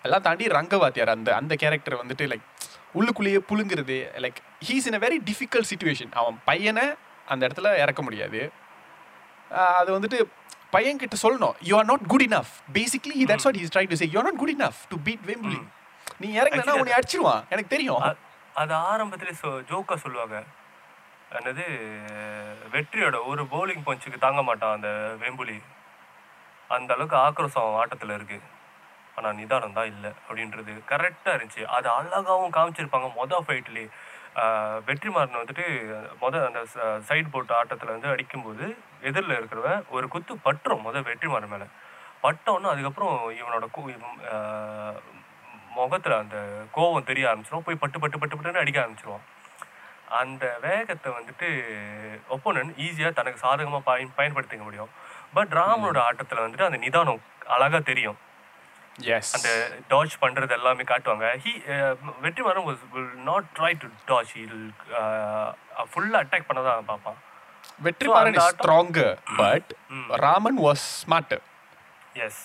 [0.03, 2.41] எல்லாம் தாண்டி ரங்கவாத்தியார் அந்த அந்த கேரக்டர் வந்துட்டு லைக்
[2.99, 4.39] உள்ளுக்குள்ளேயே புழுங்குறது like
[4.69, 6.87] he's in a very difficult situation அவன் பையனை
[7.33, 8.41] அந்த இடத்துல இறக்க முடியாது.
[9.81, 10.19] அது வந்துட்டு
[10.75, 14.09] பையன் கிட்ட சொல்லணும் you are not good enough basically that's what is try to say
[14.12, 15.61] you are not good enough to beat Vembuli
[16.23, 17.45] நீ இறங்கினா உன்னை அடிச்சிருவான்.
[17.53, 18.03] எனக்கு தெரியும்.
[18.61, 20.37] அது ஆரம்பத்திலே சொ ஜோக்கா சொல்லுவாங்க.
[21.39, 21.65] என்னது
[22.75, 24.91] வெற்றியோட ஒரு பவுலிங் பஞ்சுக்கு தாங்க மாட்டான் அந்த
[25.23, 25.57] வெம்புலி
[26.77, 28.39] அந்த அளவுக்கு ஆக்ரோஷம் ஆட்டத்தில் இருக்கு.
[29.16, 31.65] ஆனா நிதானம் தான் இல்லை அப்படின்றது கரெக்டாக இருந்துச்சு.
[31.65, 33.11] அது அழகாவும் காமிச்சிருப்பாங்க.
[33.23, 33.89] மொதல் ஃபைட்லேயே
[34.86, 35.65] வெற்றிமாறன் வந்துட்டு
[36.20, 36.65] மொத அந்த
[37.09, 41.65] சைடு போட்டு ஆட்டத்தில் வந்து அடிக்கும்போது எதிரில் இருக்கிறவன் ஒரு குத்து பட்டுரும் மொதல் வெற்றிமாறன் மேலே.
[42.23, 44.99] பட்டோன்னு அதுக்கப்புறம் இவனோட கு-
[45.70, 49.24] முகத்துல அந்த கோவம் தெரிய ஆரம்பிச்சிடும் போய் பட்டு பட்டு பட்டு பட்டுன்னு அடிக்க ஆரம்பிச்சிருவான்.
[50.09, 51.49] அந்த வேகத்தை வந்துட்டு
[52.31, 54.91] ஒப்போனன் ஈஸியாக தனக்கு சாதகமாக பயன் பயன்படுத்திக்க முடியும்.
[55.35, 58.16] பட் ராமனோட ஆட்டத்தில் வந்துட்டு அந்த நிதானம் அழகா தெரியும்.
[59.16, 59.49] எஸ் அந்த
[59.93, 61.53] டாஜ் பண்றது எல்லாமே காட்டுவாங்க he
[62.25, 64.59] Vetrimaaran was will not try to dodge he'll
[65.93, 67.19] ஃபுல்லாக அட்டாக் பண்ண தான் பார்ப்பான்
[67.87, 69.73] வெற்றிமாறன் அந்த is stronger but
[70.27, 71.43] Raman was smarter
[72.27, 72.43] yes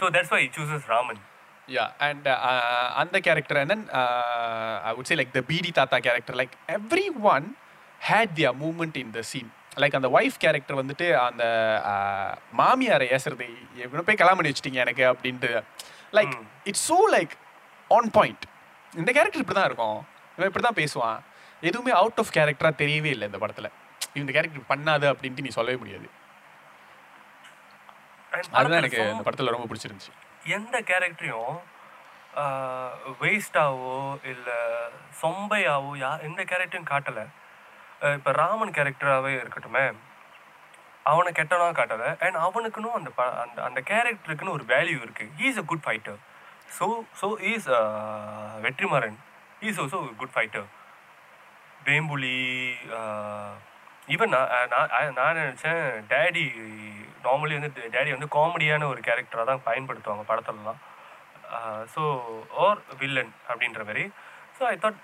[0.00, 1.22] so that's why chooses Raman
[1.68, 5.42] Yeah, and uh, uh, and the character, and then uh, I would say like the
[5.42, 7.56] BD Tata character, like everyone
[8.00, 9.50] had their movement in the scene.
[9.82, 11.44] Like அந்த wife character வந்துட்டு அந்த
[12.60, 13.48] மாமியாரை ஏசுறது
[13.86, 15.50] எவ்வளோ போய் கல்யாணம் பண்ணி வச்சிட்டீங்க எனக்கு அப்படின்ட்டு.
[16.18, 16.34] Like
[16.70, 17.34] it's so like
[17.96, 18.44] on point
[19.00, 19.98] இந்த கேரக்டர் இப்படி தான் இருக்கும்.
[20.36, 21.18] இவன் இப்படி தான் பேசுவான்.
[21.68, 23.70] எதுவுமே அவுட் ஆஃப் கேரக்டராக தெரியவே இல்லை இந்த படத்தில்.
[24.20, 26.08] இந்த கேரக்டர் பண்ணாது அப்படின்ட்டு நீ சொல்லவே முடியாது.
[28.58, 30.12] அதுதான் எனக்கு இந்த படத்தில் ரொம்ப பிடிச்சிருந்துச்சு.
[30.56, 31.58] எந்த கேரக்டரையும்
[33.20, 33.96] வேஸ்டாவோ
[34.32, 34.58] இல்லை
[35.20, 37.24] சொம்பையாவோ யா எந்த கேரக்டரையும் காட்டலை.
[38.00, 39.84] இப்போ ராமன் கேரக்டராகவே இருக்கட்டுமே
[41.10, 45.64] அவனை கெட்டனா காட்டலை அண்ட் அவனுக்குன்னு அந்த ப அந்த அந்த கேரக்டருக்குன்னு ஒரு வேல்யூ இருக்குது is a
[45.70, 46.18] good fighter
[46.76, 46.86] so
[47.20, 47.68] so is
[48.66, 49.16] Vetrimaaran.
[49.62, 50.66] Is also good fighter
[51.86, 52.36] Vembuli
[52.98, 53.50] uh,
[54.08, 56.44] even நான் நான் நான் நினச்சேன் டேடி
[57.24, 60.80] நார்மலி வந்து டேடி வந்து காமெடியான ஒரு கேரக்டராக தான் பயன்படுத்துவாங்க படத்துலலாம்.
[61.94, 62.02] ஸோ
[62.64, 64.04] ஆர் வில்லன் அப்படின்ற மாதிரி.
[64.56, 65.00] ஸோ ஐ தாட்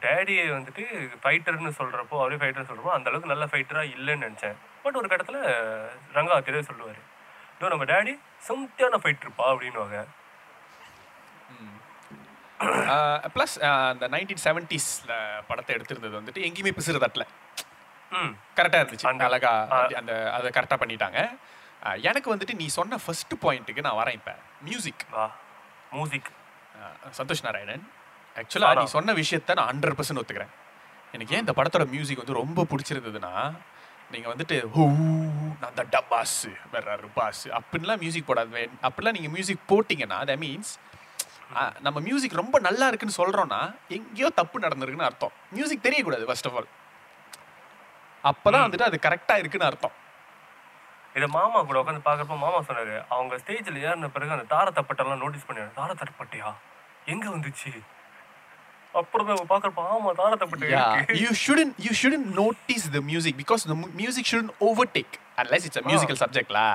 [0.00, 4.54] டேடியை வந்துட்டு ஃபைட்டர்னு சொல்கிறப்போ அவரே ஃபைட்டர்னு சொல்கிறப்போ அந்த அளவுக்கு நல்ல ஃபைட்டராக இல்லைன்னு நினச்சேன்.
[4.82, 5.42] பட் ஒரு கட்டத்தில்
[6.14, 7.12] ரங்காத்திரே சொல்லுவார்.
[7.56, 10.06] இதோ நம்ம டேடி சும்தியான ஃபைட்டர்ப்பா அப்படின்னுவாங்க.
[13.34, 17.26] ப்ளஸ் அந்த நைன்டீன் செவன்டிஸில் படத்தை எடுத்திருந்தது வந்துட்டு எங்கேயுமே பிசுறு தட்டல.
[18.10, 18.60] ம்.
[18.60, 19.06] கரெக்டாக இருந்துச்சு.
[19.06, 21.38] அந்த- அழகா அந்த அதை கரெக்டாக பண்ணிட்டாங்க.
[22.02, 24.34] எனக்கு வந்துட்டு நீ சொன்ன ஃபர்ஸ்ட் பாயிண்ட்டுக்கு நான் வரேன் இப்போ.
[24.60, 25.30] மியூசிக் வா.
[25.90, 26.30] மியூசிக்
[27.18, 27.90] சந்தோஷ் நாராயணன்.
[28.40, 28.84] ஆக்சுவலாக நீ.
[28.96, 30.52] சொன்ன விஷயத்த நான் ஹண்ட்ரட் பர்சன்ட் ஒத்துக்கிறேன்.
[31.16, 33.32] எனக்கு ஏன் இந்த படத்தோட மியூசிக் வந்து ரொம்ப பிடிச்சிருந்ததுன்னா
[34.14, 34.84] நீங்கள் வந்துட்டு ஹூ
[35.60, 36.38] நான் தான் டப்பாஸ்
[36.72, 38.64] வேற பாஸ் அப்படின்லாம் மியூசிக் போடாது.
[38.86, 40.72] அப்படிலாம் நீங்கள் மியூசிக் போட்டிங்கன்னா தட் மீன்ஸ்
[41.86, 43.60] நம்ம மியூசிக் ரொம்ப நல்லா இருக்குன்னு சொல்கிறோன்னா
[43.96, 45.34] எங்கேயோ தப்பு நடந்திருக்குன்னு அர்த்தம்.
[45.56, 46.70] மியூசிக் தெரியக்கூடாது ஃபர்ஸ்ட் ஆஃப் ஆல்
[48.30, 49.96] அப்போ தான் வந்துட்டு அது கரெக்டாக இருக்குன்னு அர்த்தம்.
[51.16, 55.64] இது மாமா கூட உட்காந்து பாக்குறப்ப மாமா சொன்னாரு அவங்க ஸ்டேஜ்ல ஏறின பிறகு அந்த தாரத்தப்பட்டெல்லாம் நோட்டீஸ் பண்ணி
[55.80, 56.48] தாரத்தப்பட்டியா?
[57.12, 57.72] எங்க வந்துச்சு?
[58.94, 61.16] அப்புறம் தான் பாக்குறப்ப ஆமா தாரத்தப்பட்டு Yeah, இருக்கு.
[61.22, 65.80] you shouldn't you shouldn't notice the music because the mu- music shouldn't overtake unless it's
[65.82, 66.68] a musical subject லா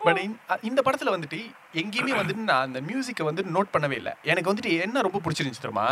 [0.00, 0.18] பட்
[0.62, 1.38] இந்த படத்துல வந்துட்டு
[1.74, 4.12] எங்கேயுமே வந்துட்டு நான் அந்த மியூசிக்கை வந்து நோட் பண்ணவே இல்லை.
[4.22, 5.86] எனக்கு வந்துட்டு என்ன ரொம்ப பிடிச்சிருந்துச்சு தெரியுமா?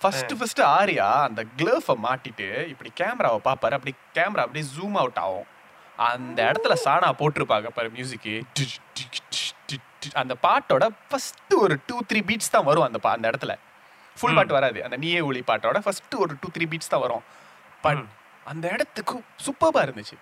[0.00, 3.76] ஃபர்ஸ்ட் ஃபர்ஸ்ட் ஆரியா அந்த கிளர்ஃபை மாட்டிட்டு இப்படி கேமராவை பார்ப்பாரு.
[3.78, 5.46] அப்படி கேமரா அப்படியே ஜூம் அவுட் ஆகும்.
[5.98, 8.34] அந்த இடத்துல சானா போட்டிருப்பாங்க பாரு மியூசிக்கு
[10.14, 13.52] அந்த பாட்டோட ஃபர்ஸ்ட் ஒரு டூ த்ரீ பீட்ஸ் தான் வரும் அந்த பா அந்த இடத்துல.
[14.20, 14.78] ஃபுல் பாட்டு வராது.
[14.86, 17.24] அந்த நீயே ஒளி பாட்டோட ஃபர்ஸ்ட் ஒரு டூ த்ரீ பீட்ஸ் தான் வரும்.
[17.84, 18.02] பட்
[18.52, 19.16] அந்த இடத்துக்கு
[19.46, 20.16] சூப்பராக இருந்துச்சு.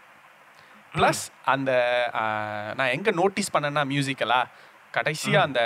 [0.97, 1.23] ப்ளஸ்
[1.53, 1.71] அந்த
[2.79, 4.41] நான் எங்கே நோட்டீஸ் பண்ணேன்னா மியூசிக்கலா
[4.97, 5.61] கடைசியாக அந்த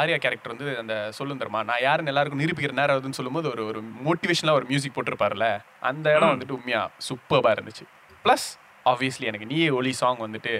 [0.00, 3.80] ஆர்யா கேரக்டர் வந்து அந்த சொல்லும் தருமா நான் யாருன்னு எல்லாருக்கும் நிரூபிக்கிற நேரம் ஆகுதுன்னு சொல்லும்போது ஒரு ஒரு
[4.06, 5.46] மோட்டிவேஷனாக ஒரு மியூசிக் போட்டிருப்பார்ல
[5.90, 7.86] அந்த இடம் வந்துட்டு உண்மையா சூப்பராக இருந்துச்சு.
[8.24, 8.46] ப்ளஸ்
[8.92, 10.52] ஆப்வியஸ்லி எனக்கு நீயே ஒளி சாங் வந்துட்டு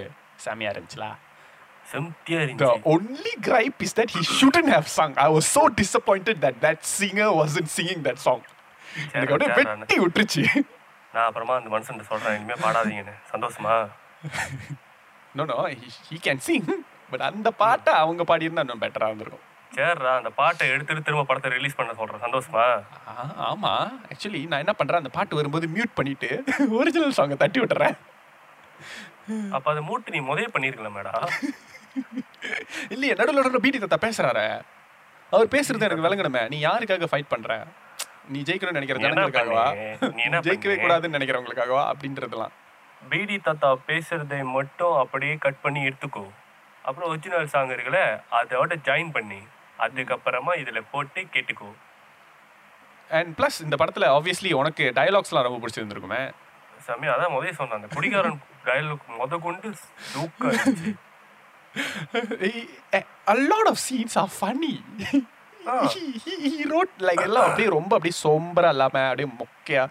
[0.45, 1.11] செமையாக இருந்துச்சுலா.
[1.91, 5.13] The only gripe is that he shouldn't have sung.
[5.23, 8.41] I was so disappointed that that singer wasn't singing that song.
[9.13, 10.43] எனக்கு அப்படியே வெட்டி விட்டுருச்சு.
[11.13, 11.25] நான்.
[11.29, 12.35] அப்புறமா அந்த மனுஷன் சொல்றேன்.
[12.37, 13.15] இனிமே பாடாதீங்கன்னு.
[13.33, 13.75] சந்தோஷமா?
[15.37, 15.57] No no
[16.09, 16.69] he can sing
[17.11, 19.45] but அந்த பாட்டை அவங்க பாடியிருந்தா இன்னும் பெட்டராக இருந்திருக்கும்.
[19.75, 22.23] சரிடா அந்த பாட்டை எடுத்துட்டு திரும்ப படத்தை ரிலீஸ் பண்ண சொல்றேன்.
[22.25, 22.65] சந்தோஷமா?
[23.49, 23.73] ஆமா.
[24.11, 25.01] ஆக்சுவலி நான் என்ன பண்றேன்?
[25.03, 26.29] அந்த பாட்டு வரும்போது மியூட் பண்ணிட்டு
[26.79, 27.97] ஒரிஜினல் சாங்கை தட்டி விட்டுறேன்.
[29.57, 31.13] அப்ப அதை மூட்டு நீ முதலே பண்ணிருக்கலாம் மேடா?
[32.93, 34.45] இல்லையே நடுவில் நடுவில் பீட்டி தத்தா பேசுறாரு.
[35.35, 36.43] அவர் பேசுறது எனக்கு விளங்கணுமே.
[36.53, 37.59] நீ யாருக்காக ஃபைட் பண்ற?
[38.33, 39.67] நீ ஜெயிக்கணும்னு நினைக்கிற ஜனங்களுக்காகவா
[40.47, 40.75] ஜெயிக்கவே?
[40.83, 41.83] கூடாதுன்னு நினைக்கிறவங்களுக்காகவா?
[41.91, 42.53] அப்படின்றதுலாம்
[43.11, 46.25] பிடி தாத்தா பேசுறதை மட்டும் அப்படியே கட் பண்ணி எடுத்துக்கோ.
[46.87, 48.01] அப்புறம் ஒரிஜினல் சாங் இருக்குல்ல
[48.39, 49.39] அதோட ஜாயின் பண்ணி
[49.85, 51.69] அதுக்கப்புறமா இதுல போட்டு கேட்டுக்கோ.
[53.19, 56.21] அண்ட் ப்ளஸ் இந்த படத்துல ஆப்வியஸ்லி உனக்கு டயலாக்ஸ்லாம் ரொம்ப பிடிச்சிருந்துருக்குமே.
[56.87, 58.37] செம்மையா அதான் முதல்ல சொன்னேன் அந்த குடிகாரன்
[58.67, 59.69] டயலாக் முத கொண்டு.
[63.27, 64.75] A lot of scenes are funny.
[66.45, 69.83] He wrote like எல்லாம் அப்படியே ரொம்ப அப்படியே சோம்பரா இல்லாம அப்படியே மொக்கையா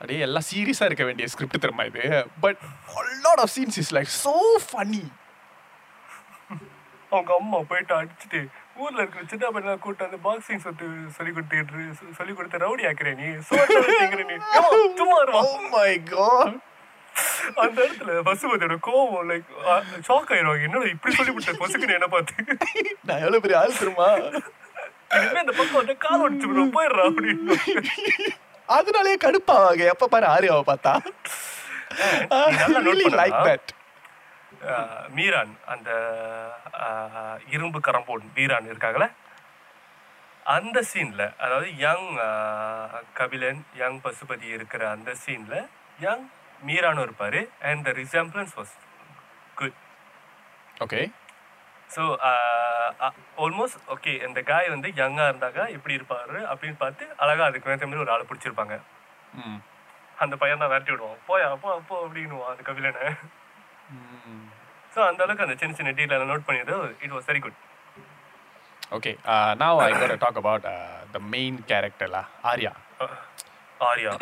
[0.00, 2.04] அப்படியே எல்லாம் சீரியஸா இருக்க வேண்டிய ஸ்கிரிப்ட் தெரியுமா இது?
[2.44, 2.60] But
[3.02, 4.36] a lot of scenes is like so
[4.72, 5.04] funny.
[7.12, 8.40] அவங்க அம்மா போயிட்டு அடிச்சுட்டு
[8.82, 10.86] ஊர்ல இருக்கிற சின்ன பையனா கூட்டு வந்து பாக்ஸிங் சொத்து
[11.16, 13.28] சொல்லி கொடுத்துட்டு சொல்லி கொடுத்து ரவுடி ஆக்குறே நீ
[13.94, 14.36] திங்கிற நீ
[14.98, 16.50] சும்மா oh my god.
[17.56, 19.48] அந்த இடத்துல பசுபதியோட கோவம் லைக்
[20.06, 20.62] ஷாக் ஆயிடுவாங்க.
[20.62, 22.56] என்னடா இப்படி சொல்லி விட்ட பசுக்குன்னு என்ன பார்த்து.
[23.04, 24.08] நான் எவ்வளவு பெரிய ஆள் தெரியுமா?
[25.16, 27.56] இனிமே இந்த பக்கம் வந்து கால் ஒடிச்சு போயிடுறா அப்படின்னு.
[28.68, 30.92] அதனாலேயே கடுப்பாவாங்க எப்ப பாரு ஆரியாவை பார்த்தா.
[34.66, 35.90] அஹ், மீரான் அந்த
[37.48, 39.08] இரும்பு கரம்போன் மீரான் இருக்காங்களே?
[40.46, 42.06] அந்த சீன்ல அதாவது யங்
[43.14, 45.56] கபிலன் யங் பசுபதி இருக்கிற அந்த சீன்ல
[46.00, 46.24] யங்
[46.60, 48.74] மீரானும் இருப்பாரு and the resemblance was
[49.56, 49.78] good
[50.82, 51.00] okay
[51.90, 52.02] so
[53.44, 58.04] almost okay இந்த காய் வந்து யங்காக இருந்தாங்க எப்படி இருப்பாரு அப்படின்னு பார்த்து அழகா அதுக்கு ஏற்ற மாதிரி
[58.04, 58.74] ஒரு ஆளை பிடிச்சிருப்பாங்க.
[59.34, 59.58] ம்.
[60.16, 61.20] அந்த பையன் தான் விரட்டி விடுவான்.
[61.28, 63.04] போயா போ போ அப்படின்னுவான் அந்த கபிலனை
[64.92, 66.74] ஸோ அந்த அளவுக்கு அந்த சின்ன சின்ன டீட்டெயில் நோட் பண்ணியது
[67.04, 67.58] it was very good
[68.92, 69.10] okay
[69.60, 70.78] now I got to talk about uh,
[71.12, 72.72] the main character லா ஆர்யா
[73.80, 74.12] ஆரியா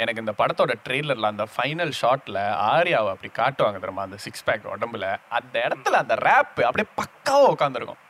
[0.00, 4.04] எனக்கு இந்த படத்தோட ட்ரெய்லர்ல அந்த ஃபைனல் ஷாட்ல ஆர்யாவை அப்படி காட்டுவாங்க தெரியுமா?
[4.04, 5.06] அந்த சிக்ஸ் பேக் உடம்புல.
[5.38, 8.00] அந்த இடத்துல அந்த ரேப் அப்படியே பக்காவா உட்காந்துருக்கும்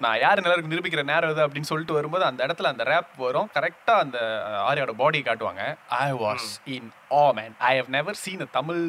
[0.00, 3.48] நான் யார் எல்லாருக்கும் நிரூபிக்கிற நேரம் இது அப்படின்னு சொல்லிட்டு வரும்போது அந்த இடத்துல அந்த ரேப் வரும்.
[3.56, 5.62] கரெக்டாக அந்த அஹ், ஆர்யாவோட பாடி காட்டுவாங்க.
[5.98, 8.82] I was in ah man I have never seen a Tamil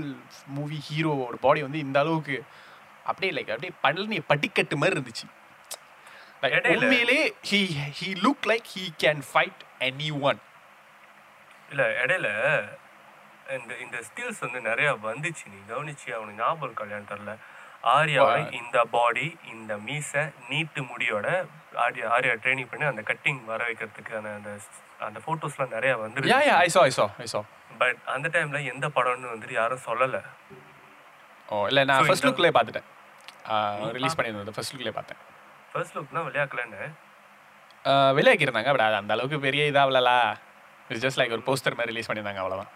[0.56, 2.38] movie ஹீரோவோட பாடி வந்து இந்த அளவுக்கு
[3.06, 5.28] அப்படியே லைக் அப்படியே பழனி படிக்கட்டு மாதிரி இருந்துச்சு.
[6.74, 7.20] உண்மையிலே
[7.50, 7.60] he
[7.98, 9.60] he look like he can fight
[10.24, 10.40] anyone
[11.72, 12.28] இல்ல இடையில
[13.56, 15.46] இந்த இந்த ஸ்டில்ஸ் வந்து நிறைய வந்துச்சு.
[15.54, 17.34] நீ கவனிச்சு அவனுக்கு ஞாபகம் கல்யாணம் தரல
[17.96, 21.28] ஆரியாவோட இந்த பாடி இந்த மீசை நீட்டு முடியோட
[21.86, 24.52] ஆரியா ஆரியா ட்ரைனிங் பண்ணி அந்த கட்டிங் வர வைக்கிறதுக்கான அந்த
[25.08, 26.34] அந்த ஃபோட்டோஸ்லாம் நிறைய வந்துருக்கு
[27.82, 30.18] பட் அந்த டைம்ல எந்த படம்னு வந்துட்டு யாரும் சொல்லல.
[31.50, 32.88] ஓ இல்லை நான் ஃபர்ஸ்ட் லுக்லேயே பார்த்துட்டேன்.
[33.98, 35.20] ரிலீஸ் பண்ணியிருந்தது ஃபர்ஸ்ட் லுக்லேயே பார்த்தேன்.
[35.72, 36.82] ஃபர்ஸ்ட் லுக்னா விளையாக்கலன்னு
[38.18, 40.18] வெளியாக்கியிருந்தாங்க பட் அந்த அளவுக்கு பெரிய இதாகலலா
[40.92, 42.72] இட்ஸ் ஜஸ்ட் லைக் ஒரு போஸ்டர் மாதிரி ரிலீஸ் பண்ணியிருந்தாங்க அவ்வளோதான்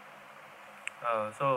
[1.40, 1.48] ஸோ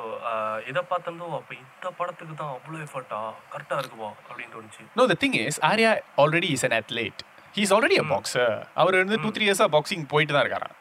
[0.66, 3.20] இதை பார்த்தோம் அப்போ இந்த படத்துக்கு தான் அவ்வளோ எஃபர்ட்டா
[3.52, 4.82] கரெக்டாக இருக்குவா அப்படின்னு தோணுச்சு.
[4.97, 7.20] No the thing is Arya already is an athlete
[7.55, 10.74] he's already a boxer அவர் வந்து டூ த்ரீ இயர்ஸாக பாக்ஸிங் போயிட்டு தான் இருக்காராம்.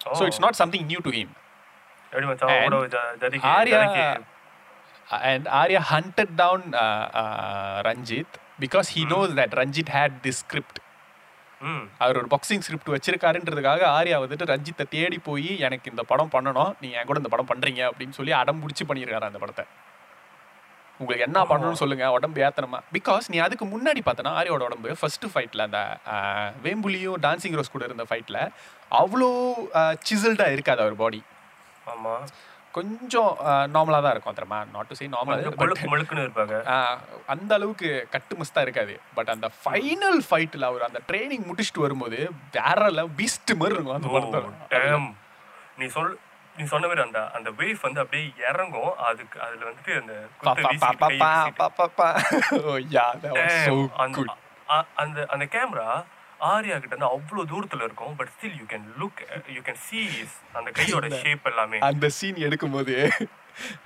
[0.00, 1.32] So it's not something new to him
[2.12, 2.50] எப்படி மச்சான்?
[2.50, 4.04] And அவ்வளவு ஜ- ஜதிக்கு Arya ஜதிக்கு
[5.24, 7.76] and Arya hunted down uh, uh,
[11.98, 16.72] அவர் ஒரு பாக்ஸிங் ஸ்கிரிப்ட் வச்சிருக்காருன்றதுக்காக ஆர்யா வந்துட்டு ரஞ்சித்தை தேடி போய் எனக்கு இந்த படம் பண்ணணும்.
[16.80, 17.82] நீங்க என் கூட இந்த படம் பண்றீங்க.
[17.90, 19.64] அப்படின்னு சொல்லி அடம் பிடிச்சி பண்ணியிருக்காரு அந்த படத்தை.
[21.00, 22.06] உங்களுக்கு என்ன பண்ணணும்னு சொல்லுங்க.
[22.12, 25.80] உடம்பு ஏத்தனமா பிகாஸ் நீ அதுக்கு முன்னாடி பார்த்தனா ஆரியோட உடம்பு ஃபர்ஸ்ட் ஃபைட்ல அந்த
[26.64, 28.38] வேம்புலியும் டான்சிங் ரோஸ் கூட இருந்த ஃபைட்ல
[28.90, 29.28] அவ்வளோ
[30.08, 31.20] சிசில்டா இருக்காது அவர் பாடி
[31.92, 32.14] ஆமா.
[32.76, 33.30] கொஞ்சம்
[33.74, 34.58] நார்மலாக தான் இருக்கும் தெரியுமா?
[34.74, 36.56] நாட் டு சே நார்மல் கொஞ்சம் முழுக்கு முழுக்குன்னு இருப்பாங்க.
[37.34, 38.94] அந்த அளவுக்கு கட்டுமஸ்தா இருக்காது.
[39.18, 42.18] பட் அந்த ஃபைனல் ஃபைட்டில் அவர் அந்த ட்ரைனிங் முடிச்சுட்டு வரும்போது
[42.58, 44.52] வேற லெவல் பீஸ்ட் மாதிரி இருக்கும் அந்த படத்தோட.
[44.74, 45.08] டேம்
[45.80, 46.14] நீ சொல்
[46.58, 48.92] நீ சொன்ன மாதிரி அந்த அந்த வேவ் வந்து அப்படியே இறங்கும்.
[49.08, 50.14] அதுக்கு அதுல வந்துட்டு அந்த
[55.02, 55.90] அந்த அந்த கேமரா
[56.40, 59.20] ஆரியா கிட்ட இருந்து அவ்வளவு தூரத்துல இருக்கும் but still you can look
[59.54, 61.78] you can see his அந்த கையோட ஷேப் எல்லாமே.
[61.78, 63.10] அந்த சீன் எடுக்கும்போது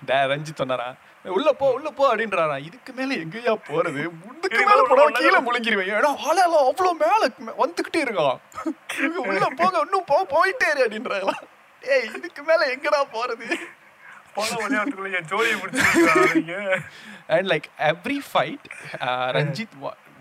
[0.05, 0.95] டே ரஞ்சித் சொன்னாரா?
[1.25, 2.59] உள்ள போ உள்ள போ அப்படின்றாரா.
[2.59, 4.01] இதுக்கு மேல எங்கேயா போறது?
[4.37, 5.93] இதுக்கு மேல போனா கீழே முழுங்கிருவேன்.
[5.99, 7.31] ஏன்னா ஆளெல்லாம் அவ்வளவு மேல
[7.63, 8.41] வந்துகிட்டே இருக்கான்.
[9.17, 11.37] உள்ள போக இன்னும் போ போயிட்டே அப்படின்றாங்களா
[11.83, 13.47] ஏய் இதுக்கு மேல எங்கடா போறது?
[14.35, 16.43] போன விளையாட்டுக்குள்ள என் ஜோடியை பிடிச்சிருக்காங்க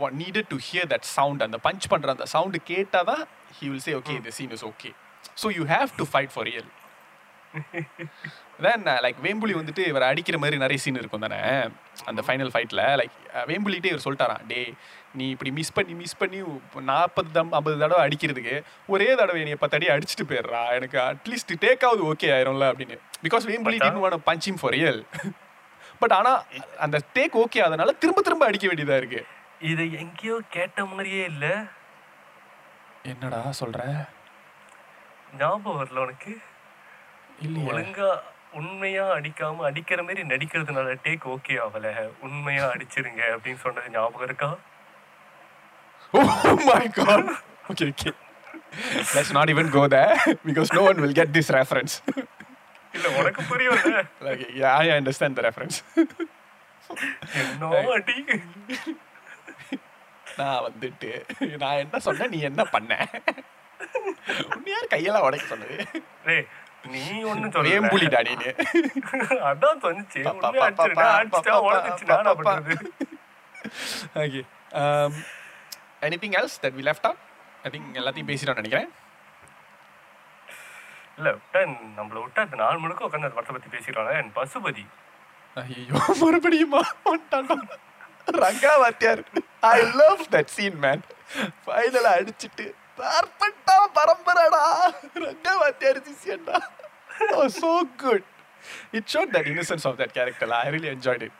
[0.09, 3.23] needed to hear that sound and the punch பண்ற அந்த sound கேட்டாதான்
[3.59, 4.93] he will say okay the scene is okay.
[5.35, 6.67] So you have to fight for real.
[8.65, 11.39] Then uh, like Vembuli வந்துட்டு இவர் அடிக்கிற மாதிரி நிறைய சீன் இருக்கும் தானே?
[12.05, 13.15] அந்த ஃபைனல் ஃபைட்ல லைக்
[13.49, 14.73] வேம்புலிட்டே இவர் சொல்லிட்டாராம் டே
[15.13, 16.39] நீ இப்படி மிஸ் பண்ணி மிஸ் பண்ணி
[16.91, 20.73] நாற்பது தம் ஐம்பது தடவை அடிக்கிறதுக்கு ஒரே தடவை நீ பத்து அடி அடிச்சுட்டு போயிடுறா.
[20.73, 22.97] எனக்கு அட்லீஸ்ட் டேக் ஆகுது ஓகே ஆயிரும்ல அப்படின்னு.
[23.25, 23.77] Because Vembuli.
[23.85, 25.05] Didn't want punch for real
[25.99, 26.43] but ஆனா
[26.85, 29.25] அந்த டேக் ஓகே அதனால திரும்ப திரும்ப அடிக்க வேண்டியதா இருக்கு.
[29.61, 31.45] இதை எங்கேயோ கேட்ட மாதிரியே இல்ல.
[33.03, 33.81] என்னடா சொல்ற?
[35.37, 36.33] ஞாபகம் வரல உனக்கு?
[37.69, 38.09] ஒழுங்கா
[38.53, 41.87] உண்மையா அடிக்காம அடிக்கிற மாதிரி நடிக்கிறதுனால டேக் ஓகே ஆகல.
[42.21, 44.51] உண்மையா அடிச்சிருங்க அப்படின்னு சொன்னது ஞாபகம் இருக்கா?
[47.71, 48.11] Okay
[49.15, 50.15] let's not even go there
[50.45, 51.93] because no one will get this reference.
[52.93, 53.41] இல்ல உனக்கு
[54.75, 55.77] i understand the reference.
[57.33, 58.17] என்ன அடி?
[60.39, 61.09] நான் வந்துட்டு
[61.63, 62.91] நான் என்ன சொன்னேன் நீ என்ன பண்ண?
[64.71, 65.77] யார் கையெல்லாம் உடைக்க சொன்னது?
[66.25, 66.45] டேய்
[66.93, 68.51] நீ ஒண்ணும் சொல்ல வேம்புலி டாடின்னு
[69.49, 70.21] அதான் சொன்னிச்சு.
[74.81, 75.11] um
[76.07, 77.19] anything else that we left out?
[77.65, 78.89] I think எல்லாத்தையும் பேசிட்டோம்னு நினைக்கிறேன்.
[81.17, 81.61] இல்ல விட்டா
[81.97, 83.71] நம்மள விட்டா இந்த நாள் முழுக்க உட்காந்து அந்த படத்தை பத்தி
[84.21, 84.85] என் பசுபதி.
[85.57, 86.81] ஐயோ மறுபடியுமா?
[87.09, 87.57] வந்துட்டான்டா.
[88.41, 89.21] Ranga Vathiyar.
[89.69, 91.03] I love that scene man
[91.65, 92.65] ஃபைனலா அடிச்சிட்டு
[92.99, 94.63] பார்ப்பட்டா பரம்பரடா.
[95.25, 96.57] Ranga Vathiyar சிஷியன்டா
[97.59, 97.71] so
[98.03, 98.27] good
[98.97, 101.37] it showed that innocence of that character I really enjoyed it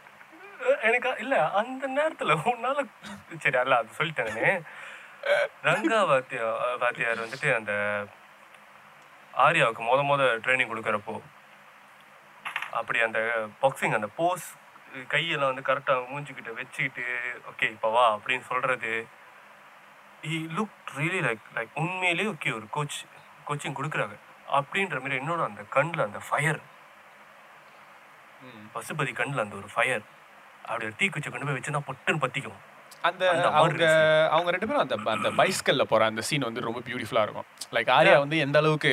[0.88, 2.80] எனக்கு இல்ல அந்த நேரத்துல உன்னால
[3.44, 4.50] சரி அல்ல அது சொல்லிட்டேனே
[5.68, 6.48] ரங்கா வாத்தியா
[6.84, 7.74] வாத்தியார் வந்துட்டு அந்த
[9.46, 11.16] ஆர்யாவுக்கு முத முத ட்ரைனிங் கொடுக்குறப்போ
[12.80, 13.20] அப்படி அந்த
[13.62, 14.48] பாக்ஸிங் அந்த போஸ்
[15.14, 17.04] கையெல்லாம் வந்து கரெக்டாக மூஞ்சிக்கிட்ட வச்சுக்கிட்டு
[17.52, 18.92] ஓகே இப்போ வா அப்படின்னு சொல்றது.
[20.32, 22.98] He look really like like உண்மையிலேயே ஓகே ஒரு கோச்
[23.50, 24.18] கோச்சிங் கொடுக்குறாங்க.
[24.60, 26.62] அப்படின்ற மாதிரி என்னோட அந்த கண்ணில் அந்த ஃபயர்
[28.74, 30.04] பசுபதி கண்ணில் அந்த ஒரு ஃபயர்
[30.68, 32.60] அப்படி ஒரு தீக்குச்சி கொண்டு போய் வச்சுன்னா பொட்டுன்னு பத்திக்கும்.
[33.10, 33.24] அந்த
[33.60, 33.86] அவங்க
[34.36, 37.48] அவங்க ரெண்டு பேரும் அந்த அந்த பைஸ்கல்ல போற அந்த சீன் வந்து ரொம்ப பியூட்டிஃபுல்லா இருக்கும்.
[37.76, 38.92] லைக் ஆர்யா வந்து எந்த அளவுக்கு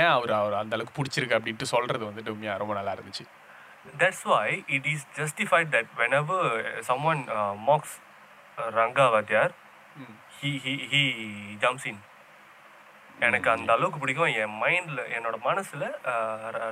[0.00, 3.26] ஏன் அவர் அவர் அந்த அளவுக்கு பிடிச்சிருக்கு அப்படின்ட்டு சொல்றது வந்துட்டு உண்மையா ரொம்ப நல்லா இருந்துச்சு.
[3.96, 6.38] That's why it is justified that whenever
[6.80, 8.00] someone uh, mocks
[8.58, 9.52] uh, Ranga Vadyar,
[10.40, 11.02] he, he, he
[11.60, 11.98] jumps in.
[13.20, 14.34] எனக்கு அந்த அளவுக்கு பிடிக்கும்.
[14.42, 15.84] என் மைண்ட்ல என்னோட மனசுல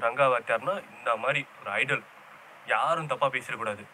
[0.05, 2.03] ரங்கா வாத்தியார்னா இந்த மாதிரி ஒரு ஐடல்
[2.67, 3.85] யாரும் தப்பா பேசிடக்கூடாது.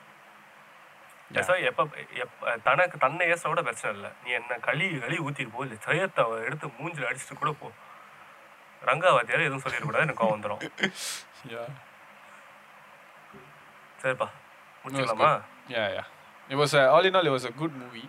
[1.40, 4.10] So, எப்ப எப்ப தனக்கு தன்னை ஏச கூட பிரச்சனை இல்லை.
[4.24, 5.62] நீ என்ன களி களி ஊத்திட்டு போ.
[5.62, 7.70] இல்லை ஜெயத்தை எடுத்து மூஞ்சில அடிச்சுட்டு கூட போ.
[8.84, 10.62] ரங்கா வாத்தியார் எதுவும் சொல்லிடக்கூடாது எனக்கு கோவம் வந்துடும்.
[14.02, 14.28] சரிப்பா
[14.84, 15.10] good.
[15.74, 16.06] Yeah, yeah.
[16.52, 18.08] It was uh, all in all, it was a good movie,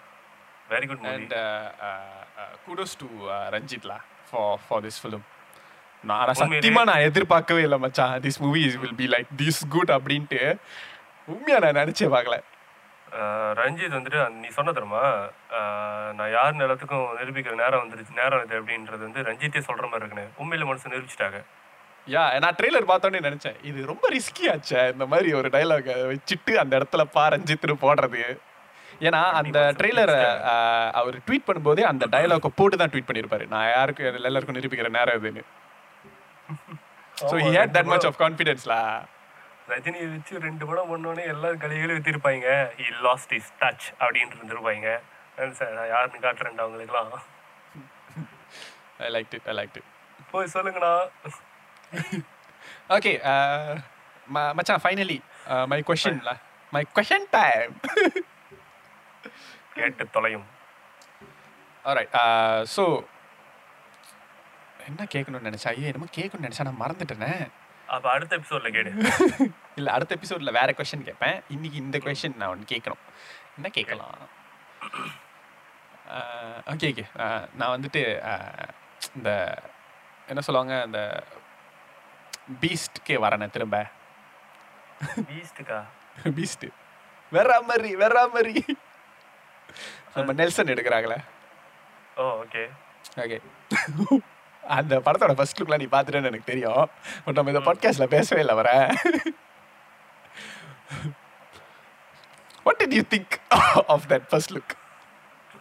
[0.72, 3.99] very good movie and uh, uh, uh, kudos to uh, Ranjit lah
[4.30, 5.22] for for this film.
[6.10, 8.15] நான் சத்தியமா நான் எதிர்பார்க்கவே இல்லை மச்சான்.
[8.26, 10.41] This movie will be like this good அப்படின்ட்டு
[11.34, 12.38] உண்மையா நான் நினைச்சே பார்க்கல.
[13.61, 15.02] ரஞ்சித் வந்துட்டு நீ சொன்ன தெரியுமா?
[16.18, 20.26] நான் யார் நிலத்துக்கும் நிரூபிக்கிற நேரம் வந்துருச்சு நேரம் இது அப்படின்றது வந்து ரஞ்சித்தே சொல்ற மாதிரி இருக்குன்னு.
[20.41, 21.41] உண்மையில மனசு நிரூபிச்சிட்டாங்க.
[22.12, 26.74] யா நான் ட்ரெய்லர் பார்த்தோன்னே நினைச்சேன் இது ரொம்ப ரிஸ்கி ஆச்சே இந்த மாதிரி ஒரு டைலாக் வச்சுட்டு அந்த
[26.80, 28.24] இடத்துல பா ரஞ்சித்னு போடுறது.
[29.08, 30.18] ஏன்னா அந்த ட்ரெய்லரை
[31.00, 35.44] அவர் ட்வீட் பண்ணும்போதே அந்த டயலாக்கை போட்டு தான் ட்வீட் பண்ணியிருப்பாரு நான் யாருக்கு எல்லாருக்கும் நிரூபிக்கிற நேரம் இதுன்னு.
[37.30, 38.80] So he had that much of கான்ஃபிடென்ஸ்லா
[39.72, 42.48] ரஜினியை வச்சு ரெண்டு படம் பண்ணோடனே எல்லாரும் கழிவுகளும் வித்திருப்பாங்க.
[42.80, 44.90] ஹி லாஸ்ட் இஸ் டச் அப்படின்னு இருந்திருப்பாங்க.
[45.60, 47.14] சார் நான் யாருன்னு காட்டுறேன் அவங்களுக்குலாம்
[49.08, 49.90] I like it I like it
[50.34, 50.94] போய் சொல்லுங்கண்ணா.
[52.90, 53.14] ஓகே
[54.57, 55.18] மச்சான் ஃபைனலி
[55.68, 56.32] மை கொஷின்ல
[56.74, 57.74] மை கொஷின் டைம்
[59.76, 60.48] கேட்டு தொலையும்
[61.86, 62.14] ஆல்ரைட்
[62.74, 62.84] ஸோ
[64.88, 65.70] என்ன கேட்கணும்னு நினைச்சா?
[65.72, 67.30] ஐயோ என்னமோ கேட்கணும்னு நினைச்சா நான் மறந்துட்டேனே.
[67.88, 68.91] அப்ப அடுத்த எபிசோட்ல கேடு
[69.78, 73.03] இல்ல அடுத்த எபிசோட்ல வேற கொஸ்டின் கேட்பேன் இன்னைக்கு இந்த கொஸ்டின் நான் ஒன்று கேட்கணும்
[73.57, 74.18] என்ன கேட்கலாம்
[76.72, 77.06] ஓகே ஓகே
[77.56, 78.70] நான் வந்துட்டு ஆஹ்,
[79.15, 79.30] இந்த
[80.28, 80.99] என்ன சொல்லுவாங்க இந்த
[82.61, 83.86] பீஸ்ட்கே வரேனே திரும்ப.
[85.15, 85.84] பீஸ்டுக்கா?
[86.24, 86.68] பீஸ்ட்.
[87.32, 88.65] வேற மாதிரி வேற மாதிரி
[90.15, 91.18] நம்ம நெல்சன் எடுக்கிறாங்களே.
[92.15, 92.70] ஓ ஓகே.
[93.15, 93.41] ஓகே.
[94.68, 96.90] அந்த படத்தோட ஃபர்ஸ்ட் லுக்லாம் நீ பார்த்துட்டேன்னு எனக்கு தெரியும்.
[97.26, 98.94] பட் நம்ம இந்த பாட்காஸ்ட்ல பேசவே இல்லை வர
[102.64, 104.70] what did you think of that first look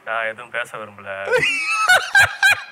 [0.05, 1.31] நான் எதுவும் பேச விரும்பல.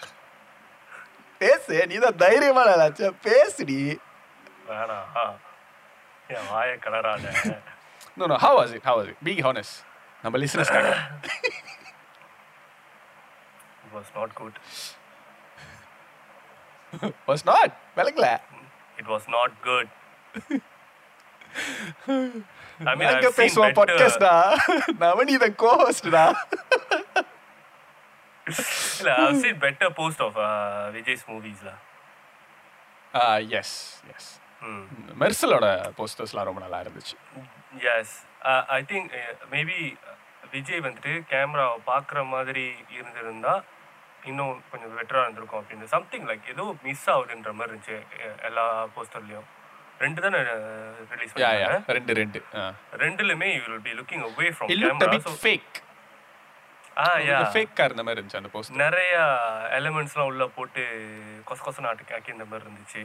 [1.40, 3.78] பேசு நீ தான் தைரியமான ஆளாச்சா பேசுடி.
[4.68, 5.36] வேணாம்
[6.28, 7.24] என் வாய கலரான
[8.16, 9.72] no no how was it how was it be honest
[10.24, 10.90] நம்ம லிசனர்ஸ்க்காக
[13.78, 14.58] it was not good
[17.28, 18.28] was not விளக்கல.
[18.98, 19.90] It was not good
[22.82, 24.32] I mean, நாங்க I've seen பேசுவோம் better- பாட்காஸ்டா
[25.00, 26.22] நவநீதன் கோஹோஸ்டா
[29.00, 30.50] இல்ல I've seen better post of uh,
[30.96, 31.74] Vijay's movies la.
[33.60, 33.74] Yes
[34.14, 34.30] yes
[34.62, 34.80] Hmm.
[35.20, 35.66] மெர்சலோட
[35.98, 37.14] போஸ்டர்ஸ்லாம் ரொம்ப நல்லா இருந்துச்சு.
[37.86, 38.08] Yes.
[38.50, 40.16] Uh, I think uh, maybe uh,
[40.52, 42.64] Vijay வந்துட்டு கேமராவை பார்க்குற மாதிரி
[42.98, 43.54] இருந்திருந்தா
[44.30, 45.86] இன்னும் கொஞ்சம் பெட்டராக இருந்திருக்கும் அப்படின்னு.
[45.94, 47.98] சம்திங் லைக் ஏதோ மிஸ் ஆகுதுன்ற மாதிரி இருந்துச்சு
[48.48, 48.64] எல்லா
[48.96, 49.46] போஸ்டர்லையும்
[50.04, 50.38] ரெண்டு தானே
[51.12, 52.40] ரிலீஸ் யா பண்ணாங்க ரெண்டு ரெண்டு.
[53.04, 55.80] ரெண்டுலுமே you will be looking away from camera yeah
[57.54, 59.16] ஃபேக்கா இருந்த மாதிரி இருந்துச்சு அந்த போஸ்டர் நிறைய
[59.78, 60.84] எலிமெண்ட்ஸ்லாம் உள்ள போட்டு
[61.48, 63.02] கொச கொச நாட்டுக்கு ஆக்கி இந்த மாதிரி இருந்துச்சு.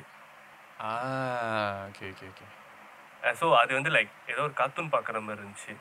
[1.88, 2.45] ஓகே ஓகே ஓகே
[3.41, 5.76] ஸோ அது வந்து லைக் ஏதோ ஒரு கார்ட்டூன் பார்க்குற மாதிரி இருந்துச்சு.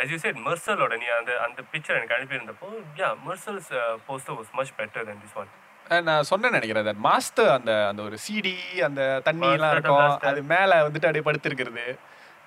[0.00, 2.68] As you said மெர்சலோட நீ அந்த அந்த பிக்சர் எனக்கு அனுப்பியிருந்தப்போ
[3.00, 3.70] yeah Mersal's
[4.08, 5.50] poster was much better than this one
[6.08, 8.54] நான் சொன்னேன் நினைக்கிறேன் மாஸ்டர் அந்த அந்த ஒரு சிடி
[8.88, 10.02] அந்த தண்ணி எல்லாம் இருக்கும்.
[10.30, 11.86] அது மேல வந்துட்டு அப்படியே படுத்திருக்கிறது.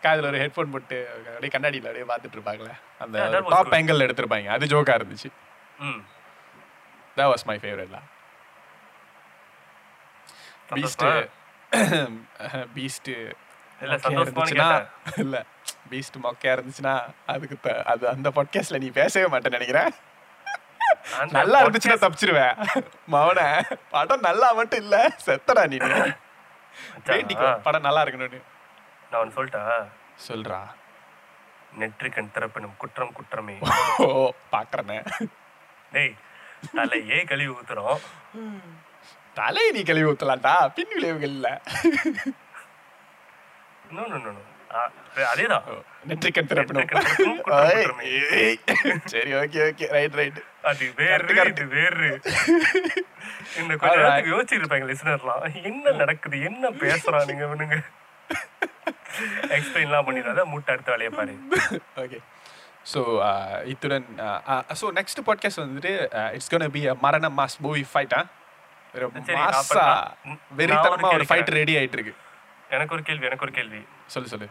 [0.03, 2.71] காதுல ஒரு ஹெட்ஃபோன் போட்டு அப்படியே கண்ணாடியில அப்படியே பார்த்துட்டு இருப்பாங்களே.
[2.99, 3.73] அந்த டாப்.
[3.73, 4.47] ஆங்கிள் எடுத்திருப்பாங்க.
[4.47, 5.29] அது ஜோக்கா இருந்துச்சு.
[5.79, 6.05] ம்.
[7.15, 8.01] That was my favorite lah.
[10.73, 11.29] Beast?
[12.75, 13.33] Beast
[15.17, 15.45] இல்ல
[15.89, 19.89] பீஸ்ட் மொக்கையா இருந்துச்சுன்னா அதுக்கு அது அந்த பாட்காஸ்ட்ல நீ பேசவே மாட்டேன்னு நினைக்கிறேன்.
[21.29, 22.83] நல்லா இருந்துச்சுன்னா தப்பிச்சிருவேன்.
[23.11, 25.77] மவன படம் நல்லா மட்டும் இல்ல செத்தடா நீ.
[27.63, 28.41] படம் நல்லா இருக்கணும்னு.
[29.13, 29.63] நான் ஒன்று சொல்லிட்டா?
[30.27, 30.59] சொல்றா.
[31.79, 33.55] நெற்றிக்கண் திறப்பினும் குற்றம் குற்றமே.
[34.05, 34.07] ஓ
[34.53, 34.97] பாக்குறேனே.
[35.93, 36.15] டேய்
[36.77, 38.01] தலையே கழுவி ஊத்துறோம்.
[39.39, 40.55] தலையை நீ கழுவி ஊத்தலாம்டா.
[40.77, 41.47] பின் விளைவுகள் இல்ல
[43.89, 44.41] இன்னும் இன்னும்
[45.31, 45.65] அதேதான்.
[46.09, 46.91] நெற்றிக்கண் திறப்பினும்
[49.13, 49.87] சரி ஓகே ஓகே.
[49.95, 51.35] ரைட் ரைட் அது வேறு.
[51.51, 52.09] இது வேறு.
[53.59, 54.05] இந்த கொஞ்ச Alright.
[54.05, 56.39] நேரத்துக்கு யோசிச்சிருப்பாங்க லிசனர்லாம் என்ன நடக்குது?
[56.49, 57.77] என்ன பேசுறானுங்க இவனுங்க?
[59.53, 61.33] எக்ஸ்பிளைன்லாம் பண்ணிடாத மூட்டை அடுத்த வேலையை பாரு.
[62.03, 62.19] ஓகே
[62.91, 63.01] ஸோ
[63.71, 64.07] இத்துடன்
[64.81, 65.91] ஸோ நெக்ஸ்ட் பாட்காஸ்ட் வந்துட்டு
[66.37, 68.21] இட்ஸ் கோன் பி மரண மாஸ் மூவி ஃபைட்டா
[69.37, 69.85] மாசா
[70.59, 71.51] வெறித்தனமா ஒரு ஃபைட்.
[71.59, 72.13] ரெடி ஆயிட்டு இருக்கு.
[72.75, 73.79] எனக்கு ஒரு கேள்வி எனக்கு ஒரு கேள்வி.
[74.13, 74.47] சொல்லு சொல்லு.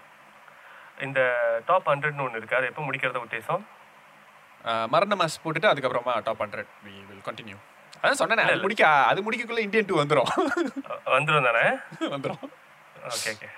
[1.06, 1.20] இந்த
[1.68, 3.62] டாப் ஹண்ட்ரட்னு ஒன்று இருக்கு அது எப்போ முடிக்கிறத உத்தேசம்?
[4.64, 7.56] Uh, மரண மாஸ் போட்டுட்டு அதுக்கப்புறமா top hundred we will continue
[8.02, 10.30] அதான் சொன்னேனே அது முடிக்க அது முடிக்கக்குள்ள இந்தியன் டூ வந்துடும்
[11.16, 11.64] வந்துடும் தானே?
[12.14, 12.42] வந்துடும்
[13.14, 13.48] ஓகே ஓகே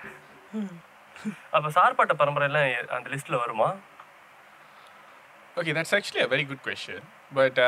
[1.55, 3.69] அப்போ சார்பாட்ட பரம்பரை எல்லாம் அந்த லிஸ்ட்ல வருமா?
[5.59, 7.05] Okay that's actually a very good question
[7.37, 7.59] but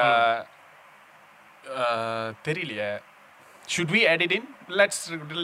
[2.47, 2.89] தெரியலையே.
[3.73, 4.49] Should we add it in
[4.80, 5.01] let's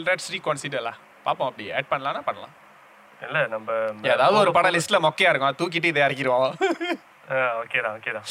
[0.08, 2.54] let's ரீகன்சிடர்லாம் பார்ப்போம் அப்படி ஆட் பண்ணலாம்னா பண்ணலாம்.
[3.26, 3.72] இல்ல நம்ம
[4.14, 6.54] ஏதாவது ஒரு படம் லிஸ்ட்ல மொக்கையா இருக்கும் தூக்கிட்டு இதை இறக்கிடுவோம்.
[7.62, 8.22] ஓகேடா ஓகேடா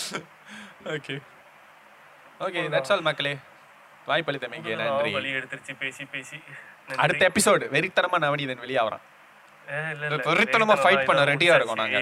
[0.95, 1.15] ஓகே
[2.45, 3.33] ஓகே தட்ஸ் ஆல் மக்களே.
[4.09, 5.11] வாய்ப்பளித்தமைக்கு நன்றி.
[5.17, 6.37] வழி எடுத்துருச்சு பேசி பேசி.
[7.03, 9.03] அடுத்த எபிசோடு வெறித்தனமா நவநீதன் வெளியாகிறான்.
[10.29, 11.99] வெறித்தனமா fight பண்ண ready-ஆ இருக்கோம் நாங்க.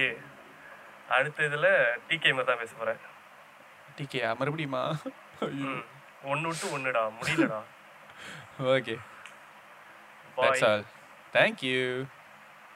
[1.17, 1.67] அடுத்த இதுல
[2.09, 3.01] டிகே தான் பேச போறேன்.
[3.97, 4.81] டிகே மறுபடியுமா.
[6.31, 7.59] ஒண்ணு விட்டு ஒண்ணுடா முடியலடா.
[8.75, 8.95] Okay
[10.35, 10.83] bye
[11.35, 11.79] thank you